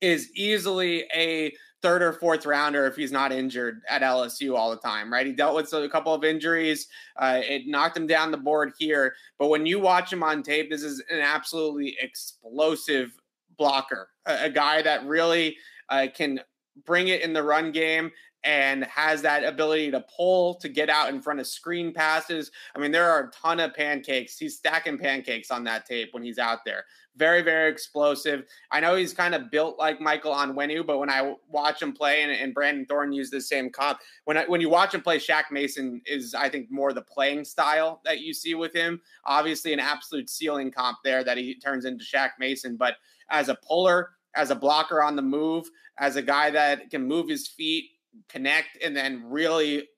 is 0.00 0.30
easily 0.34 1.04
a 1.14 1.52
third 1.82 2.02
or 2.02 2.12
fourth 2.12 2.46
rounder 2.46 2.86
if 2.86 2.96
he's 2.96 3.12
not 3.12 3.32
injured 3.32 3.82
at 3.88 4.02
LSU 4.02 4.56
all 4.56 4.70
the 4.70 4.76
time, 4.76 5.12
right? 5.12 5.26
He 5.26 5.32
dealt 5.32 5.56
with 5.56 5.72
a 5.72 5.88
couple 5.88 6.14
of 6.14 6.24
injuries. 6.24 6.88
Uh, 7.16 7.40
it 7.42 7.66
knocked 7.66 7.96
him 7.96 8.06
down 8.06 8.30
the 8.30 8.36
board 8.36 8.72
here. 8.78 9.14
But 9.38 9.48
when 9.48 9.66
you 9.66 9.80
watch 9.80 10.12
him 10.12 10.22
on 10.22 10.42
tape, 10.42 10.70
this 10.70 10.82
is 10.82 11.02
an 11.10 11.20
absolutely 11.20 11.96
explosive 12.00 13.10
blocker, 13.58 14.08
a, 14.26 14.44
a 14.44 14.50
guy 14.50 14.82
that 14.82 15.04
really 15.06 15.56
uh, 15.88 16.06
can 16.14 16.40
bring 16.84 17.08
it 17.08 17.22
in 17.22 17.32
the 17.32 17.42
run 17.42 17.72
game 17.72 18.10
and 18.44 18.84
has 18.84 19.22
that 19.22 19.44
ability 19.44 19.90
to 19.90 20.04
pull 20.14 20.54
to 20.56 20.68
get 20.68 20.90
out 20.90 21.08
in 21.10 21.22
front 21.22 21.38
of 21.38 21.46
screen 21.46 21.92
passes. 21.92 22.50
I 22.74 22.80
mean, 22.80 22.90
there 22.90 23.08
are 23.08 23.28
a 23.28 23.30
ton 23.30 23.60
of 23.60 23.74
pancakes. 23.74 24.36
He's 24.36 24.56
stacking 24.56 24.98
pancakes 24.98 25.50
on 25.50 25.62
that 25.64 25.86
tape 25.86 26.08
when 26.12 26.24
he's 26.24 26.38
out 26.38 26.60
there. 26.64 26.84
Very, 27.14 27.42
very 27.42 27.70
explosive. 27.70 28.44
I 28.70 28.80
know 28.80 28.96
he's 28.96 29.12
kind 29.12 29.34
of 29.34 29.50
built 29.50 29.78
like 29.78 30.00
Michael 30.00 30.32
Onwenu, 30.32 30.84
but 30.84 30.98
when 30.98 31.10
I 31.10 31.34
watch 31.48 31.82
him 31.82 31.92
play, 31.92 32.22
and, 32.22 32.32
and 32.32 32.54
Brandon 32.54 32.86
Thorn 32.86 33.12
used 33.12 33.32
the 33.32 33.40
same 33.40 33.70
comp, 33.70 33.98
when 34.24 34.36
I, 34.36 34.44
when 34.46 34.60
you 34.60 34.70
watch 34.70 34.94
him 34.94 35.02
play, 35.02 35.18
Shaq 35.18 35.44
Mason 35.52 36.00
is, 36.06 36.34
I 36.34 36.48
think, 36.48 36.68
more 36.70 36.92
the 36.92 37.02
playing 37.02 37.44
style 37.44 38.00
that 38.04 38.20
you 38.20 38.32
see 38.32 38.54
with 38.54 38.74
him. 38.74 39.00
Obviously, 39.24 39.72
an 39.72 39.80
absolute 39.80 40.28
ceiling 40.28 40.72
comp 40.72 40.98
there 41.04 41.22
that 41.22 41.36
he 41.36 41.54
turns 41.54 41.84
into 41.84 42.04
Shaq 42.04 42.30
Mason, 42.40 42.76
but 42.76 42.94
as 43.30 43.48
a 43.48 43.54
puller, 43.56 44.10
as 44.34 44.50
a 44.50 44.54
blocker 44.54 45.02
on 45.02 45.16
the 45.16 45.22
move, 45.22 45.68
as 45.98 46.16
a 46.16 46.22
guy 46.22 46.50
that 46.50 46.90
can 46.90 47.06
move 47.06 47.28
his 47.28 47.48
feet, 47.48 47.90
connect, 48.28 48.82
and 48.82 48.96
then 48.96 49.24
really 49.26 49.88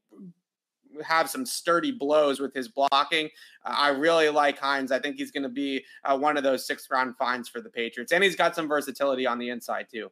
have 1.03 1.29
some 1.29 1.45
sturdy 1.45 1.91
blows 1.91 2.41
with 2.41 2.55
his 2.55 2.69
blocking. 2.69 3.29
Uh, 3.65 3.75
I 3.77 3.89
really 3.89 4.29
like 4.29 4.59
Hines. 4.59 4.93
I 4.93 4.99
think 4.99 5.17
he's 5.17 5.31
going 5.31 5.43
to 5.43 5.49
be 5.49 5.85
uh, 6.05 6.17
one 6.17 6.37
of 6.37 6.43
those 6.43 6.67
sixth 6.67 6.89
round 6.91 7.17
finds 7.17 7.49
for 7.49 7.61
the 7.61 7.71
Patriots, 7.71 8.13
and 8.13 8.23
he's 8.23 8.37
got 8.37 8.55
some 8.55 8.69
versatility 8.69 9.27
on 9.27 9.39
the 9.39 9.51
inside 9.51 9.87
too. 9.93 10.11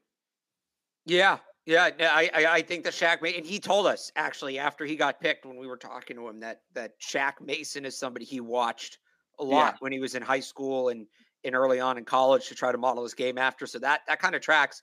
Yeah, 1.04 1.38
yeah, 1.66 1.90
I 2.00 2.30
I, 2.34 2.46
I 2.46 2.62
think 2.62 2.84
the 2.84 2.90
Shaq 2.90 3.18
and 3.36 3.46
he 3.46 3.58
told 3.58 3.86
us 3.86 4.10
actually 4.16 4.58
after 4.58 4.84
he 4.84 4.96
got 4.96 5.20
picked 5.20 5.46
when 5.46 5.56
we 5.56 5.66
were 5.66 5.76
talking 5.76 6.16
to 6.16 6.28
him 6.28 6.40
that 6.40 6.62
that 6.74 7.00
Shaq 7.00 7.40
Mason 7.40 7.84
is 7.84 7.96
somebody 7.96 8.24
he 8.24 8.40
watched 8.40 8.98
a 9.38 9.44
lot 9.44 9.74
yeah. 9.74 9.76
when 9.80 9.92
he 9.92 10.00
was 10.00 10.14
in 10.14 10.22
high 10.22 10.40
school 10.40 10.88
and 10.88 11.06
and 11.44 11.54
early 11.54 11.80
on 11.80 11.98
in 11.98 12.04
college 12.04 12.48
to 12.48 12.54
try 12.54 12.72
to 12.72 12.78
model 12.78 13.02
his 13.02 13.14
game 13.14 13.38
after. 13.38 13.66
So 13.66 13.78
that 13.80 14.00
that 14.08 14.20
kind 14.20 14.34
of 14.34 14.40
tracks. 14.40 14.82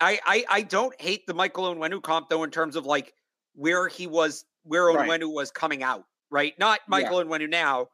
I, 0.00 0.18
I 0.24 0.44
I 0.48 0.62
don't 0.62 0.98
hate 1.00 1.26
the 1.26 1.34
Michael 1.34 1.74
Onwenu 1.74 2.02
comp 2.02 2.28
though 2.28 2.42
in 2.42 2.50
terms 2.50 2.76
of 2.76 2.86
like 2.86 3.12
where 3.54 3.88
he 3.88 4.06
was 4.06 4.44
where 4.64 4.84
Onwenu 4.84 5.08
right. 5.08 5.24
was 5.24 5.50
coming 5.50 5.82
out, 5.82 6.04
right? 6.30 6.54
Not 6.58 6.80
Michael 6.88 7.18
yeah. 7.18 7.24
Onwenu 7.24 7.48
now, 7.48 7.88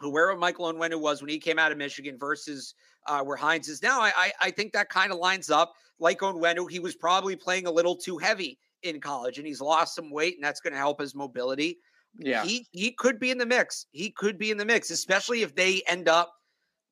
who 0.00 0.10
where 0.10 0.34
Michael 0.36 0.72
Onwenu 0.72 1.00
was 1.00 1.20
when 1.20 1.28
he 1.28 1.38
came 1.38 1.58
out 1.58 1.72
of 1.72 1.78
Michigan 1.78 2.16
versus 2.18 2.74
uh, 3.06 3.22
where 3.22 3.36
Hines 3.36 3.68
is 3.68 3.82
now. 3.82 4.00
I 4.00 4.12
I, 4.16 4.32
I 4.42 4.50
think 4.50 4.72
that 4.72 4.88
kind 4.88 5.12
of 5.12 5.18
lines 5.18 5.50
up. 5.50 5.72
Like 6.00 6.20
Onwenu, 6.20 6.70
he 6.70 6.78
was 6.78 6.94
probably 6.94 7.34
playing 7.34 7.66
a 7.66 7.70
little 7.70 7.96
too 7.96 8.18
heavy 8.18 8.58
in 8.84 9.00
college, 9.00 9.38
and 9.38 9.46
he's 9.46 9.60
lost 9.60 9.96
some 9.96 10.10
weight, 10.10 10.36
and 10.36 10.44
that's 10.44 10.60
going 10.60 10.72
to 10.72 10.78
help 10.78 11.00
his 11.00 11.14
mobility. 11.14 11.78
Yeah, 12.18 12.44
he 12.44 12.66
he 12.70 12.92
could 12.92 13.18
be 13.18 13.30
in 13.32 13.38
the 13.38 13.46
mix. 13.46 13.86
He 13.90 14.10
could 14.10 14.38
be 14.38 14.52
in 14.52 14.56
the 14.56 14.64
mix, 14.64 14.90
especially 14.90 15.42
if 15.42 15.56
they 15.56 15.82
end 15.88 16.08
up 16.08 16.32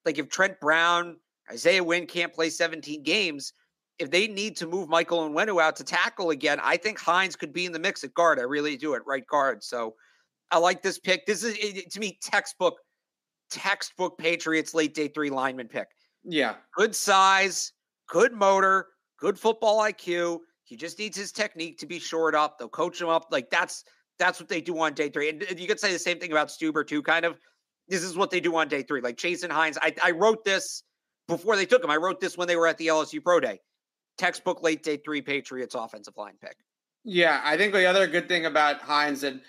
like 0.07 0.19
if 0.19 0.29
Trent 0.29 0.59
Brown, 0.61 1.17
Isaiah 1.51 1.85
Wynn 1.85 2.07
can't 2.07 2.33
play 2.33 2.49
17 2.49 3.03
games, 3.03 3.53
if 3.99 4.11
they 4.11 4.29
need 4.29 4.57
to 4.57 4.67
move 4.67 4.89
Michael 4.89 5.29
Onwenu 5.29 5.61
out 5.61 5.77
to 5.77 5.85
tackle 5.85 6.31
again, 6.31 6.61
I 6.63 6.77
think 6.77 6.99
Hines 6.99 7.35
could 7.35 7.53
be 7.53 7.67
in 7.67 7.73
the 7.73 7.79
mix 7.79 8.05
at 8.05 8.15
guard. 8.15 8.39
I 8.39 8.43
really 8.43 8.77
do 8.77 8.95
at 8.95 9.07
right 9.07 9.27
guard. 9.27 9.63
So 9.65 9.95
I 10.51 10.59
like 10.59 10.83
this 10.83 10.99
pick. 10.99 11.27
This 11.27 11.43
is 11.43 11.57
to 11.93 12.01
me 12.01 12.19
textbook, 12.23 12.77
textbook 13.51 14.19
Patriots 14.19 14.75
late 14.75 14.95
day 14.95 15.09
three 15.09 15.31
lineman 15.31 15.69
pick. 15.69 15.89
Yeah. 16.25 16.57
Good 16.75 16.95
size, 16.95 17.73
good 18.09 18.33
motor, 18.33 18.89
good 19.19 19.39
football 19.39 19.81
IQ. 19.81 20.41
He 20.65 20.77
just 20.77 20.99
needs 20.99 21.17
his 21.17 21.33
technique 21.33 21.79
to 21.79 21.87
be 21.87 21.99
shored 21.99 22.35
up. 22.35 22.59
They'll 22.59 22.69
coach 22.69 23.01
him 23.01 23.09
up. 23.09 23.29
Like 23.31 23.51
that's 23.51 23.85
that's 24.19 24.41
what 24.41 24.49
they 24.49 24.61
do 24.61 24.79
on 24.79 24.95
day 24.95 25.09
three. 25.09 25.29
And 25.29 25.59
you 25.59 25.67
could 25.67 25.81
say 25.81 25.93
the 25.93 25.99
same 25.99 26.19
thing 26.19 26.33
about 26.33 26.49
Stueber 26.49 26.87
too, 26.87 27.03
kind 27.03 27.25
of 27.25 27.39
this 27.89 28.03
is 28.03 28.17
what 28.17 28.31
they 28.31 28.41
do 28.41 28.57
on 28.57 28.69
day 28.69 28.83
three. 28.83 29.01
Like 29.01 29.17
Chasen 29.17 29.51
Hines, 29.51 29.79
I, 29.81 29.95
I 30.03 30.11
wrote 30.13 30.45
this 30.45 30.83
before 31.29 31.57
they 31.57 31.67
took 31.67 31.83
him. 31.83 31.91
I 31.91 31.97
wrote 31.97 32.21
this 32.21 32.37
when 32.37 32.49
they 32.49 32.57
were 32.57 32.67
at 32.67 32.79
the 32.79 32.89
LSU 32.89 33.23
Pro 33.23 33.41
Day. 33.41 33.61
Textbook 34.19 34.63
late 34.63 34.83
day 34.83 34.97
three 34.97 35.21
Patriots 35.21 35.75
offensive 35.75 36.15
line 36.17 36.35
pick. 36.41 36.57
Yeah, 37.05 37.41
I 37.45 37.57
think 37.57 37.73
the 37.73 37.87
other 37.87 38.07
good 38.07 38.29
thing 38.29 38.47
about 38.47 38.81
Hines 38.81 39.23
and 39.23 39.41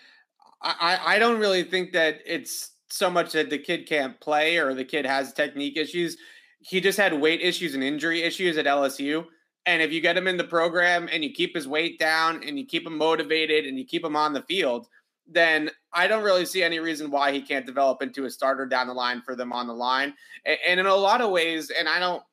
I, 0.61 0.99
I 1.05 1.19
don't 1.19 1.39
really 1.39 1.63
think 1.63 1.93
that 1.93 2.19
it's 2.25 2.71
so 2.89 3.09
much 3.09 3.33
that 3.33 3.49
the 3.49 3.57
kid 3.57 3.87
can't 3.87 4.19
play 4.19 4.57
or 4.57 4.73
the 4.73 4.85
kid 4.85 5.05
has 5.05 5.33
technique 5.33 5.77
issues. 5.77 6.17
He 6.59 6.81
just 6.81 6.97
had 6.97 7.19
weight 7.19 7.41
issues 7.41 7.75
and 7.75 7.83
injury 7.83 8.23
issues 8.23 8.57
at 8.57 8.65
LSU. 8.65 9.25
And 9.65 9.81
if 9.81 9.91
you 9.91 10.01
get 10.01 10.17
him 10.17 10.27
in 10.27 10.37
the 10.37 10.43
program 10.43 11.09
and 11.11 11.23
you 11.23 11.31
keep 11.31 11.53
his 11.53 11.67
weight 11.67 11.99
down 11.99 12.41
and 12.43 12.57
you 12.57 12.65
keep 12.65 12.87
him 12.87 12.97
motivated 12.97 13.65
and 13.65 13.77
you 13.77 13.85
keep 13.85 14.03
him 14.03 14.15
on 14.15 14.33
the 14.33 14.41
field, 14.43 14.87
then 15.27 15.69
I 15.93 16.07
don't 16.07 16.23
really 16.23 16.45
see 16.45 16.63
any 16.63 16.79
reason 16.79 17.11
why 17.11 17.31
he 17.31 17.41
can't 17.41 17.65
develop 17.65 18.01
into 18.01 18.25
a 18.25 18.29
starter 18.29 18.65
down 18.65 18.87
the 18.87 18.93
line 18.93 19.21
for 19.21 19.35
them 19.35 19.51
on 19.51 19.67
the 19.67 19.73
line. 19.73 20.13
And 20.45 20.79
in 20.79 20.85
a 20.85 20.95
lot 20.95 21.21
of 21.21 21.31
ways, 21.31 21.69
and 21.69 21.89
I 21.89 21.99
don't, 21.99 22.23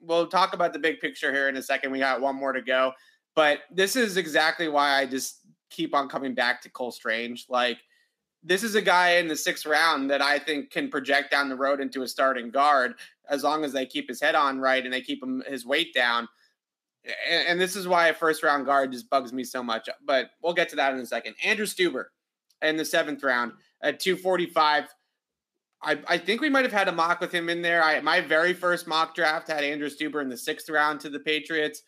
we'll 0.00 0.26
talk 0.26 0.52
about 0.52 0.72
the 0.72 0.78
big 0.78 1.00
picture 1.00 1.32
here 1.32 1.48
in 1.48 1.56
a 1.56 1.62
second. 1.62 1.92
We 1.92 1.98
got 1.98 2.20
one 2.20 2.36
more 2.36 2.52
to 2.52 2.60
go. 2.60 2.92
But 3.34 3.60
this 3.70 3.96
is 3.96 4.16
exactly 4.16 4.68
why 4.68 4.98
I 4.98 5.06
just 5.06 5.38
keep 5.70 5.94
on 5.94 6.08
coming 6.08 6.34
back 6.34 6.60
to 6.62 6.70
Cole 6.70 6.92
Strange. 6.92 7.46
Like 7.48 7.78
this 8.42 8.62
is 8.62 8.74
a 8.74 8.82
guy 8.82 9.12
in 9.16 9.28
the 9.28 9.36
sixth 9.36 9.64
round 9.64 10.10
that 10.10 10.20
I 10.20 10.38
think 10.38 10.70
can 10.70 10.90
project 10.90 11.30
down 11.30 11.48
the 11.48 11.56
road 11.56 11.80
into 11.80 12.02
a 12.02 12.08
starting 12.08 12.50
guard 12.50 12.94
as 13.28 13.42
long 13.42 13.64
as 13.64 13.72
they 13.72 13.86
keep 13.86 14.08
his 14.08 14.20
head 14.20 14.34
on 14.34 14.58
right 14.58 14.84
and 14.84 14.92
they 14.92 15.00
keep 15.00 15.22
him 15.22 15.42
his 15.46 15.64
weight 15.64 15.94
down. 15.94 16.28
And, 17.30 17.48
and 17.48 17.60
this 17.60 17.76
is 17.76 17.88
why 17.88 18.08
a 18.08 18.14
first 18.14 18.42
round 18.42 18.66
guard 18.66 18.92
just 18.92 19.08
bugs 19.08 19.32
me 19.32 19.44
so 19.44 19.62
much. 19.62 19.88
But 20.04 20.30
we'll 20.42 20.52
get 20.52 20.68
to 20.70 20.76
that 20.76 20.92
in 20.92 21.00
a 21.00 21.06
second. 21.06 21.36
Andrew 21.42 21.66
Stueber 21.66 22.06
in 22.62 22.76
the 22.76 22.84
seventh 22.84 23.22
round 23.22 23.52
at 23.82 24.00
245. 24.00 24.88
I, 25.84 25.98
I 26.06 26.18
think 26.18 26.40
we 26.40 26.48
might 26.48 26.64
have 26.64 26.72
had 26.72 26.88
a 26.88 26.92
mock 26.92 27.20
with 27.20 27.32
him 27.32 27.48
in 27.48 27.60
there. 27.60 27.82
I, 27.82 28.00
my 28.00 28.20
very 28.20 28.52
first 28.52 28.86
mock 28.86 29.14
draft 29.14 29.48
had 29.48 29.64
Andrew 29.64 29.88
Stueber 29.88 30.22
in 30.22 30.28
the 30.28 30.36
sixth 30.36 30.70
round 30.70 31.00
to 31.00 31.10
the 31.10 31.18
Patriots. 31.18 31.82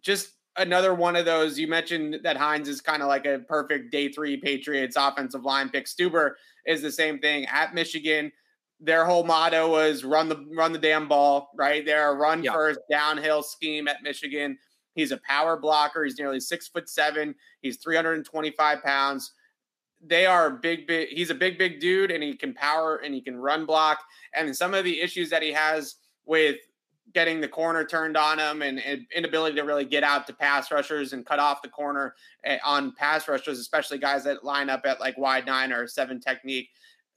Just 0.00 0.32
another 0.56 0.92
one 0.94 1.14
of 1.14 1.24
those. 1.24 1.58
You 1.58 1.68
mentioned 1.68 2.20
that 2.24 2.36
Hines 2.36 2.68
is 2.68 2.80
kind 2.80 3.02
of 3.02 3.08
like 3.08 3.26
a 3.26 3.38
perfect 3.48 3.92
day 3.92 4.10
three 4.10 4.36
Patriots 4.36 4.96
offensive 4.96 5.44
line 5.44 5.68
pick. 5.68 5.86
Stueber 5.86 6.32
is 6.66 6.82
the 6.82 6.90
same 6.90 7.20
thing 7.20 7.46
at 7.46 7.74
Michigan. 7.74 8.32
Their 8.80 9.04
whole 9.04 9.22
motto 9.22 9.70
was 9.70 10.02
run 10.02 10.28
the 10.28 10.44
run 10.56 10.72
the 10.72 10.78
damn 10.78 11.06
ball, 11.06 11.50
right? 11.56 11.86
They're 11.86 12.10
a 12.10 12.16
run 12.16 12.42
yep. 12.42 12.52
first 12.52 12.80
downhill 12.90 13.44
scheme 13.44 13.86
at 13.86 14.02
Michigan. 14.02 14.58
He's 14.94 15.12
a 15.12 15.20
power 15.26 15.56
blocker. 15.56 16.04
He's 16.04 16.18
nearly 16.18 16.40
six 16.40 16.66
foot 16.66 16.88
seven. 16.88 17.36
He's 17.60 17.76
325 17.76 18.82
pounds 18.82 19.32
they 20.04 20.26
are 20.26 20.50
big, 20.50 20.86
big. 20.86 21.08
He's 21.08 21.30
a 21.30 21.34
big, 21.34 21.58
big 21.58 21.80
dude, 21.80 22.10
and 22.10 22.22
he 22.22 22.34
can 22.34 22.54
power 22.54 22.96
and 22.96 23.14
he 23.14 23.20
can 23.20 23.36
run 23.36 23.66
block. 23.66 23.98
And 24.34 24.54
some 24.56 24.74
of 24.74 24.84
the 24.84 25.00
issues 25.00 25.30
that 25.30 25.42
he 25.42 25.52
has 25.52 25.96
with 26.24 26.56
getting 27.14 27.40
the 27.40 27.48
corner 27.48 27.84
turned 27.84 28.16
on 28.16 28.38
him 28.38 28.62
and, 28.62 28.78
and, 28.80 29.02
inability 29.14 29.56
to 29.56 29.62
really 29.62 29.84
get 29.84 30.02
out 30.02 30.26
to 30.26 30.32
pass 30.32 30.70
rushers 30.70 31.12
and 31.12 31.26
cut 31.26 31.38
off 31.38 31.60
the 31.60 31.68
corner 31.68 32.14
eh, 32.44 32.58
on 32.64 32.94
pass 32.96 33.28
rushers, 33.28 33.58
especially 33.58 33.98
guys 33.98 34.24
that 34.24 34.44
line 34.44 34.70
up 34.70 34.82
at 34.86 35.00
like 35.00 35.16
wide 35.18 35.44
nine 35.46 35.72
or 35.72 35.86
seven 35.86 36.20
technique. 36.20 36.68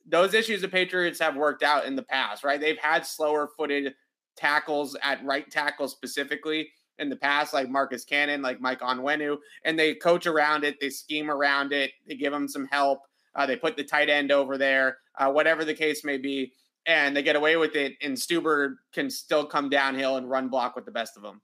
Those 0.05 0.33
issues 0.33 0.61
the 0.61 0.67
Patriots 0.67 1.19
have 1.19 1.35
worked 1.35 1.63
out 1.63 1.85
in 1.85 1.95
the 1.95 2.03
past, 2.03 2.43
right? 2.43 2.59
They've 2.59 2.77
had 2.77 3.05
slower 3.05 3.49
footed 3.57 3.93
tackles 4.35 4.97
at 5.01 5.23
right 5.23 5.49
tackle 5.49 5.87
specifically 5.87 6.69
in 6.99 7.09
the 7.09 7.15
past, 7.15 7.53
like 7.53 7.69
Marcus 7.69 8.05
Cannon, 8.05 8.41
like 8.41 8.61
Mike 8.61 8.79
Onwenu, 8.79 9.37
and 9.63 9.77
they 9.77 9.95
coach 9.95 10.25
around 10.25 10.63
it, 10.63 10.79
they 10.79 10.89
scheme 10.89 11.29
around 11.29 11.73
it, 11.73 11.91
they 12.07 12.15
give 12.15 12.31
them 12.31 12.47
some 12.47 12.65
help, 12.67 12.99
uh, 13.35 13.45
they 13.45 13.55
put 13.55 13.75
the 13.75 13.83
tight 13.83 14.09
end 14.09 14.31
over 14.31 14.57
there, 14.57 14.97
uh, 15.17 15.29
whatever 15.31 15.65
the 15.65 15.73
case 15.73 16.03
may 16.03 16.17
be, 16.17 16.53
and 16.85 17.15
they 17.15 17.23
get 17.23 17.35
away 17.35 17.57
with 17.57 17.75
it. 17.75 17.93
And 18.01 18.15
Stueber 18.15 18.75
can 18.93 19.09
still 19.09 19.45
come 19.45 19.69
downhill 19.69 20.17
and 20.17 20.29
run 20.29 20.49
block 20.49 20.75
with 20.75 20.85
the 20.85 20.91
best 20.91 21.17
of 21.17 21.23
them. 21.23 21.41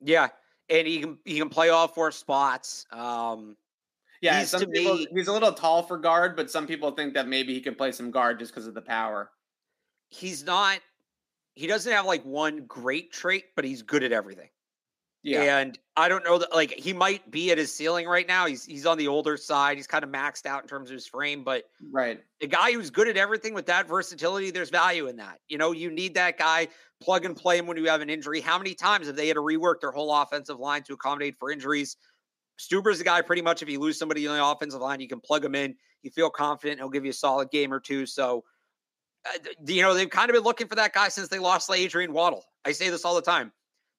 Yeah, 0.00 0.28
and 0.68 0.86
he 0.86 1.00
can 1.00 1.18
he 1.24 1.38
can 1.38 1.48
play 1.48 1.68
all 1.68 1.88
four 1.88 2.10
spots. 2.10 2.86
Um, 2.90 3.56
yeah, 4.20 4.40
he's, 4.40 4.50
some 4.50 4.70
people, 4.70 4.96
me, 4.96 5.06
he's 5.12 5.28
a 5.28 5.32
little 5.32 5.52
tall 5.52 5.82
for 5.82 5.98
guard, 5.98 6.36
but 6.36 6.50
some 6.50 6.66
people 6.66 6.92
think 6.92 7.14
that 7.14 7.28
maybe 7.28 7.52
he 7.52 7.60
can 7.60 7.74
play 7.74 7.92
some 7.92 8.10
guard 8.10 8.38
just 8.38 8.52
because 8.52 8.66
of 8.66 8.74
the 8.74 8.82
power. 8.82 9.30
He's 10.08 10.44
not 10.44 10.80
he 11.54 11.66
doesn't 11.66 11.92
have 11.92 12.06
like 12.06 12.24
one 12.24 12.64
great 12.66 13.12
trait, 13.12 13.44
but 13.56 13.64
he's 13.64 13.82
good 13.82 14.02
at 14.02 14.12
everything. 14.12 14.48
Yeah. 15.22 15.58
And 15.58 15.78
I 15.96 16.08
don't 16.08 16.24
know 16.24 16.38
that 16.38 16.52
like 16.52 16.72
he 16.72 16.92
might 16.92 17.30
be 17.30 17.52
at 17.52 17.58
his 17.58 17.72
ceiling 17.72 18.08
right 18.08 18.26
now. 18.26 18.46
He's 18.46 18.64
he's 18.64 18.86
on 18.86 18.98
the 18.98 19.06
older 19.06 19.36
side. 19.36 19.76
He's 19.76 19.86
kind 19.86 20.02
of 20.02 20.10
maxed 20.10 20.46
out 20.46 20.62
in 20.62 20.68
terms 20.68 20.90
of 20.90 20.94
his 20.94 21.06
frame, 21.06 21.44
but 21.44 21.64
right. 21.92 22.20
The 22.40 22.48
guy 22.48 22.72
who's 22.72 22.90
good 22.90 23.06
at 23.06 23.16
everything 23.16 23.54
with 23.54 23.66
that 23.66 23.86
versatility, 23.86 24.50
there's 24.50 24.70
value 24.70 25.06
in 25.06 25.16
that. 25.16 25.38
You 25.48 25.58
know, 25.58 25.70
you 25.70 25.92
need 25.92 26.14
that 26.14 26.38
guy 26.38 26.68
plug 27.00 27.24
and 27.24 27.36
play 27.36 27.56
him 27.56 27.68
when 27.68 27.76
you 27.76 27.86
have 27.86 28.00
an 28.00 28.10
injury. 28.10 28.40
How 28.40 28.58
many 28.58 28.74
times 28.74 29.06
have 29.06 29.14
they 29.14 29.28
had 29.28 29.34
to 29.34 29.42
rework 29.42 29.80
their 29.80 29.92
whole 29.92 30.12
offensive 30.12 30.58
line 30.58 30.82
to 30.84 30.94
accommodate 30.94 31.36
for 31.38 31.52
injuries? 31.52 31.96
Stueber's 32.58 32.98
the 32.98 33.04
guy 33.04 33.22
pretty 33.22 33.42
much 33.42 33.62
if 33.62 33.68
you 33.68 33.78
lose 33.78 33.98
somebody 33.98 34.26
on 34.26 34.36
the 34.36 34.44
offensive 34.44 34.80
line, 34.80 35.00
you 35.00 35.08
can 35.08 35.20
plug 35.20 35.44
him 35.44 35.54
in. 35.54 35.76
You 36.02 36.10
feel 36.10 36.30
confident 36.30 36.80
he'll 36.80 36.90
give 36.90 37.04
you 37.04 37.10
a 37.10 37.14
solid 37.14 37.50
game 37.50 37.72
or 37.72 37.78
two. 37.78 38.06
So 38.06 38.42
uh, 39.26 39.38
you 39.66 39.82
know, 39.82 39.94
they've 39.94 40.10
kind 40.10 40.30
of 40.30 40.34
been 40.34 40.44
looking 40.44 40.66
for 40.66 40.74
that 40.74 40.92
guy 40.92 41.08
since 41.08 41.28
they 41.28 41.38
lost 41.38 41.70
Adrian 41.70 42.12
Waddle. 42.12 42.44
I 42.64 42.72
say 42.72 42.90
this 42.90 43.04
all 43.04 43.14
the 43.14 43.22
time. 43.22 43.52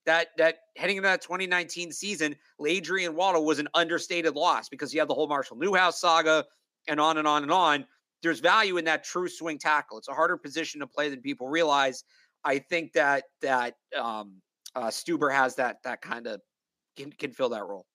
That 0.06 0.30
that 0.38 0.58
heading 0.76 0.98
into 0.98 1.08
that 1.08 1.22
2019 1.22 1.92
season, 1.92 2.36
Adrian 2.66 3.16
Waddle 3.16 3.46
was 3.46 3.60
an 3.60 3.70
understated 3.74 4.36
loss 4.36 4.68
because 4.68 4.94
you 4.94 5.00
had 5.00 5.08
the 5.08 5.14
whole 5.14 5.28
Marshall 5.28 5.58
Newhouse 5.58 6.02
saga 6.02 6.46
and 6.88 7.00
on 7.00 7.18
and 7.18 7.28
on 7.28 7.44
and 7.44 7.52
on. 7.52 7.86
There's 8.22 8.40
value 8.40 8.78
in 8.78 8.86
that 8.86 9.04
true 9.04 9.30
swing 9.30 9.58
tackle. 9.60 9.98
It's 9.98 10.10
a 10.10 10.14
harder 10.14 10.38
position 10.38 10.82
to 10.82 10.88
play 10.88 11.10
than 11.10 11.22
people 11.22 11.48
realize. 11.48 12.04
I 12.44 12.60
think 12.60 12.92
that 12.94 13.24
that 13.42 13.76
um, 13.98 14.42
uh, 14.76 14.88
Stueber 14.88 15.34
has 15.34 15.56
that 15.56 15.78
that 15.86 16.02
kind 16.02 16.28
of 16.28 16.42
can, 16.98 17.12
can 17.14 17.32
fill 17.32 17.50
that 17.50 17.66
role. 17.66 17.86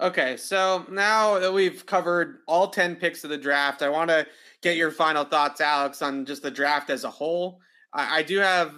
Okay, 0.00 0.36
so 0.36 0.84
now 0.90 1.38
that 1.38 1.52
we've 1.52 1.86
covered 1.86 2.38
all 2.48 2.68
10 2.68 2.96
picks 2.96 3.22
of 3.22 3.30
the 3.30 3.38
draft, 3.38 3.80
I 3.80 3.88
want 3.88 4.10
to 4.10 4.26
get 4.60 4.76
your 4.76 4.90
final 4.90 5.24
thoughts, 5.24 5.60
Alex, 5.60 6.02
on 6.02 6.24
just 6.24 6.42
the 6.42 6.50
draft 6.50 6.90
as 6.90 7.04
a 7.04 7.10
whole. 7.10 7.60
I, 7.92 8.18
I 8.18 8.22
do 8.22 8.38
have 8.38 8.74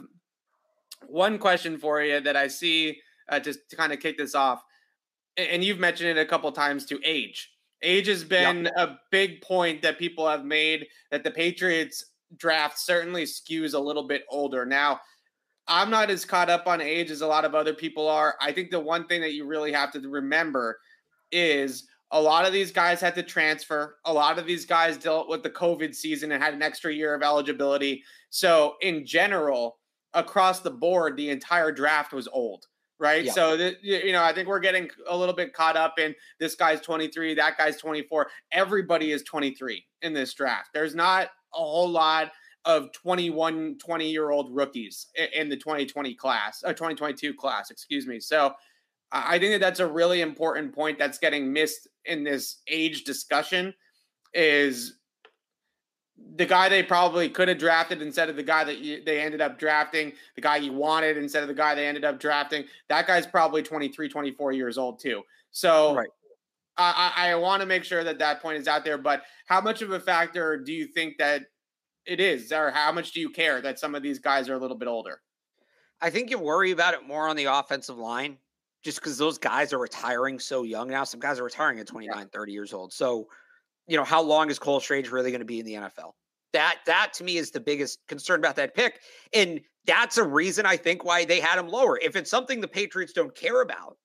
one 1.07 1.39
question 1.39 1.79
for 1.79 2.03
you 2.03 2.21
that 2.21 2.37
I 2.37 2.49
see 2.49 2.99
uh, 3.31 3.41
to, 3.41 3.55
to 3.55 3.77
kind 3.77 3.93
of 3.93 4.01
kick 4.01 4.19
this 4.19 4.35
off. 4.35 4.63
And 5.39 5.65
you've 5.65 5.79
mentioned 5.79 6.11
it 6.11 6.21
a 6.21 6.27
couple 6.27 6.53
times 6.53 6.85
to 6.87 7.01
age. 7.03 7.51
Age 7.83 8.09
has 8.09 8.25
been 8.25 8.69
a 8.77 8.97
big 9.11 9.41
point 9.43 9.83
that 9.83 9.99
people 9.99 10.29
have 10.29 10.45
made 10.45 10.87
that 11.11 11.25
the 11.25 11.31
Patriots 11.31 12.05
draft 12.37 12.79
certainly 12.79 13.25
skews 13.25 13.75
a 13.75 13.79
little 13.79 14.07
bit 14.07 14.25
older. 14.31 14.67
Now, 14.67 15.01
I'm 15.69 15.91
not 15.91 16.11
as 16.11 16.25
caught 16.25 16.49
up 16.49 16.67
on 16.67 16.81
age 16.81 17.11
as 17.11 17.21
a 17.21 17.27
lot 17.27 17.45
of 17.45 17.55
other 17.55 17.75
people 17.75 18.09
are. 18.09 18.37
I 18.41 18.53
think 18.53 18.71
the 18.71 18.81
one 18.81 19.07
thing 19.07 19.21
that 19.23 19.33
you 19.33 19.47
really 19.47 19.73
have 19.73 19.93
to 19.93 20.01
remember 20.09 20.79
is 21.33 21.87
a 22.13 22.21
lot 22.21 22.47
of 22.47 22.53
these 22.53 22.71
guys 22.71 23.01
had 23.01 23.15
to 23.17 23.23
transfer. 23.23 23.97
A 24.05 24.13
lot 24.13 24.39
of 24.39 24.47
these 24.47 24.65
guys 24.65 24.97
dealt 24.97 25.29
with 25.29 25.43
the 25.43 25.51
COVID 25.51 25.95
season 25.95 26.33
and 26.33 26.43
had 26.43 26.55
an 26.55 26.63
extra 26.63 26.93
year 26.93 27.15
of 27.15 27.23
eligibility. 27.23 28.05
So, 28.31 28.77
in 28.81 29.05
general, 29.05 29.79
across 30.15 30.61
the 30.61 30.71
board, 30.71 31.17
the 31.17 31.31
entire 31.31 31.73
draft 31.73 32.13
was 32.13 32.29
old, 32.29 32.67
right? 32.99 33.25
Yeah. 33.25 33.33
So, 33.33 33.73
you 33.83 34.13
know, 34.13 34.23
I 34.23 34.33
think 34.33 34.49
we're 34.49 34.61
getting 34.61 34.89
a 35.09 35.17
little 35.17 35.35
bit 35.35 35.53
caught 35.53 35.77
up 35.77 35.99
in 35.99 36.15
this 36.39 36.55
guy's 36.55 36.81
23, 36.81 37.35
that 37.35 37.59
guy's 37.59 37.77
24. 37.79 38.29
Everybody 38.53 39.11
is 39.11 39.23
23 39.25 39.85
in 40.03 40.13
this 40.13 40.33
draft. 40.33 40.71
There's 40.73 40.95
not 40.95 41.27
a 41.55 41.59
whole 41.59 41.89
lot 41.89 42.31
of 42.65 42.93
21, 42.93 43.79
20 43.79 44.11
year 44.11 44.31
old 44.31 44.55
rookies 44.55 45.07
in 45.35 45.49
the 45.49 45.57
2020 45.57 46.15
class, 46.15 46.63
or 46.65 46.73
2022 46.73 47.35
class, 47.35 47.71
excuse 47.71 48.07
me. 48.07 48.21
So, 48.21 48.53
I 49.13 49.39
think 49.39 49.53
that 49.53 49.61
that's 49.61 49.81
a 49.81 49.87
really 49.87 50.21
important 50.21 50.75
point 50.75 50.99
that's 50.99 51.19
getting 51.19 51.53
missed 51.53 51.89
in 52.05 52.25
this 52.25 52.59
age 52.69 53.05
discussion 53.05 53.73
is 54.35 54.99
the 56.37 56.47
guy 56.47 56.69
they 56.69 56.83
probably 56.83 57.29
could 57.29 57.49
have 57.49 57.59
drafted 57.59 58.03
instead 58.03 58.29
of 58.29 58.37
the 58.37 58.43
guy 58.43 58.65
that 58.65 58.79
you, 58.79 59.03
they 59.05 59.21
ended 59.21 59.41
up 59.41 59.59
drafting, 59.59 60.13
the 60.35 60.41
guy 60.41 60.57
you 60.57 60.73
wanted 60.73 61.17
instead 61.17 61.43
of 61.43 61.49
the 61.49 61.55
guy 61.55 61.75
they 61.75 61.87
ended 61.87 62.05
up 62.05 62.19
drafting. 62.19 62.65
That 62.89 63.07
guy's 63.07 63.27
probably 63.27 63.63
23, 63.63 64.09
24 64.09 64.53
years 64.53 64.79
old 64.79 64.99
too. 64.99 65.23
So 65.51 65.95
right. 65.95 66.09
I, 66.79 67.13
I 67.17 67.35
want 67.37 67.61
to 67.61 67.67
make 67.67 67.85
sure 67.85 68.05
that 68.05 68.19
that 68.19 68.43
point 68.43 68.59
is 68.59 68.69
out 68.69 68.85
there. 68.85 68.99
But 68.99 69.23
how 69.47 69.61
much 69.61 69.83
of 69.83 69.93
a 69.93 70.01
factor 70.01 70.57
do 70.57 70.73
you 70.73 70.87
think 70.87 71.19
that 71.19 71.43
it 72.07 72.21
is, 72.21 72.53
or 72.53 72.71
how 72.71 72.93
much 72.93 73.13
do 73.13 73.21
you 73.21 73.31
care 73.31 73.61
that 73.61 73.79
some 73.79 73.95
of 73.95 74.03
these 74.03 74.19
guys 74.19 74.49
are 74.49 74.55
a 74.55 74.59
little 74.59 74.77
bit 74.77 74.89
older? 74.89 75.21
I 76.01 76.11
think 76.11 76.31
you 76.31 76.39
worry 76.39 76.71
about 76.71 76.95
it 76.95 77.07
more 77.07 77.29
on 77.29 77.37
the 77.37 77.47
offensive 77.47 77.97
line 77.97 78.39
just 78.83 79.01
because 79.01 79.19
those 79.19 79.39
guys 79.39 79.73
are 79.73 79.79
retiring 79.79 80.39
so 80.39 80.63
young 80.63 80.89
now. 80.89 81.05
Some 81.05 81.21
guys 81.21 81.39
are 81.39 81.45
retiring 81.45 81.79
at 81.81 81.87
29, 81.87 82.17
yeah. 82.17 82.25
30 82.33 82.53
years 82.53 82.73
old. 82.73 82.93
So, 82.93 83.27
you 83.87 83.97
know, 83.97 84.05
how 84.05 84.23
long 84.23 84.51
is 84.51 84.59
Cole 84.59 84.81
Strange 84.81 85.11
really 85.11 85.31
going 85.31 85.41
to 85.41 85.47
be 85.47 85.61
in 85.61 85.67
the 85.67 85.75
NFL? 85.75 86.13
That 86.53 86.79
that 86.87 87.13
to 87.15 87.25
me 87.25 87.37
is 87.37 87.51
the 87.51 87.61
biggest 87.61 87.99
concern 88.09 88.41
about 88.41 88.57
that 88.57 88.75
pick. 88.75 89.01
And 89.35 89.61
that's 89.87 90.19
a 90.19 90.25
reason 90.25 90.67
I 90.67 90.77
think 90.77 91.05
why 91.05 91.25
they 91.25 91.41
had 91.41 91.59
him 91.59 91.69
lower. 91.69 91.99
If 91.99 92.17
it's 92.17 92.31
something 92.31 92.61
the 92.61 92.69
Patriots 92.69 93.13
don't 93.13 93.35
care 93.35 93.63
about, 93.63 93.97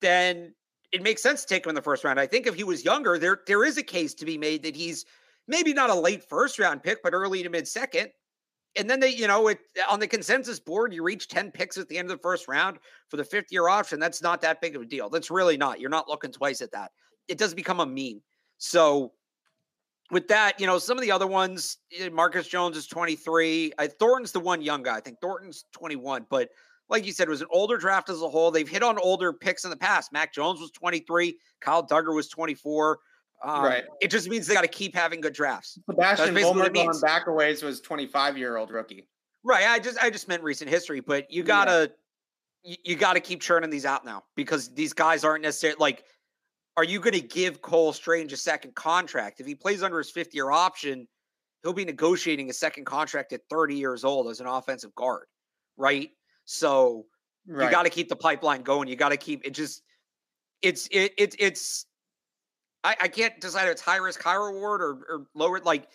then 0.00 0.54
it 0.92 1.02
makes 1.02 1.22
sense 1.22 1.42
to 1.42 1.46
take 1.48 1.64
him 1.64 1.70
in 1.70 1.74
the 1.74 1.82
first 1.82 2.04
round. 2.04 2.18
I 2.18 2.26
think 2.26 2.46
if 2.46 2.54
he 2.54 2.64
was 2.64 2.84
younger, 2.84 3.18
there 3.18 3.40
there 3.46 3.64
is 3.64 3.78
a 3.78 3.82
case 3.82 4.14
to 4.14 4.24
be 4.24 4.38
made 4.38 4.62
that 4.62 4.76
he's 4.76 5.04
maybe 5.46 5.72
not 5.72 5.90
a 5.90 5.94
late 5.94 6.24
first 6.28 6.58
round 6.58 6.82
pick, 6.82 7.02
but 7.02 7.14
early 7.14 7.42
to 7.42 7.50
mid 7.50 7.68
second 7.68 8.10
and 8.76 8.88
then 8.88 9.00
they, 9.00 9.10
you 9.10 9.26
know, 9.26 9.48
it 9.48 9.58
on 9.88 10.00
the 10.00 10.06
consensus 10.06 10.60
board, 10.60 10.92
you 10.92 11.02
reach 11.02 11.28
10 11.28 11.50
picks 11.50 11.78
at 11.78 11.88
the 11.88 11.98
end 11.98 12.10
of 12.10 12.16
the 12.18 12.22
first 12.22 12.48
round 12.48 12.78
for 13.08 13.16
the 13.16 13.24
fifth 13.24 13.46
year 13.50 13.68
option. 13.68 13.98
That's 13.98 14.22
not 14.22 14.40
that 14.42 14.60
big 14.60 14.76
of 14.76 14.82
a 14.82 14.86
deal. 14.86 15.08
That's 15.08 15.30
really 15.30 15.56
not. 15.56 15.80
You're 15.80 15.90
not 15.90 16.08
looking 16.08 16.32
twice 16.32 16.60
at 16.60 16.72
that. 16.72 16.92
It 17.26 17.38
does 17.38 17.54
become 17.54 17.80
a 17.80 17.86
meme. 17.86 18.22
So 18.58 19.12
with 20.10 20.28
that, 20.28 20.60
you 20.60 20.66
know, 20.66 20.78
some 20.78 20.96
of 20.96 21.02
the 21.02 21.12
other 21.12 21.26
ones, 21.26 21.78
eh, 21.98 22.08
Marcus 22.08 22.46
Jones 22.46 22.76
is 22.76 22.86
23. 22.86 23.72
I, 23.78 23.86
Thornton's 23.86 24.32
the 24.32 24.40
one 24.40 24.62
young 24.62 24.82
guy. 24.82 24.96
I 24.96 25.00
think 25.00 25.18
Thornton's 25.20 25.64
21, 25.72 26.26
but 26.30 26.48
like 26.88 27.04
you 27.04 27.12
said, 27.12 27.28
it 27.28 27.30
was 27.30 27.42
an 27.42 27.48
older 27.50 27.76
draft 27.76 28.08
as 28.08 28.22
a 28.22 28.28
whole. 28.28 28.50
They've 28.50 28.68
hit 28.68 28.82
on 28.82 28.98
older 28.98 29.32
picks 29.32 29.64
in 29.64 29.70
the 29.70 29.76
past. 29.76 30.12
Mac 30.12 30.32
Jones 30.32 30.60
was 30.60 30.70
23. 30.70 31.36
Kyle 31.60 31.86
Dugger 31.86 32.14
was 32.14 32.28
24. 32.28 32.98
Um, 33.44 33.64
right. 33.64 33.84
It 34.00 34.10
just 34.10 34.28
means 34.28 34.46
they 34.46 34.54
got 34.54 34.62
to 34.62 34.68
keep 34.68 34.94
having 34.94 35.20
good 35.20 35.32
drafts. 35.32 35.78
Sebastian 35.88 36.34
Vollmer 36.34 36.72
going 36.72 37.00
back 37.00 37.26
a 37.26 37.32
was 37.32 37.80
25 37.80 38.36
year 38.36 38.56
old 38.56 38.70
rookie. 38.70 39.08
Right. 39.44 39.66
I 39.66 39.78
just 39.78 39.98
I 39.98 40.10
just 40.10 40.28
meant 40.28 40.42
recent 40.42 40.68
history, 40.68 41.00
but 41.00 41.30
you 41.30 41.42
gotta 41.44 41.92
yeah. 42.64 42.70
you, 42.70 42.92
you 42.92 42.96
gotta 42.96 43.20
keep 43.20 43.40
churning 43.40 43.70
these 43.70 43.86
out 43.86 44.04
now 44.04 44.24
because 44.34 44.74
these 44.74 44.92
guys 44.92 45.24
aren't 45.24 45.42
necessarily 45.42 45.76
like 45.78 46.04
are 46.78 46.84
you 46.84 47.00
going 47.00 47.12
to 47.14 47.20
give 47.20 47.60
Cole 47.60 47.92
Strange 47.92 48.32
a 48.32 48.36
second 48.36 48.72
contract? 48.76 49.40
If 49.40 49.46
he 49.46 49.56
plays 49.56 49.82
under 49.82 49.98
his 49.98 50.12
fifth 50.12 50.32
year 50.32 50.52
option, 50.52 51.08
he'll 51.64 51.72
be 51.72 51.84
negotiating 51.84 52.50
a 52.50 52.52
second 52.52 52.84
contract 52.84 53.32
at 53.32 53.40
30 53.50 53.74
years 53.74 54.04
old 54.04 54.28
as 54.28 54.38
an 54.38 54.46
offensive 54.46 54.94
guard, 54.94 55.26
right? 55.76 56.10
So 56.44 57.06
right. 57.48 57.64
you 57.64 57.70
got 57.72 57.82
to 57.82 57.90
keep 57.90 58.08
the 58.08 58.14
pipeline 58.14 58.62
going. 58.62 58.86
You 58.86 58.94
got 58.94 59.08
to 59.08 59.16
keep 59.16 59.44
it 59.44 59.54
just 59.54 59.82
it's 60.62 60.86
it, 60.92 61.14
it 61.18 61.34
it's 61.40 61.86
I, 62.84 62.96
I 63.02 63.08
can't 63.08 63.40
decide 63.40 63.66
if 63.66 63.72
it's 63.72 63.82
high 63.82 63.96
risk, 63.96 64.22
high 64.22 64.34
reward 64.34 64.80
or, 64.80 64.92
or 65.08 65.26
lower 65.34 65.60
like 65.60 65.88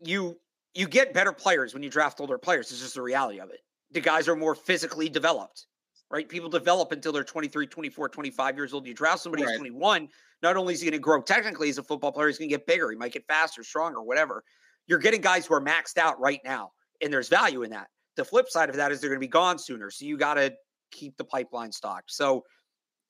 you 0.00 0.38
you 0.74 0.86
get 0.86 1.12
better 1.12 1.32
players 1.32 1.74
when 1.74 1.82
you 1.82 1.90
draft 1.90 2.20
older 2.20 2.38
players. 2.38 2.70
It's 2.70 2.80
just 2.80 2.94
the 2.94 3.02
reality 3.02 3.40
of 3.40 3.50
it. 3.50 3.60
The 3.92 4.00
guys 4.00 4.28
are 4.28 4.36
more 4.36 4.54
physically 4.54 5.08
developed 5.08 5.66
right? 6.10 6.28
People 6.28 6.48
develop 6.48 6.92
until 6.92 7.12
they're 7.12 7.24
23, 7.24 7.66
24, 7.66 8.08
25 8.08 8.56
years 8.56 8.72
old. 8.72 8.86
You 8.86 8.94
draft 8.94 9.20
somebody 9.20 9.44
right. 9.44 9.50
who's 9.50 9.58
21, 9.58 10.08
not 10.42 10.56
only 10.56 10.74
is 10.74 10.80
he 10.80 10.86
going 10.86 10.92
to 10.92 10.98
grow 10.98 11.20
technically 11.20 11.68
as 11.68 11.78
a 11.78 11.82
football 11.82 12.12
player, 12.12 12.28
he's 12.28 12.38
going 12.38 12.48
to 12.48 12.54
get 12.54 12.66
bigger. 12.66 12.90
He 12.90 12.96
might 12.96 13.12
get 13.12 13.26
faster, 13.26 13.62
stronger, 13.62 14.02
whatever. 14.02 14.44
You're 14.86 14.98
getting 14.98 15.20
guys 15.20 15.46
who 15.46 15.54
are 15.54 15.60
maxed 15.60 15.98
out 15.98 16.18
right 16.20 16.40
now, 16.44 16.72
and 17.02 17.12
there's 17.12 17.28
value 17.28 17.62
in 17.62 17.70
that. 17.70 17.88
The 18.16 18.24
flip 18.24 18.48
side 18.48 18.70
of 18.70 18.76
that 18.76 18.90
is 18.90 19.00
they're 19.00 19.10
going 19.10 19.20
to 19.20 19.26
be 19.26 19.28
gone 19.30 19.58
sooner. 19.58 19.90
So 19.90 20.04
you 20.04 20.16
got 20.16 20.34
to 20.34 20.54
keep 20.90 21.16
the 21.16 21.24
pipeline 21.24 21.72
stocked. 21.72 22.10
So 22.12 22.44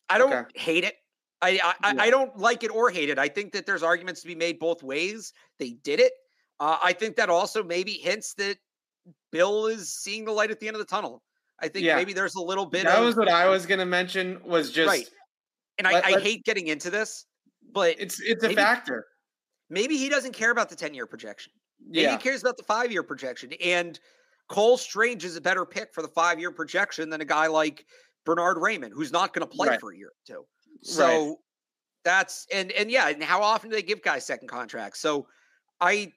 I 0.08 0.18
don't 0.18 0.32
okay. 0.32 0.58
hate 0.58 0.84
it. 0.84 0.94
I 1.40 1.60
I, 1.82 1.92
yeah. 1.92 2.02
I, 2.02 2.10
don't 2.10 2.36
like 2.36 2.64
it 2.64 2.70
or 2.70 2.90
hate 2.90 3.10
it. 3.10 3.18
I 3.18 3.28
think 3.28 3.52
that 3.52 3.66
there's 3.66 3.82
arguments 3.82 4.20
to 4.22 4.26
be 4.26 4.34
made 4.34 4.58
both 4.58 4.82
ways. 4.82 5.32
They 5.58 5.70
did 5.70 6.00
it. 6.00 6.12
Uh, 6.60 6.78
I 6.82 6.92
think 6.92 7.16
that 7.16 7.30
also 7.30 7.62
maybe 7.62 7.92
hints 7.92 8.34
that 8.34 8.58
Bill 9.30 9.66
is 9.66 9.94
seeing 9.94 10.24
the 10.24 10.32
light 10.32 10.50
at 10.50 10.58
the 10.60 10.66
end 10.66 10.74
of 10.74 10.80
the 10.80 10.86
tunnel. 10.86 11.22
I 11.60 11.68
think 11.68 11.84
yeah. 11.84 11.96
maybe 11.96 12.12
there's 12.12 12.34
a 12.34 12.42
little 12.42 12.66
bit. 12.66 12.84
That 12.84 12.98
of, 12.98 13.04
was 13.04 13.16
what 13.16 13.28
I 13.28 13.48
was 13.48 13.66
going 13.66 13.80
to 13.80 13.86
mention. 13.86 14.40
Was 14.44 14.70
just 14.70 14.88
right. 14.88 15.08
And 15.78 15.86
I, 15.86 16.00
I 16.00 16.20
hate 16.20 16.44
getting 16.44 16.66
into 16.66 16.90
this, 16.90 17.24
but 17.72 17.94
it's 17.98 18.20
it's 18.20 18.42
a 18.42 18.48
maybe, 18.48 18.56
factor. 18.56 19.06
Maybe 19.70 19.96
he 19.96 20.08
doesn't 20.08 20.32
care 20.32 20.50
about 20.50 20.68
the 20.68 20.76
ten 20.76 20.94
year 20.94 21.06
projection. 21.06 21.52
Maybe 21.86 22.02
yeah. 22.02 22.12
he 22.12 22.18
cares 22.18 22.42
about 22.42 22.56
the 22.56 22.64
five 22.64 22.90
year 22.90 23.02
projection. 23.02 23.52
And 23.64 23.98
Cole 24.48 24.76
Strange 24.76 25.24
is 25.24 25.36
a 25.36 25.40
better 25.40 25.64
pick 25.64 25.94
for 25.94 26.02
the 26.02 26.08
five 26.08 26.40
year 26.40 26.50
projection 26.50 27.10
than 27.10 27.20
a 27.20 27.24
guy 27.24 27.46
like 27.46 27.84
Bernhard 28.24 28.56
Raimann, 28.56 28.90
who's 28.92 29.12
not 29.12 29.32
going 29.32 29.48
to 29.48 29.54
play 29.54 29.68
right. 29.68 29.80
for 29.80 29.92
a 29.92 29.96
year 29.96 30.08
or 30.08 30.12
two. 30.26 30.44
So 30.82 31.06
right. 31.06 31.36
that's 32.04 32.46
and 32.52 32.72
and 32.72 32.90
yeah, 32.90 33.08
and 33.08 33.22
how 33.22 33.42
often 33.42 33.70
do 33.70 33.76
they 33.76 33.82
give 33.82 34.02
guys 34.02 34.26
second 34.26 34.48
contracts? 34.48 35.00
So 35.00 35.26
I 35.80 36.12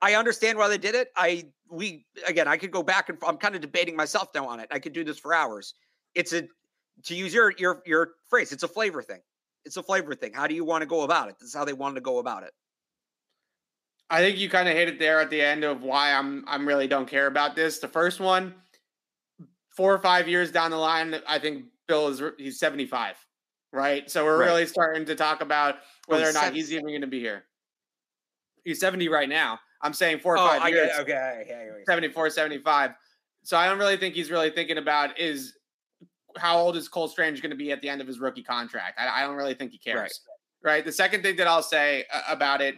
I 0.00 0.14
understand 0.14 0.58
why 0.58 0.68
they 0.68 0.78
did 0.78 0.94
it. 0.94 1.08
I 1.16 1.44
we 1.70 2.06
again, 2.26 2.48
I 2.48 2.56
could 2.56 2.70
go 2.70 2.82
back 2.82 3.08
and 3.08 3.18
I'm 3.26 3.36
kind 3.36 3.54
of 3.54 3.60
debating 3.60 3.96
myself 3.96 4.28
now 4.34 4.46
on 4.46 4.60
it. 4.60 4.68
I 4.70 4.78
could 4.78 4.92
do 4.92 5.04
this 5.04 5.18
for 5.18 5.34
hours. 5.34 5.74
It's 6.14 6.32
a 6.32 6.48
to 7.04 7.14
use 7.14 7.32
your 7.32 7.52
your 7.58 7.82
your 7.86 8.12
phrase, 8.28 8.52
it's 8.52 8.62
a 8.62 8.68
flavor 8.68 9.02
thing. 9.02 9.20
It's 9.64 9.76
a 9.76 9.82
flavor 9.82 10.14
thing. 10.14 10.32
How 10.32 10.46
do 10.46 10.54
you 10.54 10.64
want 10.64 10.82
to 10.82 10.86
go 10.86 11.02
about 11.02 11.28
it? 11.28 11.36
This 11.38 11.48
is 11.48 11.54
how 11.54 11.64
they 11.64 11.72
wanted 11.72 11.96
to 11.96 12.00
go 12.00 12.18
about 12.18 12.42
it. 12.42 12.52
I 14.10 14.20
think 14.20 14.38
you 14.38 14.50
kind 14.50 14.68
of 14.68 14.74
hit 14.74 14.88
it 14.88 14.98
there 14.98 15.20
at 15.20 15.30
the 15.30 15.40
end 15.40 15.64
of 15.64 15.82
why 15.82 16.12
I'm 16.12 16.44
I'm 16.46 16.66
really 16.66 16.86
don't 16.86 17.08
care 17.08 17.26
about 17.26 17.56
this. 17.56 17.78
The 17.78 17.88
first 17.88 18.20
one, 18.20 18.54
four 19.74 19.94
or 19.94 19.98
five 19.98 20.28
years 20.28 20.52
down 20.52 20.70
the 20.70 20.76
line, 20.76 21.16
I 21.26 21.38
think 21.38 21.64
Bill 21.88 22.08
is 22.08 22.22
he's 22.38 22.58
75, 22.58 23.16
right? 23.72 24.10
So 24.10 24.24
we're 24.24 24.38
right. 24.38 24.46
really 24.46 24.66
starting 24.66 25.04
to 25.06 25.14
talk 25.14 25.40
about 25.40 25.76
whether 26.06 26.28
or 26.28 26.32
not 26.32 26.54
he's 26.54 26.72
even 26.72 26.86
going 26.86 27.00
to 27.00 27.06
be 27.06 27.20
here. 27.20 27.44
He's 28.64 28.78
70 28.78 29.08
right 29.08 29.28
now. 29.28 29.58
I'm 29.80 29.92
saying 29.92 30.20
four 30.20 30.34
or 30.34 30.38
oh, 30.38 30.46
five 30.46 30.72
years. 30.72 30.90
okay, 31.00 31.42
okay, 31.42 31.68
74, 31.86 32.30
75. 32.30 32.92
So 33.42 33.56
I 33.56 33.66
don't 33.66 33.78
really 33.78 33.96
think 33.96 34.14
he's 34.14 34.30
really 34.30 34.50
thinking 34.50 34.78
about 34.78 35.18
is 35.18 35.54
how 36.36 36.58
old 36.58 36.76
is 36.76 36.88
Cole 36.88 37.08
Strange 37.08 37.42
going 37.42 37.50
to 37.50 37.56
be 37.56 37.72
at 37.72 37.80
the 37.82 37.88
end 37.88 38.00
of 38.00 38.06
his 38.06 38.20
rookie 38.20 38.44
contract. 38.44 39.00
I, 39.00 39.22
I 39.22 39.26
don't 39.26 39.34
really 39.34 39.54
think 39.54 39.72
he 39.72 39.78
cares. 39.78 40.20
Right. 40.64 40.74
right. 40.74 40.84
The 40.84 40.92
second 40.92 41.22
thing 41.22 41.36
that 41.36 41.48
I'll 41.48 41.62
say 41.62 42.04
uh, 42.12 42.22
about 42.28 42.60
it, 42.60 42.76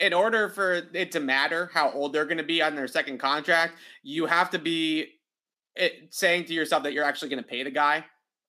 in 0.00 0.12
order 0.12 0.48
for 0.48 0.82
it 0.92 1.10
to 1.12 1.20
matter 1.20 1.68
how 1.74 1.90
old 1.90 2.12
they're 2.12 2.26
going 2.26 2.38
to 2.38 2.44
be 2.44 2.62
on 2.62 2.76
their 2.76 2.86
second 2.86 3.18
contract, 3.18 3.74
you 4.04 4.26
have 4.26 4.50
to 4.50 4.58
be 4.60 5.08
eh, 5.76 5.88
saying 6.10 6.44
to 6.44 6.54
yourself 6.54 6.84
that 6.84 6.92
you're 6.92 7.04
actually 7.04 7.30
going 7.30 7.42
to 7.42 7.48
pay 7.48 7.64
the 7.64 7.72
guy 7.72 8.04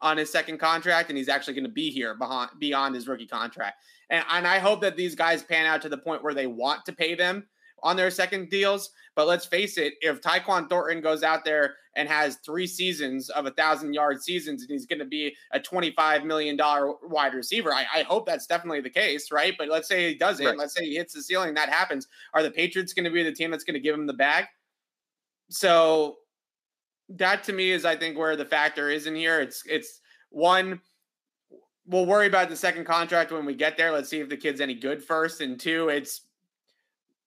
on 0.06 0.18
his 0.18 0.32
second 0.32 0.60
contract 0.60 1.10
and 1.10 1.18
he's 1.18 1.28
actually 1.28 1.56
going 1.56 1.66
to 1.66 1.70
be 1.70 1.90
here 1.90 2.14
behind, 2.14 2.52
beyond 2.60 2.94
his 2.94 3.08
rookie 3.08 3.26
contract. 3.26 3.78
And, 4.12 4.24
and 4.30 4.46
I 4.46 4.60
hope 4.60 4.80
that 4.82 4.96
these 4.96 5.16
guys 5.16 5.42
pan 5.42 5.66
out 5.66 5.82
to 5.82 5.90
the 5.90 5.98
point 5.98 6.24
where 6.24 6.36
they 6.36 6.46
want 6.46 6.86
to 6.86 6.94
pay 6.94 7.16
them 7.16 7.48
on 7.82 7.96
their 7.96 8.12
second 8.12 8.52
deals. 8.52 8.92
But 9.16 9.26
let's 9.26 9.48
face 9.48 9.80
it, 9.80 9.96
if 10.02 10.22
Tyquan 10.22 10.70
Thornton 10.70 11.02
goes 11.02 11.24
out 11.24 11.44
there 11.44 11.78
and 11.96 12.08
has 12.08 12.36
three 12.46 12.68
seasons 12.68 13.30
of 13.32 13.48
a 13.48 13.52
thousand 13.52 13.96
yard 13.96 14.22
seasons 14.22 14.62
and 14.62 14.70
he's 14.70 14.86
going 14.86 15.00
to 15.00 15.06
be 15.06 15.36
a 15.54 15.60
$25 15.60 16.24
million 16.24 16.56
wide 17.04 17.34
receiver, 17.34 17.74
I, 17.74 17.86
I, 17.94 18.04
hope 18.04 18.28
that's 18.28 18.46
definitely 18.46 18.82
the 18.82 18.90
case, 18.92 19.32
right? 19.32 19.56
But 19.58 19.70
let's 19.70 19.88
say 19.88 20.10
he 20.10 20.16
doesn't. 20.16 20.46
Right. 20.46 20.58
Let's 20.58 20.76
say 20.76 20.86
he 20.86 20.98
hits 20.98 21.14
the 21.14 21.24
ceiling, 21.24 21.56
that 21.56 21.70
happens. 21.70 22.08
Are 22.36 22.44
the 22.44 22.52
Patriots 22.52 22.94
going 22.94 23.06
to 23.06 23.12
be 23.12 23.24
the 23.24 23.32
team 23.32 23.50
that's 23.50 23.64
going 23.64 23.74
to 23.74 23.80
give 23.80 23.96
him 23.96 24.06
the 24.06 24.14
bag? 24.14 24.46
So 25.50 26.18
that 27.10 27.44
to 27.46 27.54
me 27.54 27.72
is, 27.72 27.86
I 27.86 27.96
think, 27.96 28.18
where 28.18 28.36
the 28.36 28.46
factor 28.46 28.90
is 28.90 29.08
in 29.08 29.16
here. 29.16 29.40
It's, 29.40 29.64
it's 29.66 30.02
one, 30.30 30.82
we'll 31.88 32.06
worry 32.06 32.28
about 32.28 32.50
the 32.50 32.56
second 32.56 32.86
contract 32.86 33.32
when 33.32 33.46
we 33.46 33.56
get 33.56 33.78
there. 33.78 33.92
Let's 33.92 34.10
see 34.10 34.20
if 34.20 34.30
the 34.30 34.38
kid's 34.38 34.62
any 34.62 34.76
good 34.76 35.04
first. 35.04 35.42
And 35.42 35.60
two, 35.60 35.90
it's 35.90 36.22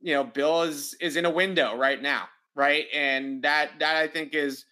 you 0.00 0.14
know, 0.14 0.24
Bill 0.24 0.62
is 0.62 0.94
is 1.00 1.16
in 1.16 1.24
a 1.24 1.30
window 1.30 1.76
right 1.76 2.00
now, 2.00 2.28
right? 2.54 2.86
And 2.94 3.42
that 3.42 3.70
that 3.78 3.96
I 3.96 4.06
think 4.06 4.34
is 4.34 4.64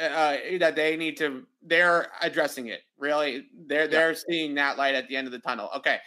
uh, 0.00 0.04
uh 0.04 0.36
that 0.58 0.76
they 0.76 0.96
need 0.96 1.16
to 1.18 1.44
they're 1.62 2.08
addressing 2.20 2.68
it. 2.68 2.80
Really, 2.98 3.46
they're 3.66 3.88
they're 3.88 4.14
seeing 4.14 4.54
that 4.56 4.76
light 4.76 4.94
at 4.94 5.08
the 5.08 5.16
end 5.16 5.26
of 5.26 5.32
the 5.32 5.38
tunnel. 5.38 5.70
Okay, 5.76 5.98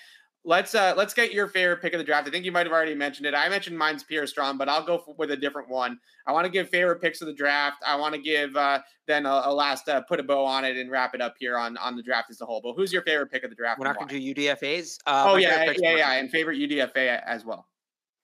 let's 0.46 0.76
uh 0.76 0.94
let's 0.96 1.14
get 1.14 1.34
your 1.34 1.48
favorite 1.48 1.82
pick 1.82 1.94
of 1.94 1.98
the 1.98 2.04
draft. 2.04 2.28
I 2.28 2.32
think 2.32 2.46
you 2.46 2.52
might 2.52 2.66
have 2.66 2.72
already 2.72 2.96
mentioned 2.96 3.26
it. 3.26 3.34
I 3.34 3.50
mentioned 3.50 3.78
mine's 3.78 4.04
Pierre 4.04 4.28
Strong, 4.28 4.58
but 4.58 4.70
I'll 4.70 4.86
go 4.86 5.00
for, 5.00 5.16
with 5.18 5.32
a 5.32 5.38
different 5.38 5.68
one. 5.68 6.00
I 6.28 6.32
want 6.32 6.46
to 6.46 6.52
give 6.52 6.70
favorite 6.70 7.02
picks 7.02 7.22
of 7.22 7.28
the 7.28 7.34
draft. 7.34 7.78
I 7.86 7.96
want 7.96 8.14
to 8.16 8.22
give 8.22 8.56
uh 8.56 8.80
then 9.08 9.26
a, 9.26 9.42
a 9.46 9.54
last 9.54 9.90
uh, 9.90 10.02
put 10.02 10.20
a 10.20 10.24
bow 10.24 10.46
on 10.46 10.64
it 10.64 10.78
and 10.78 10.90
wrap 10.90 11.14
it 11.16 11.22
up 11.22 11.34
here 11.40 11.58
on 11.58 11.78
on 11.78 11.96
the 11.96 12.04
draft 12.04 12.30
as 12.30 12.40
a 12.42 12.46
whole. 12.46 12.62
But 12.64 12.74
who's 12.74 12.94
your 12.94 13.02
favorite 13.02 13.32
pick 13.32 13.44
of 13.44 13.50
the 13.50 13.56
draft? 13.56 13.80
We're 13.80 13.88
not 13.88 13.98
going 13.98 14.08
to 14.08 14.20
do 14.20 14.34
UDFA's. 14.34 15.00
Uh, 15.06 15.26
oh 15.28 15.36
yeah, 15.36 15.74
yeah, 15.78 15.96
yeah, 15.96 16.14
and 16.14 16.30
favorite 16.30 16.58
UDFA 16.58 17.22
as 17.26 17.44
well. 17.44 17.68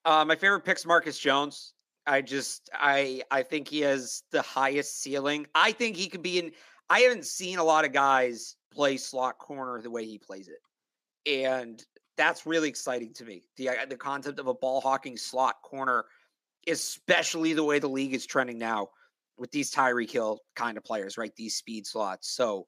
Uh, 0.06 0.24
my 0.26 0.36
favorite 0.36 0.62
pick's 0.62 0.86
Marcus 0.86 1.20
Jones. 1.20 1.74
I 2.08 2.22
just 2.22 2.70
I 2.74 3.22
I 3.30 3.44
think 3.44 3.68
he 3.68 3.82
has 3.82 4.24
the 4.32 4.42
highest 4.42 5.02
ceiling. 5.02 5.46
I 5.54 5.72
think 5.72 5.96
he 5.96 6.08
could 6.08 6.24
be 6.24 6.40
in. 6.40 6.52
I 6.90 7.02
haven't 7.02 7.26
seen 7.26 7.58
a 7.58 7.64
lot 7.64 7.86
of 7.86 7.94
guys 7.94 8.56
play 8.74 8.98
slot 8.98 9.38
corner 9.38 9.82
the 9.82 9.92
way 9.92 10.06
he 10.06 10.18
plays 10.18 10.50
it, 10.50 11.32
and 11.32 11.84
that's 12.22 12.46
really 12.46 12.70
exciting 12.70 13.12
to 13.14 13.26
me. 13.26 13.42
The 13.58 13.70
uh, 13.70 13.86
the 13.90 13.98
concept 13.98 14.40
of 14.40 14.46
a 14.46 14.54
ball 14.54 14.80
hawking 14.80 15.18
slot 15.18 15.56
corner, 15.64 16.06
especially 16.68 17.54
the 17.54 17.64
way 17.64 17.80
the 17.80 17.90
league 17.90 18.14
is 18.14 18.28
trending 18.28 18.60
now 18.60 18.90
with 19.40 19.50
these 19.50 19.74
Tyreek 19.74 20.12
Hill 20.12 20.40
kind 20.56 20.78
of 20.78 20.84
players, 20.84 21.18
right? 21.18 21.36
These 21.36 21.56
speed 21.56 21.88
slots. 21.88 22.30
So 22.30 22.68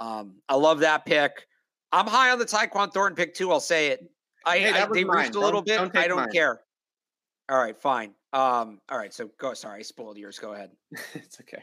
um, 0.00 0.36
I 0.48 0.54
love 0.54 0.80
that 0.80 1.04
pick. 1.04 1.46
I'm 1.92 2.06
high 2.06 2.30
on 2.30 2.38
the 2.38 2.46
Tyquan 2.46 2.94
Thornton 2.94 3.14
pick 3.14 3.34
too. 3.34 3.52
I'll 3.52 3.60
say 3.60 3.88
it. 3.88 4.00
I, 4.46 4.58
hey, 4.58 4.72
I 4.72 4.86
they 4.92 5.04
reached 5.04 5.34
a 5.34 5.40
little 5.40 5.60
don't, 5.60 5.66
bit. 5.66 5.92
Don't 5.92 5.96
I 5.96 6.08
don't 6.08 6.16
mine. 6.16 6.32
care. 6.32 6.60
All 7.50 7.58
right, 7.58 7.78
fine. 7.78 8.14
Um, 8.32 8.80
all 8.88 8.96
right, 8.96 9.12
so 9.12 9.30
go. 9.38 9.52
Sorry, 9.52 9.80
I 9.80 9.82
spoiled 9.82 10.16
yours. 10.16 10.38
Go 10.38 10.54
ahead. 10.54 10.70
it's 11.14 11.40
okay. 11.42 11.62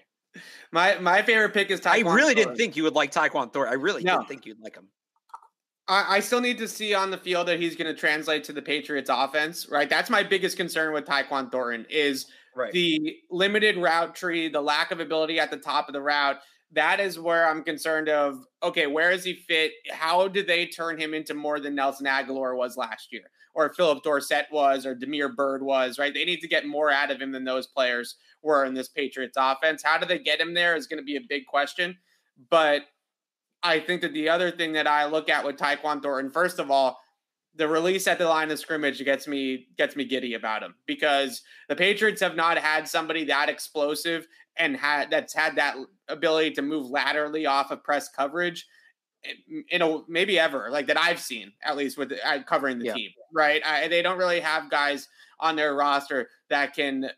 My 0.71 0.99
my 0.99 1.23
favorite 1.23 1.55
pick 1.55 1.71
is 1.71 1.81
Tyquan. 1.81 1.87
I 1.87 1.97
really 1.97 2.11
Thornton. 2.13 2.35
didn't 2.35 2.57
think 2.57 2.77
you 2.77 2.83
would 2.83 2.93
like 2.93 3.11
Tyquan 3.11 3.51
Thornton. 3.51 3.73
I 3.73 3.81
really 3.81 4.03
no. 4.03 4.17
didn't 4.17 4.27
think 4.27 4.45
you'd 4.45 4.61
like 4.61 4.75
him. 4.75 4.87
I, 5.91 6.15
I 6.15 6.19
still 6.21 6.39
need 6.39 6.57
to 6.59 6.69
see 6.69 6.93
on 6.93 7.11
the 7.11 7.17
field 7.17 7.49
that 7.49 7.59
he's 7.59 7.75
going 7.75 7.93
to 7.93 7.99
translate 7.99 8.45
to 8.45 8.53
the 8.53 8.61
Patriots 8.61 9.09
offense, 9.13 9.67
right? 9.69 9.89
That's 9.89 10.09
my 10.09 10.23
biggest 10.23 10.55
concern 10.55 10.93
with 10.93 11.05
Tyquan 11.05 11.51
Thornton 11.51 11.85
is 11.89 12.27
right. 12.55 12.71
the 12.71 13.17
limited 13.29 13.75
route 13.75 14.15
tree, 14.15 14.47
the 14.47 14.61
lack 14.61 14.91
of 14.91 15.01
ability 15.01 15.37
at 15.37 15.51
the 15.51 15.57
top 15.57 15.89
of 15.89 15.93
the 15.93 16.01
route. 16.01 16.37
That 16.71 17.01
is 17.01 17.19
where 17.19 17.45
I'm 17.45 17.61
concerned 17.61 18.07
of, 18.07 18.45
okay, 18.63 18.87
where 18.87 19.11
is 19.11 19.25
he 19.25 19.33
fit? 19.33 19.73
How 19.91 20.29
do 20.29 20.41
they 20.41 20.65
turn 20.65 20.97
him 20.97 21.13
into 21.13 21.33
more 21.33 21.59
than 21.59 21.75
Nelson 21.75 22.07
Agholor 22.07 22.55
was 22.55 22.77
last 22.77 23.11
year? 23.11 23.29
Or 23.53 23.73
Phillip 23.73 24.01
Dorsett 24.01 24.45
was, 24.49 24.85
or 24.85 24.95
Damiere 24.95 25.27
Byrd 25.27 25.61
was, 25.61 25.99
right? 25.99 26.13
They 26.13 26.23
need 26.23 26.39
to 26.39 26.47
get 26.47 26.65
more 26.65 26.89
out 26.89 27.11
of 27.11 27.21
him 27.21 27.33
than 27.33 27.43
those 27.43 27.67
players 27.67 28.15
were 28.41 28.63
in 28.63 28.73
this 28.73 28.87
Patriots 28.87 29.35
offense. 29.37 29.83
How 29.83 29.97
do 29.97 30.05
they 30.05 30.19
get 30.19 30.39
him 30.39 30.53
there 30.53 30.77
is 30.77 30.87
going 30.87 30.99
to 30.99 31.05
be 31.05 31.17
a 31.17 31.27
big 31.27 31.45
question. 31.47 31.97
But 32.49 32.83
I 33.63 33.79
think 33.79 34.01
that 34.01 34.13
the 34.13 34.29
other 34.29 34.51
thing 34.51 34.73
that 34.73 34.87
I 34.87 35.05
look 35.05 35.29
at 35.29 35.45
with 35.45 35.57
Tyquan 35.57 36.01
Thornton, 36.01 36.31
first 36.31 36.59
of 36.59 36.71
all, 36.71 36.99
the 37.55 37.67
release 37.67 38.07
at 38.07 38.17
the 38.17 38.27
line 38.27 38.49
of 38.49 38.59
scrimmage 38.59 39.03
gets 39.03 39.27
me 39.27 39.67
gets 39.77 39.95
me 39.95 40.05
giddy 40.05 40.35
about 40.35 40.63
him 40.63 40.75
because 40.85 41.41
the 41.67 41.75
Patriots 41.75 42.21
have 42.21 42.35
not 42.35 42.57
had 42.57 42.87
somebody 42.87 43.25
that 43.25 43.49
explosive 43.49 44.27
and 44.57 44.75
had 44.75 45.11
that's 45.11 45.33
had 45.33 45.55
that 45.57 45.75
ability 46.07 46.51
to 46.51 46.61
move 46.61 46.89
laterally 46.89 47.45
off 47.45 47.71
of 47.71 47.83
press 47.83 48.09
coverage 48.09 48.65
in 49.69 49.81
a 49.81 49.99
maybe 50.07 50.39
ever 50.39 50.69
like 50.71 50.87
that 50.87 50.97
I've 50.97 51.19
seen 51.19 51.51
at 51.63 51.77
least 51.77 51.97
with 51.97 52.11
uh, 52.25 52.41
covering 52.43 52.79
the 52.79 52.85
yeah. 52.85 52.93
team 52.93 53.11
right 53.33 53.61
I, 53.65 53.87
they 53.87 54.01
don't 54.01 54.17
really 54.17 54.39
have 54.39 54.71
guys 54.71 55.07
on 55.39 55.55
their 55.55 55.75
roster 55.75 56.29
that 56.49 56.75
can 56.75 57.11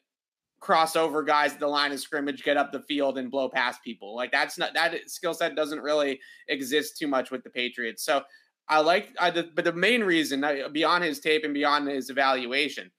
cross 0.63 0.95
over 0.95 1.21
guys 1.21 1.51
at 1.51 1.59
the 1.59 1.67
line 1.67 1.91
of 1.91 1.99
scrimmage, 1.99 2.41
get 2.41 2.55
up 2.55 2.71
the 2.71 2.79
field, 2.79 3.17
and 3.17 3.29
blow 3.29 3.49
past 3.49 3.83
people. 3.83 4.15
Like 4.15 4.31
that's 4.31 4.57
not 4.57 4.73
that 4.73 5.09
skill 5.09 5.33
set 5.33 5.57
doesn't 5.57 5.81
really 5.81 6.21
exist 6.47 6.97
too 6.97 7.07
much 7.07 7.31
with 7.31 7.43
the 7.43 7.49
Patriots. 7.49 8.05
So 8.05 8.23
I 8.69 8.79
like, 8.79 9.09
I, 9.19 9.29
but 9.29 9.65
the 9.65 9.73
main 9.73 10.05
reason 10.05 10.41
uh, 10.41 10.69
beyond 10.71 11.03
his 11.03 11.19
tape 11.19 11.43
and 11.43 11.53
beyond 11.53 11.89
his 11.89 12.09
evaluation, 12.09 12.89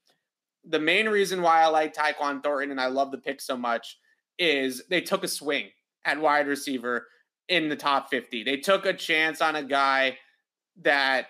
the 0.68 0.78
main 0.78 1.08
reason 1.08 1.40
why 1.40 1.62
I 1.62 1.68
like 1.68 1.94
Tyquan 1.94 2.42
Thornton 2.42 2.70
and 2.70 2.80
I 2.80 2.88
love 2.88 3.10
the 3.10 3.16
pick 3.16 3.40
so 3.40 3.56
much 3.56 3.98
is 4.38 4.82
they 4.90 5.00
took 5.00 5.24
a 5.24 5.28
swing 5.28 5.70
at 6.04 6.20
wide 6.20 6.46
receiver 6.46 7.06
in 7.48 7.70
the 7.70 7.76
top 7.76 8.10
50. 8.10 8.44
They 8.44 8.58
took 8.58 8.84
a 8.84 8.92
chance 8.92 9.40
on 9.40 9.56
a 9.56 9.62
guy 9.62 10.18
that 10.82 11.28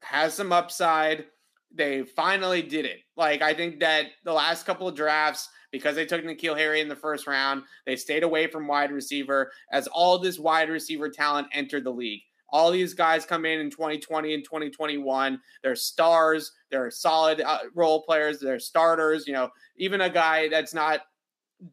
has 0.00 0.32
some 0.32 0.52
upside. 0.52 1.26
They 1.70 2.04
finally 2.04 2.62
did 2.62 2.86
it. 2.86 3.00
Like, 3.14 3.42
I 3.42 3.52
think 3.52 3.80
that 3.80 4.06
the 4.24 4.32
last 4.32 4.64
couple 4.64 4.88
of 4.88 4.94
drafts, 4.94 5.50
because 5.76 5.94
they 5.94 6.06
took 6.06 6.24
N'Keal 6.24 6.56
Harry 6.56 6.80
in 6.80 6.88
the 6.88 6.96
first 6.96 7.26
round, 7.26 7.62
they 7.84 7.96
stayed 7.96 8.22
away 8.22 8.46
from 8.46 8.66
wide 8.66 8.90
receiver 8.90 9.52
as 9.70 9.86
all 9.88 10.18
this 10.18 10.38
wide 10.38 10.70
receiver 10.70 11.10
talent 11.10 11.48
entered 11.52 11.84
the 11.84 11.90
league. 11.90 12.22
All 12.48 12.70
these 12.70 12.94
guys 12.94 13.26
come 13.26 13.44
in 13.44 13.60
in 13.60 13.70
2020 13.70 14.32
and 14.32 14.44
2021. 14.44 15.40
They're 15.62 15.76
stars. 15.76 16.52
They're 16.70 16.90
solid 16.90 17.40
uh, 17.40 17.58
role 17.74 18.02
players. 18.02 18.40
They're 18.40 18.58
starters. 18.58 19.26
You 19.26 19.34
know, 19.34 19.50
even 19.76 20.00
a 20.00 20.08
guy 20.08 20.48
that's 20.48 20.72
not 20.72 21.00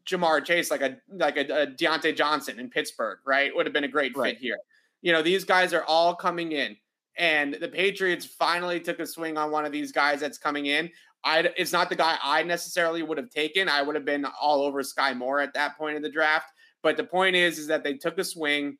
Ja'Marr 0.06 0.44
Chase, 0.44 0.70
like 0.70 0.82
a 0.82 0.96
like 1.12 1.36
a, 1.36 1.62
a 1.62 1.66
Diontae 1.66 2.16
Johnson 2.16 2.58
in 2.58 2.70
Pittsburgh, 2.70 3.18
right? 3.24 3.54
Would 3.54 3.66
have 3.66 3.72
been 3.72 3.84
a 3.84 3.88
great 3.88 4.16
right. 4.16 4.34
fit 4.34 4.42
here. 4.42 4.58
You 5.00 5.12
know, 5.12 5.22
these 5.22 5.44
guys 5.44 5.72
are 5.72 5.84
all 5.84 6.14
coming 6.14 6.52
in, 6.52 6.76
and 7.16 7.54
the 7.54 7.68
Patriots 7.68 8.26
finally 8.26 8.80
took 8.80 8.98
a 8.98 9.06
swing 9.06 9.38
on 9.38 9.50
one 9.50 9.64
of 9.64 9.72
these 9.72 9.92
guys 9.92 10.20
that's 10.20 10.38
coming 10.38 10.66
in. 10.66 10.90
I, 11.24 11.50
it's 11.56 11.72
not 11.72 11.88
the 11.88 11.96
guy 11.96 12.18
I 12.22 12.42
necessarily 12.42 13.02
would 13.02 13.16
have 13.16 13.30
taken. 13.30 13.68
I 13.68 13.82
would 13.82 13.94
have 13.94 14.04
been 14.04 14.26
all 14.40 14.62
over 14.62 14.82
Skyy 14.82 15.16
Moore 15.16 15.40
at 15.40 15.54
that 15.54 15.76
point 15.78 15.96
in 15.96 16.02
the 16.02 16.10
draft. 16.10 16.50
But 16.82 16.98
the 16.98 17.04
point 17.04 17.34
is, 17.34 17.58
is 17.58 17.66
that 17.68 17.82
they 17.82 17.94
took 17.94 18.18
a 18.18 18.24
swing. 18.24 18.76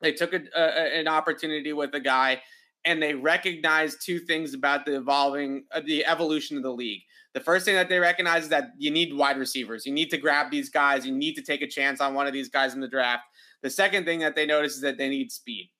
They 0.00 0.12
took 0.12 0.32
a, 0.32 0.40
a, 0.56 0.98
an 0.98 1.08
opportunity 1.08 1.72
with 1.74 1.94
a 1.94 2.00
guy, 2.00 2.40
and 2.86 3.02
they 3.02 3.12
recognized 3.12 3.98
two 4.02 4.18
things 4.20 4.54
about 4.54 4.86
the 4.86 4.96
evolving, 4.96 5.64
uh, 5.72 5.82
the 5.84 6.06
evolution 6.06 6.56
of 6.56 6.62
the 6.62 6.72
league. 6.72 7.02
The 7.34 7.40
first 7.40 7.66
thing 7.66 7.74
that 7.74 7.90
they 7.90 7.98
recognize 7.98 8.44
is 8.44 8.48
that 8.48 8.70
you 8.78 8.90
need 8.90 9.14
wide 9.14 9.36
receivers. 9.36 9.84
You 9.84 9.92
need 9.92 10.08
to 10.10 10.16
grab 10.16 10.50
these 10.50 10.70
guys. 10.70 11.04
You 11.04 11.14
need 11.14 11.34
to 11.34 11.42
take 11.42 11.60
a 11.60 11.66
chance 11.66 12.00
on 12.00 12.14
one 12.14 12.26
of 12.26 12.32
these 12.32 12.48
guys 12.48 12.74
in 12.74 12.80
the 12.80 12.88
draft. 12.88 13.24
The 13.62 13.68
second 13.68 14.06
thing 14.06 14.20
that 14.20 14.34
they 14.34 14.46
notice 14.46 14.76
is 14.76 14.80
that 14.80 14.96
they 14.96 15.10
need 15.10 15.30
speed. 15.30 15.70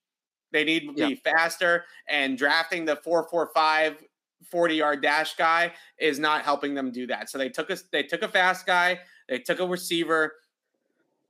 They 0.51 0.63
need 0.63 0.87
to 0.87 0.93
be 0.93 1.21
yeah. 1.25 1.31
faster, 1.31 1.85
and 2.07 2.37
drafting 2.37 2.85
the 2.85 2.95
445 2.97 4.03
40 4.49 4.75
yard 4.75 5.01
dash 5.01 5.35
guy 5.35 5.73
is 5.99 6.19
not 6.19 6.43
helping 6.43 6.73
them 6.73 6.91
do 6.91 7.07
that. 7.07 7.29
So 7.29 7.37
they 7.37 7.49
took 7.49 7.69
a 7.69 7.77
they 7.91 8.03
took 8.03 8.21
a 8.21 8.27
fast 8.27 8.65
guy, 8.65 8.99
they 9.27 9.39
took 9.39 9.59
a 9.59 9.67
receiver. 9.67 10.33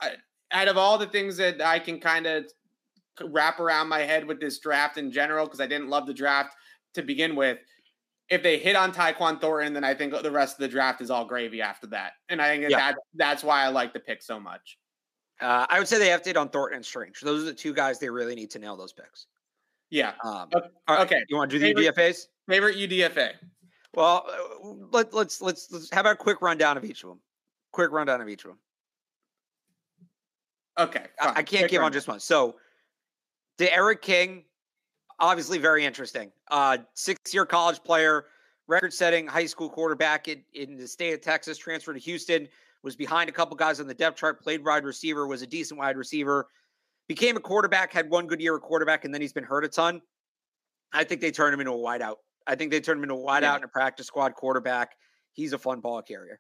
I, 0.02 0.14
out 0.52 0.68
of 0.68 0.78
all 0.78 0.98
the 0.98 1.08
things 1.08 1.38
that 1.38 1.62
I 1.62 1.80
can 1.80 2.00
kind 2.00 2.26
of 2.26 2.46
wrap 3.26 3.60
around 3.60 3.88
my 3.88 4.00
head 4.00 4.26
with 4.26 4.40
this 4.40 4.60
draft 4.60 4.98
in 4.98 5.12
general 5.12 5.46
because 5.46 5.60
I 5.60 5.68
didn't 5.68 5.90
love 5.90 6.08
the 6.08 6.14
draft 6.14 6.56
to 6.94 7.02
begin 7.02 7.36
with. 7.36 7.60
If 8.30 8.44
they 8.44 8.60
hit 8.60 8.76
on 8.76 8.92
Tyquan 8.92 9.42
Thornton, 9.42 9.74
then 9.74 9.84
I 9.84 9.94
think 9.94 10.14
the 10.22 10.32
rest 10.32 10.56
of 10.56 10.62
the 10.62 10.68
draft 10.68 11.02
is 11.02 11.10
all 11.10 11.26
gravy 11.26 11.62
after 11.62 11.88
that. 11.88 12.14
And 12.30 12.42
I 12.42 12.50
think 12.50 12.64
that, 12.64 12.72
yeah. 12.72 12.78
that 12.92 12.98
that's 13.16 13.44
why 13.44 13.64
I 13.64 13.70
like 13.70 13.92
the 13.94 14.00
pick 14.00 14.22
so 14.22 14.40
much. 14.40 14.78
Uh, 15.42 15.66
I 15.70 15.80
would 15.80 15.88
say 15.88 15.98
they 15.98 16.10
have 16.10 16.22
to 16.24 16.30
hit 16.30 16.38
on 16.38 16.50
Thornton 16.50 16.78
and 16.78 16.86
Strange. 16.86 17.22
Those 17.22 17.44
are 17.44 17.46
the 17.46 17.54
two 17.54 17.74
guys 17.74 17.98
they 17.98 18.10
really 18.10 18.36
need 18.36 18.52
to 18.52 18.60
nail 18.60 18.76
those 18.78 18.94
picks. 18.94 19.28
Yeah. 19.90 20.14
Um, 20.24 20.50
okay. 20.88 21.24
You 21.30 21.38
want 21.38 21.50
to 21.52 21.60
do 21.60 21.74
the 21.74 21.82
UDFA's? 21.82 22.28
Favorite 22.50 22.78
UDFA? 22.78 23.34
Well, 23.94 24.26
uh, 24.28 24.68
let, 24.92 25.14
let's 25.14 25.40
let's 25.40 25.72
let's 25.72 25.88
have 25.92 26.08
a 26.08 26.16
quick 26.16 26.42
rundown 26.42 26.78
of 26.78 26.84
each 26.84 27.04
of 27.04 27.10
them. 27.10 27.20
Quick 27.72 27.92
rundown 27.92 28.22
of 28.22 28.28
each 28.28 28.44
of 28.44 28.50
them. 28.50 28.60
Okay. 30.80 31.06
I, 31.22 31.30
I, 31.30 31.34
can't 31.44 31.48
quick 31.48 31.72
give 31.72 31.82
run. 31.82 31.88
on 31.88 31.94
just 31.94 32.08
one. 32.08 32.20
So 32.20 32.56
D'Eriq 33.60 34.02
King, 34.02 34.46
obviously 35.20 35.60
very 35.60 35.86
interesting. 35.86 36.32
Uh, 36.50 36.80
six-year 36.96 37.46
college 37.46 37.84
player, 37.84 38.26
record-setting 38.68 39.28
high 39.28 39.46
school 39.46 39.70
quarterback 39.70 40.28
in, 40.28 40.42
in 40.54 40.78
the 40.78 40.88
state 40.88 41.14
of 41.14 41.22
Texas, 41.22 41.58
transferred 41.58 41.94
to 41.94 42.00
Houston, 42.00 42.48
was 42.82 42.96
behind 42.96 43.30
a 43.30 43.34
couple 43.34 43.58
guys 43.58 43.80
on 43.80 43.88
the 43.88 43.94
depth 43.94 44.18
chart, 44.18 44.42
played 44.42 44.64
wide 44.64 44.86
receiver, 44.86 45.28
was 45.28 45.42
a 45.42 45.48
decent 45.48 45.78
wide 45.78 45.98
receiver, 45.98 46.48
became 47.08 47.36
a 47.36 47.42
quarterback, 47.42 47.92
had 47.92 48.10
one 48.10 48.26
good 48.26 48.42
year 48.42 48.56
at 48.56 48.62
quarterback, 48.62 49.04
and 49.04 49.14
then 49.14 49.22
he's 49.22 49.34
been 49.34 49.44
hurt 49.44 49.66
a 49.66 49.68
ton. 49.68 50.02
I 50.94 51.04
think 51.04 51.20
they 51.20 51.30
turned 51.30 51.54
him 51.54 51.60
into 51.60 51.74
a 51.74 51.78
wideout. 51.78 52.16
I 52.50 52.56
think 52.56 52.72
they 52.72 52.82
turned 52.82 52.98
him 52.98 53.04
into 53.04 53.16
a 53.16 53.18
wideout 53.18 53.42
yeah. 53.42 53.56
and 53.56 53.64
a 53.64 53.68
practice 53.68 54.08
squad 54.08 54.34
quarterback. 54.34 54.96
He's 55.34 55.54
a 55.54 55.60
fun 55.60 55.82
ball 55.82 56.02
carrier. 56.02 56.40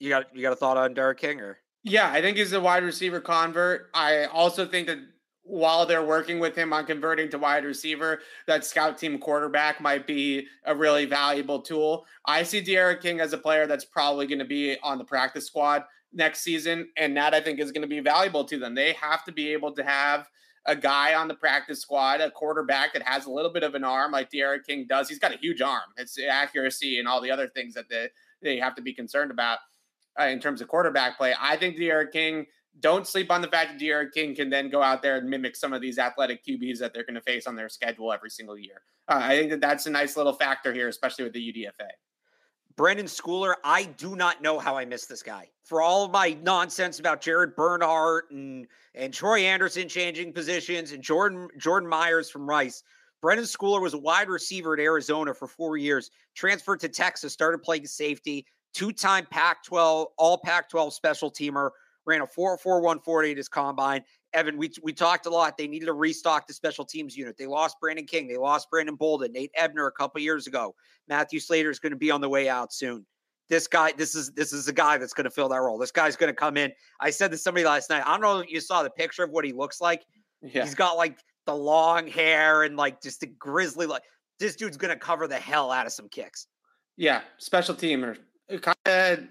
You 0.00 0.08
got 0.08 0.34
you 0.34 0.42
got 0.42 0.54
a 0.54 0.56
thought 0.56 0.78
on 0.78 0.94
D'Eriq 0.94 1.18
King 1.18 1.40
or? 1.40 1.58
Yeah, 1.82 2.10
I 2.10 2.22
think 2.22 2.38
he's 2.38 2.54
a 2.54 2.60
wide 2.60 2.82
receiver 2.82 3.20
convert. 3.20 3.90
I 3.92 4.24
also 4.24 4.66
think 4.66 4.86
that 4.86 4.98
while 5.42 5.84
they're 5.84 6.02
working 6.02 6.38
with 6.38 6.56
him 6.56 6.72
on 6.72 6.86
converting 6.86 7.28
to 7.28 7.38
wide 7.38 7.66
receiver, 7.66 8.20
that 8.46 8.64
scout 8.64 8.96
team 8.96 9.18
quarterback 9.18 9.78
might 9.82 10.06
be 10.06 10.46
a 10.64 10.74
really 10.74 11.04
valuable 11.04 11.60
tool. 11.60 12.06
I 12.24 12.44
see 12.44 12.62
D'Eriq 12.62 13.02
King 13.02 13.20
as 13.20 13.34
a 13.34 13.38
player 13.38 13.66
that's 13.66 13.84
probably 13.84 14.26
going 14.26 14.38
to 14.38 14.46
be 14.46 14.78
on 14.82 14.96
the 14.96 15.04
practice 15.04 15.46
squad 15.46 15.84
next 16.14 16.40
season, 16.40 16.88
and 16.96 17.14
that 17.18 17.34
I 17.34 17.42
think 17.42 17.60
is 17.60 17.72
going 17.72 17.82
to 17.82 17.88
be 17.88 18.00
valuable 18.00 18.44
to 18.46 18.58
them. 18.58 18.74
They 18.74 18.94
have 18.94 19.22
to 19.26 19.32
be 19.32 19.52
able 19.52 19.72
to 19.72 19.84
have 19.84 20.26
a 20.66 20.74
guy 20.74 21.14
on 21.14 21.28
the 21.28 21.34
practice 21.34 21.80
squad, 21.80 22.20
a 22.20 22.30
quarterback 22.30 22.92
that 22.94 23.02
has 23.02 23.26
a 23.26 23.30
little 23.30 23.52
bit 23.52 23.62
of 23.62 23.74
an 23.74 23.84
arm 23.84 24.12
like 24.12 24.30
D'Eriq 24.30 24.64
King 24.66 24.86
does. 24.88 25.08
He's 25.08 25.18
got 25.18 25.34
a 25.34 25.38
huge 25.38 25.60
arm. 25.60 25.82
It's 25.96 26.18
accuracy 26.18 26.98
and 26.98 27.06
all 27.06 27.20
the 27.20 27.30
other 27.30 27.48
things 27.48 27.74
that 27.74 27.88
they, 27.88 28.08
they 28.42 28.58
have 28.58 28.74
to 28.76 28.82
be 28.82 28.94
concerned 28.94 29.30
about 29.30 29.58
uh, 30.18 30.24
in 30.24 30.40
terms 30.40 30.60
of 30.60 30.68
quarterback 30.68 31.18
play. 31.18 31.34
I 31.38 31.56
think 31.56 31.76
D'Eriq 31.76 32.12
King 32.12 32.46
don't 32.80 33.06
sleep 33.06 33.30
on 33.30 33.40
the 33.40 33.48
fact 33.48 33.72
that 33.72 33.78
D'Eriq 33.78 34.12
King 34.12 34.34
can 34.34 34.50
then 34.50 34.70
go 34.70 34.82
out 34.82 35.02
there 35.02 35.16
and 35.16 35.28
mimic 35.28 35.54
some 35.54 35.72
of 35.72 35.80
these 35.80 35.98
athletic 35.98 36.44
QBs 36.44 36.78
that 36.78 36.94
they're 36.94 37.04
going 37.04 37.14
to 37.14 37.20
face 37.20 37.46
on 37.46 37.54
their 37.54 37.68
schedule 37.68 38.12
every 38.12 38.30
single 38.30 38.58
year. 38.58 38.82
Uh, 39.08 39.20
I 39.22 39.36
think 39.36 39.50
that 39.50 39.60
that's 39.60 39.86
a 39.86 39.90
nice 39.90 40.16
little 40.16 40.32
factor 40.32 40.72
here, 40.72 40.88
especially 40.88 41.24
with 41.24 41.34
the 41.34 41.40
UDFA. 41.52 41.88
Brenden 42.76 43.04
Schooler, 43.04 43.54
I 43.62 43.84
do 43.84 44.16
not 44.16 44.42
know 44.42 44.58
how 44.58 44.76
I 44.76 44.84
missed 44.84 45.08
this 45.08 45.22
guy. 45.22 45.48
For 45.62 45.80
all 45.80 46.04
of 46.04 46.10
my 46.10 46.36
nonsense 46.42 46.98
about 46.98 47.20
Jared 47.20 47.54
Bernhardt 47.54 48.30
and 48.30 48.66
and 48.96 49.12
Troy 49.12 49.40
Andersen 49.40 49.88
changing 49.88 50.32
positions 50.32 50.92
and 50.92 51.02
Jordan 51.02 51.48
Jordan 51.56 51.88
Myers 51.88 52.30
from 52.30 52.48
Rice, 52.48 52.82
Brenden 53.22 53.44
Schooler 53.44 53.80
was 53.80 53.94
a 53.94 53.98
wide 53.98 54.28
receiver 54.28 54.74
at 54.74 54.80
Arizona 54.80 55.32
for 55.32 55.46
four 55.46 55.76
years, 55.76 56.10
transferred 56.34 56.80
to 56.80 56.88
Texas, 56.88 57.32
started 57.32 57.62
playing 57.62 57.86
safety, 57.86 58.44
two-time 58.74 59.26
Pac-12, 59.30 60.06
all 60.18 60.38
Pac-12 60.38 60.92
special 60.92 61.30
teamer, 61.30 61.70
ran 62.06 62.20
a 62.20 62.26
4.4140 62.26 63.30
at 63.30 63.36
his 63.36 63.48
combine. 63.48 64.02
Evan, 64.34 64.56
we, 64.56 64.70
we 64.82 64.92
talked 64.92 65.26
a 65.26 65.30
lot. 65.30 65.56
They 65.56 65.66
needed 65.66 65.86
to 65.86 65.92
restock 65.92 66.46
the 66.46 66.52
special 66.52 66.84
teams 66.84 67.16
unit. 67.16 67.36
They 67.36 67.46
lost 67.46 67.80
Brandon 67.80 68.04
King. 68.04 68.26
They 68.26 68.36
lost 68.36 68.68
Brandon 68.70 68.94
Bolden, 68.94 69.32
Nate 69.32 69.50
Ebner 69.56 69.86
a 69.86 69.92
couple 69.92 70.20
years 70.20 70.46
ago. 70.46 70.74
Matthew 71.08 71.40
Slater 71.40 71.70
is 71.70 71.78
going 71.78 71.92
to 71.92 71.98
be 71.98 72.10
on 72.10 72.20
the 72.20 72.28
way 72.28 72.48
out 72.48 72.72
soon. 72.72 73.06
This 73.48 73.66
guy, 73.66 73.92
this 73.92 74.14
is 74.14 74.32
this 74.32 74.52
is 74.52 74.66
the 74.66 74.72
guy 74.72 74.96
that's 74.96 75.12
going 75.12 75.24
to 75.24 75.30
fill 75.30 75.50
that 75.50 75.58
role. 75.58 75.78
This 75.78 75.90
guy's 75.90 76.16
going 76.16 76.32
to 76.32 76.36
come 76.36 76.56
in. 76.56 76.72
I 77.00 77.10
said 77.10 77.30
to 77.30 77.36
somebody 77.36 77.64
last 77.64 77.90
night. 77.90 78.02
I 78.06 78.12
don't 78.12 78.22
know 78.22 78.38
if 78.38 78.50
you 78.50 78.60
saw 78.60 78.82
the 78.82 78.90
picture 78.90 79.22
of 79.22 79.30
what 79.30 79.44
he 79.44 79.52
looks 79.52 79.80
like. 79.80 80.04
Yeah. 80.42 80.64
He's 80.64 80.74
got 80.74 80.96
like 80.96 81.18
the 81.44 81.54
long 81.54 82.06
hair 82.06 82.62
and 82.62 82.76
like 82.76 83.02
just 83.02 83.20
the 83.20 83.26
grizzly. 83.26 83.86
Like 83.86 84.02
this 84.40 84.56
dude's 84.56 84.78
going 84.78 84.94
to 84.94 84.98
cover 84.98 85.28
the 85.28 85.36
hell 85.36 85.70
out 85.70 85.84
of 85.84 85.92
some 85.92 86.08
kicks. 86.08 86.46
Yeah, 86.96 87.20
special 87.38 87.74
teamer, 87.74 88.16
kind 88.62 88.76
of 88.86 89.24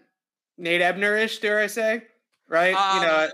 Nate 0.57 0.81
Ebner 0.81 1.15
ish, 1.17 1.39
dare 1.39 1.59
I 1.59 1.67
say? 1.67 2.03
right? 2.53 2.75
Um, 2.75 3.01
you 3.01 3.07
know, 3.07 3.23
um, 3.25 3.29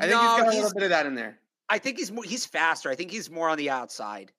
I 0.00 0.06
think 0.06 0.12
no, 0.12 0.20
he's 0.20 0.42
got 0.42 0.46
a 0.46 0.56
little 0.56 0.74
bit 0.74 0.82
of 0.84 0.90
that 0.90 1.06
in 1.06 1.14
there. 1.14 1.38
I 1.68 1.78
think 1.78 1.98
he's 1.98 2.10
more, 2.10 2.24
he's 2.24 2.46
faster. 2.46 2.90
I 2.90 2.94
think 2.94 3.10
he's 3.10 3.30
more 3.30 3.48
on 3.48 3.58
the 3.58 3.70
outside. 3.70 4.32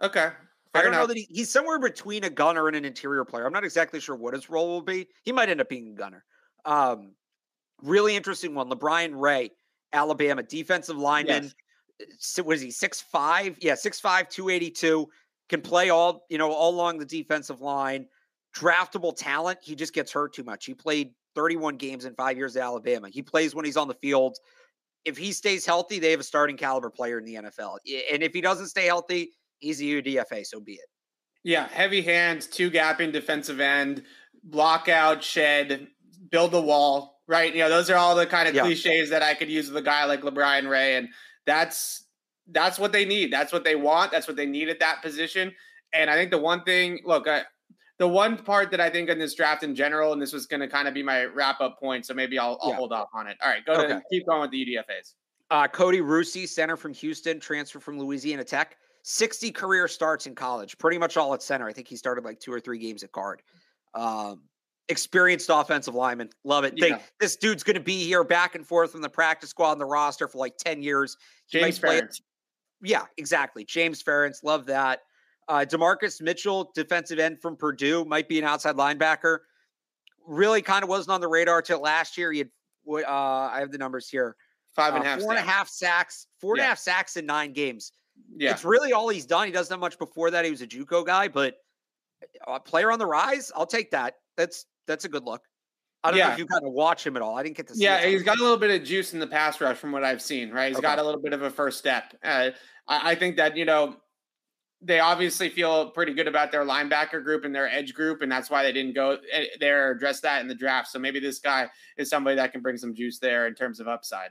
Okay. 0.00 0.30
I 0.74 0.78
don't 0.80 0.88
enough. 0.88 1.02
know 1.02 1.06
that 1.08 1.16
he, 1.16 1.26
he's 1.28 1.50
somewhere 1.50 1.78
between 1.78 2.24
a 2.24 2.30
gunner 2.30 2.66
and 2.66 2.76
an 2.76 2.84
interior 2.84 3.24
player. 3.24 3.46
I'm 3.46 3.52
not 3.52 3.64
exactly 3.64 4.00
sure 4.00 4.16
what 4.16 4.32
his 4.32 4.48
role 4.48 4.68
will 4.68 4.82
be. 4.82 5.06
He 5.22 5.32
might 5.32 5.50
end 5.50 5.60
up 5.60 5.68
being 5.68 5.92
a 5.92 5.94
gunner. 5.94 6.24
Um, 6.64 7.12
really 7.82 8.16
interesting 8.16 8.54
one. 8.54 8.70
LaBryan 8.70 9.12
Ray, 9.14 9.50
Alabama 9.92 10.42
defensive 10.42 10.96
lineman. 10.96 11.52
Yes. 12.00 12.40
Was 12.44 12.60
he 12.60 12.70
six 12.70 13.00
five? 13.00 13.58
Yeah, 13.60 13.74
six 13.74 14.00
five, 14.00 14.28
two 14.28 14.48
eighty 14.48 14.70
two. 14.70 15.08
Can 15.48 15.60
play 15.60 15.90
all 15.90 16.24
you 16.30 16.38
know 16.38 16.50
all 16.50 16.74
along 16.74 16.98
the 16.98 17.04
defensive 17.04 17.60
line. 17.60 18.06
Draftable 18.56 19.14
talent. 19.14 19.58
He 19.62 19.74
just 19.74 19.92
gets 19.92 20.10
hurt 20.10 20.32
too 20.34 20.42
much. 20.42 20.64
He 20.64 20.74
played 20.74 21.12
31 21.34 21.76
games 21.76 22.04
in 22.04 22.14
five 22.14 22.36
years 22.36 22.56
at 22.56 22.62
Alabama. 22.62 23.08
He 23.08 23.22
plays 23.22 23.54
when 23.54 23.64
he's 23.64 23.76
on 23.76 23.88
the 23.88 23.94
field. 23.94 24.36
If 25.04 25.16
he 25.16 25.32
stays 25.32 25.66
healthy, 25.66 25.98
they 25.98 26.10
have 26.10 26.20
a 26.20 26.24
starting 26.24 26.56
caliber 26.56 26.90
player 26.90 27.18
in 27.18 27.24
the 27.24 27.34
NFL. 27.34 27.78
Eh, 27.88 28.00
and 28.12 28.22
if 28.22 28.32
he 28.32 28.40
doesn't 28.40 28.68
stay 28.68 28.86
healthy, 28.86 29.32
he's 29.58 29.80
a 29.80 29.84
UDFA. 29.84 30.46
So 30.46 30.60
be 30.60 30.74
it. 30.74 30.88
Yeah, 31.44 31.66
heavy 31.68 32.02
hands, 32.02 32.46
two 32.46 32.70
gapping 32.70 33.12
defensive 33.12 33.58
end, 33.58 34.04
block 34.44 34.88
out, 34.88 35.24
shed, 35.24 35.88
build 36.30 36.52
the 36.52 36.62
wall. 36.62 37.20
Right, 37.28 37.54
you 37.54 37.60
know 37.60 37.68
those 37.68 37.88
are 37.88 37.96
all 37.96 38.14
the 38.14 38.26
kind 38.26 38.48
of 38.48 38.54
yeah. 38.54 38.62
cliches 38.62 39.10
that 39.10 39.22
I 39.22 39.34
could 39.34 39.48
use 39.48 39.68
with 39.68 39.76
a 39.76 39.82
guy 39.82 40.04
like 40.04 40.22
LaBryan 40.22 40.68
Ray, 40.68 40.96
and 40.96 41.08
that's 41.46 42.04
that's 42.48 42.78
what 42.78 42.92
they 42.92 43.04
need. 43.04 43.32
That's 43.32 43.52
what 43.52 43.64
they 43.64 43.76
want. 43.76 44.10
That's 44.10 44.26
what 44.26 44.36
they 44.36 44.46
need 44.46 44.68
at 44.68 44.80
that 44.80 45.02
position. 45.02 45.52
And 45.94 46.10
I 46.10 46.14
think 46.14 46.30
the 46.30 46.38
one 46.38 46.62
thing, 46.64 47.00
look, 47.04 47.28
I, 47.28 47.42
the 48.02 48.08
one 48.08 48.36
part 48.36 48.72
that 48.72 48.80
I 48.80 48.90
think 48.90 49.08
in 49.08 49.16
this 49.16 49.32
draft 49.32 49.62
in 49.62 49.76
general, 49.76 50.12
and 50.12 50.20
this 50.20 50.32
was 50.32 50.44
going 50.46 50.58
to 50.58 50.66
kind 50.66 50.88
of 50.88 50.94
be 50.94 51.04
my 51.04 51.26
wrap 51.26 51.60
up 51.60 51.78
point, 51.78 52.04
so 52.04 52.12
maybe 52.14 52.36
I'll, 52.36 52.58
I'll 52.60 52.70
yeah. 52.70 52.74
hold 52.74 52.92
off 52.92 53.10
on 53.14 53.28
it. 53.28 53.36
All 53.40 53.48
right, 53.48 53.64
go 53.64 53.74
okay. 53.74 53.86
to 53.86 54.02
keep 54.10 54.26
going 54.26 54.40
with 54.40 54.50
the 54.50 54.66
UDFA's. 54.66 55.14
Uh, 55.52 55.68
Kody 55.68 56.04
Russey, 56.04 56.44
center 56.44 56.76
from 56.76 56.92
Houston, 56.94 57.38
transfer 57.38 57.78
from 57.78 58.00
Louisiana 58.00 58.42
Tech. 58.42 58.76
60 59.04 59.52
career 59.52 59.86
starts 59.86 60.26
in 60.26 60.34
college, 60.34 60.76
pretty 60.78 60.98
much 60.98 61.16
all 61.16 61.32
at 61.32 61.44
center. 61.44 61.68
I 61.68 61.72
think 61.72 61.86
he 61.86 61.94
started 61.94 62.24
like 62.24 62.40
two 62.40 62.52
or 62.52 62.58
three 62.58 62.78
games 62.78 63.04
at 63.04 63.12
guard. 63.12 63.40
Um, 63.94 64.40
experienced 64.88 65.48
offensive 65.48 65.94
lineman. 65.94 66.30
Love 66.42 66.64
it. 66.64 66.74
Yeah. 66.74 66.96
They, 66.96 67.02
this 67.20 67.36
dude's 67.36 67.62
going 67.62 67.74
to 67.74 67.80
be 67.80 68.02
here 68.04 68.24
back 68.24 68.56
and 68.56 68.66
forth 68.66 68.90
from 68.90 69.02
the 69.02 69.10
practice 69.10 69.50
squad 69.50 69.72
and 69.72 69.80
the 69.80 69.86
roster 69.86 70.26
for 70.26 70.38
like 70.38 70.56
10 70.56 70.82
years. 70.82 71.16
He 71.46 71.60
James 71.60 71.78
Ferentz. 71.78 72.20
Yeah, 72.82 73.04
exactly. 73.16 73.64
James 73.64 74.02
Ferentz. 74.02 74.42
Love 74.42 74.66
that. 74.66 75.02
Uh, 75.48 75.64
DaMarcus 75.68 76.20
Mitchell, 76.20 76.70
defensive 76.74 77.18
end 77.18 77.40
from 77.40 77.56
Purdue, 77.56 78.04
might 78.04 78.28
be 78.28 78.38
an 78.38 78.44
outside 78.44 78.76
linebacker. 78.76 79.38
Really 80.26 80.62
kind 80.62 80.82
of 80.82 80.88
wasn't 80.88 81.14
on 81.14 81.20
the 81.20 81.28
radar 81.28 81.62
till 81.62 81.80
last 81.80 82.16
year. 82.16 82.32
He 82.32 82.38
had, 82.38 82.50
uh, 82.88 83.06
I 83.08 83.58
have 83.58 83.72
the 83.72 83.78
numbers 83.78 84.08
here. 84.08 84.36
Five 84.74 84.94
and 84.94 85.04
a 85.04 85.06
uh, 85.06 85.10
half, 85.10 85.20
four 85.20 85.32
and 85.32 85.38
a 85.38 85.42
half 85.42 85.68
sacks, 85.68 86.26
four 86.40 86.54
and 86.54 86.62
a 86.62 86.64
half 86.64 86.78
sacks 86.78 87.16
in 87.16 87.26
nine 87.26 87.52
games. 87.52 87.92
Yeah. 88.36 88.52
It's 88.52 88.64
really 88.64 88.92
all 88.92 89.08
he's 89.08 89.26
done. 89.26 89.46
He 89.46 89.52
doesn't 89.52 89.72
have 89.72 89.80
much 89.80 89.98
before 89.98 90.30
that. 90.30 90.44
He 90.44 90.50
was 90.50 90.62
a 90.62 90.66
JUCO 90.66 91.04
guy, 91.04 91.28
but 91.28 91.56
a 92.46 92.58
player 92.58 92.90
on 92.90 92.98
the 92.98 93.06
rise, 93.06 93.52
I'll 93.54 93.66
take 93.66 93.90
that. 93.90 94.14
That's 94.36 94.64
that's 94.86 95.04
a 95.04 95.08
good 95.08 95.24
look. 95.24 95.42
I 96.04 96.10
don't 96.10 96.18
yeah. 96.18 96.28
know 96.28 96.32
if 96.32 96.38
you 96.38 96.46
kind 96.46 96.64
of 96.66 96.72
watch 96.72 97.06
him 97.06 97.16
at 97.16 97.22
all. 97.22 97.36
I 97.36 97.42
didn't 97.42 97.56
get 97.56 97.68
to 97.68 97.74
see. 97.74 97.84
Yeah, 97.84 98.04
he's 98.04 98.22
got 98.22 98.38
a 98.38 98.42
little 98.42 98.56
bit 98.56 98.80
of 98.80 98.86
juice 98.86 99.12
in 99.12 99.20
the 99.20 99.26
pass 99.26 99.60
rush 99.60 99.76
from 99.76 99.92
what 99.92 100.02
I've 100.02 100.20
seen. 100.20 100.50
Right, 100.50 100.68
He's 100.68 100.78
okay. 100.78 100.82
got 100.82 100.98
a 100.98 101.02
little 101.02 101.20
bit 101.20 101.32
of 101.32 101.42
a 101.42 101.50
first 101.50 101.78
step. 101.78 102.14
Uh, 102.24 102.50
I, 102.88 103.12
I, 103.12 103.14
think 103.14 103.36
that 103.36 103.56
you 103.56 103.64
know 103.64 103.96
they 104.84 105.00
obviously 105.00 105.48
feel 105.48 105.90
pretty 105.90 106.12
good 106.12 106.26
about 106.26 106.50
their 106.50 106.64
linebacker 106.64 107.22
group 107.22 107.44
and 107.44 107.54
their 107.54 107.68
edge 107.68 107.94
group, 107.94 108.22
and 108.22 108.30
that's 108.30 108.50
why 108.50 108.62
they 108.62 108.72
didn't 108.72 108.94
go 108.94 109.18
eh, 109.32 109.44
there 109.60 109.92
address 109.92 110.20
that 110.20 110.40
in 110.40 110.48
the 110.48 110.54
draft. 110.54 110.88
So 110.88 110.98
maybe 110.98 111.20
this 111.20 111.38
guy 111.38 111.68
is 111.96 112.10
somebody 112.10 112.36
that 112.36 112.52
can 112.52 112.62
bring 112.62 112.76
some 112.76 112.94
juice 112.94 113.18
there 113.18 113.46
in 113.46 113.54
terms 113.54 113.80
of 113.80 113.88
upside. 113.88 114.30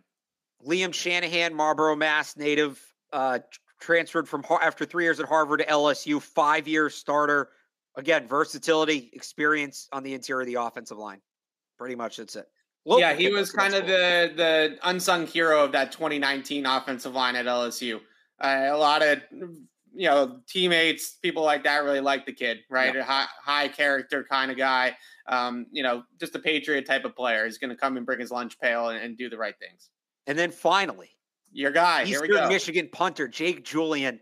Liam 0.66 0.93
Shanahan, 0.93 1.54
Marlboro, 1.54 1.95
Mass 1.95 2.36
native, 2.36 2.80
uh, 3.14 3.39
transferred 3.80 4.28
from 4.28 4.43
after 4.62 4.86
three 4.86 5.06
years 5.06 5.20
at 5.20 5.26
Harvard 5.26 5.60
to 5.60 5.66
LSU, 5.66 6.22
five 6.22 6.68
year 6.68 6.89
starter. 6.89 7.49
Again, 7.95 8.28
versatility, 8.28 9.10
experience 9.14 9.89
on 9.91 10.04
the 10.04 10.14
interior 10.14 10.41
of 10.41 10.47
the 10.47 10.56
offensive 10.56 10.97
line. 10.97 11.20
Pretty 11.78 11.95
much 11.95 12.18
that's 12.18 12.36
it. 12.36 12.47
Local 12.86 13.02
yeah, 13.02 13.14
he 13.14 13.30
was 13.30 13.52
kind 13.52 13.74
of 13.74 13.86
the 13.86 14.32
the 14.36 14.78
unsung 14.84 15.28
hero 15.28 15.64
of 15.64 15.72
that 15.74 15.91
2019 15.91 16.66
offensive 16.66 17.14
line 17.14 17.36
at 17.36 17.45
LSU. 17.45 17.99
Uh, 18.39 18.70
a 18.72 18.78
lot 18.78 19.04
of 19.04 19.20
you 19.94 20.08
know 20.08 20.39
teammates, 20.48 21.18
people 21.22 21.44
like 21.44 21.64
that 21.64 21.84
really 21.84 22.00
like 22.00 22.26
the 22.26 22.34
kid, 22.34 22.60
right? 22.70 22.94
Yeah. 22.94 23.02
A 23.02 23.04
high, 23.04 23.28
high 23.44 23.68
character 23.68 24.24
kind 24.24 24.52
of 24.52 24.58
guy. 24.58 24.96
Um, 25.28 25.68
you 25.72 25.84
know, 25.84 26.04
just 26.20 26.36
a 26.36 26.39
patriot 26.39 26.86
type 26.86 27.06
of 27.06 27.16
player. 27.16 27.46
He's 27.46 27.58
going 27.58 27.70
to 27.70 27.76
come 27.76 27.98
and 27.98 28.06
bring 28.06 28.20
his 28.20 28.32
lunch 28.32 28.60
pail 28.60 28.89
and, 28.89 29.02
and 29.02 29.18
do 29.18 29.30
the 29.30 29.38
right 29.38 29.56
things. 29.60 29.89
And 30.28 30.38
then 30.38 30.52
finally, 30.52 31.10
your 31.52 31.72
guy, 31.72 32.06
Eastern 32.06 32.48
Michigan 32.48 32.89
punter 32.92 33.28
Jake 33.28 33.64
Julien. 33.64 34.20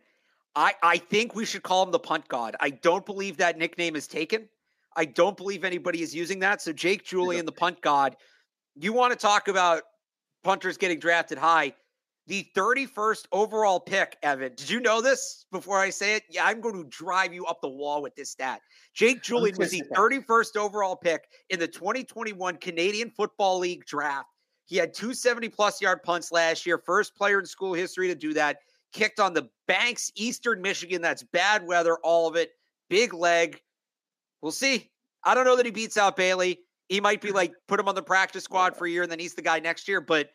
I, 0.55 0.73
I 0.81 0.97
think 0.97 1.35
we 1.35 1.45
should 1.45 1.63
call 1.63 1.83
him 1.83 1.91
the 1.91 1.99
punt 1.99 2.27
god. 2.27 2.55
I 2.59 2.71
don't 2.71 3.05
believe 3.05 3.37
that 3.37 3.57
nickname 3.57 3.95
is 3.95 4.07
taken. 4.07 4.49
I 4.95 5.05
don't 5.05 5.37
believe 5.37 5.63
anybody 5.63 6.01
is 6.01 6.13
using 6.13 6.39
that. 6.39 6.61
So 6.61 6.73
Jake 6.73 7.05
Julien, 7.05 7.45
the 7.45 7.51
punt 7.51 7.81
god. 7.81 8.17
You 8.75 8.91
want 8.91 9.13
to 9.13 9.19
talk 9.19 9.47
about 9.47 9.83
punters 10.43 10.77
getting 10.77 10.99
drafted 10.99 11.37
high? 11.37 11.73
The 12.29 12.47
31st 12.55 13.25
overall 13.31 13.79
pick, 13.79 14.15
Evan. 14.21 14.53
Did 14.55 14.69
you 14.69 14.79
know 14.79 15.01
this 15.01 15.47
before 15.51 15.79
I 15.79 15.89
say 15.89 16.15
it? 16.15 16.25
Yeah, 16.29 16.45
I'm 16.45 16.61
going 16.61 16.75
to 16.75 16.87
drive 16.87 17.33
you 17.33 17.43
up 17.47 17.59
the 17.59 17.69
wall 17.69 18.03
with 18.03 18.15
this 18.15 18.29
stat. 18.29 18.61
Jake 18.93 19.23
Julien 19.23 19.55
was 19.57 19.71
the 19.71 19.81
31st 19.95 20.55
overall 20.55 20.95
pick 20.95 21.23
in 21.49 21.59
the 21.59 21.67
2021 21.67 22.57
Canadian 22.57 23.09
Football 23.09 23.57
League 23.57 23.83
draft. 23.85 24.27
He 24.67 24.77
had 24.77 24.93
270 24.93 25.49
plus 25.49 25.81
yard 25.81 26.03
punts 26.03 26.31
last 26.31 26.67
year, 26.67 26.77
first 26.77 27.15
player 27.15 27.39
in 27.39 27.47
school 27.47 27.73
history 27.73 28.07
to 28.09 28.15
do 28.15 28.31
that. 28.35 28.57
Kicked 28.93 29.19
on 29.19 29.33
the 29.33 29.49
banks, 29.67 30.11
Eastern 30.13 30.61
Michigan. 30.61 31.01
That's 31.01 31.23
bad 31.23 31.65
weather, 31.65 31.97
all 32.03 32.27
of 32.27 32.35
it. 32.35 32.51
Big 32.91 33.11
leg. 33.11 33.59
We'll 34.43 34.51
see. 34.51 34.91
I 35.23 35.33
don't 35.33 35.45
know 35.45 35.55
that 35.55 35.65
he 35.65 35.71
beats 35.71 35.97
out 35.97 36.15
Bailey. 36.15 36.59
He 36.89 37.01
might 37.01 37.21
be 37.21 37.31
like 37.31 37.53
put 37.67 37.79
him 37.79 37.87
on 37.87 37.95
the 37.95 38.03
practice 38.03 38.43
squad 38.43 38.77
for 38.77 38.85
a 38.85 38.89
year 38.91 39.01
and 39.01 39.11
then 39.11 39.17
he's 39.17 39.33
the 39.33 39.41
guy 39.41 39.59
next 39.59 39.87
year. 39.87 39.99
But 39.99 40.29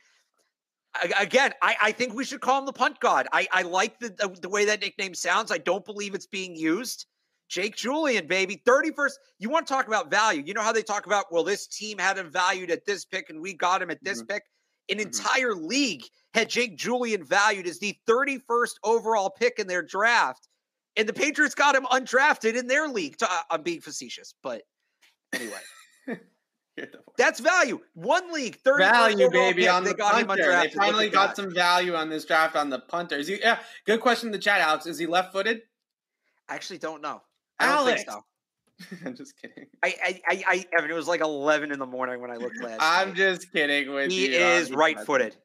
again, 1.19 1.53
I, 1.63 1.77
I 1.83 1.93
think 1.93 2.15
we 2.15 2.25
should 2.25 2.41
call 2.41 2.59
him 2.59 2.67
the 2.67 2.73
punt 2.73 3.01
god. 3.01 3.27
I, 3.33 3.47
I 3.53 3.63
like 3.63 3.99
the, 3.99 4.11
the, 4.11 4.29
the 4.43 4.49
way 4.49 4.65
that 4.67 4.81
nickname 4.81 5.15
sounds. 5.15 5.51
I 5.51 5.59
don't 5.59 5.85
believe 5.85 6.15
it's 6.15 6.27
being 6.27 6.55
used. 6.55 7.07
Jake 7.49 7.77
Julien, 7.77 8.27
baby. 8.27 8.63
31st. 8.67 9.13
You 9.39 9.51
want 9.51 9.67
to 9.67 9.73
talk 9.73 9.87
about 9.87 10.11
value. 10.11 10.43
You 10.45 10.55
know 10.55 10.63
how 10.63 10.73
they 10.73 10.83
talk 10.83 11.07
about, 11.07 11.27
well, 11.31 11.45
this 11.45 11.67
team 11.67 11.99
had 11.99 12.17
him 12.17 12.31
valued 12.31 12.71
at 12.71 12.87
this 12.87 13.05
pick 13.05 13.31
and 13.31 13.41
we 13.41 13.55
got 13.55 13.83
him 13.83 13.91
at 13.91 14.03
this 14.03 14.23
mm-hmm. 14.23 14.35
pick? 14.35 14.45
An 14.89 14.99
mm-hmm. 14.99 15.07
entire 15.07 15.55
league 15.55 16.05
had 16.33 16.49
Jake 16.49 16.77
Julien 16.77 17.25
valued 17.25 17.67
as 17.67 17.79
the 17.79 17.97
31st 18.09 18.75
overall 18.83 19.31
pick 19.31 19.59
in 19.59 19.67
their 19.67 19.83
draft. 19.83 20.49
And 20.97 21.09
the 21.09 21.13
Patriots 21.13 21.55
got 21.55 21.75
him 21.75 21.85
undrafted 21.87 22.55
in 22.57 22.67
their 22.67 22.89
league. 22.89 23.17
I'm 23.51 23.63
being 23.63 23.81
facetious, 23.81 24.35
but 24.43 24.63
anyway. 25.35 25.61
That's 27.17 27.41
value. 27.41 27.81
One 27.95 28.33
league, 28.33 28.57
30 28.57 28.85
value, 28.85 29.31
baby. 29.31 29.63
Pick, 29.63 29.71
on 29.71 29.85
the 29.85 29.95
punter. 29.95 30.61
They 30.61 30.71
finally 30.71 31.09
got 31.09 31.37
some 31.37 31.55
value 31.55 31.95
on 31.95 32.09
this 32.09 32.25
draft 32.25 32.57
on 32.57 32.71
the 32.71 32.81
punter. 32.81 33.17
Is 33.17 33.29
he? 33.29 33.39
Yeah, 33.41 33.59
good 33.87 34.01
question 34.01 34.29
in 34.29 34.33
the 34.33 34.39
chat, 34.39 34.61
Alex. 34.61 34.87
Is 34.87 34.99
he 34.99 35.07
left-footed? 35.07 35.63
I 36.49 36.55
actually 36.55 36.79
don't 36.79 37.03
know. 37.03 37.23
I 37.59 37.67
Alex. 37.67 38.05
don't 38.05 38.15
think 38.15 38.97
so. 39.01 39.07
I'm 39.07 39.17
just 39.17 39.41
kidding. 39.41 39.67
I, 39.83 39.95
I, 40.05 40.21
I, 40.29 40.45
I, 40.47 40.65
Evan, 40.77 40.91
it 40.91 40.95
was 40.95 41.09
like 41.09 41.21
11 41.21 41.71
in 41.71 41.79
the 41.79 41.87
morning 41.87 42.21
when 42.21 42.31
I 42.31 42.37
looked 42.37 42.61
last. 42.61 42.79
I'm 42.81 43.09
night. 43.09 43.17
just 43.17 43.53
kidding 43.53 43.93
with 43.93 44.11
he 44.11 44.27
you. 44.27 44.31
He 44.33 44.37
is 44.37 44.73
right 44.73 44.99
footed. 45.01 45.37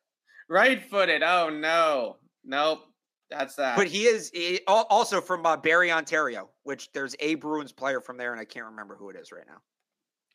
Right 0.50 0.84
footed. 0.90 1.22
Oh, 1.22 1.50
no. 1.50 2.18
Nope. 2.44 2.82
That's 3.30 3.56
that. 3.56 3.78
But 3.78 3.88
he 3.88 4.06
is 4.06 4.32
he, 4.34 4.62
also 4.68 5.22
from 5.22 5.46
uh, 5.46 5.56
Barrie, 5.56 5.92
Ontario, 5.92 6.50
which 6.64 6.92
there's 6.94 7.16
a 7.20 7.36
Bruins 7.36 7.72
player 7.72 8.02
from 8.02 8.18
there, 8.18 8.32
and 8.32 8.42
I 8.42 8.46
can't 8.46 8.66
remember 8.66 8.96
who 8.96 9.10
it 9.12 9.16
is 9.16 9.32
right 9.32 9.46
now. 9.48 9.62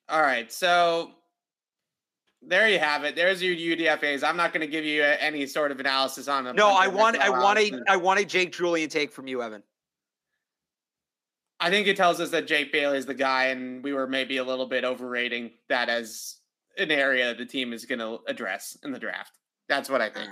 All 0.08 0.20
right. 0.20 0.52
So 0.52 1.12
there 2.42 2.68
you 2.68 2.78
have 2.78 3.04
it. 3.04 3.16
There's 3.16 3.42
your 3.42 3.54
UDFA's. 3.54 4.22
I'm 4.22 4.36
not 4.36 4.52
going 4.52 4.60
to 4.60 4.70
give 4.70 4.84
you 4.84 5.02
any 5.02 5.46
sort 5.46 5.70
of 5.70 5.80
analysis 5.80 6.28
on 6.28 6.44
them. 6.44 6.56
No, 6.56 6.68
I 6.68 6.88
want, 6.88 7.16
I 7.18 7.30
want 7.30 7.58
a, 7.58 7.80
I 7.88 7.96
want 7.96 8.20
a 8.20 8.24
Jake 8.24 8.52
Julien 8.52 8.88
take 8.88 9.12
from 9.12 9.26
you, 9.26 9.42
Evan. 9.42 9.62
I 11.60 11.70
think 11.70 11.86
it 11.86 11.96
tells 11.96 12.20
us 12.20 12.30
that 12.30 12.46
Jake 12.46 12.72
Bailey 12.72 12.98
is 12.98 13.06
the 13.06 13.14
guy, 13.14 13.46
and 13.46 13.82
we 13.82 13.92
were 13.92 14.06
maybe 14.06 14.36
a 14.36 14.44
little 14.44 14.66
bit 14.66 14.84
overrating 14.84 15.52
that 15.68 15.88
as 15.88 16.36
an 16.76 16.90
area 16.90 17.34
the 17.34 17.46
team 17.46 17.72
is 17.72 17.86
going 17.86 18.00
to 18.00 18.18
address 18.28 18.76
in 18.82 18.92
the 18.92 18.98
draft. 18.98 19.32
That's 19.68 19.88
what 19.88 20.02
I 20.02 20.10
think. 20.10 20.28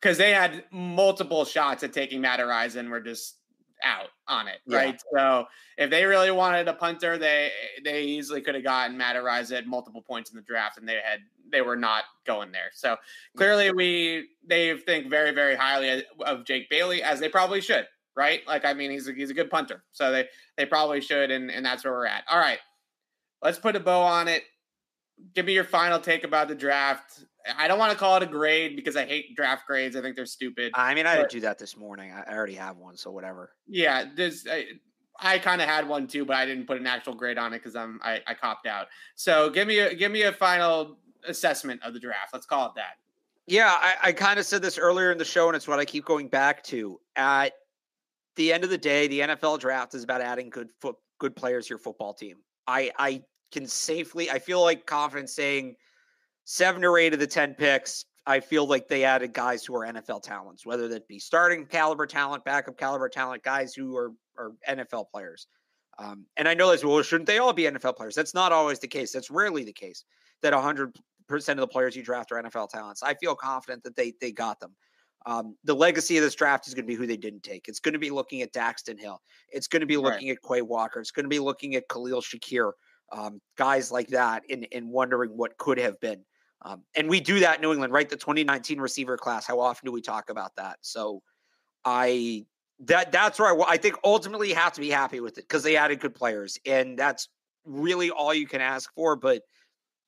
Because 0.00 0.18
right. 0.18 0.26
they 0.26 0.32
had 0.32 0.64
multiple 0.70 1.44
shots 1.44 1.82
at 1.82 1.92
taking 1.92 2.20
Matt 2.20 2.38
Araiza, 2.38 2.88
were 2.88 3.00
just 3.00 3.39
out 3.82 4.08
on 4.28 4.48
it, 4.48 4.58
yeah. 4.66 4.76
right? 4.76 5.00
So 5.14 5.46
if 5.78 5.90
they 5.90 6.04
really 6.04 6.30
wanted 6.30 6.68
a 6.68 6.74
punter, 6.74 7.18
they 7.18 7.50
they 7.84 8.02
easily 8.02 8.40
could 8.40 8.54
have 8.54 8.64
gotten 8.64 8.96
Matt 8.96 9.16
Araiza 9.16 9.58
at 9.58 9.66
multiple 9.66 10.02
points 10.02 10.30
in 10.30 10.36
the 10.36 10.42
draft, 10.42 10.78
and 10.78 10.88
they 10.88 10.94
had 10.94 11.20
they 11.50 11.62
were 11.62 11.76
not 11.76 12.04
going 12.26 12.52
there. 12.52 12.70
So 12.72 12.96
clearly, 13.36 13.72
we 13.72 14.28
they 14.46 14.76
think 14.76 15.08
very 15.08 15.32
very 15.32 15.56
highly 15.56 16.04
of 16.24 16.44
Jake 16.44 16.68
Bailey, 16.70 17.02
as 17.02 17.20
they 17.20 17.28
probably 17.28 17.60
should 17.60 17.86
right? 18.16 18.46
Like, 18.46 18.64
I 18.64 18.74
mean, 18.74 18.90
he's 18.90 19.08
a, 19.08 19.12
he's 19.12 19.30
a 19.30 19.34
good 19.34 19.50
punter, 19.50 19.82
so 19.92 20.10
they 20.10 20.26
they 20.56 20.66
probably 20.66 21.00
should, 21.00 21.30
and 21.30 21.50
and 21.50 21.64
that's 21.64 21.84
where 21.84 21.92
we're 21.92 22.06
at. 22.06 22.24
All 22.28 22.38
right, 22.38 22.58
let's 23.42 23.58
put 23.58 23.76
a 23.76 23.80
bow 23.80 24.02
on 24.02 24.28
it. 24.28 24.42
Give 25.34 25.46
me 25.46 25.54
your 25.54 25.64
final 25.64 25.98
take 25.98 26.24
about 26.24 26.48
the 26.48 26.54
draft. 26.54 27.24
I 27.56 27.68
don't 27.68 27.78
want 27.78 27.92
to 27.92 27.98
call 27.98 28.16
it 28.16 28.22
a 28.22 28.26
grade 28.26 28.76
because 28.76 28.96
I 28.96 29.04
hate 29.06 29.34
draft 29.34 29.66
grades. 29.66 29.96
I 29.96 30.02
think 30.02 30.16
they're 30.16 30.26
stupid. 30.26 30.72
I 30.74 30.94
mean, 30.94 31.06
I 31.06 31.16
didn't 31.16 31.30
do 31.30 31.40
that 31.40 31.58
this 31.58 31.76
morning. 31.76 32.12
I 32.12 32.34
already 32.34 32.54
have 32.54 32.76
one, 32.76 32.96
so 32.96 33.10
whatever. 33.10 33.52
Yeah, 33.66 34.04
there's. 34.14 34.46
I, 34.50 34.66
I 35.22 35.38
kind 35.38 35.60
of 35.60 35.68
had 35.68 35.86
one 35.86 36.06
too, 36.06 36.24
but 36.24 36.36
I 36.36 36.46
didn't 36.46 36.66
put 36.66 36.78
an 36.78 36.86
actual 36.86 37.14
grade 37.14 37.38
on 37.38 37.52
it 37.52 37.58
because 37.58 37.76
I'm 37.76 38.00
I, 38.02 38.20
I 38.26 38.34
copped 38.34 38.66
out. 38.66 38.86
So 39.16 39.50
give 39.50 39.68
me 39.68 39.78
a 39.78 39.94
give 39.94 40.10
me 40.12 40.22
a 40.22 40.32
final 40.32 40.98
assessment 41.26 41.82
of 41.82 41.92
the 41.92 42.00
draft. 42.00 42.32
Let's 42.32 42.46
call 42.46 42.66
it 42.66 42.72
that. 42.76 42.94
Yeah, 43.46 43.74
I, 43.76 43.94
I 44.04 44.12
kind 44.12 44.38
of 44.38 44.46
said 44.46 44.62
this 44.62 44.78
earlier 44.78 45.10
in 45.10 45.18
the 45.18 45.24
show, 45.24 45.48
and 45.48 45.56
it's 45.56 45.66
what 45.66 45.78
I 45.78 45.84
keep 45.84 46.04
going 46.04 46.28
back 46.28 46.62
to. 46.64 47.00
At 47.16 47.52
the 48.36 48.52
end 48.52 48.64
of 48.64 48.70
the 48.70 48.78
day, 48.78 49.08
the 49.08 49.20
NFL 49.20 49.58
draft 49.58 49.94
is 49.94 50.04
about 50.04 50.20
adding 50.20 50.50
good 50.50 50.70
foot, 50.80 50.96
good 51.18 51.34
players 51.34 51.66
to 51.66 51.70
your 51.70 51.78
football 51.78 52.14
team. 52.14 52.36
I 52.66 52.90
I 52.98 53.22
can 53.50 53.66
safely, 53.66 54.30
I 54.30 54.38
feel 54.38 54.62
like 54.62 54.86
confident 54.86 55.28
saying 55.28 55.76
seven 56.50 56.84
or 56.84 56.98
eight 56.98 57.14
of 57.14 57.20
the 57.20 57.26
ten 57.26 57.54
picks. 57.54 58.04
I 58.26 58.40
feel 58.40 58.66
like 58.66 58.88
they 58.88 59.04
added 59.04 59.32
guys 59.32 59.64
who 59.64 59.74
are 59.76 59.86
NFL 59.86 60.22
talents, 60.22 60.66
whether 60.66 60.88
that 60.88 61.06
be 61.06 61.18
starting 61.18 61.64
caliber 61.64 62.06
talent, 62.06 62.44
backup 62.44 62.76
caliber 62.76 63.08
talent, 63.08 63.44
guys 63.44 63.72
who 63.72 63.96
are 63.96 64.12
are 64.36 64.52
NFL 64.68 65.06
players. 65.12 65.46
Um, 65.98 66.26
and 66.36 66.48
I 66.48 66.54
know 66.54 66.70
this. 66.70 66.84
Well, 66.84 67.02
shouldn't 67.02 67.28
they 67.28 67.38
all 67.38 67.52
be 67.52 67.62
NFL 67.62 67.96
players? 67.96 68.14
That's 68.14 68.34
not 68.34 68.52
always 68.52 68.80
the 68.80 68.88
case. 68.88 69.12
That's 69.12 69.30
rarely 69.30 69.62
the 69.62 69.72
case. 69.72 70.04
That 70.42 70.52
hundred 70.52 70.96
percent 71.28 71.60
of 71.60 71.62
the 71.62 71.72
players 71.72 71.94
you 71.94 72.02
draft 72.02 72.32
are 72.32 72.42
NFL 72.42 72.70
talents. 72.70 73.02
I 73.02 73.14
feel 73.14 73.36
confident 73.36 73.84
that 73.84 73.94
they 73.94 74.14
they 74.20 74.32
got 74.32 74.58
them. 74.58 74.74
Um, 75.26 75.56
the 75.64 75.74
legacy 75.74 76.16
of 76.16 76.24
this 76.24 76.34
draft 76.34 76.66
is 76.66 76.74
going 76.74 76.84
to 76.84 76.88
be 76.88 76.94
who 76.94 77.06
they 77.06 77.16
didn't 77.16 77.42
take. 77.42 77.68
It's 77.68 77.78
going 77.78 77.92
to 77.92 77.98
be 77.98 78.10
looking 78.10 78.42
at 78.42 78.52
Daxton 78.52 78.98
Hill. 78.98 79.20
It's 79.50 79.68
going 79.68 79.80
to 79.80 79.86
be 79.86 79.98
looking 79.98 80.28
right. 80.28 80.38
at 80.42 80.48
Quay 80.48 80.62
Walker. 80.62 80.98
It's 80.98 81.10
going 81.10 81.24
to 81.24 81.30
be 81.30 81.38
looking 81.38 81.76
at 81.76 81.88
Khalil 81.88 82.22
Shakir, 82.22 82.72
um, 83.12 83.40
guys 83.58 83.92
like 83.92 84.08
that, 84.08 84.42
and, 84.48 84.66
and 84.72 84.88
wondering 84.88 85.36
what 85.36 85.58
could 85.58 85.76
have 85.78 86.00
been. 86.00 86.24
Um, 86.62 86.82
and 86.94 87.08
we 87.08 87.20
do 87.20 87.40
that 87.40 87.56
in 87.56 87.62
New 87.62 87.72
England, 87.72 87.92
right? 87.92 88.08
The 88.08 88.16
2019 88.16 88.80
receiver 88.80 89.16
class. 89.16 89.46
How 89.46 89.60
often 89.60 89.86
do 89.86 89.92
we 89.92 90.02
talk 90.02 90.28
about 90.30 90.56
that? 90.56 90.78
So 90.82 91.22
I 91.84 92.44
that 92.80 93.12
that's 93.12 93.38
where 93.38 93.54
I, 93.54 93.72
I 93.72 93.76
think 93.76 93.96
ultimately 94.04 94.50
you 94.50 94.54
have 94.54 94.72
to 94.74 94.80
be 94.80 94.90
happy 94.90 95.20
with 95.20 95.38
it 95.38 95.42
because 95.42 95.62
they 95.62 95.76
added 95.76 96.00
good 96.00 96.14
players, 96.14 96.58
and 96.66 96.98
that's 96.98 97.28
really 97.64 98.10
all 98.10 98.34
you 98.34 98.46
can 98.46 98.60
ask 98.60 98.92
for. 98.94 99.16
But 99.16 99.42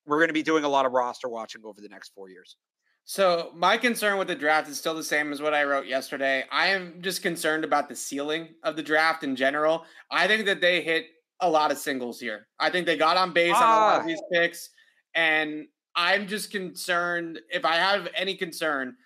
we're 0.07 0.18
going 0.18 0.28
to 0.28 0.34
be 0.34 0.42
doing 0.42 0.64
a 0.64 0.68
lot 0.68 0.84
of 0.84 0.92
roster 0.92 1.28
watching 1.28 1.62
over 1.64 1.80
the 1.80 1.88
next 1.88 2.12
four 2.14 2.28
years. 2.28 2.57
So 3.05 3.50
my 3.55 3.76
concern 3.76 4.18
with 4.18 4.28
the 4.28 4.34
draft 4.34 4.68
is 4.68 4.78
still 4.78 4.94
the 4.94 5.03
same 5.03 5.32
as 5.32 5.42
what 5.42 5.55
I 5.55 5.64
wrote 5.64 5.86
yesterday. 5.86 6.44
I 6.53 6.68
am 6.68 7.00
just 7.00 7.22
concerned 7.22 7.64
about 7.64 7.88
the 7.88 7.96
ceiling 7.96 8.48
of 8.62 8.76
the 8.76 8.82
draft 8.82 9.24
in 9.24 9.34
general. 9.34 9.84
I 10.11 10.28
think 10.28 10.46
that 10.46 10.61
they 10.61 10.82
hit 10.82 11.07
a 11.40 11.50
lot 11.50 11.72
of 11.72 11.78
singles 11.78 12.20
here. 12.20 12.46
I 12.61 12.70
think 12.70 12.86
they 12.86 12.96
got 12.96 13.16
on 13.16 13.32
base 13.32 13.55
ah. 13.57 13.64
on 13.64 13.76
a 13.76 13.86
lot 13.86 13.96
of 13.96 14.03
ah. 14.03 14.07
these 14.07 14.22
picks, 14.32 14.70
and 15.14 15.66
I'm 15.95 16.26
just 16.26 16.51
concerned. 16.51 17.40
If 17.51 17.64
I 17.64 17.76
have 17.76 18.09
any 18.14 18.34
concern, 18.34 18.97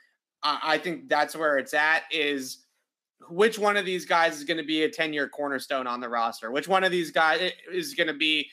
I 0.42 0.78
think 0.78 1.08
that's 1.08 1.34
where 1.34 1.58
it's 1.58 1.74
at. 1.74 2.02
Is 2.10 2.58
which 3.28 3.58
one 3.58 3.76
of 3.76 3.84
these 3.84 4.04
guys 4.04 4.36
is 4.36 4.44
going 4.44 4.58
to 4.58 4.64
be 4.64 4.84
a 4.84 4.90
10 4.90 5.12
year 5.12 5.28
cornerstone 5.28 5.86
on 5.86 6.00
the 6.00 6.08
roster? 6.08 6.50
Which 6.50 6.68
one 6.68 6.84
of 6.84 6.92
these 6.92 7.10
guys 7.10 7.40
eh, 7.40 7.50
is 7.72 7.94
going 7.94 8.06
to 8.08 8.14
be 8.14 8.48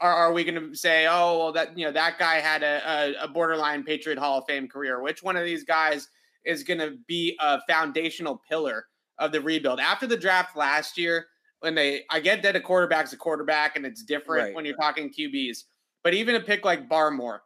are, 0.00 0.12
are 0.12 0.32
we 0.32 0.44
going 0.44 0.70
to 0.70 0.74
say, 0.76 1.06
oh, 1.08 1.38
well, 1.38 1.52
that 1.52 1.76
you 1.76 1.84
know 1.84 1.92
that 1.92 2.18
guy 2.18 2.36
had 2.36 2.62
a, 2.62 3.16
a, 3.20 3.24
a 3.24 3.28
borderline 3.28 3.82
Patriot 3.82 4.18
Hall 4.18 4.38
of 4.38 4.44
Fame 4.46 4.68
career? 4.68 5.02
Which 5.02 5.22
one 5.22 5.36
of 5.36 5.44
these 5.44 5.64
guys 5.64 6.08
is 6.44 6.62
going 6.62 6.80
to 6.80 6.96
be 7.06 7.36
a 7.40 7.60
foundational 7.68 8.40
pillar 8.48 8.86
of 9.18 9.32
the 9.32 9.40
rebuild? 9.40 9.80
After 9.80 10.06
the 10.06 10.16
draft 10.16 10.56
last 10.56 10.96
year, 10.96 11.26
when 11.60 11.74
they, 11.74 12.02
I 12.10 12.20
get 12.20 12.42
that 12.42 12.54
a 12.54 12.60
quarterback's 12.60 13.12
a 13.12 13.16
quarterback 13.16 13.76
and 13.76 13.84
it's 13.84 14.04
different 14.04 14.44
right, 14.44 14.54
when 14.54 14.64
you're 14.64 14.76
talking 14.76 15.12
QBs, 15.12 15.64
but 16.04 16.14
even 16.14 16.36
a 16.36 16.40
pick 16.40 16.64
like 16.64 16.88
Barmore, 16.88 17.40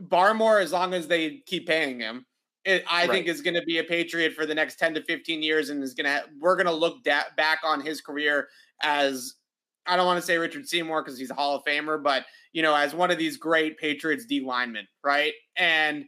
Barmore, 0.00 0.62
as 0.62 0.72
long 0.72 0.94
as 0.94 1.06
they 1.06 1.42
keep 1.46 1.66
paying 1.66 2.00
him, 2.00 2.26
it, 2.64 2.84
I 2.90 3.02
right. 3.02 3.10
think 3.10 3.26
is 3.26 3.42
going 3.42 3.54
to 3.54 3.62
be 3.62 3.78
a 3.78 3.84
Patriot 3.84 4.32
for 4.32 4.46
the 4.46 4.54
next 4.54 4.78
10 4.78 4.94
to 4.94 5.02
15 5.02 5.42
years 5.42 5.68
and 5.68 5.82
is 5.82 5.94
going 5.94 6.06
to, 6.06 6.24
we're 6.40 6.56
going 6.56 6.66
to 6.66 6.72
look 6.72 7.04
da- 7.04 7.30
back 7.36 7.60
on 7.62 7.80
his 7.80 8.00
career 8.00 8.48
as 8.82 9.34
I 9.86 9.96
don't 9.96 10.06
want 10.06 10.20
to 10.20 10.26
say 10.26 10.38
Richard 10.38 10.66
Seymour 10.66 11.02
because 11.02 11.18
he's 11.18 11.30
a 11.30 11.34
Hall 11.34 11.56
of 11.56 11.64
Famer, 11.64 12.02
but 12.02 12.24
you 12.52 12.62
know, 12.62 12.74
as 12.74 12.94
one 12.94 13.10
of 13.10 13.18
these 13.18 13.36
great 13.36 13.78
Patriots 13.78 14.24
D 14.24 14.40
linemen, 14.40 14.86
right? 15.02 15.32
And 15.56 16.06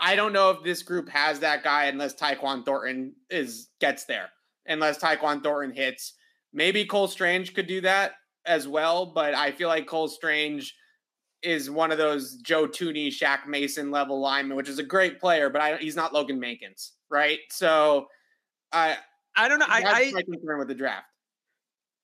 I 0.00 0.16
don't 0.16 0.32
know 0.32 0.50
if 0.50 0.62
this 0.62 0.82
group 0.82 1.08
has 1.08 1.40
that 1.40 1.62
guy 1.62 1.84
unless 1.84 2.14
Tyquan 2.14 2.64
Thornton 2.64 3.14
is 3.30 3.68
gets 3.80 4.04
there, 4.04 4.30
unless 4.66 4.98
Tyquan 4.98 5.42
Thornton 5.42 5.74
hits. 5.74 6.14
Maybe 6.52 6.84
Cole 6.86 7.08
Strange 7.08 7.54
could 7.54 7.66
do 7.66 7.82
that 7.82 8.12
as 8.46 8.66
well, 8.66 9.06
but 9.06 9.34
I 9.34 9.52
feel 9.52 9.68
like 9.68 9.86
Cole 9.86 10.08
Strange 10.08 10.74
is 11.46 11.70
one 11.70 11.92
of 11.92 11.98
those 11.98 12.34
Joe 12.36 12.66
Thuney, 12.66 13.08
Shaq 13.08 13.46
Mason 13.46 13.90
level 13.90 14.20
linemen, 14.20 14.56
which 14.56 14.68
is 14.68 14.78
a 14.78 14.82
great 14.82 15.20
player, 15.20 15.48
but 15.48 15.60
I, 15.60 15.76
he's 15.76 15.96
not 15.96 16.12
Logan 16.12 16.40
Mankins, 16.40 16.90
right? 17.08 17.38
So 17.50 18.08
I 18.72 18.96
I 19.36 19.48
don't 19.48 19.58
know. 19.58 19.66
I, 19.68 19.82
I 19.84 20.10
my 20.12 20.22
concern 20.22 20.58
with 20.58 20.68
the 20.68 20.74
draft. 20.74 21.06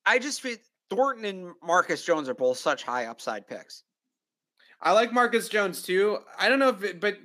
I 0.07 0.18
just 0.18 0.40
feel 0.40 0.57
Thornton 0.90 1.24
and 1.24 1.53
Marcus 1.62 2.05
Jones 2.05 2.28
are 2.28 2.34
both 2.34 2.59
such 2.59 2.82
high 2.82 3.07
upside 3.07 3.47
picks. 3.47 3.82
I 4.80 4.93
like 4.93 5.12
Marcus 5.12 5.49
Jones 5.49 5.82
too. 5.82 6.18
I 6.38 6.49
don't 6.49 6.59
know 6.59 6.70
if, 6.70 6.82
it, 6.82 7.01
but 7.01 7.16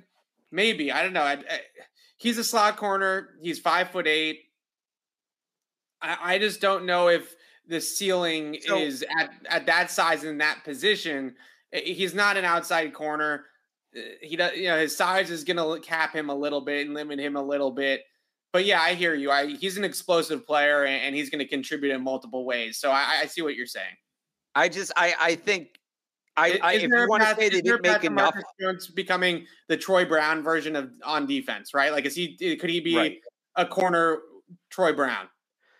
maybe 0.51 0.91
I 0.91 1.03
don't 1.03 1.13
know. 1.13 1.23
I, 1.23 1.33
I, 1.33 1.59
he's 2.17 2.37
a 2.37 2.43
slot 2.43 2.77
corner. 2.77 3.29
He's 3.41 3.59
five 3.59 3.91
foot 3.91 4.07
eight. 4.07 4.39
I, 6.01 6.17
I 6.21 6.39
just 6.39 6.61
don't 6.61 6.85
know 6.85 7.09
if 7.09 7.35
the 7.67 7.81
ceiling 7.81 8.57
so, 8.61 8.77
is 8.77 9.03
at 9.19 9.31
at 9.49 9.65
that 9.65 9.91
size 9.91 10.23
in 10.23 10.37
that 10.37 10.63
position. 10.63 11.35
Eh, 11.73 11.81
he's 11.81 12.13
not 12.13 12.37
an 12.37 12.45
outside 12.45 12.93
corner. 12.93 13.45
Eh, 13.95 14.01
he 14.21 14.35
does, 14.35 14.55
you 14.55 14.67
know, 14.67 14.77
his 14.77 14.95
size 14.95 15.29
is 15.29 15.43
going 15.43 15.57
to 15.57 15.85
cap 15.85 16.13
him 16.13 16.29
a 16.29 16.35
little 16.35 16.61
bit 16.61 16.85
and 16.85 16.95
limit 16.95 17.19
him 17.19 17.35
a 17.35 17.43
little 17.43 17.71
bit 17.71 18.01
but 18.53 18.65
yeah, 18.65 18.81
I 18.81 18.93
hear 18.93 19.13
you. 19.13 19.29
I, 19.29 19.47
he's 19.55 19.77
an 19.77 19.83
explosive 19.83 20.45
player 20.45 20.85
and, 20.85 21.15
he's 21.15 21.29
going 21.29 21.39
to 21.39 21.47
contribute 21.47 21.93
in 21.93 22.03
multiple 22.03 22.45
ways. 22.45 22.79
So 22.79 22.89
I, 22.89 23.19
I, 23.21 23.25
see 23.27 23.41
what 23.41 23.55
you're 23.55 23.65
saying. 23.65 23.95
I 24.55 24.69
just, 24.69 24.91
I, 24.95 25.13
I 25.19 25.35
think, 25.35 25.79
I, 26.35 26.59
I 26.63 26.73
if 26.73 26.83
you 26.83 27.07
want 27.07 27.23
to 27.23 27.35
say 27.35 27.49
they 27.49 27.61
didn't 27.61 27.83
make 27.83 28.03
enough, 28.03 28.35
Jones 28.59 28.87
becoming 28.87 29.45
the 29.67 29.77
Troy 29.77 30.05
Brown 30.05 30.43
version 30.43 30.75
of 30.75 30.89
on 31.03 31.25
defense, 31.27 31.73
right? 31.73 31.91
Like, 31.91 32.05
is 32.05 32.15
he? 32.15 32.37
Eh, 32.41 32.55
could 32.55 32.69
he 32.69 32.79
be 32.79 32.95
right. 32.95 33.17
a 33.55 33.65
corner 33.65 34.19
Troy 34.69 34.93
Brown? 34.93 35.27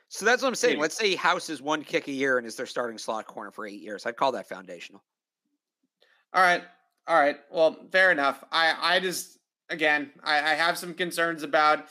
So 0.10 0.26
that's 0.26 0.42
what 0.42 0.48
I'm 0.48 0.56
saying. 0.56 0.80
Let's 0.80 0.98
say 0.98 1.10
he 1.10 1.16
houses 1.16 1.62
one 1.62 1.84
kick 1.84 2.08
a 2.08 2.12
year 2.12 2.40
and 2.40 2.48
is 2.48 2.56
their 2.56 2.66
starting 2.66 2.98
slot 2.98 3.28
corner 3.28 3.52
for 3.52 3.68
eight 3.68 3.82
years. 3.82 4.06
I'd 4.06 4.18
call 4.18 4.32
that 4.32 4.50
foundational. 4.50 5.04
All 6.38 6.44
right. 6.44 6.62
All 7.08 7.20
right. 7.20 7.38
Well, 7.52 7.78
fair 7.92 8.12
enough. 8.12 8.44
I, 8.52 8.76
I 8.80 9.00
just, 9.00 9.40
again, 9.70 10.12
I, 10.24 10.38
I 10.38 10.54
have 10.54 10.78
some 10.78 10.94
concerns 10.94 11.42
about 11.42 11.86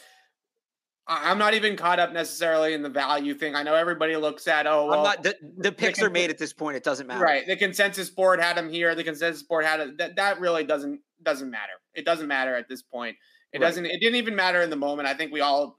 I'm 1.08 1.38
not 1.38 1.54
even 1.54 1.76
caught 1.76 2.00
up 2.00 2.12
necessarily 2.12 2.74
in 2.74 2.82
the 2.82 2.88
value 2.88 3.34
thing. 3.34 3.54
I 3.54 3.62
know 3.62 3.74
everybody 3.74 4.16
looks 4.16 4.48
at 4.48 4.66
oh, 4.66 4.86
well, 4.86 4.98
I'm 4.98 5.04
not. 5.04 5.22
The, 5.22 5.36
the 5.58 5.70
picks 5.70 6.00
the, 6.00 6.06
are 6.06 6.10
made 6.10 6.30
at 6.30 6.38
this 6.38 6.52
point. 6.52 6.76
It 6.76 6.82
doesn't 6.82 7.06
matter, 7.06 7.22
right? 7.22 7.46
The 7.46 7.56
consensus 7.56 8.10
board 8.10 8.40
had 8.40 8.58
him 8.58 8.68
here. 8.68 8.94
The 8.96 9.04
consensus 9.04 9.42
board 9.44 9.64
had 9.64 9.78
it. 9.78 9.98
That 9.98 10.16
that 10.16 10.40
really 10.40 10.64
doesn't 10.64 11.00
doesn't 11.22 11.48
matter. 11.48 11.74
It 11.94 12.04
doesn't 12.04 12.26
matter 12.26 12.56
at 12.56 12.68
this 12.68 12.82
point. 12.82 13.16
It 13.52 13.60
right. 13.60 13.68
doesn't. 13.68 13.86
It 13.86 14.00
didn't 14.00 14.16
even 14.16 14.34
matter 14.34 14.62
in 14.62 14.70
the 14.70 14.76
moment. 14.76 15.06
I 15.06 15.14
think 15.14 15.32
we 15.32 15.40
all 15.40 15.76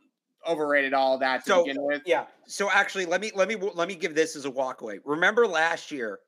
overrated 0.47 0.93
all 0.93 1.17
that 1.17 1.43
to 1.43 1.51
so, 1.51 1.65
begin 1.65 1.83
with. 1.83 2.03
Yeah. 2.05 2.25
So 2.45 2.69
actually, 2.71 3.05
let 3.05 3.19
me 3.19 3.31
let 3.35 3.49
me 3.49 3.57
let 3.57 3.89
me 3.89 3.95
give 3.95 4.15
this 4.15 4.37
as 4.37 4.45
a 4.45 4.51
walkaway. 4.51 4.99
Remember 5.03 5.45
last 5.45 5.91
year, 5.91 6.19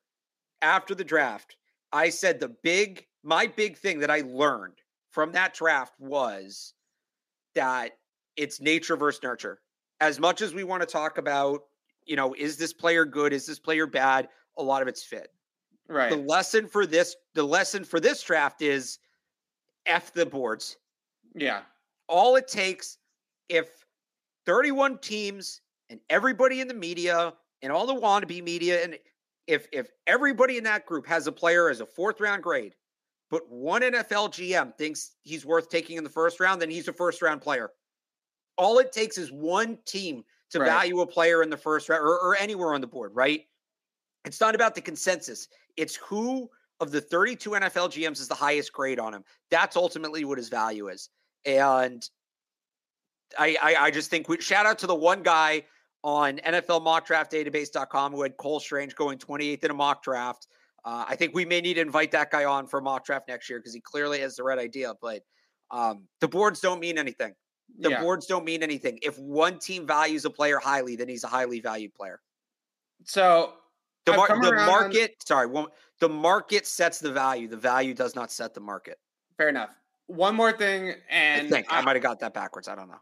after 0.61 0.93
the 0.93 1.05
draft, 1.05 1.55
I 1.91 2.09
said 2.09 2.39
the 2.39 2.55
big 2.63 3.05
my 3.23 3.47
big 3.47 3.77
thing 3.77 3.99
that 3.99 4.11
I 4.11 4.21
learned 4.21 4.75
from 5.11 5.31
that 5.33 5.53
draft 5.53 5.93
was 5.99 6.73
that 7.55 7.97
it's 8.37 8.61
nature 8.61 8.95
versus 8.95 9.21
nurture. 9.21 9.59
As 9.99 10.19
much 10.19 10.41
as 10.41 10.53
we 10.53 10.63
want 10.63 10.81
to 10.81 10.87
talk 10.87 11.17
about, 11.17 11.61
you 12.05 12.15
know, 12.15 12.33
is 12.33 12.57
this 12.57 12.71
player 12.71 13.05
good? 13.05 13.33
Is 13.33 13.45
this 13.45 13.59
player 13.59 13.85
bad? 13.85 14.29
A 14.57 14.63
lot 14.63 14.81
of 14.81 14.87
it's 14.87 15.03
fit. 15.03 15.29
Right. 15.89 16.09
The 16.09 16.17
lesson 16.17 16.67
for 16.67 16.85
this, 16.85 17.15
the 17.33 17.43
lesson 17.43 17.83
for 17.83 17.99
this 17.99 18.23
draft 18.23 18.61
is 18.61 18.99
F 19.85 20.13
the 20.13 20.25
boards. 20.25 20.77
Yeah. 21.35 21.61
All 22.07 22.35
it 22.35 22.47
takes 22.47 22.97
if 23.49 23.85
31 24.45 24.99
teams 24.99 25.61
and 25.89 25.99
everybody 26.09 26.61
in 26.61 26.67
the 26.67 26.73
media 26.73 27.33
and 27.61 27.71
all 27.73 27.87
the 27.87 27.95
wannabe 27.99 28.43
media 28.43 28.83
and 28.83 28.97
if 29.49 29.67
if 29.73 29.89
everybody 30.07 30.57
in 30.57 30.63
that 30.63 30.85
group 30.85 31.05
has 31.07 31.27
a 31.27 31.31
player 31.31 31.69
as 31.69 31.81
a 31.81 31.85
fourth 31.85 32.21
round 32.21 32.43
grade, 32.43 32.75
but 33.29 33.49
one 33.49 33.81
NFL 33.81 34.29
GM 34.29 34.77
thinks 34.77 35.11
he's 35.23 35.45
worth 35.45 35.69
taking 35.69 35.97
in 35.97 36.03
the 36.03 36.09
first 36.09 36.39
round, 36.39 36.61
then 36.61 36.69
he's 36.69 36.87
a 36.87 36.93
first 36.93 37.21
round 37.21 37.41
player 37.41 37.71
all 38.59 38.77
it 38.79 38.91
takes 38.91 39.17
is 39.17 39.31
one 39.31 39.79
team 39.85 40.23
to 40.51 40.59
right. 40.59 40.67
value 40.67 40.99
a 40.99 41.07
player 41.07 41.41
in 41.41 41.49
the 41.49 41.57
first 41.57 41.87
round 41.87 42.01
or, 42.01 42.19
or 42.19 42.35
anywhere 42.35 42.73
on 42.73 42.81
the 42.81 42.87
board, 42.87 43.11
right? 43.15 43.45
It's 44.25 44.41
not 44.41 44.53
about 44.53 44.75
the 44.75 44.81
consensus. 44.81 45.47
It's 45.77 45.95
who 45.95 46.49
of 46.81 46.91
the 46.91 46.99
32 46.99 47.51
NFL 47.51 47.89
GMs 47.89 48.19
is 48.19 48.27
the 48.27 48.35
highest 48.35 48.73
grade 48.73 48.99
on 48.99 49.13
him. 49.13 49.23
That's 49.49 49.77
ultimately 49.77 50.25
what 50.25 50.37
his 50.37 50.49
value 50.49 50.89
is. 50.89 51.09
And 51.45 52.07
I, 53.37 53.55
I, 53.61 53.75
I 53.75 53.91
just 53.91 54.09
think 54.09 54.27
we 54.27 54.41
shout 54.41 54.65
out 54.65 54.77
to 54.79 54.87
the 54.87 54.95
one 54.95 55.23
guy 55.23 55.63
on 56.03 56.37
NFL 56.37 56.83
mock 56.83 57.05
draft 57.05 57.31
database.com 57.31 58.13
who 58.13 58.21
had 58.23 58.37
Cole 58.37 58.59
Strange 58.59 58.95
going 58.95 59.17
28th 59.17 59.63
in 59.63 59.71
a 59.71 59.73
mock 59.73 60.03
draft. 60.03 60.47
Uh, 60.85 61.05
I 61.07 61.15
think 61.15 61.35
we 61.35 61.45
may 61.45 61.61
need 61.61 61.75
to 61.75 61.81
invite 61.81 62.11
that 62.11 62.31
guy 62.31 62.45
on 62.45 62.67
for 62.67 62.79
mock 62.81 63.05
draft 63.05 63.27
next 63.27 63.49
year 63.49 63.59
because 63.59 63.73
he 63.73 63.81
clearly 63.81 64.19
has 64.21 64.35
the 64.35 64.43
right 64.43 64.59
idea. 64.59 64.93
But 65.01 65.23
um, 65.71 66.03
the 66.21 66.27
boards 66.27 66.61
don't 66.61 66.79
mean 66.79 66.97
anything. 66.97 67.33
The 67.79 67.91
yeah. 67.91 68.01
boards 68.01 68.25
don't 68.25 68.45
mean 68.45 68.63
anything. 68.63 68.99
If 69.01 69.19
one 69.19 69.59
team 69.59 69.85
values 69.85 70.25
a 70.25 70.29
player 70.29 70.57
highly, 70.57 70.95
then 70.95 71.07
he's 71.07 71.23
a 71.23 71.27
highly 71.27 71.59
valued 71.59 71.93
player. 71.93 72.19
So 73.05 73.53
the, 74.05 74.13
mar- 74.13 74.27
the 74.27 74.51
market, 74.53 75.11
on... 75.11 75.25
sorry, 75.25 75.47
one, 75.47 75.67
the 75.99 76.09
market 76.09 76.65
sets 76.65 76.99
the 76.99 77.11
value. 77.11 77.47
The 77.47 77.57
value 77.57 77.93
does 77.93 78.15
not 78.15 78.31
set 78.31 78.53
the 78.53 78.59
market. 78.61 78.97
Fair 79.37 79.49
enough. 79.49 79.75
One 80.07 80.35
more 80.35 80.51
thing, 80.51 80.95
and 81.09 81.47
I 81.47 81.49
think 81.49 81.71
I, 81.71 81.79
I 81.79 81.81
might 81.81 81.95
have 81.95 82.03
got 82.03 82.19
that 82.21 82.33
backwards. 82.33 82.67
I 82.67 82.75
don't 82.75 82.87
know. 82.87 82.99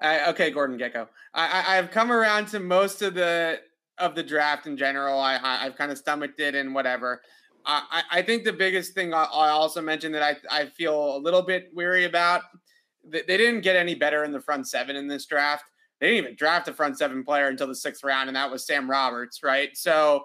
I, 0.00 0.30
okay, 0.30 0.50
Gordon 0.50 0.78
Gekko. 0.78 1.08
I, 1.34 1.64
I, 1.68 1.76
have 1.76 1.90
come 1.90 2.12
around 2.12 2.48
to 2.48 2.60
most 2.60 3.02
of 3.02 3.14
the 3.14 3.60
of 3.98 4.14
the 4.14 4.22
draft 4.22 4.66
in 4.66 4.76
general. 4.76 5.18
I, 5.18 5.38
I 5.42 5.64
have 5.64 5.76
kind 5.76 5.90
of 5.90 5.98
stomached 5.98 6.38
it 6.40 6.54
and 6.54 6.74
whatever. 6.74 7.22
I, 7.66 8.02
I 8.10 8.22
think 8.22 8.44
the 8.44 8.52
biggest 8.52 8.94
thing 8.94 9.12
I, 9.12 9.24
I 9.24 9.48
also 9.50 9.80
mentioned 9.82 10.14
that 10.14 10.22
I 10.22 10.36
I 10.50 10.66
feel 10.66 11.16
a 11.16 11.18
little 11.18 11.42
bit 11.42 11.70
weary 11.74 12.04
about 12.04 12.42
they, 13.04 13.22
they 13.26 13.36
didn't 13.36 13.62
get 13.62 13.76
any 13.76 13.94
better 13.94 14.24
in 14.24 14.32
the 14.32 14.40
front 14.40 14.68
seven 14.68 14.96
in 14.96 15.08
this 15.08 15.26
draft. 15.26 15.64
They 16.00 16.08
didn't 16.08 16.24
even 16.24 16.36
draft 16.36 16.68
a 16.68 16.72
front 16.72 16.98
seven 16.98 17.24
player 17.24 17.48
until 17.48 17.66
the 17.66 17.74
sixth 17.74 18.04
round, 18.04 18.28
and 18.28 18.36
that 18.36 18.50
was 18.50 18.66
Sam 18.66 18.88
Roberts, 18.88 19.42
right? 19.42 19.76
So 19.76 20.24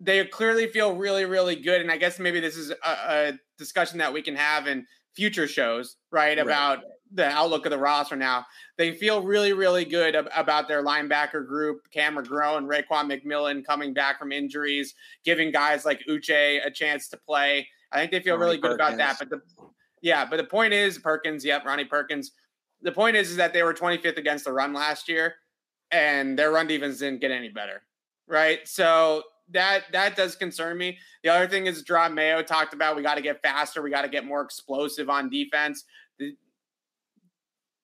they 0.00 0.24
clearly 0.24 0.66
feel 0.66 0.96
really, 0.96 1.26
really 1.26 1.56
good. 1.56 1.82
And 1.82 1.90
I 1.90 1.98
guess 1.98 2.18
maybe 2.18 2.40
this 2.40 2.56
is 2.56 2.70
a, 2.70 2.76
a 2.84 3.32
discussion 3.58 3.98
that 3.98 4.12
we 4.12 4.22
can 4.22 4.34
have 4.34 4.66
in 4.66 4.86
future 5.14 5.46
shows, 5.46 5.96
right? 6.10 6.38
right? 6.38 6.78
The 7.12 7.26
outlook 7.26 7.66
of 7.66 7.70
the 7.70 7.78
roster 7.78 8.14
now. 8.14 8.46
They 8.78 8.92
feel 8.92 9.22
really, 9.22 9.52
really 9.52 9.84
good 9.84 10.14
ab- 10.14 10.28
about 10.34 10.68
their 10.68 10.84
linebacker 10.84 11.44
group. 11.46 11.90
Cam 11.90 12.16
McGrone, 12.16 12.66
Raekwon 12.66 13.10
McMillan 13.10 13.64
coming 13.64 13.92
back 13.92 14.18
from 14.18 14.30
injuries, 14.30 14.94
giving 15.24 15.50
guys 15.50 15.84
like 15.84 16.00
Uche 16.08 16.64
a 16.64 16.70
chance 16.70 17.08
to 17.08 17.16
play. 17.16 17.66
I 17.90 17.98
think 17.98 18.12
they 18.12 18.20
feel 18.20 18.34
Ronnie 18.36 18.44
really 18.44 18.58
good 18.58 18.78
Perkins. 18.78 18.94
about 18.94 19.18
that. 19.18 19.18
But 19.18 19.30
the 19.30 19.64
yeah, 20.02 20.24
but 20.24 20.36
the 20.36 20.44
point 20.44 20.72
is 20.72 20.98
Perkins. 20.98 21.44
Yep, 21.44 21.64
Ronnie 21.64 21.84
Perkins. 21.84 22.32
The 22.82 22.92
point 22.92 23.16
is, 23.16 23.30
is 23.30 23.36
that 23.36 23.52
they 23.52 23.62
were 23.62 23.74
25th 23.74 24.16
against 24.16 24.44
the 24.44 24.52
run 24.52 24.72
last 24.72 25.08
year, 25.08 25.34
and 25.90 26.38
their 26.38 26.50
run 26.52 26.66
defense 26.66 26.98
didn't 26.98 27.20
get 27.20 27.30
any 27.30 27.48
better. 27.48 27.82
Right. 28.26 28.66
So 28.66 29.24
that 29.50 29.84
that 29.92 30.16
does 30.16 30.36
concern 30.36 30.78
me. 30.78 30.98
The 31.22 31.30
other 31.30 31.48
thing 31.48 31.66
is 31.66 31.84
Jerod 31.84 32.14
Mayo 32.14 32.42
talked 32.42 32.72
about 32.72 32.96
we 32.96 33.02
got 33.02 33.16
to 33.16 33.22
get 33.22 33.42
faster, 33.42 33.82
we 33.82 33.90
got 33.90 34.02
to 34.02 34.08
get 34.08 34.24
more 34.24 34.42
explosive 34.42 35.10
on 35.10 35.28
defense. 35.28 35.84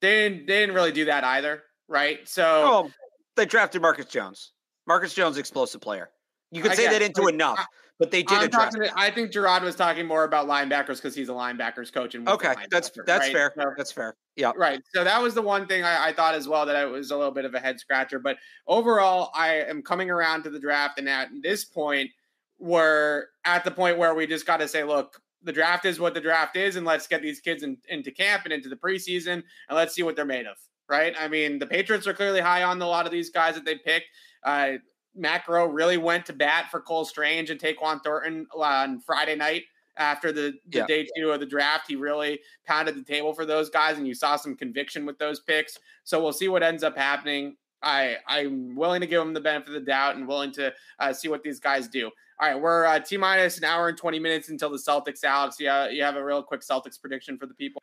They 0.06 0.28
didn't 0.28 0.46
they 0.46 0.60
didn't 0.60 0.74
really 0.76 0.92
do 0.92 1.06
that 1.06 1.24
either, 1.24 1.64
right? 1.88 2.20
So 2.28 2.44
oh, 2.46 2.90
they 3.34 3.44
drafted 3.44 3.82
Marcus 3.82 4.06
Jones. 4.06 4.52
Marcus 4.86 5.12
Jones, 5.12 5.36
explosive 5.36 5.80
player. 5.80 6.10
You 6.52 6.62
could 6.62 6.74
say 6.74 6.86
that 6.86 7.02
into 7.02 7.26
enough. 7.26 7.66
But 7.98 8.12
they 8.12 8.22
did. 8.22 8.52
To, 8.52 8.92
I 8.94 9.10
think 9.10 9.32
Jerod 9.32 9.62
was 9.62 9.74
talking 9.74 10.06
more 10.06 10.22
about 10.22 10.46
linebackers 10.46 10.96
because 10.96 11.16
he's 11.16 11.28
a 11.28 11.32
linebackers 11.32 11.92
coach. 11.92 12.14
And 12.14 12.28
okay, 12.28 12.54
that's 12.70 12.92
that's 13.04 13.26
right? 13.26 13.32
fair. 13.32 13.52
So, 13.56 13.72
that's 13.76 13.90
fair. 13.90 14.14
Yeah, 14.36 14.52
right. 14.54 14.80
So 14.94 15.02
that 15.02 15.20
was 15.20 15.34
the 15.34 15.42
one 15.42 15.66
thing 15.66 15.82
I, 15.82 16.08
I, 16.08 16.12
thought 16.12 16.34
as 16.34 16.46
well 16.46 16.66
that 16.66 16.76
it 16.76 16.88
was 16.88 17.10
a 17.10 17.16
little 17.16 17.32
bit 17.32 17.46
of 17.46 17.54
a 17.54 17.58
head 17.58 17.80
scratcher. 17.80 18.20
But 18.20 18.36
overall, 18.68 19.30
I 19.34 19.54
am 19.54 19.82
coming 19.82 20.10
around 20.10 20.42
to 20.42 20.50
the 20.50 20.60
draft, 20.60 20.98
and 20.98 21.08
at 21.08 21.30
this 21.42 21.64
point, 21.64 22.10
we're 22.58 23.24
at 23.44 23.64
the 23.64 23.70
point 23.70 23.98
where 23.98 24.14
we 24.14 24.26
just 24.26 24.46
got 24.46 24.58
to 24.58 24.68
say, 24.68 24.84
look, 24.84 25.20
the 25.46 25.52
draft 25.52 25.86
is 25.86 25.98
what 25.98 26.12
the 26.12 26.20
draft 26.20 26.56
is, 26.56 26.76
and 26.76 26.84
let's 26.84 27.06
get 27.06 27.22
these 27.22 27.40
kids 27.40 27.62
in, 27.62 27.78
into 27.88 28.10
camp 28.10 28.42
and 28.44 28.52
into 28.52 28.68
the 28.68 28.76
preseason, 28.76 29.34
and 29.34 29.44
let's 29.70 29.94
see 29.94 30.02
what 30.02 30.16
they're 30.16 30.26
made 30.26 30.46
of. 30.46 30.56
Right? 30.88 31.14
I 31.18 31.28
mean, 31.28 31.58
the 31.58 31.66
Patriots 31.66 32.06
are 32.06 32.14
clearly 32.14 32.40
high 32.40 32.62
on 32.62 32.80
a 32.82 32.86
lot 32.86 33.06
of 33.06 33.12
these 33.12 33.30
guys 33.30 33.54
that 33.54 33.64
they 33.64 33.76
picked. 33.76 34.06
Uh, 34.44 34.74
Matt 35.14 35.46
Groh 35.46 35.72
really 35.72 35.96
went 35.96 36.26
to 36.26 36.32
bat 36.32 36.66
for 36.70 36.80
Cole 36.80 37.04
Strange 37.04 37.50
and 37.50 37.58
Tyquan 37.58 38.02
Thornton 38.04 38.46
on 38.54 39.00
Friday 39.00 39.34
night 39.34 39.62
after 39.96 40.30
the, 40.30 40.54
the 40.68 40.78
yeah. 40.78 40.86
day 40.86 41.08
two 41.16 41.30
of 41.30 41.40
the 41.40 41.46
draft. 41.46 41.86
He 41.88 41.96
really 41.96 42.40
pounded 42.66 42.96
the 42.96 43.02
table 43.02 43.32
for 43.32 43.46
those 43.46 43.70
guys, 43.70 43.98
and 43.98 44.06
you 44.06 44.14
saw 44.14 44.36
some 44.36 44.54
conviction 44.54 45.06
with 45.06 45.18
those 45.18 45.40
picks. 45.40 45.78
So 46.04 46.22
we'll 46.22 46.32
see 46.32 46.48
what 46.48 46.62
ends 46.62 46.82
up 46.82 46.96
happening. 46.96 47.56
I 47.82 48.16
I'm 48.26 48.74
willing 48.74 49.00
to 49.00 49.06
give 49.06 49.20
them 49.20 49.34
the 49.34 49.40
benefit 49.40 49.68
of 49.68 49.74
the 49.74 49.80
doubt 49.80 50.16
and 50.16 50.26
willing 50.26 50.52
to 50.52 50.72
uh, 50.98 51.12
see 51.12 51.28
what 51.28 51.42
these 51.42 51.60
guys 51.60 51.88
do. 51.88 52.10
All 52.38 52.48
right, 52.48 52.60
we're 52.60 52.84
uh, 52.84 52.98
t 52.98 53.16
minus 53.16 53.56
an 53.56 53.64
hour 53.64 53.88
and 53.88 53.96
twenty 53.96 54.18
minutes 54.18 54.50
until 54.50 54.68
the 54.70 54.76
Celtics. 54.76 55.24
Alex, 55.24 55.56
yeah, 55.58 55.88
you 55.88 56.02
have 56.02 56.16
a 56.16 56.24
real 56.24 56.42
quick 56.42 56.60
Celtics 56.60 57.00
prediction 57.00 57.38
for 57.38 57.46
the 57.46 57.54
people. 57.54 57.80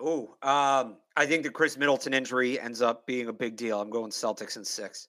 Oh, 0.00 0.36
um, 0.42 0.96
I 1.16 1.26
think 1.26 1.42
the 1.42 1.50
Khris 1.50 1.76
Middleton 1.76 2.14
injury 2.14 2.60
ends 2.60 2.80
up 2.80 3.06
being 3.06 3.26
a 3.26 3.32
big 3.32 3.56
deal. 3.56 3.80
I'm 3.80 3.90
going 3.90 4.10
Celtics 4.10 4.56
in 4.56 4.64
six. 4.64 5.08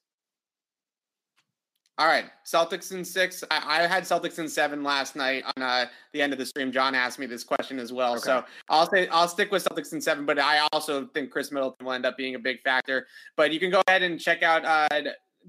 All 1.98 2.06
right, 2.06 2.24
Celtics 2.44 2.92
in 2.92 3.04
six. 3.04 3.44
I, 3.50 3.82
I, 3.84 3.86
had 3.86 4.04
Celtics 4.04 4.38
in 4.38 4.48
seven 4.48 4.82
last 4.82 5.16
night 5.16 5.44
on 5.54 5.62
uh, 5.62 5.86
the 6.12 6.22
end 6.22 6.32
of 6.32 6.38
the 6.38 6.46
stream. 6.46 6.72
John 6.72 6.94
asked 6.94 7.18
me 7.18 7.26
this 7.26 7.44
question 7.44 7.78
as 7.78 7.92
well, 7.92 8.12
okay. 8.12 8.22
so 8.22 8.44
I'll 8.70 8.90
say 8.90 9.06
I'll 9.08 9.28
stick 9.28 9.52
with 9.52 9.62
Celtics 9.64 9.92
in 9.92 10.00
seven. 10.00 10.24
But 10.24 10.38
I 10.38 10.66
also 10.72 11.06
think 11.14 11.30
Khris 11.30 11.52
Middleton 11.52 11.84
will 11.84 11.92
end 11.92 12.06
up 12.06 12.16
being 12.16 12.34
a 12.34 12.38
big 12.38 12.62
factor. 12.62 13.06
But 13.36 13.52
you 13.52 13.60
can 13.60 13.70
go 13.70 13.82
ahead 13.86 14.02
and 14.02 14.18
check 14.18 14.42
out 14.42 14.64
uh, 14.64 14.88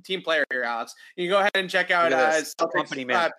team 0.04 0.22
player 0.22 0.46
here, 0.52 0.64
Alex. 0.64 0.96
You 1.16 1.28
can 1.28 1.32
go 1.32 1.40
ahead 1.40 1.52
and 1.56 1.70
check 1.70 1.92
out 1.92 2.14
uh, 2.14 2.32
Celtics, 2.42 2.74
Company, 2.74 3.06
man. 3.06 3.16
Uh, 3.16 3.30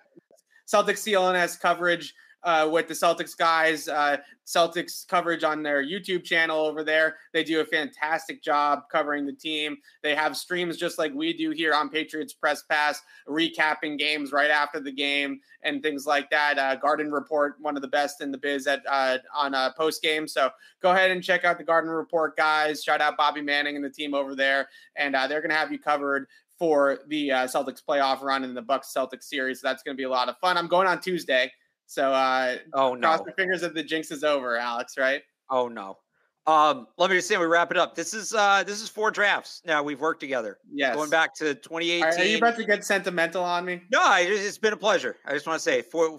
Celtics 0.67 1.03
CLNS 1.03 1.59
coverage 1.59 2.13
uh, 2.43 2.67
with 2.71 2.87
the 2.87 2.93
Celtics 2.93 3.37
guys, 3.37 3.87
uh, 3.87 4.17
Celtics 4.45 5.07
coverage 5.07 5.43
on 5.43 5.63
their 5.63 5.83
YouTube 5.83 6.23
channel 6.23 6.65
over 6.65 6.83
there. 6.83 7.15
They 7.31 7.43
do 7.43 7.61
a 7.61 7.65
fantastic 7.65 8.43
job 8.43 8.83
covering 8.91 9.25
the 9.25 9.33
team. 9.33 9.77
They 10.01 10.13
have 10.15 10.35
streams 10.35 10.75
just 10.77 10.97
like 10.97 11.13
we 11.13 11.31
do 11.33 11.51
here 11.51 11.73
on 11.73 11.89
Patriots 11.89 12.33
Press 12.33 12.63
Pass, 12.63 13.01
recapping 13.27 13.97
games 13.97 14.31
right 14.33 14.51
after 14.51 14.81
the 14.81 14.91
game 14.91 15.39
and 15.63 15.81
things 15.81 16.05
like 16.05 16.29
that. 16.31 16.59
Uh, 16.59 16.75
Garden 16.75 17.11
Report, 17.11 17.55
one 17.61 17.77
of 17.77 17.81
the 17.81 17.87
best 17.87 18.21
in 18.21 18.31
the 18.31 18.37
biz 18.37 18.67
at 18.67 18.81
uh, 18.89 19.19
on 19.33 19.55
uh, 19.55 19.71
post 19.77 20.01
game. 20.01 20.27
So 20.27 20.49
go 20.81 20.91
ahead 20.91 21.11
and 21.11 21.23
check 21.23 21.45
out 21.45 21.57
the 21.57 21.63
Garden 21.63 21.89
Report 21.89 22.35
guys. 22.35 22.83
Shout 22.83 22.99
out 22.99 23.15
Bobby 23.15 23.41
Manning 23.41 23.77
and 23.77 23.85
the 23.85 23.89
team 23.89 24.13
over 24.13 24.35
there, 24.35 24.67
and 24.97 25.15
uh, 25.15 25.27
they're 25.27 25.41
going 25.41 25.51
to 25.51 25.55
have 25.55 25.71
you 25.71 25.79
covered 25.79 26.27
for 26.59 26.99
the 27.07 27.31
uh, 27.31 27.47
Celtics 27.47 27.81
playoff 27.83 28.21
run 28.21 28.43
and 28.43 28.55
the 28.55 28.61
Bucks 28.61 28.93
Celtics 28.95 29.23
series. 29.23 29.61
So 29.61 29.67
that's 29.67 29.83
going 29.83 29.95
to 29.95 29.99
be 29.99 30.05
a 30.05 30.09
lot 30.09 30.29
of 30.29 30.37
fun. 30.37 30.57
I'm 30.57 30.67
going 30.67 30.87
on 30.87 30.99
Tuesday. 30.99 31.51
So 31.93 32.11
uh 32.11 32.57
oh 32.73 32.95
no. 32.95 33.07
cross 33.07 33.21
your 33.23 33.35
fingers 33.35 33.61
that 33.61 33.75
the 33.75 33.83
jinx 33.83 34.09
is 34.09 34.23
over, 34.23 34.57
Alex, 34.57 34.97
right? 34.97 35.21
Oh 35.51 35.67
no. 35.67 35.99
Um, 36.45 36.87
let 36.97 37.09
me 37.09 37.15
just 37.15 37.27
say 37.29 37.37
we 37.37 37.45
wrap 37.45 37.69
it 37.69 37.77
up. 37.77 37.93
This 37.93 38.15
is 38.15 38.33
uh 38.33 38.63
this 38.63 38.81
is 38.81 38.89
four 38.89 39.11
drafts. 39.11 39.61
Now 39.63 39.83
we've 39.83 39.99
worked 39.99 40.19
together. 40.19 40.57
Yes. 40.73 40.95
Going 40.95 41.11
back 41.11 41.35
to 41.35 41.53
2018. 41.53 42.03
Are, 42.03 42.17
are 42.17 42.23
you 42.23 42.37
about 42.37 42.55
to 42.55 42.65
get 42.65 42.83
sentimental 42.83 43.43
on 43.43 43.63
me? 43.65 43.83
No, 43.91 43.99
I, 44.01 44.21
it's 44.21 44.57
been 44.57 44.73
a 44.73 44.77
pleasure. 44.77 45.17
I 45.23 45.33
just 45.33 45.45
want 45.45 45.57
to 45.57 45.63
say 45.63 45.83
four 45.83 46.17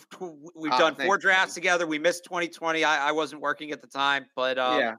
we've 0.54 0.72
oh, 0.72 0.78
done 0.78 0.94
four 0.94 1.18
drafts 1.18 1.54
together. 1.54 1.88
We 1.88 1.98
missed 1.98 2.22
2020. 2.22 2.84
I, 2.84 3.08
I 3.08 3.12
wasn't 3.12 3.42
working 3.42 3.72
at 3.72 3.80
the 3.80 3.88
time, 3.88 4.26
but 4.36 4.58
um, 4.58 4.78
yeah. 4.78 4.94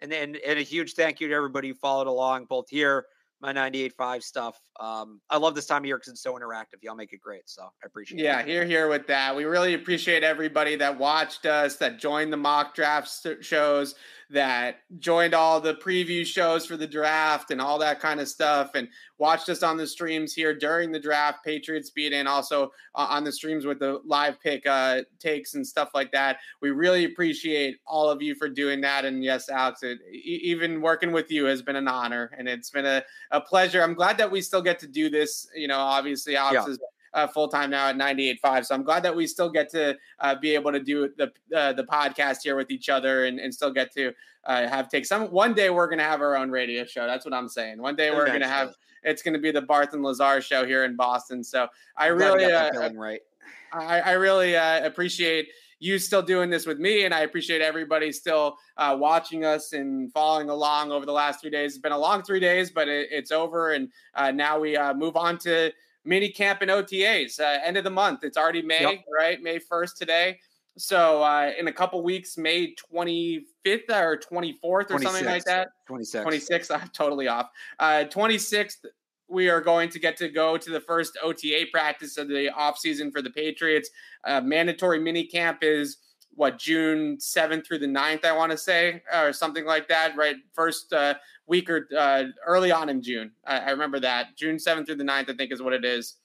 And 0.00 0.10
then 0.10 0.36
and 0.46 0.58
a 0.58 0.62
huge 0.62 0.94
thank 0.94 1.20
you 1.20 1.28
to 1.28 1.34
everybody 1.34 1.68
who 1.68 1.74
followed 1.74 2.06
along 2.06 2.46
both 2.46 2.70
here 2.70 3.04
my 3.44 3.52
98.5 3.52 4.22
stuff. 4.22 4.58
Um, 4.80 5.20
I 5.28 5.36
love 5.36 5.54
this 5.54 5.66
time 5.66 5.82
of 5.82 5.86
year 5.86 5.98
because 5.98 6.12
it's 6.12 6.22
so 6.22 6.34
interactive. 6.34 6.82
Y'all 6.82 6.94
make 6.94 7.12
it 7.12 7.20
great. 7.20 7.42
So 7.44 7.62
I 7.62 7.86
appreciate 7.86 8.20
yeah, 8.20 8.40
it. 8.40 8.46
Yeah, 8.48 8.52
here, 8.52 8.64
here 8.64 8.88
with 8.88 9.06
that. 9.08 9.36
We 9.36 9.44
really 9.44 9.74
appreciate 9.74 10.22
everybody 10.22 10.76
that 10.76 10.98
watched 10.98 11.44
us, 11.44 11.76
that 11.76 11.98
joined 11.98 12.32
the 12.32 12.38
mock 12.38 12.74
draft 12.74 13.26
shows, 13.40 13.94
that 14.30 14.80
joined 14.98 15.34
all 15.34 15.60
the 15.60 15.74
preview 15.74 16.24
shows 16.24 16.66
for 16.66 16.76
the 16.76 16.86
draft 16.86 17.50
and 17.50 17.60
all 17.60 17.78
that 17.78 18.00
kind 18.00 18.20
of 18.20 18.28
stuff 18.28 18.72
and 18.74 18.88
watched 19.18 19.48
us 19.48 19.62
on 19.62 19.76
the 19.76 19.86
streams 19.86 20.32
here 20.32 20.54
during 20.54 20.90
the 20.90 20.98
draft, 20.98 21.44
Patriots 21.44 21.90
beat 21.90 22.12
and 22.12 22.28
also 22.28 22.64
uh, 22.94 23.06
on 23.10 23.24
the 23.24 23.32
streams 23.32 23.64
with 23.64 23.78
the 23.78 24.00
live 24.04 24.40
pick 24.40 24.66
uh, 24.66 25.02
takes 25.18 25.54
and 25.54 25.66
stuff 25.66 25.90
like 25.94 26.10
that. 26.12 26.38
We 26.60 26.70
really 26.70 27.04
appreciate 27.04 27.78
all 27.86 28.08
of 28.08 28.22
you 28.22 28.34
for 28.34 28.48
doing 28.48 28.80
that. 28.82 29.04
And 29.04 29.22
yes, 29.22 29.48
Alex, 29.48 29.82
it, 29.82 29.98
even 30.12 30.80
working 30.80 31.12
with 31.12 31.30
you 31.30 31.44
has 31.46 31.62
been 31.62 31.76
an 31.76 31.88
honor 31.88 32.30
and 32.36 32.48
it's 32.48 32.70
been 32.70 32.86
a, 32.86 33.02
a 33.30 33.40
pleasure. 33.40 33.82
I'm 33.82 33.94
glad 33.94 34.18
that 34.18 34.30
we 34.30 34.40
still 34.40 34.62
get 34.62 34.78
to 34.80 34.86
do 34.86 35.10
this. 35.10 35.46
You 35.54 35.68
know, 35.68 35.78
obviously, 35.78 36.36
Alex 36.36 36.64
yeah. 36.66 36.72
is 36.72 36.78
uh, 37.14 37.26
full 37.26 37.48
time 37.48 37.70
now 37.70 37.88
at 37.88 37.96
98.5. 37.96 38.66
So 38.66 38.74
I'm 38.74 38.82
glad 38.82 39.02
that 39.04 39.14
we 39.14 39.26
still 39.26 39.48
get 39.48 39.70
to 39.70 39.96
uh, 40.20 40.34
be 40.34 40.54
able 40.54 40.72
to 40.72 40.80
do 40.80 41.10
the 41.16 41.32
uh, 41.56 41.72
the 41.72 41.84
podcast 41.84 42.38
here 42.42 42.56
with 42.56 42.70
each 42.70 42.88
other 42.88 43.24
and, 43.24 43.38
and 43.40 43.54
still 43.54 43.72
get 43.72 43.92
to 43.94 44.12
uh, 44.44 44.68
have 44.68 44.88
take 44.88 45.06
some. 45.06 45.30
One 45.30 45.54
day 45.54 45.70
we're 45.70 45.86
going 45.88 45.98
to 45.98 46.04
have 46.04 46.20
our 46.20 46.36
own 46.36 46.50
radio 46.50 46.84
show. 46.84 47.06
That's 47.06 47.24
what 47.24 47.32
I'm 47.32 47.48
saying. 47.48 47.80
One 47.80 47.96
day 47.96 48.10
we're 48.10 48.26
going 48.26 48.40
to 48.40 48.48
have 48.48 48.74
it's 49.04 49.22
going 49.22 49.34
to 49.34 49.40
be 49.40 49.50
the 49.50 49.62
Barth 49.62 49.92
and 49.92 50.02
Lazar 50.02 50.40
show 50.40 50.66
here 50.66 50.84
in 50.84 50.96
Boston. 50.96 51.44
So 51.44 51.68
I 51.96 52.06
really, 52.06 52.44
uh, 52.44 52.90
right. 52.94 53.20
I, 53.72 54.00
I 54.00 54.12
really 54.12 54.56
uh, 54.56 54.84
appreciate 54.84 55.48
you 55.78 55.98
still 55.98 56.22
doing 56.22 56.48
this 56.48 56.66
with 56.66 56.78
me, 56.78 57.04
and 57.04 57.12
I 57.12 57.20
appreciate 57.20 57.60
everybody 57.60 58.10
still 58.12 58.56
uh, 58.76 58.96
watching 58.98 59.44
us 59.44 59.72
and 59.72 60.10
following 60.12 60.48
along 60.48 60.92
over 60.92 61.04
the 61.04 61.12
last 61.12 61.40
three 61.40 61.50
days. 61.50 61.72
It's 61.72 61.82
been 61.82 61.92
a 61.92 61.98
long 61.98 62.22
three 62.22 62.40
days, 62.40 62.70
but 62.70 62.88
it, 62.88 63.08
it's 63.10 63.30
over, 63.30 63.72
and 63.72 63.90
uh, 64.14 64.30
now 64.30 64.58
we 64.58 64.76
uh, 64.76 64.94
move 64.94 65.16
on 65.16 65.36
to 65.38 65.72
mini 66.04 66.28
camp 66.28 66.62
and 66.62 66.70
OTAs. 66.70 67.40
Uh, 67.40 67.60
end 67.64 67.76
of 67.76 67.84
the 67.84 67.90
month. 67.90 68.24
It's 68.24 68.36
already 68.36 68.62
May, 68.62 68.82
yep. 68.82 69.04
right? 69.12 69.42
May 69.42 69.58
first 69.58 69.96
today. 69.96 70.38
So 70.76 71.22
uh, 71.22 71.52
in 71.58 71.68
a 71.68 71.72
couple 71.72 72.02
weeks, 72.02 72.36
May 72.36 72.74
25th 72.92 73.44
or 73.90 74.18
24th 74.18 74.54
or 74.62 74.84
26th. 74.84 75.02
something 75.02 75.24
like 75.24 75.44
that. 75.44 75.68
26th. 75.88 76.24
26th. 76.24 76.80
I'm 76.80 76.88
totally 76.88 77.28
off. 77.28 77.50
Uh, 77.78 78.04
26th, 78.08 78.86
we 79.28 79.48
are 79.48 79.60
going 79.60 79.88
to 79.90 79.98
get 79.98 80.16
to 80.18 80.28
go 80.28 80.56
to 80.56 80.70
the 80.70 80.80
first 80.80 81.16
OTA 81.22 81.66
practice 81.72 82.18
of 82.18 82.28
the 82.28 82.50
offseason 82.56 83.12
for 83.12 83.22
the 83.22 83.30
Patriots. 83.30 83.90
Uh, 84.24 84.40
mandatory 84.40 84.98
mini 84.98 85.24
camp 85.24 85.58
is 85.62 85.98
what 86.36 86.58
June 86.58 87.16
7th 87.16 87.66
through 87.66 87.78
the 87.78 87.86
9th, 87.86 88.24
I 88.24 88.32
want 88.32 88.52
to 88.52 88.58
say, 88.58 89.02
or 89.12 89.32
something 89.32 89.64
like 89.64 89.88
that, 89.88 90.16
right? 90.16 90.36
First 90.52 90.92
uh, 90.92 91.14
week 91.46 91.70
or 91.70 91.88
uh, 91.96 92.24
early 92.46 92.72
on 92.72 92.88
in 92.88 93.02
June. 93.02 93.30
I, 93.46 93.58
I, 93.58 93.70
remember 93.70 94.00
that. 94.00 94.36
June 94.36 94.56
7th 94.56 94.86
through 94.86 94.96
the 94.96 95.04
9th, 95.04 95.30
I 95.30 95.34
think, 95.34 95.52
is 95.52 95.62
what 95.62 95.72
it 95.72 95.84
is 95.84 96.16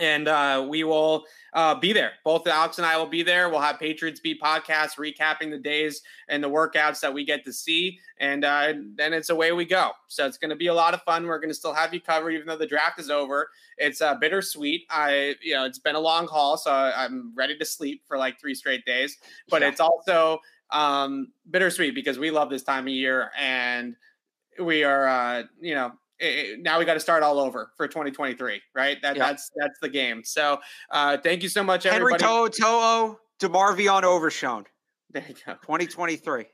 and 0.00 0.28
uh, 0.28 0.66
we 0.68 0.84
will 0.84 1.24
uh, 1.52 1.74
be 1.74 1.92
there. 1.92 2.12
Both 2.24 2.46
Alex 2.46 2.78
and 2.78 2.86
I 2.86 2.96
will 2.96 3.06
be 3.06 3.22
there. 3.22 3.48
We'll 3.48 3.60
have 3.60 3.78
Patriots 3.78 4.20
Beat 4.20 4.40
podcast 4.40 4.96
recapping 4.96 5.50
the 5.50 5.58
days 5.58 6.02
and 6.28 6.42
the 6.42 6.48
workouts 6.48 7.00
that 7.00 7.12
we 7.12 7.24
get 7.24 7.44
to 7.44 7.52
see, 7.52 7.98
and 8.18 8.44
uh, 8.44 8.74
then 8.96 9.12
it's 9.12 9.30
away 9.30 9.52
we 9.52 9.64
go. 9.64 9.92
So 10.08 10.26
it's 10.26 10.38
going 10.38 10.50
to 10.50 10.56
be 10.56 10.68
a 10.68 10.74
lot 10.74 10.94
of 10.94 11.02
fun. 11.02 11.26
We're 11.26 11.38
going 11.38 11.50
to 11.50 11.54
still 11.54 11.74
have 11.74 11.92
you 11.94 12.00
covered, 12.00 12.30
even 12.32 12.46
though 12.46 12.56
the 12.56 12.66
draft 12.66 12.98
is 12.98 13.10
over. 13.10 13.48
It's 13.76 14.00
uh, 14.00 14.14
bittersweet. 14.16 14.86
I, 14.90 15.36
you 15.42 15.54
know, 15.54 15.64
it's 15.64 15.78
been 15.78 15.94
a 15.94 16.00
long 16.00 16.26
haul, 16.26 16.56
so 16.56 16.72
I'm 16.72 17.32
ready 17.34 17.56
to 17.58 17.64
sleep 17.64 18.02
for 18.06 18.18
like 18.18 18.40
three 18.40 18.54
straight 18.54 18.84
days. 18.84 19.16
But 19.48 19.62
yeah. 19.62 19.68
it's 19.68 19.80
also 19.80 20.40
um, 20.70 21.28
bittersweet 21.50 21.94
because 21.94 22.18
we 22.18 22.30
love 22.30 22.50
this 22.50 22.62
time 22.62 22.84
of 22.84 22.92
year, 22.92 23.30
and 23.38 23.96
we 24.60 24.84
are, 24.84 25.06
uh, 25.06 25.42
you 25.60 25.74
know, 25.74 25.92
it, 26.20 26.60
now 26.60 26.78
we 26.78 26.84
got 26.84 26.94
to 26.94 27.00
start 27.00 27.22
all 27.22 27.38
over 27.38 27.72
for 27.76 27.88
2023, 27.88 28.60
right? 28.74 28.98
That, 29.02 29.16
yep. 29.16 29.26
That's 29.26 29.50
that's 29.56 29.78
the 29.80 29.88
game. 29.88 30.22
So 30.24 30.58
uh, 30.90 31.18
thank 31.18 31.42
you 31.42 31.48
so 31.48 31.62
much, 31.62 31.86
everybody. 31.86 32.22
Henry 32.22 32.48
To'o 32.48 32.48
To'o 32.48 33.18
DeMarvion 33.40 34.02
Overshown. 34.02 34.64
There 35.10 35.24
you 35.26 35.34
go. 35.46 35.54
2023. 35.54 36.46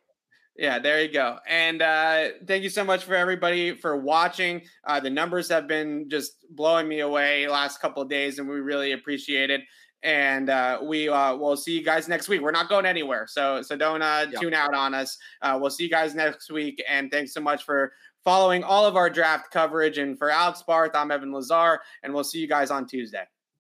Yeah, 0.57 0.79
there 0.79 1.03
you 1.03 1.13
go. 1.13 1.39
And 1.49 1.83
uh, 1.83 2.29
thank 2.47 2.63
you 2.63 2.69
so 2.69 2.85
much 2.85 3.05
for 3.05 3.15
everybody 3.15 3.75
for 3.77 3.97
watching. 3.97 4.63
Uh, 4.85 5.01
the 5.01 5.11
numbers 5.11 5.49
have 5.49 5.67
been 5.67 6.09
just 6.09 6.47
blowing 6.51 6.87
me 6.87 7.01
away 7.01 7.49
last 7.49 7.81
couple 7.81 8.03
of 8.03 8.09
days, 8.09 8.39
and 8.39 8.49
we 8.49 8.61
really 8.61 8.93
appreciate 8.93 9.51
it. 9.51 9.63
And 10.05 10.51
uh, 10.51 10.79
we 10.83 11.09
uh, 11.09 11.35
will 11.35 11.57
see 11.57 11.77
you 11.77 11.83
guys 11.83 12.07
next 12.09 12.29
week. 12.29 12.41
We're 12.41 12.53
not 12.53 12.69
going 12.69 12.87
anywhere, 12.87 13.27
so 13.27 13.63
so 13.63 13.75
don't 13.75 14.03
uh, 14.03 14.27
yep. 14.31 14.41
tune 14.41 14.55
out 14.55 14.75
on 14.75 14.95
us. 14.95 15.17
Uh, 15.43 15.59
we'll 15.61 15.71
see 15.71 15.85
you 15.85 15.91
guys 15.91 16.15
next 16.15 16.53
week. 16.53 16.81
And 16.89 17.11
thanks 17.11 17.33
so 17.33 17.41
much 17.41 17.65
for 17.65 17.93
following 18.25 18.65
all 18.65 18.87
of 18.87 18.97
our 18.97 19.11
draft 19.11 19.51
coverage. 19.51 19.99
And 19.99 20.19
for 20.19 20.31
Alex 20.31 20.63
Barth, 20.63 20.95
I'm 20.95 21.11
Evan 21.11 21.33
Lazar, 21.33 21.81
and 22.03 22.13
we'll 22.13 22.25
see 22.25 22.39
you 22.39 22.49
guys 22.49 22.71
on 22.71 22.87
Tuesday. 22.87 23.25